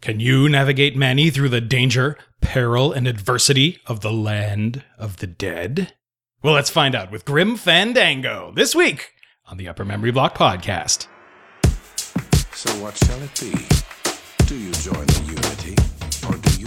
Can 0.00 0.18
you 0.18 0.48
navigate 0.48 0.96
Manny 0.96 1.28
through 1.28 1.50
the 1.50 1.60
danger, 1.60 2.16
peril, 2.40 2.90
and 2.90 3.06
adversity 3.06 3.80
of 3.84 4.00
the 4.00 4.10
land 4.10 4.82
of 4.96 5.18
the 5.18 5.26
dead? 5.26 5.92
Well, 6.42 6.54
let's 6.54 6.70
find 6.70 6.94
out 6.94 7.10
with 7.10 7.26
Grim 7.26 7.54
Fandango 7.56 8.50
this 8.56 8.74
week 8.74 9.12
on 9.44 9.58
the 9.58 9.68
Upper 9.68 9.84
Memory 9.84 10.10
Block 10.10 10.38
podcast. 10.38 11.06
So 12.54 12.70
what 12.82 12.96
shall 12.96 13.20
it 13.20 13.38
be? 13.38 13.52
Do 14.46 14.56
you 14.56 14.72
join 14.72 15.04
the 15.04 15.22
Unity, 15.26 15.76
or 16.26 16.36
do 16.48 16.59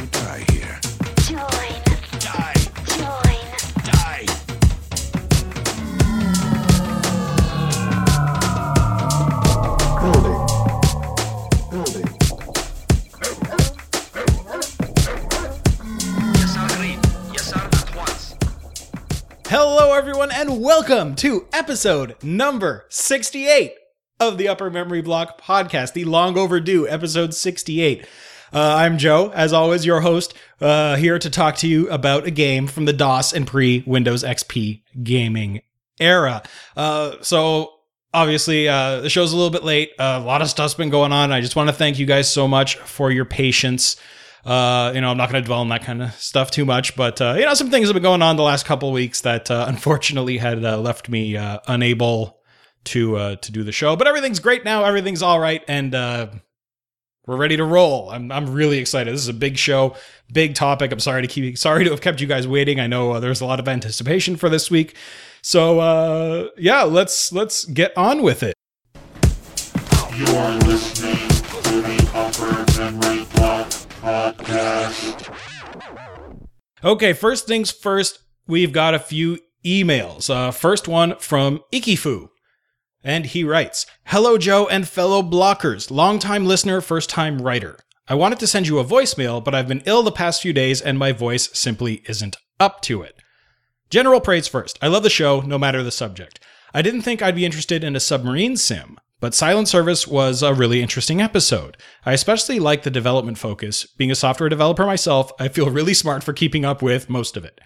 Hello, 19.55 19.93
everyone, 19.93 20.31
and 20.31 20.63
welcome 20.63 21.13
to 21.17 21.45
episode 21.53 22.15
number 22.23 22.87
68 22.89 23.75
of 24.19 24.39
the 24.39 24.47
Upper 24.47 24.71
Memory 24.71 25.03
Block 25.03 25.39
podcast, 25.39 25.93
the 25.93 26.05
long 26.05 26.39
overdue 26.39 26.87
episode 26.87 27.35
68. 27.35 28.03
Uh, 28.51 28.57
I'm 28.79 28.97
Joe, 28.97 29.29
as 29.35 29.53
always, 29.53 29.85
your 29.85 30.01
host, 30.01 30.33
uh, 30.59 30.95
here 30.95 31.19
to 31.19 31.29
talk 31.29 31.57
to 31.57 31.67
you 31.67 31.87
about 31.91 32.25
a 32.25 32.31
game 32.31 32.65
from 32.65 32.85
the 32.85 32.93
DOS 32.93 33.31
and 33.31 33.45
pre 33.45 33.83
Windows 33.85 34.23
XP 34.23 34.81
gaming 35.03 35.61
era. 35.99 36.41
Uh, 36.75 37.17
so, 37.21 37.73
obviously, 38.11 38.67
uh, 38.67 39.01
the 39.01 39.09
show's 39.11 39.33
a 39.33 39.35
little 39.35 39.51
bit 39.51 39.63
late. 39.63 39.91
a 39.99 40.19
lot 40.19 40.41
of 40.41 40.49
stuff's 40.49 40.73
been 40.73 40.89
going 40.89 41.11
on. 41.11 41.31
I 41.31 41.41
just 41.41 41.55
want 41.55 41.69
to 41.69 41.75
thank 41.75 41.99
you 41.99 42.07
guys 42.07 42.27
so 42.27 42.47
much 42.47 42.77
for 42.77 43.11
your 43.11 43.25
patience. 43.25 43.97
Uh, 44.45 44.91
you 44.93 44.99
know, 44.99 45.09
I'm 45.09 45.17
not 45.17 45.31
going 45.31 45.41
to 45.41 45.47
dwell 45.47 45.61
on 45.61 45.69
that 45.69 45.83
kind 45.83 46.03
of 46.03 46.13
stuff 46.15 46.51
too 46.51 46.65
much, 46.65 46.97
but 46.97 47.21
uh, 47.21 47.35
you 47.37 47.45
know, 47.45 47.53
some 47.53 47.69
things 47.69 47.87
have 47.87 47.93
been 47.93 48.03
going 48.03 48.21
on 48.21 48.35
the 48.35 48.43
last 48.43 48.65
couple 48.65 48.91
weeks 48.91 49.21
that 49.21 49.49
uh, 49.49 49.65
unfortunately 49.67 50.37
had 50.37 50.63
uh, 50.65 50.77
left 50.77 51.07
me 51.07 51.37
uh, 51.37 51.59
unable 51.67 52.41
to 52.85 53.15
uh, 53.15 53.35
to 53.37 53.51
do 53.53 53.63
the 53.63 53.71
show. 53.71 53.95
But 53.95 54.07
everything's 54.07 54.39
great 54.39 54.65
now. 54.65 54.83
Everything's 54.83 55.21
all 55.21 55.39
right, 55.39 55.63
and 55.69 55.93
we're 55.93 57.37
ready 57.37 57.55
to 57.55 57.63
roll. 57.63 58.09
I'm 58.09 58.33
I'm 58.33 58.51
really 58.51 58.79
excited. 58.79 59.13
This 59.13 59.21
is 59.21 59.29
a 59.29 59.33
big 59.33 59.57
show, 59.57 59.95
big 60.33 60.55
topic. 60.55 60.91
I'm 60.91 60.99
sorry 60.99 61.21
to 61.21 61.27
keep 61.29 61.57
sorry 61.57 61.85
to 61.85 61.91
have 61.91 62.01
kept 62.01 62.19
you 62.19 62.27
guys 62.27 62.45
waiting. 62.45 62.81
I 62.81 62.87
know 62.87 63.21
there's 63.21 63.39
a 63.39 63.45
lot 63.45 63.61
of 63.61 63.69
anticipation 63.69 64.35
for 64.35 64.49
this 64.49 64.69
week. 64.69 64.97
So 65.41 66.51
yeah, 66.57 66.83
let's 66.83 67.31
let's 67.31 67.63
get 67.63 67.97
on 67.97 68.21
with 68.21 68.43
it. 68.43 68.55
You 70.17 70.25
are 70.35 70.57
listening 70.59 71.22
Podcast. 74.03 75.33
Okay, 76.83 77.13
first 77.13 77.47
things 77.47 77.71
first, 77.71 78.19
we've 78.45 78.73
got 78.73 78.93
a 78.93 78.99
few 78.99 79.39
emails. 79.65 80.29
Uh, 80.29 80.51
first 80.51 80.89
one 80.89 81.15
from 81.19 81.61
Ikifu. 81.71 82.27
And 83.01 83.27
he 83.27 83.45
writes 83.45 83.85
Hello, 84.07 84.37
Joe 84.37 84.67
and 84.67 84.85
fellow 84.85 85.21
blockers, 85.23 85.89
longtime 85.89 86.45
listener, 86.45 86.81
first 86.81 87.09
time 87.09 87.41
writer. 87.41 87.79
I 88.05 88.15
wanted 88.15 88.39
to 88.39 88.47
send 88.47 88.67
you 88.67 88.79
a 88.79 88.83
voicemail, 88.83 89.41
but 89.41 89.55
I've 89.55 89.69
been 89.69 89.83
ill 89.85 90.03
the 90.03 90.11
past 90.11 90.41
few 90.41 90.51
days 90.51 90.81
and 90.81 90.99
my 90.99 91.13
voice 91.13 91.49
simply 91.57 92.03
isn't 92.05 92.35
up 92.59 92.81
to 92.81 93.03
it. 93.03 93.15
General 93.89 94.19
praise 94.19 94.49
first. 94.49 94.77
I 94.81 94.87
love 94.87 95.03
the 95.03 95.09
show, 95.09 95.39
no 95.39 95.57
matter 95.57 95.81
the 95.81 95.91
subject. 95.91 96.41
I 96.73 96.81
didn't 96.81 97.03
think 97.03 97.21
I'd 97.21 97.35
be 97.35 97.45
interested 97.45 97.83
in 97.83 97.95
a 97.95 97.99
submarine 97.99 98.57
sim, 98.57 98.99
but 99.19 99.35
Silent 99.35 99.67
Service 99.67 100.07
was 100.07 100.41
a 100.41 100.53
really 100.53 100.81
interesting 100.81 101.21
episode. 101.21 101.77
I 102.05 102.13
especially 102.13 102.59
like 102.59 102.83
the 102.83 102.89
development 102.89 103.37
focus. 103.37 103.85
Being 103.85 104.11
a 104.11 104.15
software 104.15 104.49
developer 104.49 104.85
myself, 104.85 105.31
I 105.39 105.49
feel 105.49 105.69
really 105.69 105.93
smart 105.93 106.23
for 106.23 106.33
keeping 106.33 106.65
up 106.65 106.81
with 106.81 107.09
most 107.09 107.37
of 107.37 107.45
it. 107.45 107.61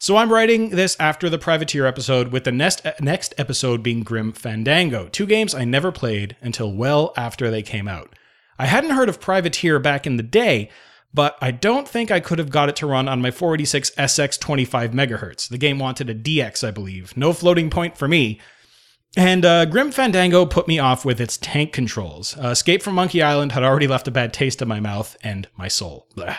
So 0.00 0.16
I'm 0.16 0.32
writing 0.32 0.70
this 0.70 0.96
after 1.00 1.30
the 1.30 1.38
Privateer 1.38 1.86
episode, 1.86 2.32
with 2.32 2.44
the 2.44 2.52
next 2.52 2.84
next 3.00 3.32
episode 3.38 3.82
being 3.82 4.02
Grim 4.02 4.32
Fandango, 4.32 5.08
two 5.08 5.26
games 5.26 5.54
I 5.54 5.64
never 5.64 5.92
played 5.92 6.36
until 6.42 6.72
well 6.72 7.14
after 7.16 7.50
they 7.50 7.62
came 7.62 7.88
out. 7.88 8.14
I 8.58 8.66
hadn't 8.66 8.90
heard 8.90 9.08
of 9.08 9.20
Privateer 9.20 9.78
back 9.78 10.06
in 10.06 10.16
the 10.16 10.22
day, 10.22 10.70
but 11.14 11.38
I 11.40 11.52
don't 11.52 11.88
think 11.88 12.10
I 12.10 12.18
could 12.18 12.40
have 12.40 12.50
got 12.50 12.68
it 12.68 12.76
to 12.76 12.86
run 12.86 13.08
on 13.08 13.22
my 13.22 13.30
486 13.30 13.92
SX 13.92 14.38
25 14.40 14.90
megahertz. 14.90 15.48
The 15.48 15.58
game 15.58 15.78
wanted 15.78 16.10
a 16.10 16.14
DX, 16.14 16.66
I 16.66 16.72
believe. 16.72 17.16
No 17.16 17.32
floating 17.32 17.70
point 17.70 17.96
for 17.96 18.08
me. 18.08 18.40
And 19.16 19.44
uh, 19.44 19.64
Grim 19.66 19.92
Fandango 19.92 20.44
put 20.44 20.66
me 20.66 20.80
off 20.80 21.04
with 21.04 21.20
its 21.20 21.36
tank 21.36 21.72
controls. 21.72 22.36
Uh, 22.36 22.48
Escape 22.48 22.82
from 22.82 22.96
Monkey 22.96 23.22
Island 23.22 23.52
had 23.52 23.62
already 23.62 23.86
left 23.86 24.08
a 24.08 24.10
bad 24.10 24.32
taste 24.32 24.60
in 24.60 24.66
my 24.66 24.80
mouth 24.80 25.16
and 25.22 25.46
my 25.56 25.68
soul. 25.68 26.08
Blah. 26.16 26.36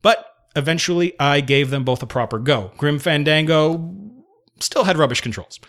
But 0.00 0.24
eventually, 0.56 1.12
I 1.20 1.42
gave 1.42 1.68
them 1.68 1.84
both 1.84 2.02
a 2.02 2.06
proper 2.06 2.38
go. 2.38 2.72
Grim 2.78 2.98
Fandango 2.98 3.94
still 4.58 4.84
had 4.84 4.96
rubbish 4.96 5.20
controls. 5.20 5.60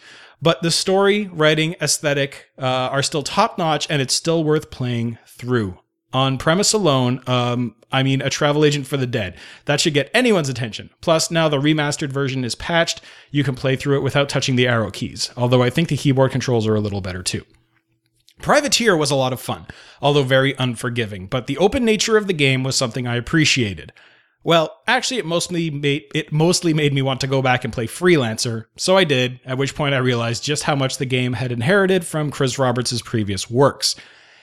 But 0.42 0.62
the 0.62 0.72
story, 0.72 1.28
writing, 1.28 1.76
aesthetic 1.82 2.48
uh, 2.58 2.66
are 2.66 3.04
still 3.04 3.22
top 3.22 3.58
notch, 3.58 3.86
and 3.90 4.02
it's 4.02 4.14
still 4.14 4.46
worth 4.46 4.72
playing 4.72 5.18
through. 5.28 5.78
On 6.14 6.38
premise 6.38 6.74
alone, 6.74 7.22
um, 7.26 7.76
I 7.92 8.04
mean, 8.04 8.22
a 8.22 8.30
travel 8.30 8.66
agent 8.66 8.86
for 8.86 8.98
the 8.98 9.08
dead. 9.08 9.38
That 9.66 9.80
should 9.80 9.94
get 9.94 10.12
anyone's 10.14 10.50
attention. 10.50 10.90
Plus, 11.02 11.32
now 11.32 11.48
the 11.48 11.60
remastered 11.60 12.10
version 12.10 12.44
is 12.44 12.56
patched. 12.56 13.02
You 13.32 13.44
can 13.44 13.56
play 13.56 13.76
through 13.76 13.98
it 13.98 14.04
without 14.04 14.28
touching 14.28 14.56
the 14.56 14.68
arrow 14.68 14.92
keys, 14.92 15.32
although 15.38 15.64
I 15.64 15.70
think 15.70 15.88
the 15.88 15.98
keyboard 15.98 16.32
controls 16.32 16.68
are 16.68 16.76
a 16.76 16.82
little 16.82 17.02
better 17.02 17.24
too. 17.24 17.46
Privateer 18.42 18.98
was 18.98 19.12
a 19.12 19.16
lot 19.16 19.34
of 19.34 19.40
fun, 19.40 19.68
although 20.02 20.24
very 20.24 20.56
unforgiving, 20.58 21.28
but 21.28 21.48
the 21.48 21.58
open 21.60 21.86
nature 21.86 22.18
of 22.18 22.28
the 22.28 22.34
game 22.34 22.64
was 22.64 22.76
something 22.76 23.08
I 23.08 23.16
appreciated. 23.16 23.94
Well, 24.44 24.76
actually, 24.88 25.20
it 25.20 25.26
mostly 25.26 25.70
made 25.70 26.06
it 26.16 26.32
mostly 26.34 26.74
made 26.74 26.94
me 26.94 27.04
want 27.04 27.22
to 27.22 27.28
go 27.28 27.44
back 27.44 27.64
and 27.64 27.72
play 27.72 27.86
Freelancer, 27.86 28.66
so 28.76 28.98
I 28.98 29.04
did. 29.04 29.40
At 29.46 29.60
which 29.60 29.76
point, 29.76 29.94
I 29.94 30.00
realized 30.00 30.44
just 30.44 30.64
how 30.64 30.76
much 30.76 30.98
the 30.98 31.06
game 31.06 31.34
had 31.34 31.52
inherited 31.52 32.06
from 32.06 32.32
Chris 32.32 32.58
Roberts' 32.58 33.02
previous 33.04 33.50
works. 33.52 33.96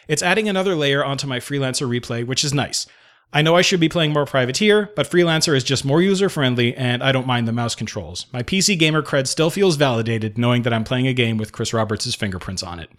It's 0.09 0.23
adding 0.23 0.49
another 0.49 0.75
layer 0.75 1.05
onto 1.05 1.27
my 1.27 1.39
Freelancer 1.39 1.87
replay, 1.87 2.27
which 2.27 2.43
is 2.43 2.55
nice. 2.55 2.87
I 3.31 3.43
know 3.43 3.57
I 3.57 3.61
should 3.61 3.79
be 3.79 3.91
playing 3.91 4.15
more 4.15 4.25
Privateer, 4.25 4.91
but 4.97 5.09
Freelancer 5.09 5.55
is 5.55 5.63
just 5.63 5.85
more 5.85 6.01
user 6.01 6.31
friendly, 6.31 6.75
and 6.75 7.03
I 7.03 7.13
don't 7.13 7.27
mind 7.27 7.47
the 7.47 7.53
mouse 7.53 7.75
controls. 7.75 8.27
My 8.33 8.43
PC 8.43 8.79
gamer 8.79 9.03
cred 9.03 9.27
still 9.27 9.51
feels 9.51 9.77
validated 9.77 10.39
knowing 10.39 10.63
that 10.63 10.73
I'm 10.73 10.85
playing 10.85 11.07
a 11.07 11.13
game 11.13 11.37
with 11.37 11.53
Chris 11.53 11.75
Roberts' 11.75 12.15
fingerprints 12.15 12.63
on 12.63 12.81
it. 12.81 12.91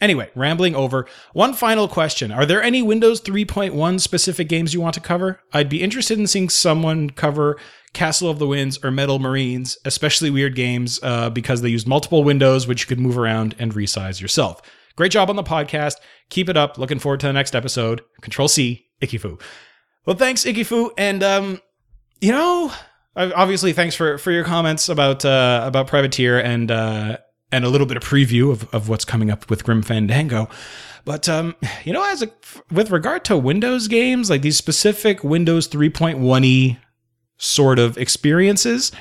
Anyway, 0.00 0.30
rambling 0.34 0.74
over. 0.74 1.06
One 1.34 1.52
final 1.52 1.86
question. 1.86 2.32
Are 2.32 2.46
there 2.46 2.62
any 2.62 2.82
Windows 2.82 3.20
3.1 3.20 4.00
specific 4.00 4.48
games 4.48 4.74
you 4.74 4.80
want 4.80 4.94
to 4.94 5.00
cover? 5.00 5.40
I'd 5.52 5.68
be 5.68 5.82
interested 5.82 6.18
in 6.18 6.26
seeing 6.26 6.48
someone 6.48 7.10
cover 7.10 7.58
Castle 7.92 8.30
of 8.30 8.38
the 8.38 8.46
Winds 8.46 8.78
or 8.82 8.90
Metal 8.90 9.18
Marines, 9.18 9.76
especially 9.84 10.30
weird 10.30 10.56
games, 10.56 10.98
uh, 11.02 11.28
because 11.30 11.60
they 11.60 11.68
use 11.68 11.86
multiple 11.86 12.24
windows 12.24 12.66
which 12.66 12.82
you 12.82 12.86
could 12.86 13.00
move 13.00 13.18
around 13.18 13.54
and 13.58 13.74
resize 13.74 14.20
yourself. 14.20 14.62
Great 14.96 15.12
job 15.12 15.30
on 15.30 15.36
the 15.36 15.42
podcast. 15.42 15.96
Keep 16.28 16.48
it 16.48 16.56
up. 16.56 16.78
Looking 16.78 16.98
forward 16.98 17.20
to 17.20 17.26
the 17.26 17.32
next 17.32 17.54
episode. 17.54 18.02
Control 18.20 18.48
C, 18.48 18.86
Ikifu. 19.02 19.40
Well, 20.06 20.16
thanks, 20.16 20.44
Ikifu. 20.44 20.90
And, 20.98 21.22
um, 21.22 21.60
you 22.20 22.32
know, 22.32 22.72
obviously, 23.16 23.72
thanks 23.72 23.94
for, 23.94 24.18
for 24.18 24.30
your 24.30 24.44
comments 24.44 24.88
about, 24.88 25.24
uh, 25.24 25.62
about 25.64 25.86
Privateer 25.86 26.38
and, 26.40 26.70
uh, 26.70 27.18
and 27.52 27.64
a 27.64 27.68
little 27.68 27.86
bit 27.86 27.96
of 27.96 28.02
preview 28.02 28.50
of, 28.50 28.72
of 28.74 28.88
what's 28.88 29.04
coming 29.04 29.30
up 29.30 29.50
with 29.50 29.64
Grim 29.64 29.82
Fandango. 29.82 30.48
But 31.04 31.28
um, 31.28 31.56
you 31.84 31.92
know, 31.92 32.04
as 32.04 32.22
a 32.22 32.30
with 32.70 32.90
regard 32.90 33.24
to 33.26 33.36
Windows 33.36 33.88
games, 33.88 34.30
like 34.30 34.42
these 34.42 34.56
specific 34.56 35.24
Windows 35.24 35.68
3.1e 35.68 36.78
sort 37.38 37.78
of 37.78 37.96
experiences, 37.96 38.92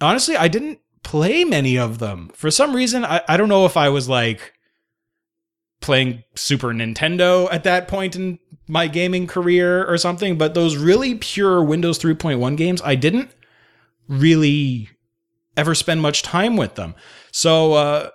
honestly, 0.00 0.36
I 0.36 0.48
didn't 0.48 0.80
play 1.02 1.44
many 1.44 1.78
of 1.78 1.98
them. 1.98 2.30
For 2.34 2.50
some 2.50 2.74
reason, 2.74 3.04
I, 3.04 3.22
I 3.28 3.36
don't 3.36 3.48
know 3.48 3.66
if 3.66 3.76
I 3.76 3.88
was 3.88 4.08
like 4.08 4.52
playing 5.80 6.24
Super 6.34 6.68
Nintendo 6.68 7.48
at 7.52 7.64
that 7.64 7.88
point 7.88 8.16
in 8.16 8.38
my 8.66 8.86
gaming 8.86 9.26
career 9.26 9.84
or 9.86 9.96
something, 9.96 10.36
but 10.36 10.54
those 10.54 10.76
really 10.76 11.14
pure 11.14 11.62
Windows 11.62 11.98
3.1 11.98 12.56
games, 12.56 12.82
I 12.84 12.94
didn't 12.94 13.30
really 14.08 14.90
ever 15.56 15.74
spend 15.74 16.02
much 16.02 16.22
time 16.22 16.56
with 16.56 16.74
them. 16.74 16.94
So, 17.32 17.72
uh, 17.74 18.10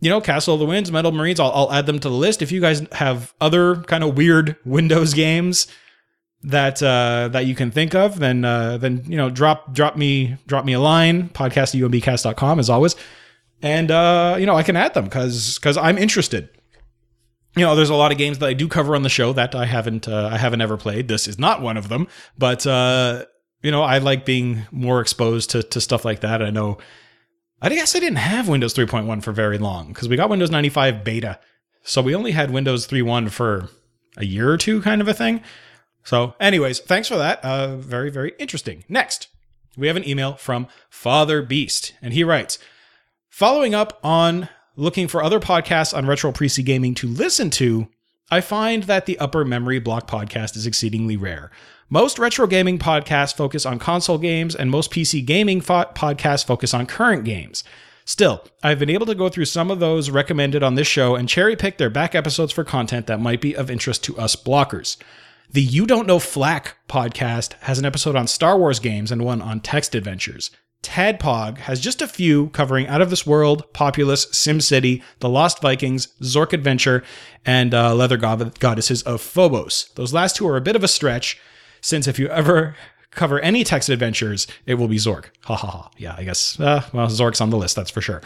you 0.00 0.08
know, 0.08 0.20
Castle 0.20 0.54
of 0.54 0.60
the 0.60 0.66
Winds, 0.66 0.90
Metal 0.90 1.12
Marines, 1.12 1.38
I'll, 1.38 1.52
I'll 1.52 1.72
add 1.72 1.86
them 1.86 1.98
to 1.98 2.08
the 2.08 2.14
list. 2.14 2.42
If 2.42 2.52
you 2.52 2.60
guys 2.60 2.86
have 2.92 3.34
other 3.40 3.76
kind 3.82 4.02
of 4.02 4.16
weird 4.16 4.56
Windows 4.64 5.14
games 5.14 5.66
that 6.42 6.82
uh, 6.82 7.28
that 7.28 7.44
you 7.44 7.54
can 7.54 7.70
think 7.70 7.94
of, 7.94 8.18
then 8.18 8.44
uh, 8.44 8.78
then 8.78 9.04
you 9.06 9.16
know, 9.16 9.28
drop 9.28 9.74
drop 9.74 9.96
me 9.96 10.38
drop 10.46 10.64
me 10.64 10.72
a 10.72 10.80
line, 10.80 11.28
podcast 11.28 11.74
at 11.74 11.90
umbcast.com 11.90 12.58
as 12.58 12.70
always. 12.70 12.96
And 13.62 13.90
uh, 13.90 14.36
you 14.38 14.46
know, 14.46 14.56
I 14.56 14.62
can 14.62 14.74
add 14.74 14.94
them 14.94 15.04
because 15.04 15.58
because 15.58 15.76
I'm 15.76 15.98
interested. 15.98 16.48
You 17.56 17.64
know, 17.64 17.74
there's 17.74 17.90
a 17.90 17.94
lot 17.94 18.12
of 18.12 18.18
games 18.18 18.38
that 18.38 18.46
I 18.46 18.52
do 18.52 18.68
cover 18.68 18.94
on 18.94 19.02
the 19.02 19.08
show 19.08 19.32
that 19.32 19.54
I 19.54 19.64
haven't 19.64 20.06
uh, 20.06 20.28
I 20.32 20.38
haven't 20.38 20.60
ever 20.60 20.76
played. 20.76 21.08
This 21.08 21.26
is 21.26 21.38
not 21.38 21.60
one 21.60 21.76
of 21.76 21.88
them, 21.88 22.06
but 22.38 22.66
uh, 22.66 23.24
you 23.62 23.70
know, 23.70 23.82
I 23.82 23.98
like 23.98 24.24
being 24.24 24.62
more 24.70 25.00
exposed 25.00 25.50
to 25.50 25.62
to 25.62 25.80
stuff 25.80 26.04
like 26.04 26.20
that. 26.20 26.42
I 26.42 26.50
know 26.50 26.78
I 27.62 27.68
guess 27.68 27.94
I 27.94 27.98
didn't 27.98 28.16
have 28.18 28.48
Windows 28.48 28.74
3.1 28.74 29.22
for 29.22 29.32
very 29.32 29.58
long 29.58 29.88
because 29.88 30.08
we 30.08 30.16
got 30.16 30.30
Windows 30.30 30.50
95 30.50 31.04
beta. 31.04 31.38
So 31.82 32.00
we 32.00 32.14
only 32.14 32.32
had 32.32 32.50
Windows 32.50 32.86
3.1 32.86 33.30
for 33.30 33.68
a 34.16 34.24
year 34.24 34.50
or 34.50 34.56
two 34.56 34.80
kind 34.80 35.00
of 35.00 35.08
a 35.08 35.14
thing. 35.14 35.42
So, 36.02 36.34
anyways, 36.40 36.80
thanks 36.80 37.08
for 37.08 37.18
that. 37.18 37.44
Uh, 37.44 37.76
very, 37.76 38.10
very 38.10 38.32
interesting. 38.38 38.84
Next, 38.88 39.28
we 39.76 39.86
have 39.86 39.96
an 39.96 40.08
email 40.08 40.34
from 40.34 40.66
Father 40.88 41.42
Beast, 41.42 41.92
and 42.00 42.14
he 42.14 42.24
writes 42.24 42.58
Following 43.28 43.74
up 43.74 43.98
on 44.02 44.48
looking 44.76 45.08
for 45.08 45.22
other 45.22 45.40
podcasts 45.40 45.96
on 45.96 46.06
retro 46.06 46.32
PC 46.32 46.64
gaming 46.64 46.94
to 46.94 47.08
listen 47.08 47.50
to, 47.50 47.88
I 48.30 48.40
find 48.40 48.84
that 48.84 49.06
the 49.06 49.18
Upper 49.18 49.44
Memory 49.44 49.80
Block 49.80 50.08
podcast 50.08 50.56
is 50.56 50.66
exceedingly 50.66 51.16
rare. 51.16 51.50
Most 51.88 52.18
retro 52.18 52.46
gaming 52.46 52.78
podcasts 52.78 53.36
focus 53.36 53.66
on 53.66 53.80
console 53.80 54.18
games, 54.18 54.54
and 54.54 54.70
most 54.70 54.92
PC 54.92 55.24
gaming 55.26 55.60
fo- 55.60 55.90
podcasts 55.94 56.46
focus 56.46 56.72
on 56.72 56.86
current 56.86 57.24
games. 57.24 57.64
Still, 58.04 58.44
I've 58.62 58.78
been 58.78 58.90
able 58.90 59.06
to 59.06 59.14
go 59.14 59.28
through 59.28 59.46
some 59.46 59.70
of 59.70 59.80
those 59.80 60.10
recommended 60.10 60.62
on 60.62 60.76
this 60.76 60.86
show 60.86 61.16
and 61.16 61.28
cherry 61.28 61.56
pick 61.56 61.78
their 61.78 61.90
back 61.90 62.14
episodes 62.14 62.52
for 62.52 62.64
content 62.64 63.06
that 63.06 63.20
might 63.20 63.40
be 63.40 63.56
of 63.56 63.70
interest 63.70 64.04
to 64.04 64.18
us 64.18 64.36
blockers. 64.36 64.96
The 65.52 65.62
You 65.62 65.84
Don't 65.84 66.06
Know 66.06 66.20
Flack 66.20 66.76
podcast 66.88 67.54
has 67.62 67.80
an 67.80 67.84
episode 67.84 68.14
on 68.14 68.28
Star 68.28 68.56
Wars 68.56 68.78
games 68.78 69.10
and 69.10 69.24
one 69.24 69.42
on 69.42 69.58
text 69.58 69.96
adventures. 69.96 70.52
Tadpog 70.82 71.58
has 71.58 71.78
just 71.80 72.00
a 72.00 72.08
few 72.08 72.48
covering 72.50 72.86
Out 72.86 73.02
of 73.02 73.10
This 73.10 73.26
World, 73.26 73.70
Populous, 73.72 74.26
SimCity, 74.26 75.02
The 75.18 75.28
Lost 75.28 75.60
Vikings, 75.60 76.08
Zork 76.22 76.52
Adventure, 76.52 77.02
and 77.44 77.74
uh, 77.74 77.94
Leather 77.94 78.16
God- 78.16 78.58
Goddesses 78.58 79.02
of 79.02 79.20
Phobos. 79.20 79.90
Those 79.96 80.14
last 80.14 80.36
two 80.36 80.48
are 80.48 80.56
a 80.56 80.60
bit 80.62 80.76
of 80.76 80.84
a 80.84 80.88
stretch, 80.88 81.38
since 81.80 82.08
if 82.08 82.18
you 82.18 82.28
ever 82.28 82.76
cover 83.10 83.40
any 83.40 83.62
text 83.64 83.88
adventures, 83.88 84.46
it 84.66 84.74
will 84.74 84.88
be 84.88 84.96
Zork. 84.96 85.26
Ha 85.42 85.54
ha 85.54 85.66
ha. 85.70 85.90
Yeah, 85.98 86.14
I 86.16 86.24
guess, 86.24 86.58
uh, 86.58 86.82
well, 86.92 87.08
Zork's 87.08 87.40
on 87.40 87.50
the 87.50 87.58
list, 87.58 87.76
that's 87.76 87.90
for 87.90 88.00
sure. 88.00 88.22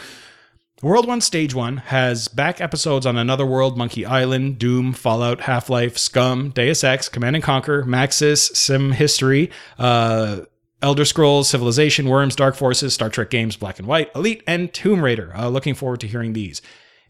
World 0.82 1.08
1 1.08 1.22
Stage 1.22 1.54
1 1.54 1.78
has 1.78 2.28
back 2.28 2.60
episodes 2.60 3.06
on 3.06 3.16
Another 3.16 3.46
World, 3.46 3.78
Monkey 3.78 4.04
Island, 4.04 4.58
Doom, 4.58 4.92
Fallout, 4.92 5.40
Half 5.40 5.70
Life, 5.70 5.96
SCUMM, 5.96 6.52
Deus 6.52 6.84
Ex, 6.84 7.08
Command 7.08 7.36
and 7.36 7.42
Conquer, 7.42 7.84
Maxis, 7.84 8.54
Sim 8.54 8.92
History, 8.92 9.50
uh, 9.78 10.40
Elder 10.82 11.04
Scrolls, 11.04 11.48
Civilization, 11.48 12.08
Worms, 12.08 12.36
Dark 12.36 12.54
Forces, 12.54 12.92
Star 12.92 13.08
Trek 13.08 13.30
games, 13.30 13.56
Black 13.56 13.78
and 13.78 13.88
White, 13.88 14.10
Elite, 14.14 14.42
and 14.46 14.72
Tomb 14.72 15.02
Raider. 15.02 15.32
Uh, 15.34 15.48
looking 15.48 15.74
forward 15.74 16.00
to 16.00 16.06
hearing 16.06 16.32
these. 16.32 16.60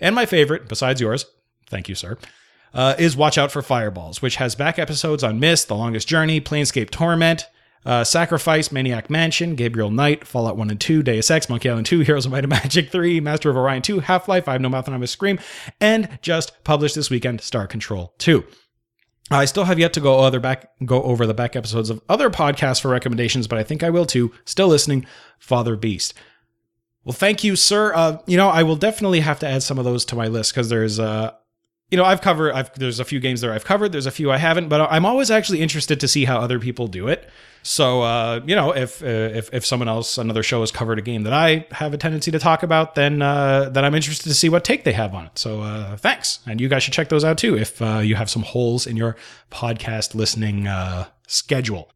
And 0.00 0.14
my 0.14 0.26
favorite, 0.26 0.68
besides 0.68 1.00
yours, 1.00 1.26
thank 1.68 1.88
you, 1.88 1.94
sir, 1.94 2.18
uh, 2.72 2.94
is 2.98 3.16
Watch 3.16 3.38
Out 3.38 3.50
for 3.50 3.62
Fireballs, 3.62 4.22
which 4.22 4.36
has 4.36 4.54
back 4.54 4.78
episodes 4.78 5.24
on 5.24 5.40
Myst, 5.40 5.68
The 5.68 5.76
Longest 5.76 6.06
Journey, 6.08 6.40
Planescape 6.40 6.90
Torment, 6.90 7.46
uh, 7.86 8.02
Sacrifice, 8.04 8.72
Maniac 8.72 9.10
Mansion, 9.10 9.56
Gabriel 9.56 9.90
Knight, 9.90 10.26
Fallout 10.26 10.56
1 10.56 10.70
and 10.70 10.80
2, 10.80 11.02
Deus 11.02 11.30
Ex, 11.30 11.48
Monkey 11.48 11.68
Island 11.68 11.86
2, 11.86 12.00
Heroes 12.00 12.26
of 12.26 12.32
Might 12.32 12.44
and 12.44 12.48
Magic 12.50 12.90
3, 12.90 13.20
Master 13.20 13.50
of 13.50 13.56
Orion 13.56 13.82
2, 13.82 14.00
Half 14.00 14.28
Life, 14.28 14.48
I 14.48 14.52
Have 14.52 14.60
No 14.60 14.68
Mouth 14.68 14.86
and 14.86 14.94
I 14.94 14.98
Must 14.98 15.12
Scream, 15.12 15.38
and 15.80 16.18
just 16.22 16.64
published 16.64 16.94
this 16.94 17.10
weekend, 17.10 17.40
Star 17.40 17.66
Control 17.66 18.14
2. 18.18 18.44
I 19.30 19.46
still 19.46 19.64
have 19.64 19.78
yet 19.78 19.92
to 19.94 20.00
go 20.00 20.20
other 20.20 20.40
back 20.40 20.70
go 20.84 21.02
over 21.02 21.26
the 21.26 21.34
back 21.34 21.56
episodes 21.56 21.90
of 21.90 22.02
other 22.08 22.30
podcasts 22.30 22.80
for 22.80 22.88
recommendations, 22.88 23.46
but 23.46 23.58
I 23.58 23.62
think 23.62 23.82
I 23.82 23.90
will 23.90 24.06
too. 24.06 24.32
Still 24.44 24.68
listening, 24.68 25.06
Father 25.38 25.76
Beast. 25.76 26.14
Well, 27.04 27.14
thank 27.14 27.44
you, 27.44 27.56
sir. 27.56 27.92
Uh, 27.94 28.18
you 28.26 28.36
know, 28.36 28.48
I 28.48 28.62
will 28.62 28.76
definitely 28.76 29.20
have 29.20 29.38
to 29.40 29.46
add 29.46 29.62
some 29.62 29.78
of 29.78 29.84
those 29.84 30.04
to 30.06 30.16
my 30.16 30.28
list 30.28 30.52
because 30.52 30.68
there's 30.68 30.98
uh 30.98 31.32
you 31.94 31.96
know, 31.96 32.04
I've 32.04 32.20
covered 32.20 32.52
I've 32.54 32.76
there's 32.76 32.98
a 32.98 33.04
few 33.04 33.20
games 33.20 33.40
there 33.40 33.52
I've 33.52 33.64
covered, 33.64 33.92
there's 33.92 34.06
a 34.06 34.10
few 34.10 34.32
I 34.32 34.36
haven't, 34.36 34.68
but 34.68 34.80
I'm 34.90 35.06
always 35.06 35.30
actually 35.30 35.60
interested 35.60 36.00
to 36.00 36.08
see 36.08 36.24
how 36.24 36.40
other 36.40 36.58
people 36.58 36.88
do 36.88 37.06
it. 37.06 37.30
So, 37.62 38.02
uh, 38.02 38.40
you 38.44 38.56
know, 38.56 38.72
if 38.72 39.00
uh, 39.00 39.06
if 39.06 39.54
if 39.54 39.64
someone 39.64 39.88
else 39.88 40.18
another 40.18 40.42
show 40.42 40.58
has 40.58 40.72
covered 40.72 40.98
a 40.98 41.02
game 41.02 41.22
that 41.22 41.32
I 41.32 41.68
have 41.70 41.94
a 41.94 41.96
tendency 41.96 42.32
to 42.32 42.40
talk 42.40 42.64
about, 42.64 42.96
then 42.96 43.22
uh, 43.22 43.68
then 43.70 43.84
I'm 43.84 43.94
interested 43.94 44.28
to 44.28 44.34
see 44.34 44.48
what 44.48 44.64
take 44.64 44.82
they 44.82 44.92
have 44.92 45.14
on 45.14 45.26
it. 45.26 45.38
So, 45.38 45.60
uh, 45.60 45.96
thanks, 45.96 46.40
and 46.48 46.60
you 46.60 46.68
guys 46.68 46.82
should 46.82 46.94
check 46.94 47.10
those 47.10 47.22
out 47.22 47.38
too 47.38 47.56
if 47.56 47.80
uh, 47.80 47.98
you 47.98 48.16
have 48.16 48.28
some 48.28 48.42
holes 48.42 48.88
in 48.88 48.96
your 48.96 49.14
podcast 49.52 50.16
listening 50.16 50.66
uh, 50.66 51.06
schedule. 51.28 51.92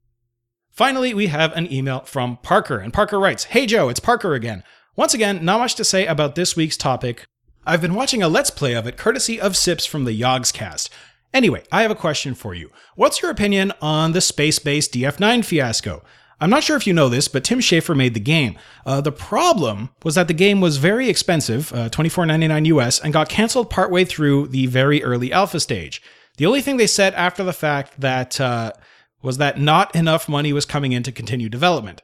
Finally, 0.70 1.12
we 1.12 1.26
have 1.26 1.52
an 1.56 1.72
email 1.72 2.02
from 2.02 2.36
Parker, 2.36 2.78
and 2.78 2.92
Parker 2.92 3.18
writes, 3.18 3.44
"Hey 3.44 3.66
Joe, 3.66 3.88
it's 3.88 3.98
Parker 3.98 4.34
again. 4.34 4.62
Once 4.94 5.12
again, 5.12 5.44
not 5.44 5.58
much 5.58 5.74
to 5.74 5.84
say 5.84 6.06
about 6.06 6.36
this 6.36 6.54
week's 6.54 6.76
topic. 6.76 7.26
I've 7.68 7.82
been 7.82 7.94
watching 7.94 8.22
a 8.22 8.28
let's 8.28 8.50
play 8.50 8.72
of 8.72 8.86
it, 8.86 8.96
courtesy 8.96 9.38
of 9.38 9.56
Sips 9.56 9.84
from 9.84 10.04
the 10.04 10.18
Yogscast." 10.18 10.88
Anyway, 11.34 11.62
I 11.70 11.82
have 11.82 11.90
a 11.90 11.94
question 11.94 12.34
for 12.34 12.54
you. 12.54 12.70
What's 12.96 13.20
your 13.20 13.30
opinion 13.30 13.72
on 13.82 14.12
the 14.12 14.22
Space 14.22 14.58
Base 14.58 14.88
DF9 14.88 15.44
fiasco? 15.44 16.02
I'm 16.40 16.50
not 16.50 16.62
sure 16.62 16.76
if 16.76 16.86
you 16.86 16.94
know 16.94 17.08
this, 17.08 17.28
but 17.28 17.44
Tim 17.44 17.58
Schafer 17.58 17.96
made 17.96 18.14
the 18.14 18.20
game. 18.20 18.56
Uh, 18.86 19.00
the 19.00 19.12
problem 19.12 19.90
was 20.04 20.14
that 20.14 20.28
the 20.28 20.34
game 20.34 20.60
was 20.60 20.78
very 20.78 21.10
expensive, 21.10 21.72
uh, 21.74 21.90
$24.99 21.90 22.66
US, 22.66 23.00
and 23.00 23.12
got 23.12 23.28
canceled 23.28 23.68
partway 23.68 24.04
through 24.04 24.48
the 24.48 24.66
very 24.66 25.02
early 25.02 25.32
alpha 25.32 25.60
stage. 25.60 26.00
The 26.38 26.46
only 26.46 26.62
thing 26.62 26.76
they 26.76 26.86
said 26.86 27.12
after 27.14 27.42
the 27.42 27.52
fact 27.52 28.00
that 28.00 28.40
uh, 28.40 28.72
was 29.20 29.38
that 29.38 29.60
not 29.60 29.94
enough 29.94 30.28
money 30.28 30.52
was 30.52 30.64
coming 30.64 30.92
in 30.92 31.02
to 31.02 31.12
continue 31.12 31.48
development. 31.48 32.00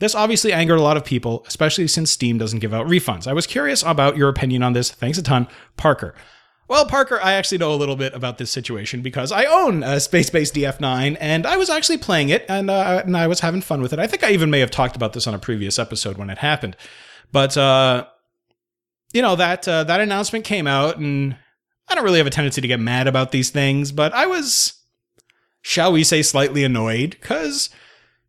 This 0.00 0.14
obviously 0.14 0.52
angered 0.52 0.78
a 0.78 0.82
lot 0.82 0.96
of 0.96 1.04
people, 1.04 1.44
especially 1.46 1.88
since 1.88 2.10
Steam 2.10 2.38
doesn't 2.38 2.60
give 2.60 2.72
out 2.72 2.86
refunds. 2.86 3.26
I 3.26 3.32
was 3.32 3.46
curious 3.46 3.82
about 3.82 4.16
your 4.16 4.28
opinion 4.28 4.62
on 4.62 4.72
this. 4.72 4.90
Thanks 4.90 5.18
a 5.18 5.22
ton, 5.22 5.48
Parker. 5.76 6.14
Well, 6.68 6.84
Parker, 6.84 7.18
I 7.22 7.32
actually 7.32 7.58
know 7.58 7.72
a 7.72 7.76
little 7.76 7.96
bit 7.96 8.14
about 8.14 8.36
this 8.36 8.50
situation 8.50 9.00
because 9.00 9.32
I 9.32 9.46
own 9.46 9.82
a 9.82 9.98
Space 9.98 10.28
Base 10.28 10.52
DF9 10.52 11.16
and 11.18 11.46
I 11.46 11.56
was 11.56 11.70
actually 11.70 11.96
playing 11.96 12.28
it 12.28 12.44
and, 12.46 12.68
uh, 12.68 13.02
and 13.04 13.16
I 13.16 13.26
was 13.26 13.40
having 13.40 13.62
fun 13.62 13.80
with 13.80 13.94
it. 13.94 13.98
I 13.98 14.06
think 14.06 14.22
I 14.22 14.32
even 14.32 14.50
may 14.50 14.60
have 14.60 14.70
talked 14.70 14.94
about 14.94 15.14
this 15.14 15.26
on 15.26 15.34
a 15.34 15.38
previous 15.38 15.78
episode 15.78 16.18
when 16.18 16.28
it 16.28 16.38
happened. 16.38 16.76
But, 17.32 17.56
uh, 17.56 18.06
you 19.14 19.22
know, 19.22 19.34
that, 19.36 19.66
uh, 19.66 19.84
that 19.84 20.00
announcement 20.00 20.44
came 20.44 20.66
out 20.66 20.98
and 20.98 21.36
I 21.88 21.94
don't 21.94 22.04
really 22.04 22.18
have 22.18 22.26
a 22.26 22.30
tendency 22.30 22.60
to 22.60 22.68
get 22.68 22.80
mad 22.80 23.06
about 23.06 23.32
these 23.32 23.48
things, 23.48 23.90
but 23.90 24.12
I 24.12 24.26
was, 24.26 24.74
shall 25.62 25.90
we 25.90 26.04
say, 26.04 26.20
slightly 26.20 26.64
annoyed 26.64 27.16
because, 27.18 27.70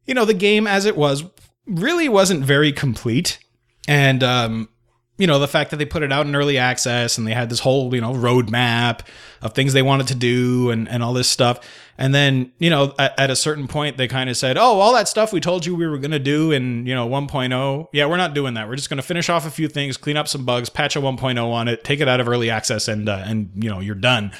you 0.05 0.13
know, 0.13 0.23
the 0.23 0.33
game 0.33 0.65
as 0.65 0.85
it 0.85 0.95
was 0.95 1.25
really 1.65 2.09
wasn't 2.09 2.43
very 2.43 2.71
complete. 2.71 3.39
And, 3.87 4.23
um, 4.23 4.69
you 5.17 5.27
know, 5.27 5.37
the 5.37 5.47
fact 5.49 5.71
that 5.71 5.77
they 5.77 5.85
put 5.85 6.01
it 6.01 6.13
out 6.13 6.25
in 6.25 6.35
early 6.35 6.57
access 6.57 7.17
and 7.17 7.27
they 7.27 7.33
had 7.33 7.49
this 7.49 7.59
whole, 7.59 7.93
you 7.93 7.99
know, 7.99 8.13
roadmap 8.13 9.01
of 9.41 9.53
things 9.53 9.73
they 9.73 9.81
wanted 9.81 10.07
to 10.07 10.15
do 10.15 10.69
and, 10.69 10.87
and 10.87 11.03
all 11.03 11.11
this 11.11 11.27
stuff. 11.27 11.59
And 11.97 12.15
then, 12.15 12.53
you 12.57 12.69
know, 12.69 12.93
at, 12.97 13.19
at 13.19 13.29
a 13.29 13.35
certain 13.35 13.67
point, 13.67 13.97
they 13.97 14.07
kind 14.07 14.29
of 14.29 14.37
said, 14.37 14.57
oh, 14.57 14.79
all 14.79 14.93
that 14.93 15.09
stuff 15.09 15.33
we 15.33 15.41
told 15.41 15.65
you 15.65 15.75
we 15.75 15.87
were 15.87 15.97
going 15.97 16.11
to 16.11 16.19
do 16.19 16.53
in, 16.53 16.85
you 16.85 16.95
know, 16.95 17.07
1.0. 17.09 17.87
Yeah, 17.91 18.05
we're 18.05 18.15
not 18.15 18.33
doing 18.33 18.53
that. 18.53 18.69
We're 18.69 18.77
just 18.77 18.89
going 18.89 18.97
to 18.97 19.03
finish 19.03 19.29
off 19.29 19.45
a 19.45 19.51
few 19.51 19.67
things, 19.67 19.97
clean 19.97 20.15
up 20.15 20.29
some 20.29 20.45
bugs, 20.45 20.69
patch 20.69 20.95
a 20.95 20.99
1.0 21.01 21.43
on 21.43 21.67
it, 21.67 21.83
take 21.83 21.99
it 21.99 22.07
out 22.07 22.21
of 22.21 22.29
early 22.29 22.49
access, 22.49 22.87
and, 22.87 23.09
uh, 23.09 23.21
and 23.25 23.51
you 23.55 23.69
know, 23.69 23.81
you're 23.81 23.95
done. 23.95 24.31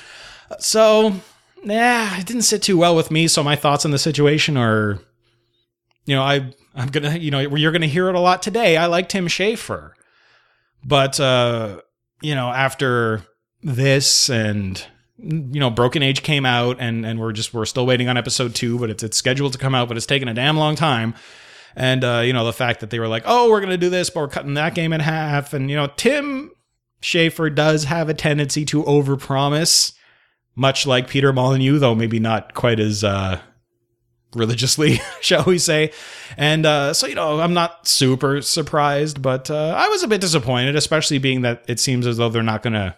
So, 0.59 1.13
yeah, 1.61 2.17
it 2.17 2.25
didn't 2.25 2.43
sit 2.43 2.63
too 2.63 2.77
well 2.77 2.95
with 2.95 3.11
me. 3.11 3.27
So 3.27 3.43
my 3.43 3.57
thoughts 3.57 3.83
on 3.83 3.91
the 3.91 3.99
situation 3.99 4.55
are, 4.55 4.99
you 6.05 6.15
know, 6.15 6.23
I, 6.23 6.53
I'm 6.79 6.87
to, 6.89 7.19
you 7.19 7.29
know, 7.29 7.39
you're 7.39 7.73
to 7.81 7.87
hear 7.87 8.07
it 8.07 8.15
a 8.15 8.19
lot 8.21 8.41
today. 8.41 8.77
I 8.77 8.85
like 8.85 9.09
Tim 9.09 9.27
Schafer. 9.27 9.91
But 10.83 11.19
uh, 11.19 11.81
you 12.21 12.35
know, 12.35 12.49
after 12.49 13.25
this 13.61 14.29
and 14.29 14.81
you 15.17 15.59
know, 15.59 15.69
Broken 15.69 16.01
Age 16.01 16.23
came 16.23 16.45
out 16.45 16.77
and 16.79 17.05
and 17.05 17.19
we're 17.19 17.33
just 17.33 17.53
we're 17.53 17.65
still 17.65 17.85
waiting 17.85 18.07
on 18.07 18.15
episode 18.17 18.55
two, 18.55 18.79
but 18.79 18.89
it's 18.89 19.03
it's 19.03 19.17
scheduled 19.17 19.51
to 19.53 19.59
come 19.59 19.75
out, 19.75 19.89
but 19.89 19.97
it's 19.97 20.05
taken 20.05 20.29
a 20.29 20.33
damn 20.33 20.55
long 20.55 20.75
time. 20.75 21.15
And 21.75 22.03
uh, 22.03 22.21
you 22.23 22.31
know, 22.31 22.45
the 22.45 22.53
fact 22.53 22.79
that 22.79 22.91
they 22.91 22.99
were 22.99 23.09
like, 23.09 23.23
oh, 23.25 23.49
we're 23.49 23.59
gonna 23.59 23.77
do 23.77 23.89
this, 23.89 24.09
but 24.09 24.21
we're 24.21 24.27
cutting 24.29 24.53
that 24.53 24.73
game 24.73 24.93
in 24.93 25.01
half. 25.01 25.53
And 25.53 25.69
you 25.69 25.75
know, 25.75 25.87
Tim 25.97 26.51
Schafer 27.01 27.53
does 27.53 27.83
have 27.85 28.07
a 28.07 28.13
tendency 28.13 28.63
to 28.65 28.83
overpromise, 28.83 29.91
much 30.55 30.87
like 30.87 31.09
Peter 31.09 31.33
Molyneux, 31.33 31.79
though 31.79 31.95
maybe 31.95 32.19
not 32.19 32.53
quite 32.53 32.79
as 32.79 33.03
uh 33.03 33.41
religiously, 34.33 34.99
shall 35.21 35.43
we 35.45 35.57
say. 35.57 35.91
And 36.37 36.65
uh, 36.65 36.93
so, 36.93 37.07
you 37.07 37.15
know, 37.15 37.39
I'm 37.39 37.53
not 37.53 37.87
super 37.87 38.41
surprised, 38.41 39.21
but 39.21 39.49
uh, 39.49 39.75
I 39.77 39.87
was 39.89 40.03
a 40.03 40.07
bit 40.07 40.21
disappointed, 40.21 40.75
especially 40.75 41.17
being 41.17 41.41
that 41.41 41.63
it 41.67 41.79
seems 41.79 42.07
as 42.07 42.17
though 42.17 42.29
they're 42.29 42.43
not 42.43 42.63
gonna 42.63 42.97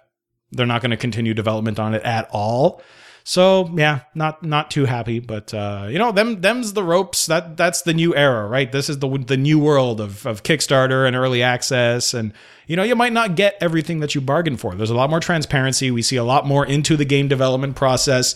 they're 0.51 0.65
not 0.65 0.81
gonna 0.81 0.97
continue 0.97 1.33
development 1.33 1.79
on 1.79 1.93
it 1.93 2.03
at 2.03 2.29
all. 2.31 2.81
So 3.23 3.69
yeah, 3.77 4.01
not 4.15 4.43
not 4.43 4.71
too 4.71 4.85
happy, 4.85 5.19
but 5.19 5.53
uh, 5.53 5.87
you 5.89 5.99
know, 5.99 6.11
them 6.11 6.41
them's 6.41 6.73
the 6.73 6.83
ropes. 6.83 7.27
That 7.27 7.55
that's 7.55 7.83
the 7.83 7.93
new 7.93 8.15
era, 8.15 8.47
right? 8.47 8.71
This 8.71 8.89
is 8.89 8.99
the 8.99 9.07
the 9.19 9.37
new 9.37 9.59
world 9.59 10.01
of 10.01 10.25
of 10.25 10.43
Kickstarter 10.43 11.07
and 11.07 11.15
early 11.15 11.43
access, 11.43 12.13
and 12.15 12.33
you 12.65 12.75
know, 12.75 12.83
you 12.83 12.95
might 12.95 13.13
not 13.13 13.35
get 13.35 13.57
everything 13.61 13.99
that 13.99 14.15
you 14.15 14.21
bargained 14.21 14.59
for. 14.59 14.73
There's 14.73 14.89
a 14.89 14.95
lot 14.95 15.09
more 15.09 15.19
transparency. 15.19 15.91
We 15.91 16.01
see 16.01 16.15
a 16.15 16.23
lot 16.23 16.47
more 16.47 16.65
into 16.65 16.97
the 16.97 17.05
game 17.05 17.27
development 17.27 17.75
process 17.75 18.33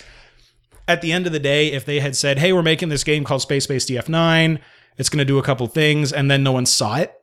at 0.88 1.02
the 1.02 1.12
end 1.12 1.26
of 1.26 1.34
the 1.34 1.40
day, 1.40 1.72
if 1.72 1.86
they 1.86 2.00
had 2.00 2.16
said, 2.16 2.40
hey, 2.40 2.54
we're 2.54 2.62
making 2.62 2.90
this 2.90 3.04
game 3.04 3.24
called 3.24 3.42
Space 3.42 3.68
Base 3.68 3.86
DF9, 3.86 4.60
it's 4.98 5.10
going 5.10 5.20
to 5.20 5.26
do 5.26 5.40
a 5.40 5.44
couple 5.44 5.68
things, 5.68 6.14
and 6.14 6.30
then 6.30 6.44
no 6.44 6.52
one 6.52 6.66
saw 6.66 6.98
it 6.98 7.14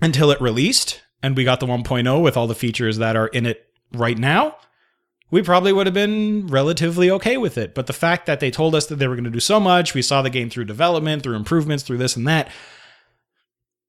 until 0.00 0.30
it 0.30 0.40
released, 0.40 1.02
and 1.22 1.36
we 1.36 1.44
got 1.44 1.60
the 1.60 1.66
1.0 1.66 2.22
with 2.22 2.36
all 2.36 2.46
the 2.46 2.54
features 2.54 2.98
that 2.98 3.16
are 3.16 3.28
in 3.28 3.46
it 3.46 3.66
right 3.92 4.18
now, 4.18 4.56
we 5.30 5.42
probably 5.42 5.72
would 5.72 5.86
have 5.86 5.94
been 5.94 6.46
relatively 6.46 7.10
okay 7.10 7.36
with 7.36 7.58
it. 7.58 7.74
But 7.74 7.86
the 7.86 7.92
fact 7.92 8.26
that 8.26 8.40
they 8.40 8.50
told 8.50 8.74
us 8.74 8.86
that 8.86 8.96
they 8.96 9.08
were 9.08 9.16
going 9.16 9.24
to 9.24 9.30
do 9.30 9.40
so 9.40 9.58
much, 9.58 9.94
we 9.94 10.02
saw 10.02 10.22
the 10.22 10.30
game 10.30 10.50
through 10.50 10.66
development, 10.66 11.22
through 11.22 11.36
improvements, 11.36 11.82
through 11.82 11.98
this 11.98 12.16
and 12.16 12.28
that. 12.28 12.48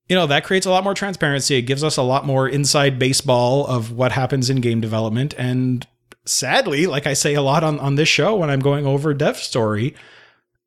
You 0.10 0.16
know, 0.16 0.26
that 0.28 0.46
creates 0.46 0.66
a 0.66 0.72
lot 0.72 0.84
more 0.84 0.94
transparency. 0.94 1.58
It 1.58 1.64
gives 1.64 1.84
us 1.84 1.98
a 1.98 2.02
lot 2.02 2.26
more 2.26 2.48
inside 2.48 2.98
baseball 2.98 3.68
of 3.68 3.92
what 3.92 4.14
happens 4.14 4.50
in 4.50 4.62
game 4.62 4.82
development. 4.82 5.36
And 5.38 5.86
sadly, 6.28 6.88
like 6.88 7.08
I 7.08 7.14
say 7.14 7.34
a 7.34 7.42
lot 7.42 7.64
on, 7.64 7.80
on 7.80 7.96
this 7.96 8.10
show 8.10 8.36
when 8.36 8.50
I'm 8.50 8.60
going 8.60 8.86
over 8.86 9.14
Dev 9.14 9.38
Story, 9.38 9.96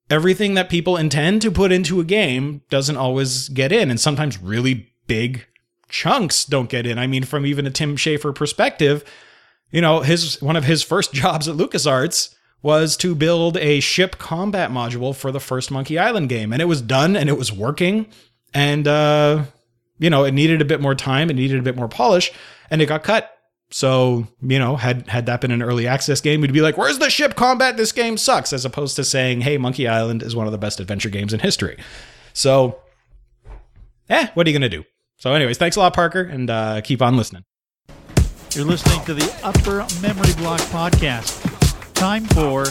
everything 0.08 0.54
that 0.54 0.68
people 0.68 0.96
intend 0.96 1.42
to 1.42 1.50
put 1.50 1.72
into 1.72 2.00
a 2.00 2.04
game 2.04 2.62
doesn't 2.70 2.96
always 2.96 3.48
get 3.48 3.72
in. 3.72 3.90
And 3.90 4.00
sometimes 4.00 4.42
really 4.42 4.92
big 5.06 5.46
chunks 5.88 6.44
don't 6.44 6.68
get 6.68 6.86
in. 6.86 6.98
I 6.98 7.06
mean, 7.06 7.24
from 7.24 7.46
even 7.46 7.66
a 7.66 7.70
Tim 7.70 7.96
Schafer 7.96 8.34
perspective, 8.34 9.04
you 9.70 9.80
know, 9.80 10.00
his 10.00 10.40
one 10.42 10.56
of 10.56 10.64
his 10.64 10.82
first 10.82 11.12
jobs 11.14 11.48
at 11.48 11.56
LucasArts 11.56 12.34
was 12.62 12.96
to 12.98 13.14
build 13.14 13.56
a 13.56 13.80
ship 13.80 14.18
combat 14.18 14.70
module 14.70 15.14
for 15.14 15.32
the 15.32 15.40
first 15.40 15.70
Monkey 15.70 15.98
Island 15.98 16.28
game. 16.28 16.52
And 16.52 16.60
it 16.60 16.66
was 16.66 16.82
done 16.82 17.16
and 17.16 17.28
it 17.28 17.38
was 17.38 17.52
working. 17.52 18.06
And 18.52 18.86
uh, 18.86 19.44
you 19.98 20.10
know, 20.10 20.24
it 20.24 20.32
needed 20.32 20.60
a 20.60 20.64
bit 20.64 20.80
more 20.80 20.94
time, 20.94 21.30
it 21.30 21.36
needed 21.36 21.58
a 21.58 21.62
bit 21.62 21.76
more 21.76 21.88
polish, 21.88 22.32
and 22.70 22.82
it 22.82 22.86
got 22.86 23.04
cut. 23.04 23.36
So, 23.72 24.26
you 24.42 24.58
know, 24.58 24.74
had 24.76 25.06
had 25.08 25.26
that 25.26 25.40
been 25.40 25.52
an 25.52 25.62
early 25.62 25.86
access 25.86 26.20
game, 26.20 26.40
we'd 26.40 26.52
be 26.52 26.60
like, 26.60 26.76
"Where's 26.76 26.98
the 26.98 27.08
ship 27.08 27.36
combat? 27.36 27.76
This 27.76 27.92
game 27.92 28.16
sucks," 28.16 28.52
as 28.52 28.64
opposed 28.64 28.96
to 28.96 29.04
saying, 29.04 29.42
"Hey, 29.42 29.58
Monkey 29.58 29.86
Island 29.86 30.22
is 30.22 30.34
one 30.34 30.46
of 30.46 30.52
the 30.52 30.58
best 30.58 30.80
adventure 30.80 31.08
games 31.08 31.32
in 31.32 31.40
history." 31.40 31.76
So, 32.32 32.80
eh, 34.08 34.28
what 34.34 34.46
are 34.46 34.50
you 34.50 34.58
gonna 34.58 34.68
do? 34.68 34.84
So, 35.18 35.32
anyways, 35.34 35.58
thanks 35.58 35.76
a 35.76 35.80
lot, 35.80 35.94
Parker, 35.94 36.22
and 36.22 36.50
uh, 36.50 36.80
keep 36.80 37.00
on 37.00 37.16
listening. 37.16 37.44
You're 38.54 38.64
listening 38.64 39.04
to 39.04 39.14
the 39.14 39.32
Upper 39.44 39.86
Memory 40.02 40.32
Block 40.34 40.60
Podcast. 40.72 41.38
Time 41.94 42.24
for 42.24 42.66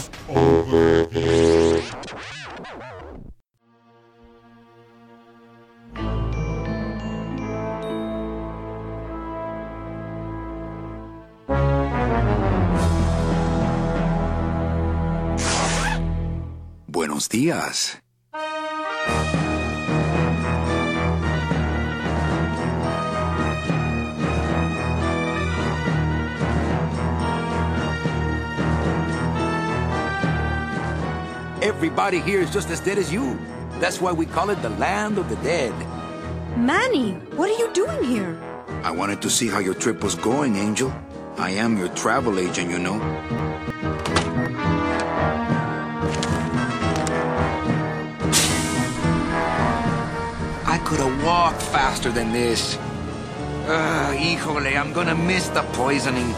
Buenos 16.91 17.29
días. 17.29 18.01
Everybody 31.61 32.21
here 32.21 32.39
is 32.39 32.51
just 32.51 32.71
as 32.71 32.79
dead 32.79 32.97
as 32.97 33.13
you. 33.13 33.37
That's 33.79 34.01
why 34.01 34.11
we 34.11 34.25
call 34.25 34.49
it 34.49 34.59
the 34.63 34.69
land 34.69 35.19
of 35.19 35.29
the 35.29 35.35
dead. 35.43 35.71
Manny, 36.57 37.11
what 37.35 37.51
are 37.51 37.57
you 37.59 37.71
doing 37.71 38.03
here? 38.03 38.35
I 38.83 38.89
wanted 38.89 39.21
to 39.21 39.29
see 39.29 39.47
how 39.47 39.59
your 39.59 39.75
trip 39.75 40.03
was 40.03 40.15
going, 40.15 40.55
Angel. 40.55 40.91
I 41.37 41.51
am 41.51 41.77
your 41.77 41.89
travel 41.89 42.39
agent, 42.39 42.71
you 42.71 42.79
know. 42.79 42.97
Could 50.89 51.01
have 51.01 51.23
walked 51.23 51.61
faster 51.61 52.11
than 52.11 52.31
this. 52.31 52.75
Ah, 53.67 54.11
híjole, 54.17 54.75
I'm 54.75 54.91
gonna 54.91 55.13
miss 55.13 55.47
the 55.49 55.61
poisoning. 55.73 56.33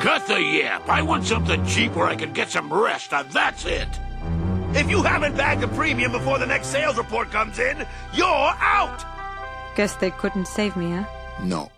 Cut 0.00 0.26
the 0.26 0.40
yap. 0.40 0.88
I 0.88 1.02
want 1.02 1.26
something 1.26 1.62
cheap 1.66 1.94
where 1.94 2.06
I 2.06 2.16
can 2.16 2.32
get 2.32 2.48
some 2.48 2.72
rest, 2.72 3.12
and 3.12 3.30
that's 3.30 3.66
it. 3.66 3.88
If 4.72 4.88
you 4.88 5.02
haven't 5.02 5.36
bagged 5.36 5.62
a 5.62 5.68
premium 5.68 6.12
before 6.12 6.38
the 6.38 6.46
next 6.46 6.68
sales 6.68 6.96
report 6.96 7.30
comes 7.30 7.58
in, 7.58 7.86
you're 8.14 8.54
out! 8.60 9.04
Guess 9.76 9.96
they 9.96 10.10
couldn't 10.10 10.48
save 10.48 10.74
me, 10.74 10.92
huh? 10.92 11.04
No, 11.42 11.70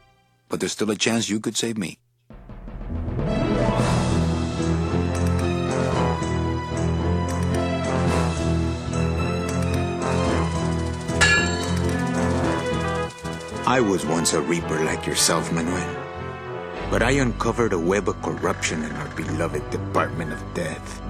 but 0.48 0.60
there's 0.60 0.70
still 0.70 0.92
a 0.92 0.96
chance 0.96 1.28
you 1.28 1.40
could 1.40 1.56
save 1.56 1.76
me. 1.76 1.98
I 13.70 13.78
was 13.78 14.04
once 14.04 14.32
a 14.32 14.40
reaper 14.40 14.84
like 14.84 15.06
yourself, 15.06 15.52
Manuel. 15.52 15.96
But 16.90 17.04
I 17.04 17.12
uncovered 17.12 17.72
a 17.72 17.78
web 17.78 18.08
of 18.08 18.20
corruption 18.20 18.82
in 18.82 18.90
our 18.90 19.08
beloved 19.14 19.70
Department 19.70 20.32
of 20.32 20.42
Death. 20.54 21.00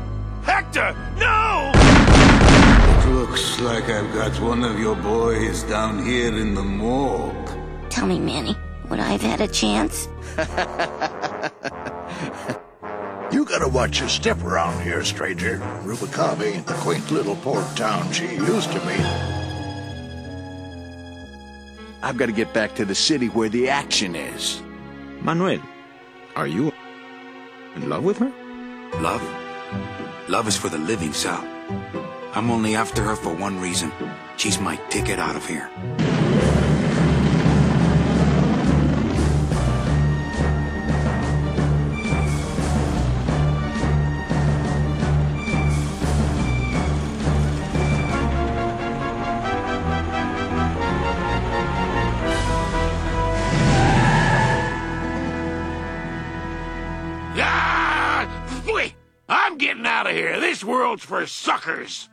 Hector, 0.43 0.95
no! 1.17 1.73
It 1.75 3.15
looks 3.15 3.61
like 3.61 3.85
I've 3.85 4.13
got 4.13 4.39
one 4.43 4.63
of 4.63 4.79
your 4.79 4.95
boys 4.95 5.63
down 5.63 6.05
here 6.05 6.37
in 6.37 6.53
the 6.53 6.63
morgue. 6.63 7.35
Tell 7.89 8.07
me, 8.07 8.21
Manny, 8.21 8.55
would 8.91 9.01
I 9.01 9.13
have 9.13 9.23
had 9.23 9.41
a 9.41 9.49
chance? 9.49 10.07
You 13.33 13.45
gotta 13.45 13.69
watch 13.69 14.01
your 14.01 14.09
step 14.09 14.43
around 14.43 14.83
here, 14.83 15.05
stranger. 15.05 15.59
Rubacava 15.85 16.43
ain't 16.43 16.67
the 16.67 16.75
quaint 16.75 17.13
little 17.13 17.37
port 17.37 17.65
town 17.77 18.13
she 18.13 18.25
used 18.25 18.73
to 18.73 18.81
be. 18.81 19.40
I've 22.03 22.17
got 22.17 22.27
to 22.27 22.33
get 22.33 22.53
back 22.55 22.75
to 22.77 22.85
the 22.85 22.95
city 22.95 23.27
where 23.29 23.49
the 23.49 23.69
action 23.69 24.15
is. 24.15 24.63
Manuel, 25.21 25.61
are 26.35 26.47
you 26.47 26.73
in 27.77 27.89
love 27.89 28.05
with 28.05 28.19
her? 28.19 28.33
Love? 29.01 29.23
Love 30.29 30.49
is 30.49 30.57
for 30.57 30.69
the 30.69 30.79
living, 30.79 31.13
Sal. 31.13 31.45
I'm 32.35 32.51
only 32.51 32.75
after 32.75 33.03
her 33.03 33.17
for 33.17 33.35
one 33.35 33.61
reason. 33.61 33.93
She's 34.37 34.61
my 34.61 34.77
ticket 34.89 35.19
out 35.19 35.37
of 35.37 35.47
here. 35.47 35.69
World's 60.91 61.05
for 61.05 61.25
suckers. 61.25 62.09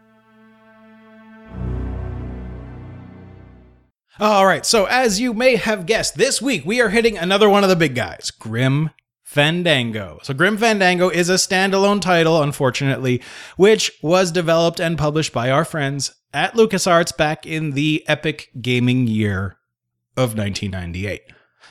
All 4.20 4.46
right, 4.46 4.66
so 4.66 4.86
as 4.86 5.20
you 5.20 5.34
may 5.34 5.56
have 5.56 5.88
guessed, 5.88 6.16
this 6.16 6.42
week 6.42 6.64
we 6.64 6.80
are 6.82 6.90
hitting 6.90 7.18
another 7.18 7.50
one 7.50 7.64
of 7.64 7.70
the 7.70 7.76
big 7.76 7.96
guys, 7.96 8.30
Grim 8.32 8.92
Fandango. 9.24 10.20
So, 10.22 10.34
Grim 10.34 10.58
Fandango 10.58 11.10
is 11.10 11.30
a 11.30 11.36
standalone 11.36 12.02
title, 12.02 12.42
unfortunately, 12.42 13.22
which 13.58 13.92
was 14.02 14.32
developed 14.32 14.80
and 14.80 14.98
published 14.98 15.34
by 15.34 15.50
our 15.52 15.66
friends 15.66 16.16
at 16.34 16.54
LucasArts 16.54 17.16
back 17.18 17.46
in 17.46 17.72
the 17.72 18.04
epic 18.08 18.50
gaming 18.62 19.08
year 19.08 19.58
of 20.16 20.36
1998. 20.36 21.22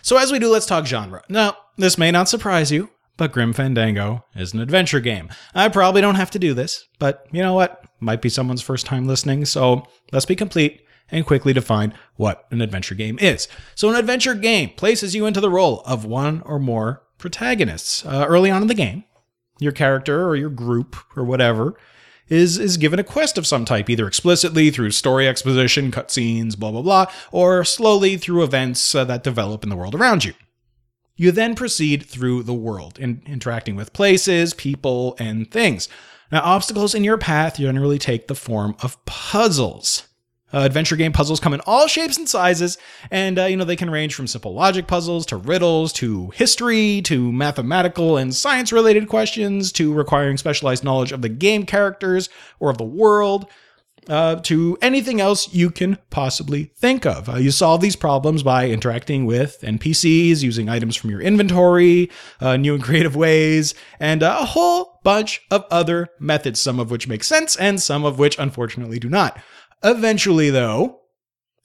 So, 0.03 0.17
as 0.17 0.31
we 0.31 0.39
do, 0.39 0.49
let's 0.49 0.67
talk 0.67 0.87
genre. 0.87 1.23
Now, 1.29 1.57
this 1.77 1.99
may 1.99 2.11
not 2.11 2.29
surprise 2.29 2.71
you, 2.71 2.91
but 3.17 3.33
Grim 3.33 3.53
Fandango 3.53 4.25
is 4.35 4.53
an 4.53 4.61
adventure 4.61 5.01
game. 5.01 5.29
I 5.55 5.69
probably 5.69 6.01
don't 6.01 6.17
have 6.17 6.31
to 6.33 6.39
do 6.39 6.55
this, 6.55 6.87
but 6.99 7.27
you 7.33 7.43
know 7.43 7.55
what? 7.55 7.85
Might 8.01 8.23
be 8.23 8.29
someone's 8.29 8.63
first 8.63 8.87
time 8.87 9.07
listening, 9.07 9.45
so 9.45 9.87
let's 10.13 10.27
be 10.27 10.37
complete 10.37 10.83
and 11.11 11.27
quickly 11.27 11.53
define 11.53 11.95
what 12.17 12.47
an 12.51 12.61
adventure 12.61 12.95
game 12.95 13.19
is. 13.21 13.49
So, 13.75 13.89
an 13.89 13.97
adventure 13.97 14.35
game 14.35 14.71
places 14.71 15.15
you 15.15 15.27
into 15.27 15.41
the 15.41 15.51
role 15.51 15.83
of 15.87 16.05
one 16.05 16.43
or 16.43 16.59
more 16.59 17.03
protagonists. 17.19 18.05
Uh, 18.05 18.27
early 18.29 18.51
on 18.51 18.63
in 18.63 18.69
the 18.69 18.75
game, 18.75 19.05
your 19.59 19.73
character 19.73 20.27
or 20.27 20.37
your 20.37 20.51
group 20.51 20.97
or 21.17 21.25
whatever 21.25 21.77
is 22.29 22.59
is 22.59 22.77
given 22.77 22.99
a 22.99 23.05
quest 23.05 23.39
of 23.39 23.47
some 23.47 23.65
type, 23.65 23.89
either 23.89 24.07
explicitly 24.07 24.71
through 24.71 24.91
story 24.91 25.29
exposition, 25.29 25.91
cutscenes, 25.91 26.59
blah 26.59 26.71
blah 26.71 26.83
blah, 26.83 27.07
or 27.31 27.65
slowly 27.65 28.17
through 28.17 28.43
events 28.43 28.95
uh, 28.95 29.05
that 29.05 29.23
develop 29.23 29.63
in 29.63 29.71
the 29.71 29.77
world 29.77 29.95
around 29.95 30.25
you. 30.25 30.35
You 31.17 31.33
then 31.33 31.55
proceed 31.55 32.05
through 32.05 32.43
the 32.43 32.55
world, 32.55 32.99
in, 32.99 33.23
interacting 33.27 33.75
with 33.75 33.93
places, 33.93 34.55
people, 34.55 35.17
and 35.19 35.51
things. 35.51 35.89
Now, 36.31 36.43
obstacles 36.43 36.95
in 36.95 37.05
your 37.05 37.19
path 37.19 37.57
generally 37.57 37.99
take 37.99 38.29
the 38.29 38.35
form 38.35 38.77
of 38.83 39.03
puzzles. 39.07 40.09
Uh, 40.55 40.61
adventure 40.61 40.95
game 40.95 41.13
puzzles 41.13 41.41
come 41.41 41.55
in 41.55 41.61
all 41.67 41.89
shapes 41.89 42.17
and 42.17 42.29
sizes, 42.29 42.79
and 43.11 43.39
uh, 43.39 43.45
you 43.47 43.57
know 43.57 43.65
they 43.65 43.75
can 43.77 43.91
range 43.91 44.15
from 44.15 44.29
simple 44.29 44.55
logic 44.55 44.87
puzzles 44.87 45.27
to 45.27 45.37
riddles 45.37 45.93
to 45.93 46.31
history 46.31 47.03
to 47.03 47.33
mathematical 47.33 48.17
and 48.17 48.35
science-related 48.35 49.09
questions 49.09 49.73
to 49.73 49.93
requiring 49.93 50.37
specialized 50.37 50.85
knowledge 50.85 51.11
of 51.11 51.21
the 51.21 51.29
game 51.29 51.67
characters 51.67 52.29
or 52.61 52.71
of 52.71 52.79
the 52.79 52.85
world. 52.85 53.47
Uh, 54.09 54.37
to 54.37 54.79
anything 54.81 55.21
else 55.21 55.53
you 55.53 55.69
can 55.69 55.99
possibly 56.11 56.71
think 56.77 57.05
of. 57.05 57.29
Uh, 57.29 57.37
you 57.37 57.51
solve 57.51 57.81
these 57.81 57.97
problems 57.97 58.45
by 58.45 58.69
interacting 58.69 59.27
with 59.27 59.59
NPCs, 59.63 60.43
using 60.43 60.69
items 60.69 60.95
from 60.95 61.11
your 61.11 61.21
inventory, 61.21 62.09
uh, 62.41 62.57
new 62.57 62.75
and 62.75 62.85
creative 62.85 63.17
ways, 63.17 63.75
and 63.99 64.23
a 64.23 64.45
whole 64.45 65.01
bunch 65.03 65.43
of 65.51 65.65
other 65.73 66.09
methods, 66.21 66.61
some 66.61 66.79
of 66.79 66.89
which 66.89 67.09
make 67.09 67.25
sense 67.25 67.57
and 67.57 67.83
some 67.83 68.05
of 68.05 68.17
which 68.17 68.39
unfortunately 68.39 69.01
do 69.01 69.09
not. 69.09 69.41
Eventually, 69.83 70.51
though, 70.51 71.01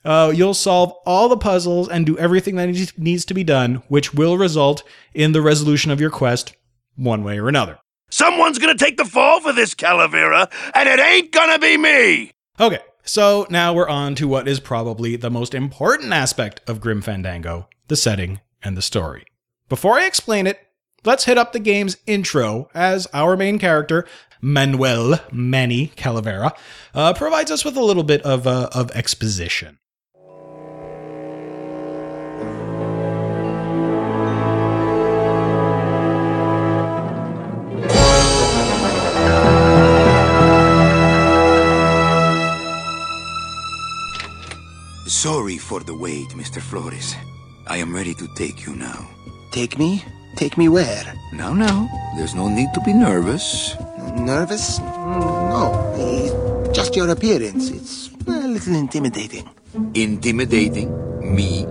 uh, 0.03 0.31
you'll 0.35 0.55
solve 0.55 0.93
all 1.05 1.29
the 1.29 1.37
puzzles 1.37 1.87
and 1.87 2.05
do 2.05 2.17
everything 2.17 2.55
that 2.55 2.97
needs 2.97 3.25
to 3.25 3.33
be 3.33 3.43
done, 3.43 3.83
which 3.87 4.13
will 4.13 4.37
result 4.37 4.83
in 5.13 5.31
the 5.31 5.41
resolution 5.41 5.91
of 5.91 6.01
your 6.01 6.09
quest 6.09 6.55
one 6.95 7.23
way 7.23 7.37
or 7.37 7.47
another. 7.47 7.77
Someone's 8.11 8.59
gonna 8.59 8.75
take 8.75 8.97
the 8.97 9.05
fall 9.05 9.39
for 9.39 9.53
this, 9.53 9.73
Calavera, 9.73 10.51
and 10.75 10.87
it 10.87 10.99
ain't 10.99 11.31
gonna 11.31 11.57
be 11.57 11.77
me! 11.77 12.31
Okay, 12.59 12.79
so 13.03 13.47
now 13.49 13.73
we're 13.73 13.89
on 13.89 14.15
to 14.15 14.27
what 14.27 14.47
is 14.47 14.59
probably 14.59 15.15
the 15.15 15.31
most 15.31 15.55
important 15.55 16.13
aspect 16.13 16.61
of 16.67 16.81
Grim 16.81 17.01
Fandango 17.01 17.67
the 17.87 17.95
setting 17.97 18.39
and 18.63 18.77
the 18.77 18.81
story. 18.81 19.25
Before 19.67 19.99
I 19.99 20.05
explain 20.05 20.47
it, 20.47 20.59
let's 21.03 21.25
hit 21.25 21.37
up 21.37 21.51
the 21.51 21.59
game's 21.59 21.97
intro 22.07 22.69
as 22.73 23.05
our 23.13 23.35
main 23.35 23.59
character, 23.59 24.07
Manuel 24.41 25.19
Manny 25.31 25.87
Calavera, 25.97 26.51
uh, 26.93 27.13
provides 27.13 27.51
us 27.51 27.65
with 27.65 27.75
a 27.75 27.83
little 27.83 28.03
bit 28.03 28.21
of, 28.21 28.47
uh, 28.47 28.69
of 28.73 28.91
exposition. 28.91 29.77
For 45.71 45.79
the 45.79 45.95
wait, 45.95 46.27
Mr. 46.35 46.59
Flores. 46.59 47.15
I 47.65 47.77
am 47.77 47.95
ready 47.95 48.13
to 48.15 48.27
take 48.35 48.65
you 48.65 48.75
now. 48.75 49.07
Take 49.51 49.79
me? 49.79 50.03
Take 50.35 50.57
me 50.57 50.67
where? 50.67 51.05
Now, 51.31 51.53
now, 51.53 51.87
there's 52.17 52.35
no 52.35 52.49
need 52.49 52.73
to 52.73 52.81
be 52.81 52.91
nervous. 52.91 53.73
Nervous? 54.17 54.79
No, 54.79 55.71
it's 55.95 56.75
just 56.75 56.93
your 56.97 57.09
appearance. 57.09 57.69
It's 57.71 58.09
a 58.27 58.51
little 58.51 58.75
intimidating. 58.75 59.47
Intimidating? 59.93 60.91
Me? 61.23 61.65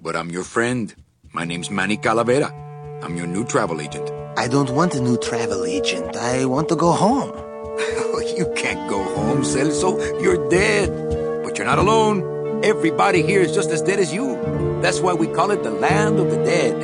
But 0.00 0.14
I'm 0.14 0.30
your 0.30 0.44
friend. 0.44 0.94
My 1.32 1.44
name's 1.44 1.72
Manny 1.72 1.96
Calavera. 1.96 2.54
I'm 3.02 3.16
your 3.16 3.26
new 3.26 3.44
travel 3.44 3.80
agent. 3.80 4.12
I 4.38 4.46
don't 4.46 4.70
want 4.70 4.94
a 4.94 5.00
new 5.00 5.18
travel 5.18 5.64
agent. 5.64 6.14
I 6.14 6.44
want 6.44 6.68
to 6.68 6.76
go 6.76 6.92
home. 6.92 7.30
you 8.38 8.46
can't 8.54 8.88
go 8.88 9.02
home, 9.02 9.42
Celso. 9.42 9.98
You're 10.22 10.48
dead. 10.48 11.42
But 11.42 11.58
you're 11.58 11.66
not 11.66 11.80
alone. 11.80 12.41
Everybody 12.62 13.22
here 13.22 13.40
is 13.40 13.52
just 13.52 13.70
as 13.70 13.82
dead 13.82 13.98
as 13.98 14.14
you. 14.14 14.38
That's 14.82 15.00
why 15.00 15.14
we 15.14 15.26
call 15.26 15.50
it 15.50 15.64
the 15.64 15.72
land 15.72 16.20
of 16.20 16.30
the 16.30 16.36
dead. 16.44 16.80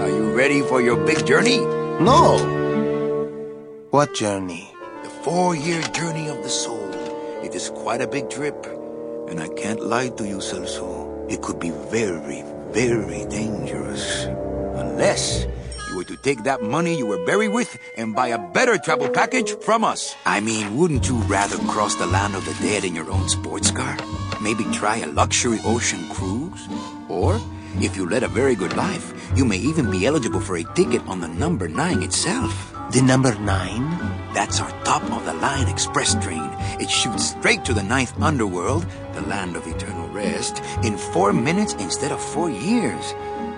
Are 0.00 0.08
you 0.08 0.32
ready 0.34 0.62
for 0.62 0.80
your 0.80 0.96
big 1.04 1.26
journey? 1.26 1.58
No. 2.00 2.38
What 3.90 4.14
journey? 4.14 4.66
The 5.02 5.10
four-year 5.10 5.82
journey 5.92 6.28
of 6.28 6.42
the 6.42 6.48
soul. 6.48 6.90
It 7.44 7.54
is 7.54 7.68
quite 7.68 8.00
a 8.00 8.06
big 8.06 8.30
trip. 8.30 8.64
And 9.28 9.40
I 9.40 9.48
can't 9.48 9.84
lie 9.84 10.08
to 10.08 10.26
you, 10.26 10.38
Celso. 10.38 11.30
It 11.30 11.42
could 11.42 11.60
be 11.60 11.70
very, 11.92 12.42
very 12.72 13.26
dangerous. 13.26 14.24
Unless 14.24 15.46
you 15.90 15.96
were 15.96 16.04
to 16.04 16.16
take 16.16 16.44
that 16.44 16.62
money 16.62 16.96
you 16.96 17.04
were 17.04 17.22
buried 17.26 17.52
with 17.52 17.78
and 17.98 18.14
buy 18.14 18.28
a 18.28 18.38
better 18.38 18.78
travel 18.78 19.10
package 19.10 19.54
from 19.60 19.84
us. 19.84 20.14
I 20.24 20.40
mean, 20.40 20.78
wouldn't 20.78 21.10
you 21.10 21.16
rather 21.28 21.58
cross 21.68 21.94
the 21.94 22.06
land 22.06 22.34
of 22.34 22.46
the 22.46 22.54
dead 22.66 22.84
in 22.84 22.94
your 22.94 23.10
own 23.10 23.28
sports 23.28 23.70
car? 23.70 23.98
Maybe 24.44 24.64
try 24.76 24.98
a 24.98 25.08
luxury 25.08 25.58
ocean 25.64 26.06
cruise? 26.10 26.68
Or, 27.08 27.40
if 27.80 27.96
you 27.96 28.04
led 28.04 28.24
a 28.24 28.28
very 28.28 28.54
good 28.54 28.76
life, 28.76 29.08
you 29.34 29.42
may 29.46 29.56
even 29.56 29.90
be 29.90 30.04
eligible 30.04 30.38
for 30.38 30.58
a 30.58 30.74
ticket 30.74 31.00
on 31.08 31.18
the 31.20 31.28
number 31.28 31.66
9 31.66 32.02
itself. 32.02 32.52
The 32.92 33.00
number 33.00 33.34
9? 33.34 34.34
That's 34.34 34.60
our 34.60 34.68
top 34.84 35.02
of 35.10 35.24
the 35.24 35.32
line 35.32 35.66
express 35.68 36.14
train. 36.22 36.50
It 36.78 36.90
shoots 36.90 37.30
straight 37.30 37.64
to 37.64 37.72
the 37.72 37.82
ninth 37.82 38.20
underworld, 38.20 38.84
the 39.14 39.22
land 39.22 39.56
of 39.56 39.66
eternal 39.66 40.08
rest, 40.08 40.60
in 40.84 40.98
four 40.98 41.32
minutes 41.32 41.72
instead 41.80 42.12
of 42.12 42.20
four 42.20 42.50
years. 42.50 43.14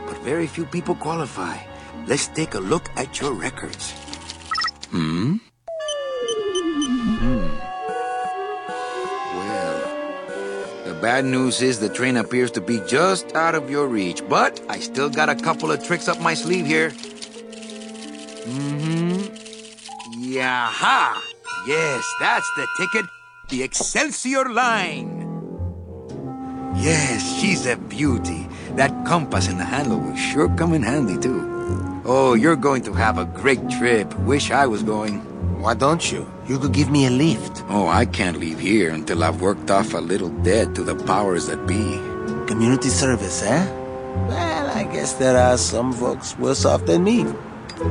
But 0.06 0.22
very 0.22 0.46
few 0.46 0.66
people 0.66 0.94
qualify. 0.94 1.58
Let's 2.06 2.28
take 2.28 2.54
a 2.54 2.60
look 2.60 2.88
at 2.94 3.20
your 3.20 3.32
records. 3.32 3.90
Hmm. 4.94 5.38
Bad 11.00 11.24
news 11.24 11.62
is 11.62 11.78
the 11.80 11.88
train 11.88 12.16
appears 12.16 12.50
to 12.52 12.60
be 12.60 12.80
just 12.86 13.34
out 13.34 13.54
of 13.54 13.70
your 13.70 13.86
reach, 13.86 14.22
but 14.28 14.60
I 14.68 14.78
still 14.78 15.08
got 15.08 15.28
a 15.28 15.34
couple 15.34 15.70
of 15.70 15.84
tricks 15.84 16.08
up 16.08 16.20
my 16.20 16.34
sleeve 16.34 16.66
here. 16.66 16.90
Mm-hmm. 18.46 19.16
Yaha! 20.22 21.20
Yes, 21.66 22.04
that's 22.20 22.50
the 22.56 22.66
ticket. 22.78 23.06
The 23.48 23.62
Excelsior 23.62 24.48
line. 24.48 25.22
Yes, 26.76 27.40
she's 27.40 27.66
a 27.66 27.76
beauty. 27.76 28.46
That 28.72 28.92
compass 29.06 29.48
in 29.48 29.58
the 29.58 29.64
handle 29.64 29.98
will 29.98 30.16
sure 30.16 30.48
come 30.56 30.74
in 30.74 30.82
handy, 30.82 31.18
too. 31.18 32.02
Oh, 32.04 32.34
you're 32.34 32.56
going 32.56 32.82
to 32.82 32.92
have 32.92 33.18
a 33.18 33.24
great 33.24 33.68
trip. 33.70 34.14
Wish 34.20 34.50
I 34.50 34.66
was 34.66 34.82
going. 34.82 35.20
Why 35.60 35.74
don't 35.74 36.12
you? 36.12 36.30
You 36.48 36.60
could 36.60 36.72
give 36.72 36.90
me 36.90 37.06
a 37.06 37.10
lift. 37.10 37.64
Oh, 37.68 37.88
I 37.88 38.06
can't 38.06 38.38
leave 38.38 38.60
here 38.60 38.90
until 38.90 39.24
I've 39.24 39.40
worked 39.40 39.68
off 39.68 39.94
a 39.94 39.98
little 39.98 40.28
debt 40.28 40.76
to 40.76 40.84
the 40.84 40.94
powers 40.94 41.48
that 41.48 41.66
be. 41.66 41.98
Community 42.46 42.88
service, 42.88 43.42
eh? 43.42 43.66
Well, 44.28 44.70
I 44.70 44.84
guess 44.84 45.14
there 45.14 45.36
are 45.36 45.58
some 45.58 45.92
folks 45.92 46.38
worse 46.38 46.64
off 46.64 46.86
than 46.86 47.02
me. 47.02 47.26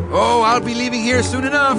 Oh, 0.10 0.42
I'll 0.42 0.62
be 0.62 0.74
leaving 0.74 1.02
here 1.02 1.22
soon 1.22 1.46
enough. 1.46 1.78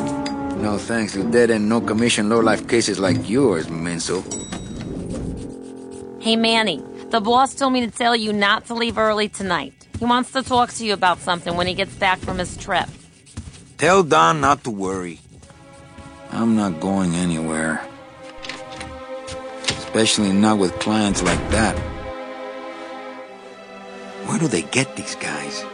No 0.56 0.76
thanks 0.76 1.14
to 1.14 1.24
dead 1.24 1.50
and 1.50 1.66
no 1.66 1.80
commission 1.80 2.28
low-life 2.28 2.68
cases 2.68 2.98
like 2.98 3.28
yours, 3.28 3.68
Menso. 3.68 4.22
Hey, 6.20 6.36
Manny, 6.36 6.84
the 7.08 7.20
boss 7.20 7.54
told 7.54 7.72
me 7.72 7.80
to 7.86 7.90
tell 7.90 8.14
you 8.14 8.34
not 8.34 8.66
to 8.66 8.74
leave 8.74 8.98
early 8.98 9.28
tonight. 9.30 9.88
He 9.98 10.04
wants 10.04 10.32
to 10.32 10.42
talk 10.42 10.72
to 10.74 10.84
you 10.84 10.92
about 10.92 11.20
something 11.20 11.56
when 11.56 11.66
he 11.66 11.72
gets 11.72 11.94
back 11.94 12.18
from 12.18 12.36
his 12.36 12.54
trip. 12.58 12.88
Tell 13.78 14.02
Don 14.02 14.42
not 14.42 14.62
to 14.64 14.70
worry. 14.70 15.20
I'm 16.36 16.54
not 16.54 16.80
going 16.80 17.14
anywhere. 17.14 17.80
Especially 19.68 20.32
not 20.32 20.58
with 20.58 20.78
clients 20.78 21.22
like 21.22 21.40
that. 21.48 21.74
Where 24.26 24.38
do 24.38 24.46
they 24.46 24.60
get 24.60 24.96
these 24.96 25.14
guys? 25.14 25.64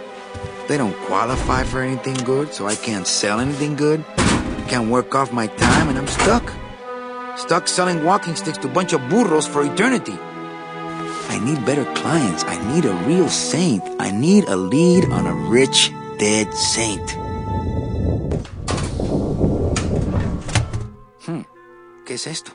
They 0.68 0.78
don't 0.78 0.96
qualify 1.10 1.64
for 1.64 1.82
anything 1.82 2.14
good, 2.22 2.54
so 2.54 2.68
I 2.68 2.76
can't 2.76 3.08
sell 3.08 3.40
anything 3.40 3.74
good. 3.74 4.04
Can't 4.68 4.88
work 4.88 5.16
off 5.16 5.32
my 5.32 5.48
time, 5.48 5.88
and 5.88 5.98
I'm 5.98 6.06
stuck. 6.06 6.52
Stuck 7.36 7.66
selling 7.66 8.04
walking 8.04 8.36
sticks 8.36 8.58
to 8.58 8.68
a 8.68 8.72
bunch 8.72 8.92
of 8.92 9.00
burros 9.08 9.48
for 9.48 9.64
eternity. 9.64 10.16
I 11.28 11.40
need 11.42 11.66
better 11.66 11.92
clients. 11.94 12.44
I 12.44 12.56
need 12.72 12.84
a 12.84 12.94
real 13.04 13.28
saint. 13.28 13.82
I 13.98 14.12
need 14.12 14.44
a 14.44 14.54
lead 14.54 15.06
on 15.06 15.26
a 15.26 15.34
rich, 15.34 15.90
dead 16.18 16.54
saint. 16.54 17.21
¿Qué 22.12 22.16
es 22.16 22.26
esto? 22.26 22.52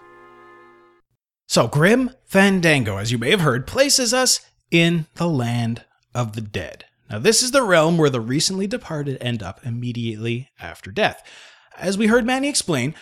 So, 1.48 1.68
Grim 1.68 2.12
Fandango, 2.28 2.98
as 2.98 3.12
you 3.12 3.18
may 3.18 3.32
have 3.32 3.42
heard, 3.42 3.66
places 3.66 4.14
us 4.14 4.42
in 4.70 5.08
the 5.16 5.28
land 5.28 5.84
of 6.14 6.34
the 6.34 6.42
dead. 6.42 6.86
Now, 7.10 7.18
this 7.18 7.42
is 7.42 7.50
the 7.50 7.64
realm 7.64 7.98
where 7.98 8.12
the 8.12 8.22
recently 8.22 8.68
departed 8.68 9.18
end 9.20 9.42
up 9.42 9.60
immediately 9.66 10.52
after 10.60 10.92
death. 10.92 11.24
As 11.76 11.98
we 11.98 12.06
heard 12.06 12.24
Manny 12.24 12.48
explain, 12.48 12.94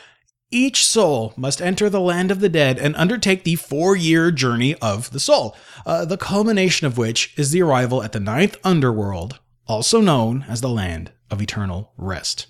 each 0.50 0.86
soul 0.86 1.34
must 1.36 1.62
enter 1.62 1.90
the 1.90 2.00
land 2.00 2.32
of 2.32 2.40
the 2.40 2.48
dead 2.48 2.80
and 2.80 2.96
undertake 2.96 3.44
the 3.44 3.56
four 3.56 3.98
year 3.98 4.32
journey 4.32 4.76
of 4.76 5.12
the 5.12 5.20
soul, 5.20 5.58
uh, 5.86 6.06
the 6.06 6.16
culmination 6.16 6.88
of 6.88 6.98
which 6.98 7.38
is 7.38 7.52
the 7.52 7.64
arrival 7.64 8.02
at 8.02 8.14
the 8.14 8.20
ninth 8.22 8.58
underworld, 8.64 9.40
also 9.68 10.00
known 10.00 10.46
as 10.48 10.62
the 10.62 10.70
land 10.70 11.12
of 11.30 11.42
eternal 11.42 11.92
rest. 11.98 12.48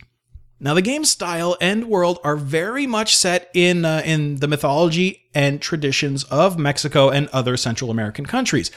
Now, 0.59 0.73
the 0.73 0.81
game's 0.81 1.11
style 1.11 1.57
and 1.59 1.85
world 1.85 2.19
are 2.23 2.37
very 2.37 2.87
much 2.87 3.15
set 3.15 3.49
in 3.53 3.83
uh, 3.83 4.01
in 4.05 4.37
the 4.37 4.47
mythology 4.47 5.23
and 5.33 5.61
traditions 5.61 6.23
of 6.25 6.57
Mexico 6.57 7.09
and 7.09 7.27
other 7.29 7.57
Central 7.57 7.91
American 7.91 8.25
countries. 8.25 8.71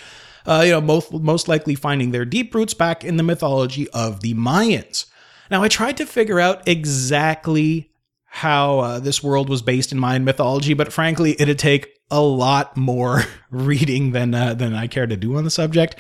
Uh, 0.45 0.62
you 0.64 0.73
know, 0.73 0.81
most 0.81 1.12
most 1.12 1.47
likely 1.47 1.75
finding 1.75 2.11
their 2.11 2.25
deep 2.25 2.55
roots 2.55 2.75
back 2.75 3.05
in 3.05 3.17
the 3.17 3.23
mythology 3.23 3.88
of 3.91 4.21
the 4.21 4.35
Mayans. 4.35 5.07
Now, 5.51 5.62
I 5.62 5.69
tried 5.69 5.97
to 5.99 6.07
figure 6.07 6.41
out 6.41 6.67
exactly 6.67 7.91
how 8.25 8.79
uh, 8.81 8.99
this 8.99 9.23
world 9.23 9.49
was 9.49 9.62
based 9.62 9.93
in 9.93 9.99
Mayan 9.99 10.25
mythology, 10.25 10.75
but 10.75 10.93
frankly, 10.93 11.37
it'd 11.41 11.59
take 11.59 11.99
a 12.11 12.21
lot 12.21 12.77
more 12.77 13.25
reading 13.51 14.12
than 14.12 14.35
uh, 14.35 14.55
than 14.55 14.75
I 14.75 14.88
care 14.88 15.07
to 15.07 15.17
do 15.17 15.37
on 15.37 15.45
the 15.45 15.51
subject. 15.51 15.97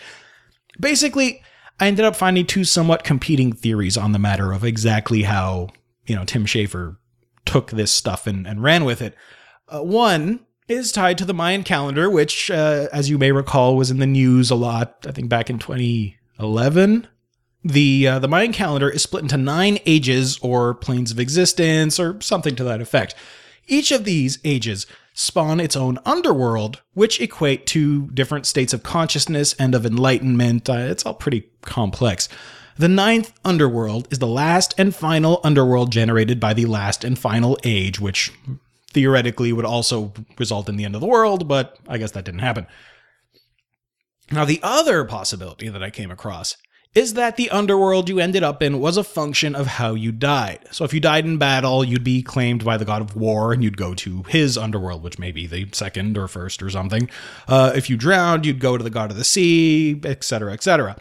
Basically, 0.80 1.42
I 1.80 1.86
ended 1.86 2.04
up 2.04 2.16
finding 2.16 2.46
two 2.46 2.64
somewhat 2.64 3.04
competing 3.04 3.52
theories 3.52 3.96
on 3.96 4.12
the 4.12 4.18
matter 4.18 4.52
of 4.52 4.64
exactly 4.64 5.22
how 5.22 5.68
you 6.06 6.16
know 6.16 6.24
Tim 6.24 6.44
Schafer 6.44 6.96
took 7.44 7.70
this 7.70 7.92
stuff 7.92 8.26
and, 8.26 8.46
and 8.46 8.62
ran 8.62 8.84
with 8.84 9.00
it. 9.00 9.14
Uh, 9.68 9.82
one 9.82 10.40
is 10.68 10.92
tied 10.92 11.18
to 11.18 11.24
the 11.24 11.34
Mayan 11.34 11.62
calendar, 11.62 12.10
which, 12.10 12.50
uh, 12.50 12.88
as 12.92 13.08
you 13.08 13.16
may 13.16 13.32
recall, 13.32 13.76
was 13.76 13.90
in 13.90 13.98
the 13.98 14.06
news 14.06 14.50
a 14.50 14.54
lot. 14.54 15.06
I 15.08 15.12
think 15.12 15.28
back 15.28 15.48
in 15.48 15.58
2011. 15.58 17.06
The 17.64 18.06
uh, 18.06 18.18
the 18.20 18.28
Mayan 18.28 18.52
calendar 18.52 18.88
is 18.88 19.02
split 19.02 19.24
into 19.24 19.36
nine 19.36 19.78
ages 19.84 20.38
or 20.42 20.74
planes 20.74 21.10
of 21.10 21.18
existence 21.18 21.98
or 21.98 22.20
something 22.20 22.54
to 22.56 22.64
that 22.64 22.80
effect. 22.80 23.14
Each 23.66 23.90
of 23.90 24.04
these 24.04 24.38
ages 24.44 24.86
spawn 25.18 25.58
its 25.58 25.74
own 25.74 25.98
underworld, 26.06 26.80
which 26.94 27.20
equate 27.20 27.66
to 27.66 28.06
different 28.12 28.46
states 28.46 28.72
of 28.72 28.84
consciousness 28.84 29.52
and 29.54 29.74
of 29.74 29.84
enlightenment. 29.84 30.70
Uh, 30.70 30.74
it's 30.74 31.04
all 31.04 31.12
pretty 31.12 31.44
complex. 31.62 32.28
The 32.76 32.86
ninth 32.86 33.32
underworld 33.44 34.06
is 34.12 34.20
the 34.20 34.28
last 34.28 34.74
and 34.78 34.94
final 34.94 35.40
underworld 35.42 35.90
generated 35.90 36.38
by 36.38 36.54
the 36.54 36.66
last 36.66 37.02
and 37.02 37.18
final 37.18 37.58
age, 37.64 37.98
which 37.98 38.32
theoretically 38.92 39.52
would 39.52 39.64
also 39.64 40.12
result 40.38 40.68
in 40.68 40.76
the 40.76 40.84
end 40.84 40.94
of 40.94 41.00
the 41.00 41.08
world, 41.08 41.48
but 41.48 41.76
I 41.88 41.98
guess 41.98 42.12
that 42.12 42.24
didn't 42.24 42.38
happen. 42.38 42.68
Now, 44.30 44.44
the 44.44 44.60
other 44.62 45.04
possibility 45.04 45.68
that 45.68 45.82
I 45.82 45.90
came 45.90 46.12
across 46.12 46.56
is 46.94 47.14
that 47.14 47.36
the 47.36 47.50
underworld 47.50 48.08
you 48.08 48.18
ended 48.18 48.42
up 48.42 48.62
in 48.62 48.80
was 48.80 48.96
a 48.96 49.04
function 49.04 49.54
of 49.54 49.66
how 49.66 49.94
you 49.94 50.10
died. 50.10 50.60
So 50.70 50.84
if 50.84 50.92
you 50.92 51.00
died 51.00 51.24
in 51.24 51.38
battle, 51.38 51.84
you'd 51.84 52.04
be 52.04 52.22
claimed 52.22 52.64
by 52.64 52.76
the 52.76 52.84
god 52.84 53.02
of 53.02 53.14
war 53.14 53.52
and 53.52 53.62
you'd 53.62 53.76
go 53.76 53.94
to 53.94 54.22
his 54.24 54.58
underworld, 54.58 55.02
which 55.02 55.18
may 55.18 55.30
be 55.30 55.46
the 55.46 55.68
second 55.72 56.16
or 56.16 56.28
first 56.28 56.62
or 56.62 56.70
something. 56.70 57.08
Uh, 57.46 57.72
if 57.76 57.88
you 57.90 57.96
drowned, 57.96 58.46
you'd 58.46 58.60
go 58.60 58.76
to 58.76 58.84
the 58.84 58.90
god 58.90 59.10
of 59.10 59.16
the 59.16 59.24
sea, 59.24 60.00
etc., 60.04 60.52
etc. 60.52 60.96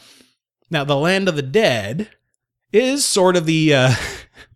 Now, 0.69 0.83
the 0.83 0.97
land 0.97 1.29
of 1.29 1.35
the 1.35 1.41
dead 1.41 2.09
is 2.73 3.05
sort 3.05 3.37
of 3.37 3.45
the 3.45 3.73
uh, 3.73 3.95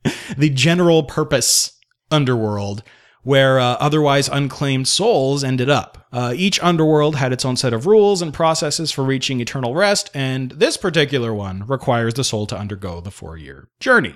the 0.37 0.49
general 0.49 1.03
purpose 1.03 1.79
underworld 2.11 2.83
where 3.23 3.59
uh, 3.59 3.77
otherwise 3.79 4.27
unclaimed 4.29 4.87
souls 4.87 5.43
ended 5.43 5.69
up. 5.69 6.07
Uh, 6.11 6.33
each 6.35 6.61
underworld 6.63 7.15
had 7.15 7.31
its 7.31 7.45
own 7.45 7.55
set 7.55 7.73
of 7.73 7.85
rules 7.85 8.21
and 8.21 8.33
processes 8.33 8.91
for 8.91 9.03
reaching 9.03 9.39
eternal 9.39 9.75
rest, 9.75 10.09
and 10.13 10.51
this 10.51 10.75
particular 10.75 11.33
one 11.33 11.65
requires 11.67 12.13
the 12.15 12.23
soul 12.23 12.47
to 12.47 12.57
undergo 12.57 12.99
the 12.99 13.11
four 13.11 13.37
year 13.37 13.69
journey. 13.79 14.15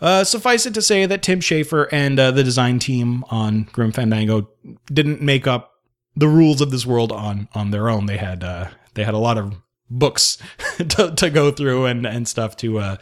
Uh, 0.00 0.24
suffice 0.24 0.64
it 0.64 0.74
to 0.74 0.80
say 0.80 1.04
that 1.04 1.22
Tim 1.22 1.40
Schafer 1.40 1.86
and 1.92 2.18
uh, 2.18 2.30
the 2.30 2.44
design 2.44 2.78
team 2.78 3.24
on 3.30 3.64
Grim 3.72 3.92
Fandango 3.92 4.48
didn't 4.86 5.20
make 5.20 5.46
up 5.46 5.72
the 6.16 6.28
rules 6.28 6.60
of 6.60 6.70
this 6.70 6.86
world 6.86 7.12
on 7.12 7.48
on 7.54 7.70
their 7.70 7.88
own. 7.88 8.06
They 8.06 8.16
had 8.16 8.42
uh, 8.42 8.68
they 8.94 9.04
had 9.04 9.14
a 9.14 9.18
lot 9.18 9.36
of 9.36 9.54
books 9.90 10.38
to, 10.78 11.12
to 11.14 11.30
go 11.30 11.50
through 11.50 11.86
and 11.86 12.06
and 12.06 12.26
stuff 12.26 12.56
to 12.58 12.78
uh, 12.78 12.96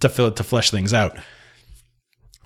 to 0.00 0.08
fill 0.08 0.30
to 0.30 0.44
flesh 0.44 0.70
things 0.70 0.94
out. 0.94 1.16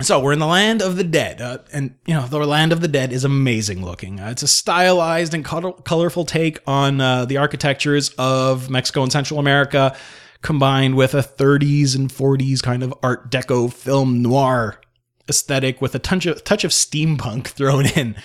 So 0.01 0.21
we're 0.21 0.31
in 0.31 0.39
the 0.39 0.47
land 0.47 0.81
of 0.81 0.95
the 0.95 1.03
dead, 1.03 1.41
uh, 1.41 1.57
and 1.73 1.93
you 2.05 2.13
know 2.13 2.25
the 2.25 2.37
land 2.39 2.71
of 2.71 2.79
the 2.79 2.87
dead 2.87 3.11
is 3.11 3.25
amazing 3.25 3.83
looking. 3.83 4.21
Uh, 4.21 4.29
it's 4.29 4.43
a 4.43 4.47
stylized 4.47 5.33
and 5.33 5.43
color- 5.43 5.73
colorful 5.73 6.23
take 6.23 6.59
on 6.65 7.01
uh, 7.01 7.25
the 7.25 7.35
architectures 7.35 8.09
of 8.17 8.69
Mexico 8.69 9.03
and 9.03 9.11
Central 9.11 9.41
America, 9.41 9.93
combined 10.41 10.95
with 10.95 11.13
a 11.13 11.21
30s 11.21 11.97
and 11.97 12.09
40s 12.09 12.63
kind 12.63 12.81
of 12.81 12.93
Art 13.03 13.29
Deco 13.29 13.71
film 13.73 14.21
noir 14.21 14.79
aesthetic 15.27 15.81
with 15.81 15.93
a 15.95 15.99
touch 15.99 16.25
of, 16.25 16.45
touch 16.45 16.63
of 16.63 16.71
steampunk 16.71 17.47
thrown 17.47 17.85
in. 17.85 18.15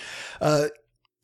Uh, 0.41 0.67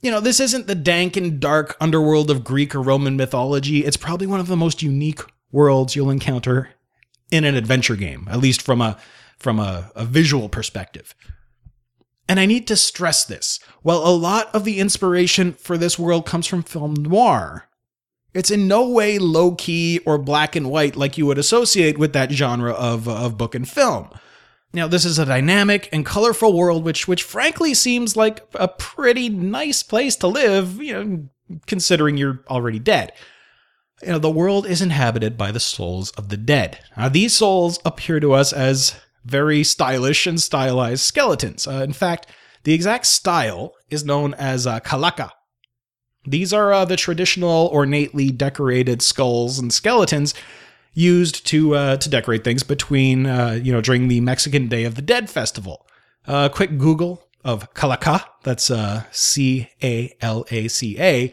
you 0.02 0.10
know, 0.10 0.20
this 0.20 0.40
isn't 0.40 0.66
the 0.66 0.74
dank 0.74 1.16
and 1.16 1.38
dark 1.38 1.76
underworld 1.80 2.28
of 2.28 2.42
Greek 2.42 2.74
or 2.74 2.82
Roman 2.82 3.16
mythology. 3.16 3.84
It's 3.84 3.96
probably 3.96 4.26
one 4.26 4.40
of 4.40 4.48
the 4.48 4.56
most 4.56 4.82
unique 4.82 5.20
worlds 5.52 5.94
you'll 5.94 6.10
encounter 6.10 6.70
in 7.30 7.44
an 7.44 7.54
adventure 7.54 7.96
game, 7.96 8.26
at 8.30 8.40
least 8.40 8.62
from 8.62 8.80
a 8.80 8.98
from 9.40 9.58
a, 9.58 9.90
a 9.96 10.04
visual 10.04 10.48
perspective. 10.48 11.14
And 12.28 12.38
I 12.38 12.46
need 12.46 12.68
to 12.68 12.76
stress 12.76 13.24
this. 13.24 13.58
While 13.82 14.06
a 14.06 14.14
lot 14.14 14.54
of 14.54 14.64
the 14.64 14.78
inspiration 14.78 15.52
for 15.54 15.76
this 15.76 15.98
world 15.98 16.26
comes 16.26 16.46
from 16.46 16.62
film 16.62 16.94
noir, 16.94 17.66
it's 18.32 18.52
in 18.52 18.68
no 18.68 18.88
way 18.88 19.18
low 19.18 19.56
key 19.56 19.98
or 20.06 20.16
black 20.16 20.54
and 20.54 20.70
white 20.70 20.94
like 20.94 21.18
you 21.18 21.26
would 21.26 21.38
associate 21.38 21.98
with 21.98 22.12
that 22.12 22.30
genre 22.30 22.72
of, 22.72 23.08
of 23.08 23.36
book 23.36 23.56
and 23.56 23.68
film. 23.68 24.10
Now, 24.72 24.86
this 24.86 25.04
is 25.04 25.18
a 25.18 25.26
dynamic 25.26 25.88
and 25.92 26.06
colorful 26.06 26.56
world, 26.56 26.84
which, 26.84 27.08
which 27.08 27.24
frankly 27.24 27.74
seems 27.74 28.16
like 28.16 28.46
a 28.54 28.68
pretty 28.68 29.28
nice 29.28 29.82
place 29.82 30.14
to 30.16 30.28
live, 30.28 30.80
you 30.80 30.92
know, 30.92 31.58
considering 31.66 32.16
you're 32.16 32.44
already 32.48 32.78
dead. 32.78 33.12
You 34.02 34.10
know, 34.10 34.18
the 34.20 34.30
world 34.30 34.66
is 34.66 34.80
inhabited 34.80 35.36
by 35.36 35.50
the 35.50 35.58
souls 35.58 36.12
of 36.12 36.28
the 36.28 36.36
dead. 36.36 36.78
Now, 36.96 37.08
these 37.08 37.32
souls 37.32 37.80
appear 37.84 38.20
to 38.20 38.32
us 38.32 38.52
as 38.52 38.94
very 39.24 39.62
stylish 39.64 40.26
and 40.26 40.40
stylized 40.40 41.02
skeletons. 41.02 41.66
Uh, 41.66 41.82
in 41.84 41.92
fact, 41.92 42.26
the 42.64 42.74
exact 42.74 43.06
style 43.06 43.74
is 43.88 44.04
known 44.04 44.34
as 44.34 44.66
uh, 44.66 44.80
calaca. 44.80 45.30
These 46.26 46.52
are 46.52 46.72
uh, 46.72 46.84
the 46.84 46.96
traditional, 46.96 47.68
ornately 47.72 48.30
decorated 48.30 49.00
skulls 49.00 49.58
and 49.58 49.72
skeletons 49.72 50.34
used 50.92 51.46
to 51.46 51.74
uh, 51.74 51.96
to 51.96 52.08
decorate 52.08 52.44
things 52.44 52.62
between 52.62 53.26
uh, 53.26 53.58
you 53.62 53.72
know 53.72 53.80
during 53.80 54.08
the 54.08 54.20
Mexican 54.20 54.68
Day 54.68 54.84
of 54.84 54.96
the 54.96 55.02
Dead 55.02 55.30
festival. 55.30 55.86
A 56.26 56.32
uh, 56.32 56.48
quick 56.50 56.76
Google 56.76 57.24
of 57.42 57.72
calaca, 57.72 58.24
that's 58.42 58.70
C 59.12 59.68
A 59.82 60.14
L 60.20 60.44
A 60.50 60.68
C 60.68 61.00
A, 61.00 61.32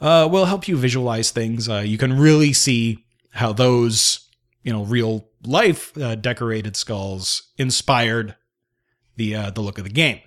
will 0.00 0.44
help 0.44 0.68
you 0.68 0.76
visualize 0.76 1.30
things. 1.30 1.68
you 1.68 1.96
can 1.96 2.18
really 2.18 2.52
see 2.52 3.06
how 3.30 3.54
those 3.54 4.28
you 4.62 4.72
know 4.72 4.84
real 4.84 5.26
life 5.44 5.96
uh, 5.98 6.14
decorated 6.14 6.76
skulls 6.76 7.50
inspired 7.56 8.36
the 9.16 9.34
uh, 9.34 9.50
the 9.50 9.60
look 9.60 9.78
of 9.78 9.84
the 9.84 9.90
game. 9.90 10.20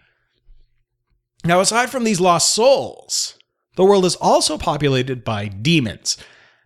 Now, 1.44 1.60
aside 1.60 1.90
from 1.90 2.04
these 2.04 2.20
lost 2.20 2.54
souls, 2.54 3.38
the 3.76 3.84
world 3.84 4.06
is 4.06 4.16
also 4.16 4.58
populated 4.58 5.24
by 5.24 5.48
demons. 5.48 6.18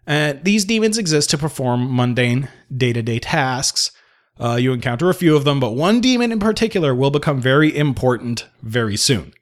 And 0.07 0.43
these 0.43 0.65
demons 0.65 0.97
exist 0.97 1.29
to 1.31 1.37
perform 1.37 1.95
mundane 1.95 2.49
day 2.75 2.93
to 2.93 3.01
day 3.01 3.19
tasks. 3.19 3.91
Uh, 4.39 4.55
you 4.55 4.73
encounter 4.73 5.09
a 5.09 5.13
few 5.13 5.35
of 5.35 5.45
them, 5.45 5.59
but 5.59 5.75
one 5.75 6.01
demon 6.01 6.31
in 6.31 6.39
particular 6.39 6.93
will 6.93 7.09
become 7.09 7.39
very 7.39 7.75
important 7.75 8.47
very 8.61 8.97
soon. 8.97 9.33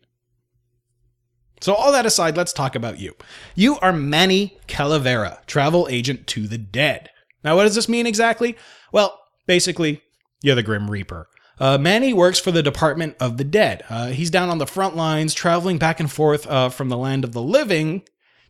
So, 1.61 1.73
all 1.73 1.91
that 1.93 2.05
aside, 2.05 2.37
let's 2.37 2.53
talk 2.53 2.75
about 2.75 2.99
you. 2.99 3.15
You 3.55 3.79
are 3.79 3.93
Manny 3.93 4.59
Calavera, 4.67 5.43
travel 5.47 5.87
agent 5.89 6.27
to 6.27 6.47
the 6.47 6.57
dead. 6.57 7.09
Now, 7.43 7.55
what 7.55 7.63
does 7.63 7.75
this 7.75 7.89
mean 7.89 8.07
exactly? 8.07 8.55
Well, 8.91 9.19
basically, 9.47 10.01
you're 10.41 10.55
the 10.55 10.63
Grim 10.63 10.89
Reaper. 10.89 11.27
Uh, 11.59 11.77
Manny 11.77 12.13
works 12.13 12.39
for 12.39 12.51
the 12.51 12.63
Department 12.63 13.15
of 13.19 13.37
the 13.37 13.43
Dead. 13.43 13.83
Uh, 13.89 14.07
he's 14.07 14.29
down 14.29 14.49
on 14.49 14.57
the 14.57 14.65
front 14.65 14.95
lines, 14.95 15.33
traveling 15.33 15.77
back 15.77 15.99
and 15.99 16.11
forth 16.11 16.47
uh, 16.47 16.69
from 16.69 16.89
the 16.89 16.97
land 16.97 17.23
of 17.23 17.33
the 17.33 17.41
living 17.41 18.03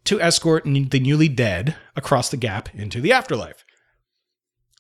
to 0.06 0.22
escort 0.22 0.64
the 0.66 1.00
newly 1.00 1.30
dead 1.30 1.76
across 1.96 2.30
the 2.30 2.38
gap 2.38 2.74
into 2.74 3.02
the 3.02 3.12
afterlife. 3.12 3.64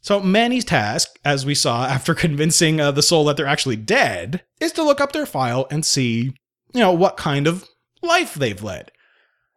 So, 0.01 0.19
Manny's 0.19 0.65
task, 0.65 1.17
as 1.23 1.45
we 1.45 1.55
saw 1.55 1.85
after 1.87 2.13
convincing 2.13 2.79
uh, 2.79 2.91
the 2.91 3.03
soul 3.03 3.25
that 3.25 3.37
they're 3.37 3.45
actually 3.45 3.77
dead, 3.77 4.43
is 4.59 4.71
to 4.73 4.83
look 4.83 5.01
up 5.01 5.11
their 5.11 5.25
file 5.25 5.67
and 5.69 5.85
see, 5.85 6.33
you 6.73 6.79
know, 6.79 6.91
what 6.91 7.17
kind 7.17 7.47
of 7.47 7.67
life 8.01 8.33
they've 8.33 8.61
led 8.61 8.91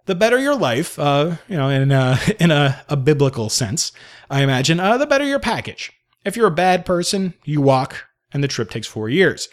the 0.07 0.15
better 0.15 0.39
your 0.39 0.57
life, 0.57 0.99
uh, 0.99 1.37
you 1.49 1.57
know, 1.57 1.69
in 1.69 1.93
a, 1.93 2.19
in 2.41 2.51
a, 2.51 2.83
a 2.89 2.97
biblical 2.97 3.49
sense, 3.49 3.93
I 4.31 4.43
imagine, 4.43 4.81
uh, 4.81 4.97
the 4.99 5.07
better 5.07 5.25
your 5.25 5.39
package. 5.39 5.93
If 6.25 6.37
you're 6.37 6.49
a 6.49 6.53
bad 6.53 6.85
person, 6.85 7.35
you 7.45 7.61
walk, 7.61 8.07
and 8.33 8.43
the 8.43 8.49
trip 8.49 8.71
takes 8.71 8.87
four 8.87 9.09
years. 9.09 9.49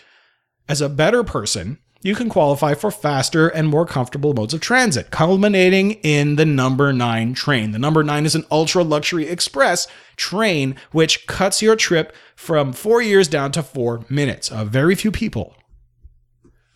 As 0.68 0.82
a 0.82 0.90
better 0.90 1.24
person, 1.24 1.78
you 2.02 2.16
can 2.16 2.30
qualify 2.30 2.74
for 2.74 2.92
faster 2.92 3.48
and 3.48 3.68
more 3.68 3.86
comfortable 3.86 4.34
modes 4.34 4.54
of 4.54 4.60
transit, 4.60 5.10
culminating 5.10 5.92
in 6.04 6.36
the 6.36 6.46
number 6.46 6.92
nine 6.92 7.34
train. 7.34 7.72
The 7.72 7.80
number 7.80 8.04
nine 8.04 8.26
is 8.26 8.36
an 8.36 8.46
ultra 8.52 8.84
luxury 8.84 9.28
express 9.28 9.88
train 10.18 10.76
which 10.92 11.28
cuts 11.28 11.62
your 11.62 11.76
trip 11.76 12.14
from 12.36 12.74
four 12.74 13.02
years 13.02 13.28
down 13.28 13.52
to 13.54 13.64
four 13.64 14.06
minutes. 14.10 14.52
Uh, 14.52 14.66
very 14.66 14.96
few 14.96 15.12
people 15.12 15.56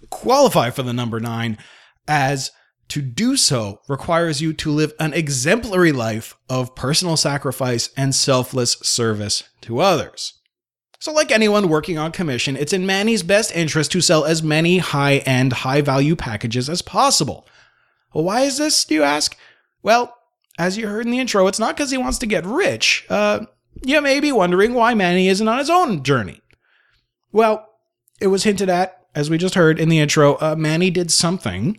qualify 0.10 0.70
for 0.70 0.84
the 0.84 0.94
number 0.94 1.20
nine 1.20 1.58
as 2.08 2.52
to 2.89 3.02
do 3.02 3.36
so 3.36 3.82
requires 3.88 4.41
you 4.41 4.54
to 4.54 4.71
live 4.71 4.93
an 5.00 5.13
exemplary 5.13 5.91
life 5.91 6.36
of 6.50 6.76
personal 6.76 7.17
sacrifice 7.17 7.89
and 7.97 8.15
selfless 8.15 8.73
service 8.82 9.43
to 9.62 9.80
others. 9.80 10.34
So, 11.00 11.12
like 11.12 11.32
anyone 11.32 11.69
working 11.69 11.97
on 11.97 12.12
commission, 12.12 12.56
it's 12.56 12.73
in 12.73 12.86
Manny's 12.86 13.21
best 13.23 13.56
interest 13.56 13.91
to 13.91 14.02
sell 14.02 14.26
as 14.26 14.41
many 14.41 14.80
high 14.80 15.17
end, 15.17 15.54
high 15.54 15.82
value 15.82 16.15
packages 16.15 16.69
as 16.69 16.82
possible. 16.82 17.47
Well, 18.13 18.23
why 18.23 18.41
is 18.41 18.58
this, 18.58 18.84
do 18.84 18.95
you 18.95 19.04
ask? 19.04 19.38
Well, 19.84 20.17
as 20.58 20.76
you 20.76 20.88
heard 20.88 21.06
in 21.06 21.12
the 21.12 21.19
intro, 21.19 21.45
it's 21.47 21.60
not 21.60 21.76
because 21.76 21.91
he 21.91 21.97
wants 21.97 22.17
to 22.19 22.26
get 22.26 22.45
rich. 22.45 23.06
Uh, 23.10 23.45
you 23.84 24.02
may 24.02 24.19
be 24.19 24.32
wondering 24.32 24.73
why 24.73 24.95
Manny 24.95 25.28
isn't 25.28 25.47
on 25.47 25.60
his 25.60 25.69
own 25.69 26.04
journey. 26.04 26.41
Well, 27.32 27.67
it 28.19 28.28
was 28.28 28.43
hinted 28.43 28.69
at, 28.69 29.06
as 29.13 29.30
we 29.30 29.38
just 29.38 29.56
heard 29.56 29.80
in 29.80 29.89
the 29.89 30.00
intro, 30.00 30.36
uh, 30.41 30.56
Manny 30.58 30.89
did 30.89 31.12
something 31.12 31.78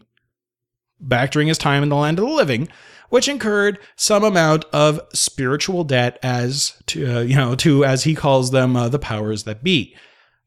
back 1.01 1.31
during 1.31 1.49
his 1.49 1.59
time 1.59 1.83
in 1.83 1.89
the 1.89 1.97
land 1.97 2.19
of 2.19 2.27
the 2.27 2.33
living, 2.33 2.69
which 3.09 3.29
incurred 3.29 3.79
some 3.97 4.25
amount 4.25 4.65
of 4.73 5.01
spiritual 5.13 5.85
debt 5.85 6.19
as 6.23 6.81
to, 6.87 7.19
uh, 7.19 7.21
you 7.21 7.37
know, 7.37 7.55
to, 7.57 7.85
as 7.85 8.05
he 8.05 8.15
calls 8.15 8.51
them, 8.51 8.77
uh, 8.77 8.89
the 8.89 8.99
powers 8.99 9.45
that 9.45 9.63
be. 9.63 9.95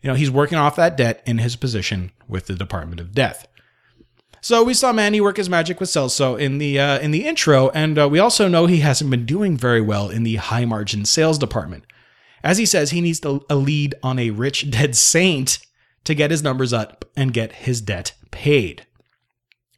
You 0.02 0.10
know, 0.10 0.16
he's 0.16 0.32
working 0.32 0.58
off 0.58 0.76
that 0.76 0.98
debt 0.98 1.22
in 1.26 1.38
his 1.38 1.56
position 1.56 2.12
with 2.28 2.48
the 2.48 2.56
Department 2.56 3.00
of 3.00 3.14
Death. 3.14 3.48
So 4.44 4.64
we 4.64 4.74
saw 4.74 4.92
Manny 4.92 5.22
work 5.22 5.38
his 5.38 5.50
magic 5.50 5.80
with 5.80 5.90
Celso 5.90 6.40
in 6.40 6.58
the 6.58 6.80
uh, 6.80 6.98
in 6.98 7.12
the 7.12 7.28
intro, 7.28 7.70
and 7.70 8.00
uh, 8.00 8.10
we 8.10 8.18
also 8.18 8.48
know 8.48 8.66
he 8.66 8.80
hasn't 8.80 9.12
been 9.12 9.26
doing 9.26 9.56
very 9.56 9.82
well 9.82 10.10
in 10.10 10.24
the 10.24 10.38
high 10.38 10.66
margin 10.66 11.06
sales 11.06 11.38
department. 11.38 11.86
As 12.44 12.58
he 12.58 12.66
says, 12.66 12.90
he 12.90 13.02
needs 13.02 13.20
to, 13.20 13.46
a 13.52 13.56
lead 13.56 13.94
on 14.02 14.18
a 14.18 14.32
rich 14.32 14.72
dead 14.72 14.96
saint 14.96 15.60
to 16.06 16.16
get 16.16 16.32
his 16.32 16.42
numbers 16.42 16.74
up 16.74 17.06
and 17.16 17.34
get 17.34 17.52
his 17.52 17.82
debt 17.82 18.14
paid. 18.32 18.88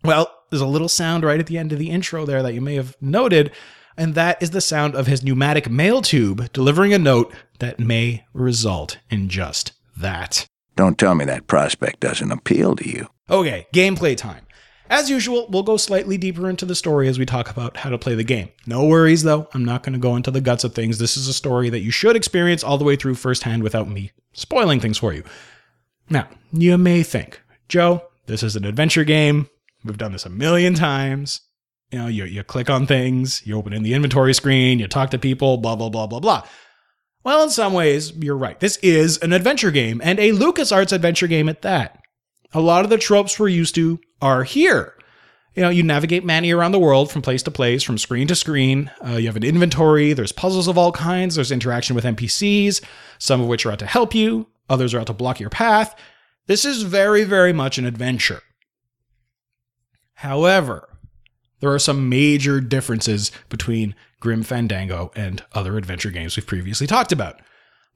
Well, 0.02 0.34
there's 0.54 0.62
a 0.62 0.68
little 0.68 0.88
sound 0.88 1.24
right 1.24 1.40
at 1.40 1.48
the 1.48 1.58
end 1.58 1.74
of 1.74 1.80
the 1.80 1.90
intro 1.90 2.28
there 2.28 2.44
that 2.44 2.54
you 2.54 2.62
may 2.62 2.76
have 2.76 2.96
noted. 3.02 3.52
and 3.98 4.14
that 4.14 4.42
is 4.42 4.52
the 4.52 4.62
sound 4.62 4.94
of 4.94 5.08
his 5.08 5.24
pneumatic 5.24 5.68
mail 5.68 6.00
tube 6.00 6.52
delivering 6.54 6.94
a 6.94 7.00
note 7.00 7.34
that 7.58 7.80
may 7.80 8.24
result 8.34 9.00
in 9.10 9.30
just 9.30 9.72
that. 9.98 10.46
Don't 10.76 11.00
tell 11.00 11.16
me 11.16 11.26
that 11.26 11.48
prospect 11.48 12.00
doesn't 12.00 12.32
appeal 12.32 12.76
to 12.76 12.88
you. 12.88 13.08
Okay, 13.32 13.66
gameplay 13.74 14.16
time. 14.16 14.46
As 14.92 15.10
usual, 15.10 15.48
we'll 15.50 15.64
go 15.64 15.78
slightly 15.78 16.18
deeper 16.20 16.48
into 16.48 16.66
the 16.66 16.76
story 16.76 17.08
as 17.08 17.18
we 17.18 17.26
talk 17.26 17.50
about 17.50 17.78
how 17.78 17.90
to 17.90 17.98
play 17.98 18.14
the 18.14 18.24
game. 18.24 18.50
No 18.68 18.86
worries 18.86 19.24
though, 19.24 19.48
I'm 19.56 19.66
not 19.66 19.82
going 19.82 19.94
to 19.94 20.00
go 20.00 20.16
into 20.16 20.30
the 20.30 20.42
guts 20.42 20.64
of 20.64 20.76
things. 20.76 21.00
This 21.00 21.18
is 21.18 21.28
a 21.28 21.34
story 21.34 21.72
that 21.72 21.82
you 21.82 21.90
should 21.90 22.16
experience 22.16 22.64
all 22.64 22.78
the 22.78 22.84
way 22.84 22.96
through 22.96 23.16
firsthand 23.16 23.64
without 23.64 23.90
me 23.90 24.12
spoiling 24.34 24.80
things 24.80 25.00
for 25.00 25.14
you. 25.14 25.24
Now, 26.12 26.28
you 26.52 26.78
may 26.78 27.02
think, 27.02 27.42
Joe, 27.70 28.04
this 28.28 28.44
is 28.44 28.56
an 28.56 28.66
adventure 28.66 29.04
game. 29.04 29.50
We've 29.84 29.98
done 29.98 30.12
this 30.12 30.26
a 30.26 30.30
million 30.30 30.74
times. 30.74 31.42
You 31.92 32.00
know, 32.00 32.08
you, 32.08 32.26
you 32.26 32.44
click 32.44 32.70
on 32.70 32.88
things, 32.88 33.46
you 33.46 33.56
open 33.56 33.74
in 33.74 33.84
the 33.84 33.94
inventory 33.94 34.34
screen, 34.34 34.80
you 34.80 34.88
talk 34.88 35.12
to 35.12 35.20
people, 35.20 35.58
blah, 35.58 35.76
blah, 35.76 35.90
blah, 35.90 36.08
blah, 36.08 36.20
blah. 36.20 36.44
Well, 37.24 37.44
in 37.44 37.50
some 37.52 37.74
ways, 37.74 38.12
you're 38.18 38.38
right. 38.38 38.60
This 38.60 38.78
is 38.78 39.18
an 39.20 39.32
adventure 39.32 39.72
game, 39.72 40.02
and 40.04 40.20
a 40.20 40.32
LucasArts 40.32 40.92
adventure 40.92 41.28
game 41.28 41.48
at 41.48 41.62
that. 41.62 42.00
A 42.52 42.60
lot 42.60 42.84
of 42.84 42.90
the 42.90 42.98
tropes 42.98 43.40
we're 43.40 43.48
used 43.48 43.76
to 43.76 44.00
are 44.22 44.44
here. 44.44 44.96
You 45.56 45.62
know, 45.62 45.70
you 45.70 45.84
navigate 45.84 46.26
Manny 46.26 46.52
around 46.52 46.72
the 46.72 46.80
world 46.80 47.12
from 47.12 47.22
place 47.22 47.44
to 47.44 47.52
place, 47.52 47.84
from 47.84 48.00
screen 48.00 48.28
to 48.28 48.36
screen. 48.36 48.90
Uh, 49.06 49.18
you 49.18 49.28
have 49.28 49.36
an 49.36 49.44
inventory. 49.44 50.14
There's 50.14 50.32
puzzles 50.32 50.68
of 50.68 50.78
all 50.78 50.92
kinds. 50.92 51.36
There's 51.36 51.52
interaction 51.52 51.96
with 51.96 52.06
NPCs, 52.06 52.84
some 53.20 53.40
of 53.40 53.48
which 53.48 53.66
are 53.66 53.72
out 53.72 53.80
to 53.80 53.86
help 53.86 54.16
you, 54.16 54.48
others 54.68 54.94
are 54.94 55.00
out 55.00 55.08
to 55.08 55.14
block 55.14 55.40
your 55.40 55.52
path. 55.52 55.96
This 56.48 56.66
is 56.66 56.82
very, 56.82 57.24
very 57.24 57.54
much 57.54 57.78
an 57.78 57.86
adventure. 57.86 58.42
However, 60.24 60.88
there 61.60 61.74
are 61.74 61.80
some 61.80 62.08
major 62.08 62.62
differences 62.62 63.30
between 63.50 63.94
Grim 64.22 64.42
Fandango 64.42 65.12
and 65.18 65.44
other 65.52 65.76
adventure 65.76 66.12
games 66.12 66.38
we've 66.38 66.48
previously 66.48 66.88
talked 66.88 67.12
about. 67.12 67.42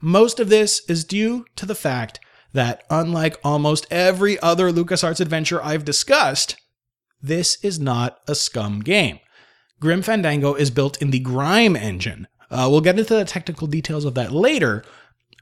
Most 0.01 0.37
of 0.41 0.49
this 0.49 0.81
is 0.89 1.05
due 1.05 1.45
to 1.55 1.65
the 1.65 1.73
fact 1.73 2.19
that, 2.51 2.83
unlike 2.89 3.39
almost 3.45 3.87
every 3.89 4.37
other 4.41 4.73
LucasArts 4.73 5.21
adventure 5.21 5.63
I've 5.63 5.85
discussed, 5.85 6.57
this 7.21 7.63
is 7.63 7.79
not 7.79 8.19
a 8.27 8.33
SCUMM 8.33 8.83
game. 8.83 9.19
Grim 9.79 10.01
Fandango 10.01 10.53
is 10.53 10.69
built 10.69 11.01
in 11.01 11.11
the 11.11 11.21
GrimE 11.21 11.77
engine. 11.77 12.27
Uh, 12.51 12.67
we'll 12.69 12.81
get 12.81 12.99
into 12.99 13.15
the 13.15 13.23
technical 13.23 13.67
details 13.67 14.03
of 14.03 14.15
that 14.15 14.33
later, 14.33 14.83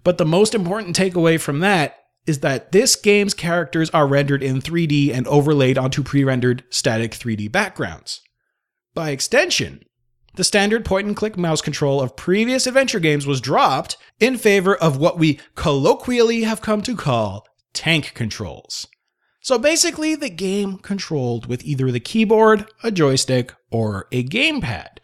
but 0.03 0.19
the 0.19 0.25
most 0.25 0.53
important 0.53 0.95
takeaway 0.95 1.41
from 1.41 1.61
that 1.61 2.04
is 2.27 2.39
that 2.39 2.71
this 2.71 2.95
game's 2.95 3.33
characters 3.33 3.89
are 3.91 4.07
rendered 4.07 4.43
in 4.43 4.61
3D 4.61 5.13
and 5.13 5.27
overlaid 5.27 5.77
onto 5.77 6.03
pre 6.03 6.23
rendered 6.23 6.63
static 6.69 7.11
3D 7.11 7.51
backgrounds. 7.51 8.21
By 8.93 9.11
extension, 9.11 9.83
the 10.35 10.43
standard 10.43 10.85
point 10.85 11.07
and 11.07 11.15
click 11.15 11.37
mouse 11.37 11.61
control 11.61 12.01
of 12.01 12.15
previous 12.15 12.67
adventure 12.67 12.99
games 12.99 13.25
was 13.25 13.41
dropped 13.41 13.97
in 14.19 14.37
favor 14.37 14.75
of 14.75 14.97
what 14.97 15.17
we 15.17 15.39
colloquially 15.55 16.43
have 16.43 16.61
come 16.61 16.81
to 16.81 16.95
call 16.95 17.45
tank 17.73 18.13
controls. 18.13 18.87
So 19.41 19.59
basically, 19.59 20.15
the 20.15 20.29
game 20.29 20.77
controlled 20.79 21.45
with 21.45 21.63
either 21.63 21.91
the 21.91 21.99
keyboard, 21.99 22.65
a 22.83 22.89
joystick, 22.89 23.53
or 23.69 24.07
a 24.11 24.23
gamepad. 24.23 24.97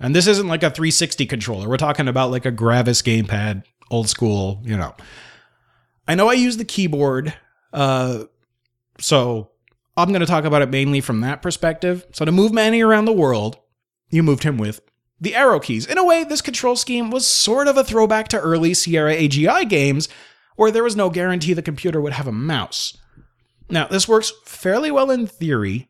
And 0.00 0.14
this 0.14 0.26
isn't 0.26 0.48
like 0.48 0.62
a 0.62 0.70
360 0.70 1.24
controller. 1.26 1.68
We're 1.68 1.76
talking 1.76 2.08
about 2.08 2.30
like 2.30 2.44
a 2.44 2.50
Gravis 2.50 3.00
gamepad, 3.00 3.62
old 3.90 4.08
school, 4.08 4.60
you 4.64 4.76
know. 4.76 4.94
I 6.08 6.14
know 6.14 6.28
I 6.28 6.34
use 6.34 6.56
the 6.56 6.64
keyboard, 6.64 7.34
uh, 7.72 8.24
so 8.98 9.50
I'm 9.96 10.08
going 10.08 10.20
to 10.20 10.26
talk 10.26 10.44
about 10.44 10.62
it 10.62 10.70
mainly 10.70 11.00
from 11.00 11.20
that 11.20 11.42
perspective. 11.42 12.06
So 12.12 12.24
to 12.24 12.32
move 12.32 12.52
Manny 12.52 12.82
around 12.82 13.06
the 13.06 13.12
world, 13.12 13.58
you 14.10 14.22
moved 14.22 14.42
him 14.42 14.58
with 14.58 14.80
the 15.20 15.34
arrow 15.34 15.58
keys. 15.58 15.86
In 15.86 15.98
a 15.98 16.04
way, 16.04 16.24
this 16.24 16.42
control 16.42 16.76
scheme 16.76 17.10
was 17.10 17.26
sort 17.26 17.68
of 17.68 17.76
a 17.76 17.84
throwback 17.84 18.28
to 18.28 18.38
early 18.38 18.74
Sierra 18.74 19.14
AGI 19.14 19.68
games, 19.68 20.08
where 20.56 20.70
there 20.70 20.84
was 20.84 20.96
no 20.96 21.10
guarantee 21.10 21.54
the 21.54 21.62
computer 21.62 22.00
would 22.00 22.12
have 22.12 22.26
a 22.26 22.32
mouse. 22.32 22.96
Now, 23.68 23.86
this 23.88 24.06
works 24.06 24.32
fairly 24.44 24.90
well 24.90 25.10
in 25.10 25.26
theory. 25.26 25.88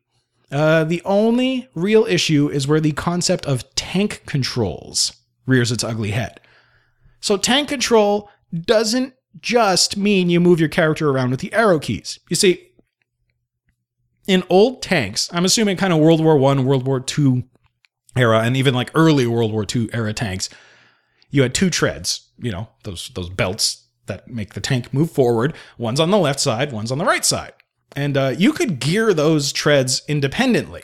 Uh, 0.51 0.85
the 0.85 1.01
only 1.03 1.67
real 1.75 2.05
issue 2.05 2.49
is 2.49 2.67
where 2.67 2.79
the 2.79 2.93
concept 2.93 3.45
of 3.45 3.75
tank 3.75 4.23
controls 4.25 5.13
rears 5.45 5.71
its 5.71 5.83
ugly 5.83 6.11
head. 6.11 6.39
So, 7.19 7.37
tank 7.37 7.69
control 7.69 8.29
doesn't 8.53 9.13
just 9.41 9.97
mean 9.97 10.29
you 10.29 10.39
move 10.39 10.59
your 10.59 10.69
character 10.69 11.09
around 11.09 11.31
with 11.31 11.39
the 11.39 11.53
arrow 11.53 11.79
keys. 11.79 12.19
You 12.29 12.35
see, 12.35 12.67
in 14.27 14.43
old 14.49 14.81
tanks, 14.81 15.29
I'm 15.31 15.45
assuming 15.45 15.77
kind 15.77 15.93
of 15.93 15.99
World 15.99 16.23
War 16.23 16.37
One, 16.37 16.65
World 16.65 16.85
War 16.85 16.99
Two 16.99 17.43
era, 18.15 18.41
and 18.41 18.57
even 18.57 18.73
like 18.73 18.91
early 18.93 19.25
World 19.25 19.51
War 19.51 19.65
II 19.73 19.89
era 19.93 20.13
tanks, 20.13 20.49
you 21.29 21.41
had 21.41 21.53
two 21.53 21.69
treads, 21.69 22.29
you 22.37 22.51
know, 22.51 22.69
those 22.83 23.09
those 23.15 23.29
belts 23.29 23.85
that 24.07 24.27
make 24.27 24.53
the 24.53 24.61
tank 24.61 24.93
move 24.93 25.11
forward. 25.11 25.53
One's 25.77 25.99
on 25.99 26.11
the 26.11 26.17
left 26.17 26.39
side, 26.39 26.71
one's 26.71 26.91
on 26.91 26.97
the 26.97 27.05
right 27.05 27.25
side. 27.25 27.53
And 27.95 28.17
uh, 28.17 28.33
you 28.37 28.53
could 28.53 28.79
gear 28.79 29.13
those 29.13 29.51
treads 29.51 30.01
independently, 30.07 30.83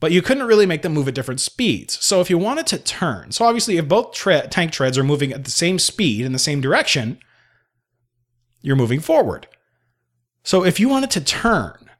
but 0.00 0.12
you 0.12 0.22
couldn't 0.22 0.46
really 0.46 0.66
make 0.66 0.82
them 0.82 0.92
move 0.92 1.08
at 1.08 1.14
different 1.14 1.40
speeds. 1.40 2.02
So 2.04 2.20
if 2.20 2.30
you 2.30 2.38
wanted 2.38 2.66
to 2.68 2.78
turn, 2.78 3.32
so 3.32 3.44
obviously 3.44 3.76
if 3.76 3.88
both 3.88 4.12
tre- 4.12 4.46
tank 4.48 4.72
treads 4.72 4.96
are 4.96 5.04
moving 5.04 5.32
at 5.32 5.44
the 5.44 5.50
same 5.50 5.78
speed 5.78 6.24
in 6.24 6.32
the 6.32 6.38
same 6.38 6.60
direction, 6.60 7.18
you're 8.60 8.76
moving 8.76 9.00
forward. 9.00 9.46
So 10.42 10.64
if 10.64 10.80
you 10.80 10.88
wanted 10.88 11.10
to 11.12 11.20
turn, 11.20 11.90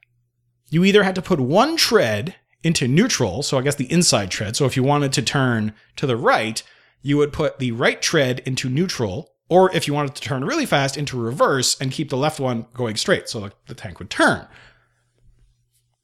you 0.69 0.83
either 0.83 1.03
had 1.03 1.15
to 1.15 1.21
put 1.21 1.39
one 1.39 1.77
tread 1.77 2.35
into 2.63 2.87
neutral, 2.87 3.41
so 3.41 3.57
I 3.57 3.61
guess 3.61 3.75
the 3.75 3.91
inside 3.91 4.31
tread. 4.31 4.55
So 4.55 4.65
if 4.65 4.75
you 4.75 4.83
wanted 4.83 5.13
to 5.13 5.21
turn 5.21 5.73
to 5.95 6.05
the 6.05 6.17
right, 6.17 6.61
you 7.01 7.17
would 7.17 7.31
put 7.31 7.59
the 7.59 7.71
right 7.71 8.01
tread 8.01 8.39
into 8.39 8.69
neutral, 8.69 9.31
or 9.49 9.73
if 9.75 9.87
you 9.87 9.93
wanted 9.93 10.15
to 10.15 10.21
turn 10.21 10.43
really 10.43 10.65
fast, 10.65 10.97
into 10.97 11.19
reverse 11.19 11.79
and 11.79 11.91
keep 11.91 12.09
the 12.09 12.17
left 12.17 12.39
one 12.39 12.67
going 12.73 12.97
straight, 12.97 13.29
so 13.29 13.49
the 13.67 13.73
tank 13.73 13.99
would 13.99 14.09
turn. 14.09 14.47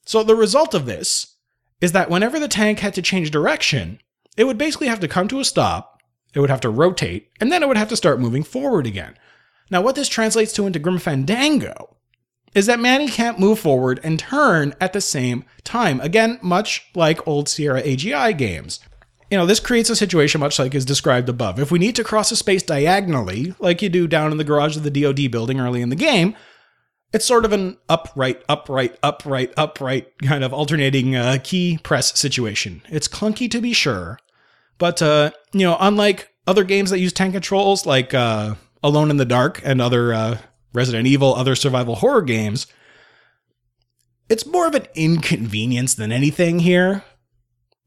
So 0.05 0.23
the 0.23 0.35
result 0.35 0.73
of 0.73 0.85
this 0.85 1.35
is 1.81 1.91
that 1.91 2.09
whenever 2.09 2.39
the 2.39 2.47
tank 2.47 2.79
had 2.79 2.93
to 2.93 3.01
change 3.01 3.31
direction, 3.31 3.99
it 4.37 4.45
would 4.45 4.57
basically 4.57 4.87
have 4.87 4.99
to 5.01 5.07
come 5.07 5.27
to 5.27 5.39
a 5.39 5.45
stop, 5.45 6.01
it 6.33 6.39
would 6.39 6.49
have 6.49 6.61
to 6.61 6.69
rotate, 6.69 7.29
and 7.39 7.51
then 7.51 7.61
it 7.61 7.67
would 7.67 7.77
have 7.77 7.89
to 7.89 7.97
start 7.97 8.19
moving 8.19 8.43
forward 8.43 8.87
again. 8.87 9.15
Now, 9.69 9.81
what 9.81 9.95
this 9.95 10.09
translates 10.09 10.53
to 10.53 10.67
into 10.67 10.79
Grim 10.79 10.99
Fandango 10.99 11.95
is 12.53 12.67
that 12.67 12.79
Manny 12.79 13.09
can't 13.09 13.39
move 13.39 13.59
forward 13.59 13.99
and 14.03 14.17
turn 14.17 14.73
at 14.79 14.93
the 14.93 15.01
same 15.01 15.43
time. 15.63 15.99
Again, 16.01 16.39
much 16.41 16.89
like 16.95 17.27
old 17.27 17.49
Sierra 17.49 17.81
AGI 17.81 18.37
games. 18.37 18.79
You 19.29 19.37
know, 19.37 19.45
this 19.45 19.59
creates 19.59 19.89
a 19.89 19.95
situation 19.95 20.39
much 20.39 20.57
like 20.57 20.73
is 20.73 20.85
described 20.85 21.27
above. 21.27 21.59
If 21.59 21.71
we 21.71 21.79
need 21.79 21.95
to 21.95 22.03
cross 22.03 22.31
a 22.31 22.35
space 22.35 22.63
diagonally, 22.63 23.53
like 23.59 23.81
you 23.81 23.89
do 23.89 24.07
down 24.07 24.31
in 24.31 24.37
the 24.37 24.43
garage 24.43 24.77
of 24.77 24.83
the 24.83 24.91
DoD 24.91 25.31
building 25.31 25.59
early 25.59 25.81
in 25.81 25.89
the 25.89 25.95
game, 25.95 26.35
it's 27.11 27.25
sort 27.25 27.45
of 27.45 27.51
an 27.51 27.77
upright, 27.89 28.43
upright, 28.47 28.97
upright, 29.01 29.53
upright 29.57 30.17
kind 30.19 30.43
of 30.43 30.53
alternating 30.53 31.15
uh, 31.15 31.39
key 31.43 31.79
press 31.81 32.17
situation. 32.17 32.81
It's 32.89 33.07
clunky 33.07 33.49
to 33.51 33.61
be 33.61 33.73
sure, 33.73 34.19
but 34.77 35.01
uh, 35.01 35.31
you 35.53 35.61
know, 35.61 35.77
unlike 35.79 36.33
other 36.47 36.63
games 36.63 36.89
that 36.91 36.99
use 36.99 37.13
tank 37.13 37.33
controls 37.33 37.85
like 37.85 38.13
uh, 38.13 38.55
Alone 38.85 39.09
in 39.09 39.17
the 39.17 39.25
Dark 39.25 39.59
and 39.63 39.81
other 39.81 40.13
uh, 40.13 40.37
Resident 40.71 41.07
Evil, 41.07 41.33
other 41.33 41.55
survival 41.55 41.95
horror 41.95 42.21
games, 42.21 42.67
it's 44.29 44.45
more 44.45 44.67
of 44.67 44.75
an 44.75 44.85
inconvenience 44.93 45.95
than 45.95 46.11
anything 46.11 46.59
here. 46.59 47.03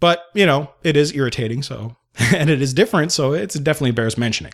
But, 0.01 0.25
you 0.35 0.45
know, 0.45 0.73
it 0.83 0.97
is 0.97 1.15
irritating, 1.15 1.63
so, 1.63 1.97
and 2.35 2.51
it 2.51 2.61
is 2.61 2.75
different, 2.75 3.13
so 3.13 3.33
it 3.33 3.53
definitely 3.63 3.93
bears 3.93 4.19
mentioning. 4.19 4.53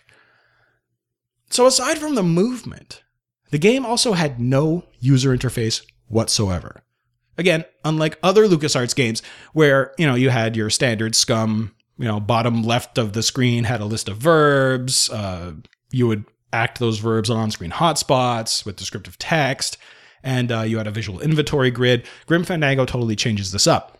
So, 1.49 1.67
aside 1.67 1.97
from 1.97 2.15
the 2.15 2.23
movement, 2.23 3.03
the 3.51 3.59
game 3.59 3.87
also 3.87 4.13
had 4.13 4.39
no 4.39 4.85
user 5.01 5.35
interface 5.35 5.83
whatsoever. 6.09 6.83
Again, 7.39 7.65
unlike 7.87 8.19
other 8.23 8.47
LucasArts 8.47 8.95
games 8.95 9.23
where, 9.55 9.95
you 9.97 10.07
know, 10.07 10.15
you 10.15 10.29
had 10.29 10.57
your 10.57 10.69
standard 10.69 11.15
SCUMM, 11.15 11.73
you 11.97 12.05
know, 12.05 12.21
bottom 12.21 12.63
left 12.63 12.99
of 12.99 13.15
the 13.15 13.23
screen 13.23 13.65
had 13.65 13.81
a 13.81 13.87
list 13.87 14.11
of 14.11 14.19
verbs, 14.19 15.09
uh, 15.09 15.55
you 15.91 16.07
would 16.07 16.25
act 16.55 16.79
those 16.79 16.99
verbs 16.99 17.29
on 17.29 17.37
on-screen 17.37 17.73
hotspots 17.73 18.64
with 18.64 18.77
descriptive 18.77 19.19
text, 19.19 19.77
and 20.23 20.53
uh, 20.53 20.61
you 20.61 20.79
had 20.79 20.87
a 20.87 20.93
visual 20.93 21.21
inventory 21.21 21.71
grid. 21.71 22.07
Grim 22.27 22.45
Fandango 22.45 22.85
totally 22.87 23.17
changes 23.17 23.53
this 23.53 23.67
up. 23.67 23.99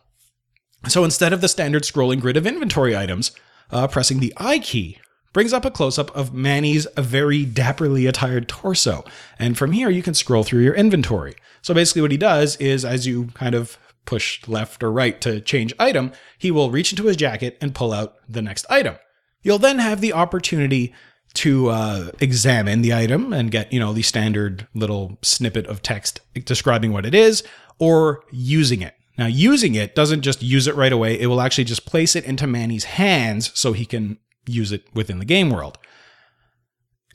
So 0.89 1.05
instead 1.05 1.33
of 1.33 1.41
the 1.41 1.49
standard 1.49 1.83
scrolling 1.83 2.21
grid 2.21 2.37
of 2.37 2.47
inventory 2.47 2.97
items, 2.97 3.33
uh, 3.71 3.89
pressing 3.89 4.21
the 4.21 4.33
I 4.37 4.59
key 4.59 4.99
brings 5.33 5.53
up 5.53 5.65
a 5.65 5.71
close-up 5.71 6.15
of 6.17 6.33
Manny's 6.33 6.87
very 6.97 7.45
dapperly 7.45 8.09
attired 8.09 8.49
torso, 8.49 9.05
and 9.39 9.59
from 9.59 9.73
here 9.73 9.91
you 9.91 10.03
can 10.03 10.15
scroll 10.15 10.45
through 10.45 10.63
your 10.63 10.75
inventory. 10.75 11.35
So 11.61 11.75
basically, 11.75 12.03
what 12.03 12.13
he 12.13 12.17
does 12.19 12.57
is, 12.57 12.85
as 12.85 13.07
you 13.07 13.27
kind 13.35 13.55
of 13.55 13.77
push 14.05 14.47
left 14.47 14.83
or 14.83 14.93
right 14.93 15.21
to 15.23 15.41
change 15.41 15.75
item, 15.79 16.13
he 16.39 16.51
will 16.51 16.71
reach 16.71 16.93
into 16.93 17.07
his 17.07 17.17
jacket 17.17 17.57
and 17.61 17.75
pull 17.75 17.93
out 17.93 18.17
the 18.29 18.43
next 18.43 18.67
item. 18.71 18.97
You'll 19.43 19.59
then 19.59 19.79
have 19.79 20.01
the 20.01 20.13
opportunity 20.13 20.95
to 21.35 21.69
uh, 21.69 22.11
examine 22.21 22.83
the 22.83 22.95
item 22.95 23.33
and 23.33 23.51
get 23.51 23.73
you 23.73 23.81
know 23.81 23.93
the 23.93 24.03
standard 24.03 24.67
little 24.75 25.19
snippet 25.23 25.67
of 25.67 25.83
text 25.83 26.21
describing 26.45 26.93
what 26.93 27.05
it 27.05 27.15
is 27.15 27.43
or 27.79 28.23
using 28.31 28.81
it 28.83 28.95
Now, 29.17 29.27
using 29.27 29.75
it 29.75 29.95
doesn't 29.95 30.23
just 30.23 30.43
use 30.43 30.67
it 30.67 30.75
right 30.75 30.93
away, 30.93 31.19
it 31.19 31.27
will 31.27 31.41
actually 31.41 31.65
just 31.65 31.87
place 31.87 32.17
it 32.17 32.25
into 32.25 32.47
Manny's 32.47 32.85
hands 32.85 33.51
so 33.55 33.73
he 33.73 33.87
can 33.87 34.19
use 34.47 34.73
it 34.73 34.85
within 34.95 35.19
the 35.19 35.25
game 35.25 35.51
world. 35.51 35.79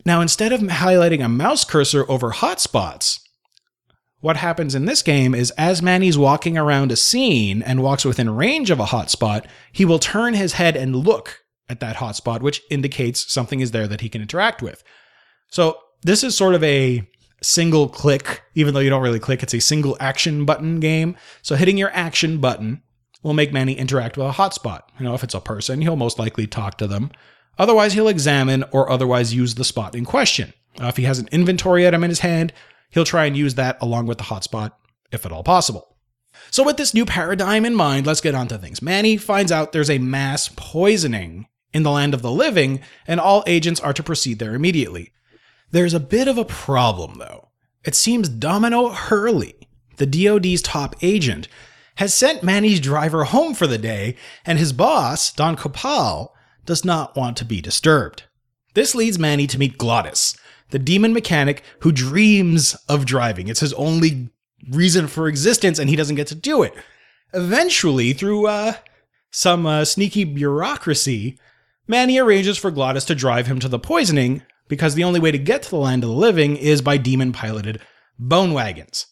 Now, 0.06 0.22
instead 0.22 0.54
of 0.54 0.62
highlighting 0.62 1.24
a 1.24 1.30
mouse 1.30 1.66
cursor 1.66 2.10
over 2.10 2.32
hotspots, 2.32 3.20
what 4.22 4.38
happens 4.38 4.76
in 4.76 4.86
this 4.86 5.02
game 5.02 5.36
is 5.36 5.52
as 5.52 5.82
Manny's 5.82 6.18
walking 6.18 6.58
around 6.58 6.92
a 6.92 6.96
scene 6.96 7.62
and 7.62 7.84
walks 7.84 8.06
within 8.06 8.30
range 8.30 8.72
of 8.72 8.80
a 8.80 8.86
hotspot, 8.86 9.46
he 9.72 9.86
will 9.86 10.00
turn 10.00 10.34
his 10.34 10.54
head 10.54 10.76
and 10.76 10.96
look 10.96 11.40
at 11.70 11.80
that 11.80 11.98
hotspot, 11.98 12.42
which 12.42 12.62
indicates 12.70 13.32
something 13.32 13.60
is 13.60 13.72
there 13.72 13.88
that 13.88 14.02
he 14.02 14.10
can 14.10 14.22
interact 14.22 14.62
with. 14.62 14.84
So, 15.50 15.78
this 16.02 16.24
is 16.24 16.36
sort 16.36 16.56
of 16.56 16.64
a 16.64 17.08
single 17.42 17.88
click, 17.88 18.42
even 18.56 18.74
though 18.74 18.80
you 18.80 18.90
don't 18.90 19.02
really 19.02 19.20
click, 19.20 19.44
it's 19.44 19.54
a 19.54 19.60
single 19.60 19.98
action 20.00 20.46
button 20.46 20.80
game. 20.80 21.16
So, 21.42 21.56
hitting 21.56 21.78
your 21.78 21.92
action 21.94 22.40
button 22.40 22.82
will 23.24 23.34
make 23.34 23.54
Manny 23.54 23.74
interact 23.74 24.18
with 24.18 24.28
a 24.28 24.32
hotspot. 24.32 24.82
You 24.98 25.06
know, 25.06 25.14
if 25.14 25.24
it's 25.24 25.34
a 25.34 25.42
person, 25.42 25.82
he'll 25.82 25.96
most 25.96 26.20
likely 26.20 26.48
talk 26.48 26.78
to 26.78 26.88
them. 26.88 27.12
Otherwise, 27.58 27.94
he'll 27.94 28.08
examine 28.08 28.64
or 28.72 28.90
otherwise 28.90 29.34
use 29.34 29.56
the 29.56 29.66
spot 29.66 29.94
in 29.94 30.06
question. 30.06 30.54
Uh, 30.82 30.88
if 30.88 30.98
he 30.98 31.04
has 31.04 31.20
an 31.20 31.28
inventory 31.32 31.86
item 31.86 32.04
in 32.04 32.10
his 32.10 32.20
hand, 32.20 32.54
he'll 32.90 33.04
try 33.06 33.26
and 33.26 33.36
use 33.36 33.56
that 33.56 33.78
along 33.82 34.06
with 34.06 34.18
the 34.18 34.24
hotspot, 34.24 34.72
if 35.12 35.26
at 35.26 35.32
all 35.32 35.44
possible. 35.44 35.98
So, 36.52 36.64
with 36.64 36.78
this 36.78 36.94
new 36.94 37.06
paradigm 37.06 37.66
in 37.66 37.76
mind, 37.76 38.08
let's 38.08 38.22
get 38.22 38.36
on 38.36 38.48
to 38.48 38.58
things. 38.58 38.82
Manny 38.82 39.18
finds 39.18 39.52
out 39.52 39.72
there's 39.72 39.90
a 39.90 39.98
mass 39.98 40.50
poisoning 40.56 41.48
in 41.74 41.84
the 41.84 41.92
land 41.92 42.14
of 42.14 42.22
the 42.22 42.32
living, 42.32 42.82
and 43.08 43.20
all 43.20 43.44
agents 43.48 43.80
are 43.80 43.94
to 43.94 44.04
proceed 44.04 44.40
there 44.40 44.56
immediately. 44.56 45.12
There's 45.72 45.94
a 45.94 46.00
bit 46.00 46.28
of 46.28 46.38
a 46.38 46.46
problem, 46.46 47.20
though. 47.20 47.50
It 47.86 47.96
seems 47.96 48.28
Domino 48.28 48.90
Hurley, 48.90 49.56
the 49.98 50.06
DoD's 50.06 50.62
top 50.62 50.96
agent, 51.02 51.48
has 51.96 52.14
sent 52.14 52.44
Manny's 52.44 52.80
driver 52.80 53.26
home 53.26 53.54
for 53.54 53.68
the 53.68 53.78
day, 53.78 54.16
and 54.46 54.58
his 54.58 54.74
boss, 54.74 55.32
Don 55.34 55.56
Copal, 55.56 56.34
does 56.66 56.86
not 56.86 57.16
want 57.16 57.38
to 57.38 57.46
be 57.46 57.62
disturbed. 57.62 58.24
This 58.74 58.96
leads 58.96 59.20
Manny 59.20 59.48
to 59.48 59.60
meet 59.60 59.78
Glottis, 59.78 60.38
the 60.70 60.80
demon 60.80 61.14
mechanic 61.14 61.64
who 61.80 61.92
dreams 61.92 62.76
of 62.88 63.06
driving. 63.06 63.48
It's 63.48 63.60
his 63.60 63.74
only 63.74 64.30
reason 64.70 65.08
for 65.08 65.28
existence, 65.28 65.80
and 65.80 65.90
he 65.90 65.96
doesn't 65.96 66.16
get 66.16 66.28
to 66.28 66.36
do 66.36 66.64
it. 66.64 66.74
Eventually, 67.34 68.14
through 68.14 68.48
uh, 68.48 68.74
some 69.32 69.66
uh, 69.66 69.86
sneaky 69.86 70.24
bureaucracy, 70.24 71.38
Manny 71.90 72.20
arranges 72.20 72.56
for 72.56 72.70
Glottis 72.70 73.04
to 73.06 73.16
drive 73.16 73.48
him 73.48 73.60
to 73.62 73.68
the 73.68 73.80
poisoning 73.80 74.44
because 74.68 74.94
the 74.94 75.04
only 75.04 75.20
way 75.20 75.32
to 75.32 75.40
get 75.40 75.64
to 75.64 75.70
the 75.72 75.78
land 75.78 76.04
of 76.04 76.12
the 76.12 76.16
living 76.16 76.56
is 76.56 76.84
by 76.84 76.98
demon 76.98 77.34
piloted 77.34 77.82
bone 78.20 78.54
wagons. 78.54 79.08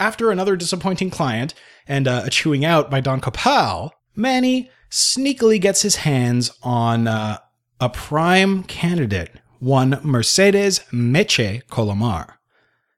After 0.00 0.30
another 0.30 0.56
disappointing 0.56 1.10
client 1.10 1.52
and 1.86 2.08
uh, 2.08 2.22
a 2.24 2.30
chewing 2.30 2.64
out 2.64 2.90
by 2.90 3.00
Don 3.02 3.20
Copal, 3.20 3.92
Manny 4.16 4.70
sneakily 4.90 5.60
gets 5.60 5.82
his 5.82 5.96
hands 5.96 6.50
on 6.62 7.06
uh, 7.06 7.36
a 7.78 7.90
prime 7.90 8.62
candidate, 8.62 9.32
one 9.58 10.00
Mercedes 10.02 10.80
Meche 10.90 11.64
Colomar. 11.66 12.38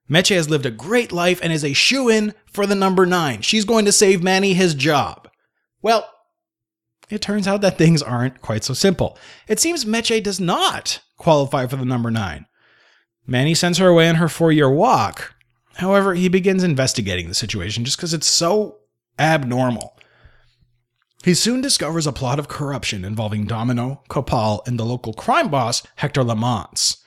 Meche 0.09 0.29
has 0.37 0.49
lived 0.49 0.65
a 0.65 0.71
great 0.71 1.11
life 1.11 1.41
and 1.43 1.53
is 1.53 1.65
a 1.65 1.73
shoe 1.73 2.09
in 2.09 2.35
for 2.47 2.67
the 2.67 2.77
number 2.77 3.05
nine. 3.05 3.41
She's 3.41 3.65
going 3.65 3.85
to 3.87 3.93
save 3.93 4.23
Manny 4.23 4.55
his 4.55 4.75
job. 4.75 5.29
Well, 5.83 6.09
it 7.09 7.23
turns 7.23 7.47
out 7.47 7.61
that 7.61 7.79
things 7.79 8.03
aren't 8.03 8.43
quite 8.43 8.65
so 8.65 8.75
simple. 8.75 9.19
It 9.49 9.61
seems 9.61 9.85
Meche 9.85 10.23
does 10.23 10.41
not 10.41 11.01
qualify 11.17 11.67
for 11.67 11.77
the 11.77 11.85
number 11.85 12.11
nine. 12.11 12.47
Manny 13.27 13.55
sends 13.55 13.79
her 13.79 13.89
away 13.89 14.09
on 14.09 14.17
her 14.17 14.29
four 14.29 14.53
year 14.53 14.71
walk. 14.71 15.35
However, 15.77 16.15
he 16.15 16.29
begins 16.29 16.63
investigating 16.63 17.29
the 17.29 17.35
situation 17.35 17.85
just 17.85 17.97
because 17.99 18.15
it's 18.15 18.27
so 18.27 18.79
abnormal. 19.19 19.97
He 21.25 21.35
soon 21.35 21.61
discovers 21.61 22.07
a 22.07 22.13
plot 22.13 22.39
of 22.39 22.49
corruption 22.49 23.05
involving 23.05 23.47
Domino, 23.47 24.03
Copal, 24.09 24.63
and 24.67 24.79
the 24.79 24.85
local 24.85 25.13
crime 25.13 25.49
boss, 25.49 25.83
Hector 25.97 26.23
LeMans. 26.23 26.99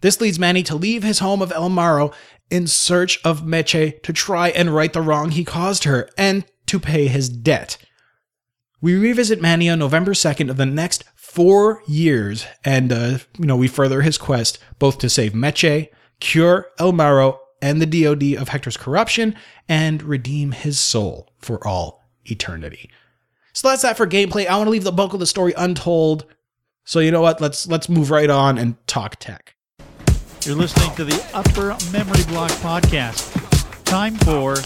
This 0.00 0.20
leads 0.20 0.38
Manny 0.38 0.62
to 0.64 0.76
leave 0.76 1.02
his 1.02 1.18
home 1.18 1.42
of 1.42 1.50
El 1.50 1.70
Marrow 1.70 2.12
in 2.50 2.66
search 2.66 3.18
of 3.24 3.42
Meche 3.42 4.00
to 4.02 4.12
try 4.12 4.50
and 4.50 4.74
right 4.74 4.92
the 4.92 5.00
wrong 5.00 5.30
he 5.30 5.44
caused 5.44 5.84
her 5.84 6.08
and 6.16 6.44
to 6.66 6.78
pay 6.78 7.08
his 7.08 7.28
debt. 7.28 7.76
We 8.84 8.96
revisit 8.96 9.40
Manny 9.40 9.70
on 9.70 9.78
November 9.78 10.12
2nd 10.12 10.50
of 10.50 10.58
the 10.58 10.66
next 10.66 11.04
four 11.16 11.82
years, 11.86 12.44
and 12.66 12.92
uh, 12.92 13.16
you 13.38 13.46
know 13.46 13.56
we 13.56 13.66
further 13.66 14.02
his 14.02 14.18
quest 14.18 14.58
both 14.78 14.98
to 14.98 15.08
save 15.08 15.32
Meche, 15.32 15.88
cure 16.20 16.66
El 16.78 16.92
Marrow 16.92 17.40
and 17.62 17.80
the 17.80 17.86
DoD 17.86 18.38
of 18.38 18.50
Hector's 18.50 18.76
corruption, 18.76 19.36
and 19.70 20.02
redeem 20.02 20.52
his 20.52 20.78
soul 20.78 21.32
for 21.38 21.66
all 21.66 22.04
eternity. 22.26 22.90
So 23.54 23.68
that's 23.68 23.80
that 23.80 23.96
for 23.96 24.06
gameplay. 24.06 24.46
I 24.46 24.58
want 24.58 24.66
to 24.66 24.72
leave 24.72 24.84
the 24.84 24.92
bulk 24.92 25.14
of 25.14 25.20
the 25.20 25.24
story 25.24 25.54
untold. 25.56 26.26
So 26.84 26.98
you 26.98 27.10
know 27.10 27.22
what? 27.22 27.40
Let's 27.40 27.66
let's 27.66 27.88
move 27.88 28.10
right 28.10 28.28
on 28.28 28.58
and 28.58 28.76
talk 28.86 29.16
tech. 29.16 29.54
You're 30.42 30.56
listening 30.56 30.94
to 30.96 31.04
the 31.04 31.26
Upper 31.32 31.74
Memory 31.90 32.24
Block 32.24 32.50
podcast. 32.60 33.32
Time 33.86 34.16
for 34.16 34.56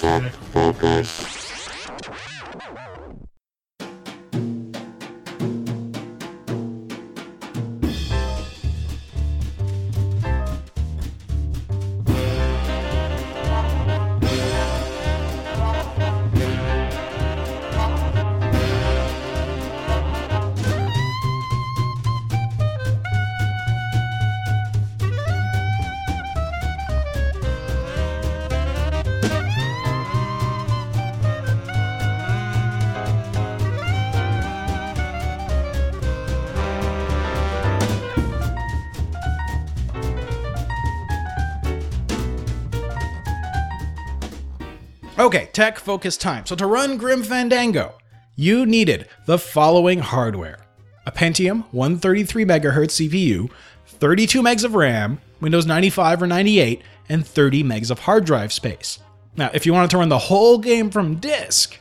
Okay, 45.29 45.51
tech 45.53 45.79
focus 45.79 46.17
time. 46.17 46.47
So 46.47 46.57
to 46.57 46.65
run 46.65 46.97
Grim 46.97 47.23
Fandango, 47.23 47.99
you 48.35 48.65
needed 48.65 49.09
the 49.27 49.39
following 49.39 49.99
hardware 49.99 50.61
a 51.05 51.13
Pentium 51.13 51.67
133 51.71 52.47
MHz 52.47 53.11
CPU, 53.11 53.51
32 53.85 54.41
megs 54.41 54.65
of 54.65 54.75
RAM, 54.75 55.21
Windows 55.39 55.67
95 55.67 56.23
or 56.23 56.27
98, 56.27 56.81
and 57.11 57.27
30 57.27 57.63
megs 57.63 57.91
of 57.91 57.99
hard 57.99 58.25
drive 58.25 58.55
space. 58.55 59.01
Now, 59.37 59.51
if 59.53 59.67
you 59.67 59.75
wanted 59.75 59.91
to 59.91 59.99
run 59.99 60.09
the 60.09 60.17
whole 60.17 60.57
game 60.57 60.89
from 60.89 61.17
disk, 61.17 61.79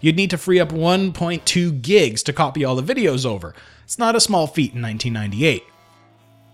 you'd 0.00 0.16
need 0.16 0.30
to 0.30 0.36
free 0.36 0.58
up 0.58 0.70
1.2 0.70 1.80
gigs 1.80 2.24
to 2.24 2.32
copy 2.32 2.64
all 2.64 2.74
the 2.74 2.82
videos 2.82 3.24
over. 3.24 3.54
It's 3.84 4.00
not 4.00 4.16
a 4.16 4.20
small 4.20 4.48
feat 4.48 4.74
in 4.74 4.82
1998. 4.82 5.62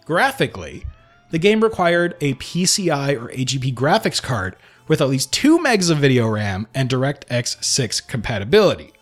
Graphically, 0.04 0.84
the 1.30 1.38
game 1.38 1.64
required 1.64 2.18
a 2.20 2.34
PCI 2.34 3.18
or 3.18 3.28
AGP 3.30 3.72
graphics 3.72 4.22
card 4.22 4.56
with 4.88 5.00
at 5.00 5.08
least 5.08 5.32
2 5.32 5.58
megs 5.58 5.90
of 5.90 5.98
video 5.98 6.28
RAM 6.28 6.66
and 6.74 6.88
DirectX 6.88 7.62
6 7.64 8.00
compatibility. 8.02 8.92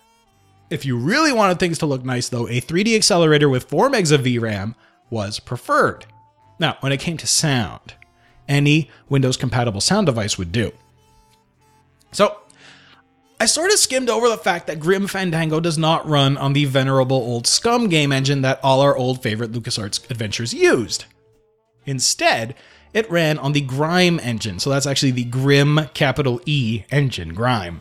If 0.70 0.84
you 0.86 0.96
really 0.96 1.32
wanted 1.32 1.58
things 1.58 1.78
to 1.78 1.86
look 1.86 2.04
nice, 2.04 2.28
though, 2.28 2.48
a 2.48 2.60
3D 2.60 2.96
accelerator 2.96 3.48
with 3.48 3.68
4 3.68 3.90
megs 3.90 4.12
of 4.12 4.22
VRAM 4.22 4.74
was 5.10 5.38
preferred. 5.38 6.06
Now, 6.58 6.76
when 6.80 6.92
it 6.92 7.00
came 7.00 7.16
to 7.18 7.26
sound, 7.26 7.94
any 8.48 8.90
Windows 9.08 9.36
compatible 9.36 9.80
sound 9.80 10.06
device 10.06 10.38
would 10.38 10.52
do. 10.52 10.72
So, 12.12 12.38
I 13.40 13.46
sort 13.46 13.72
of 13.72 13.78
skimmed 13.78 14.08
over 14.08 14.28
the 14.28 14.36
fact 14.36 14.68
that 14.68 14.78
Grim 14.78 15.08
Fandango 15.08 15.58
does 15.58 15.76
not 15.76 16.08
run 16.08 16.36
on 16.36 16.52
the 16.52 16.64
venerable 16.64 17.16
old 17.16 17.44
SCUMM 17.44 17.90
game 17.90 18.12
engine 18.12 18.42
that 18.42 18.60
all 18.62 18.80
our 18.80 18.96
old 18.96 19.20
favorite 19.20 19.50
LucasArts 19.50 20.08
adventures 20.10 20.54
used. 20.54 21.06
Instead, 21.84 22.54
it 22.92 23.10
ran 23.10 23.38
on 23.38 23.52
the 23.52 23.62
GrimE 23.62 24.20
engine. 24.20 24.58
So 24.58 24.70
that's 24.70 24.86
actually 24.86 25.12
the 25.12 25.24
Grim 25.24 25.88
capital 25.94 26.40
E 26.46 26.84
engine, 26.90 27.34
GrimE. 27.34 27.80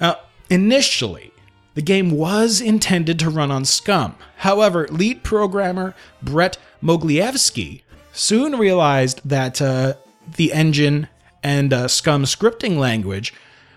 Now, 0.00 0.20
initially, 0.50 1.32
the 1.74 1.82
game 1.82 2.10
was 2.10 2.60
intended 2.60 3.18
to 3.20 3.30
run 3.30 3.50
on 3.50 3.62
SCUMM. 3.62 4.14
However, 4.38 4.88
lead 4.88 5.22
programmer 5.22 5.94
Bret 6.22 6.58
Mogilefsky 6.82 7.82
soon 8.12 8.56
realized 8.56 9.20
that 9.24 9.62
uh, 9.62 9.94
the 10.36 10.52
engine 10.52 11.08
and 11.42 11.72
uh, 11.72 11.86
SCUMM 11.86 12.24
scripting 12.24 12.78
language 12.78 13.32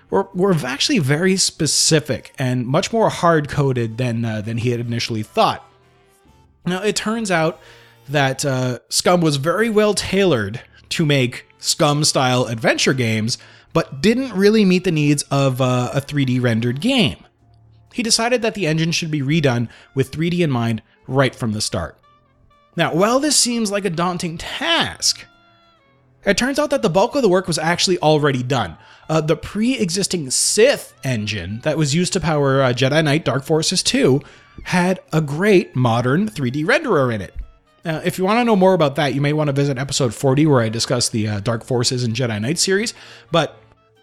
were, 0.10 0.28
were 0.34 0.56
actually 0.66 1.00
very 1.00 1.38
specific 1.38 2.34
and 2.40 2.66
much 2.66 2.92
more 2.92 3.10
hard 3.10 3.50
coded 3.50 3.98
than, 3.98 4.26
uh, 4.26 4.42
than 4.42 4.58
he 4.58 4.72
had 4.72 4.80
initially 4.80 5.24
thought. 5.24 5.64
Now, 6.66 6.82
it 6.82 6.96
turns 6.96 7.32
out 7.32 7.60
that 8.10 8.46
uh, 8.46 8.80
SCUMM 8.90 9.22
was 9.22 9.38
very 9.38 9.70
well 9.70 9.94
tailored 9.94 10.62
to 10.90 11.06
make 11.06 11.46
SCUMM 11.60 12.06
style 12.06 12.46
adventure 12.46 12.94
games, 12.94 13.38
but 13.74 14.02
didn't 14.02 14.34
really 14.34 14.66
meet 14.66 14.84
the 14.84 14.92
needs 14.92 15.24
of 15.24 15.62
uh, 15.62 15.92
a 15.94 16.02
3D 16.02 16.42
rendered 16.42 16.82
game. 16.82 17.24
He 17.94 18.04
decided 18.04 18.42
that 18.42 18.56
the 18.56 18.68
engine 18.68 18.92
should 18.92 19.12
be 19.12 19.22
redone 19.22 19.70
with 19.94 20.12
3D 20.12 20.40
in 20.40 20.52
mind 20.52 20.82
right 21.08 21.36
from 21.36 21.52
the 21.52 21.62
start. 21.62 21.98
Now, 22.76 22.94
while 22.94 23.20
this 23.20 23.36
seems 23.36 23.72
like 23.72 23.86
a 23.86 23.90
daunting 23.90 24.38
task, 24.38 25.26
it 26.26 26.38
turns 26.38 26.60
out 26.60 26.70
that 26.70 26.82
the 26.82 26.90
bulk 26.90 27.16
of 27.16 27.22
the 27.22 27.30
work 27.30 27.48
was 27.48 27.58
actually 27.58 27.98
already 28.00 28.44
done. 28.44 28.78
Uh, 29.10 29.20
the 29.20 29.36
pre 29.36 29.78
existing 29.78 30.30
Sith 30.30 30.94
engine 31.04 31.60
that 31.64 31.78
was 31.78 31.96
used 31.96 32.14
to 32.14 32.20
power 32.20 32.62
uh, 32.62 32.72
Jedi 32.72 33.04
Knight 33.04 33.26
Dark 33.26 33.44
Forces 33.44 33.84
2 33.84 34.22
had 34.64 35.00
a 35.12 35.20
great 35.20 35.76
modern 35.76 36.30
3D 36.30 36.66
renderer 36.66 37.14
in 37.14 37.22
it. 37.22 37.36
Now, 37.84 37.98
if 37.98 38.18
you 38.18 38.24
want 38.24 38.40
to 38.40 38.44
know 38.44 38.56
more 38.56 38.74
about 38.74 38.96
that, 38.96 39.16
you 39.16 39.22
may 39.22 39.34
want 39.34 39.48
to 39.48 39.54
visit 39.54 39.78
episode 39.78 40.14
40 40.14 40.46
where 40.46 40.62
I 40.62 40.70
discuss 40.70 41.10
the 41.10 41.28
uh, 41.28 41.40
Dark 41.40 41.64
Forces 41.64 42.04
and 42.04 42.14
Jedi 42.14 42.40
Knight 42.40 42.60
series. 42.60 42.94
But 43.32 43.58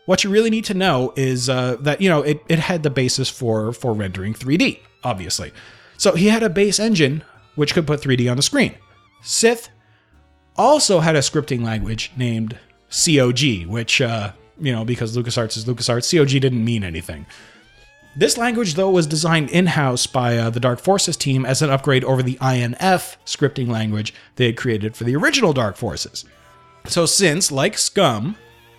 what 0.07 0.25
you 0.25 0.31
really 0.31 0.51
need 0.51 0.65
to 0.65 0.75
know 0.75 1.13
is 1.17 1.49
uh, 1.49 1.77
that 1.81 2.01
you 2.01 2.09
know 2.09 2.23
it, 2.23 2.43
it 2.49 2.59
had 2.59 2.83
the 2.83 2.91
basis 2.91 3.29
for 3.29 3.73
for 3.73 3.93
rendering 3.93 4.35
3D, 4.35 4.81
obviously. 5.05 5.53
So 5.97 6.15
he 6.15 6.29
had 6.29 6.43
a 6.43 6.49
base 6.49 6.81
engine 6.81 7.23
which 7.57 7.75
could 7.75 7.87
put 7.87 8.01
3D 8.01 8.31
on 8.31 8.37
the 8.37 8.43
screen. 8.43 8.75
Sith 9.23 9.69
also 10.57 11.01
had 11.01 11.17
a 11.17 11.21
scripting 11.21 11.63
language 11.63 12.13
named 12.17 12.59
COG, 12.91 13.67
which 13.67 14.01
uh, 14.01 14.33
you 14.59 14.73
know 14.73 14.85
because 14.85 15.17
LucasArts 15.17 15.57
is 15.57 15.67
LucasArts, 15.67 16.11
COG 16.11 16.41
didn't 16.41 16.65
mean 16.65 16.83
anything. 16.83 17.27
This 18.19 18.37
language, 18.37 18.75
though, 18.75 18.91
was 18.91 19.07
designed 19.07 19.49
in 19.51 19.67
house 19.67 20.09
by 20.09 20.37
uh, 20.37 20.51
the 20.51 20.59
Dark 20.59 20.81
Forces 20.81 21.17
team 21.17 21.47
as 21.47 21.63
an 21.63 21.71
upgrade 21.71 22.03
over 22.03 22.21
the 22.21 22.37
INF 22.43 23.17
scripting 23.25 23.69
language 23.69 24.13
they 24.35 24.47
had 24.47 24.57
created 24.57 24.97
for 24.97 25.05
the 25.05 25.15
original 25.15 25.53
Dark 25.53 25.77
Forces. 25.77 26.25
So, 26.89 27.07
since, 27.07 27.53
like 27.53 27.75
SCUMM, 27.75 28.35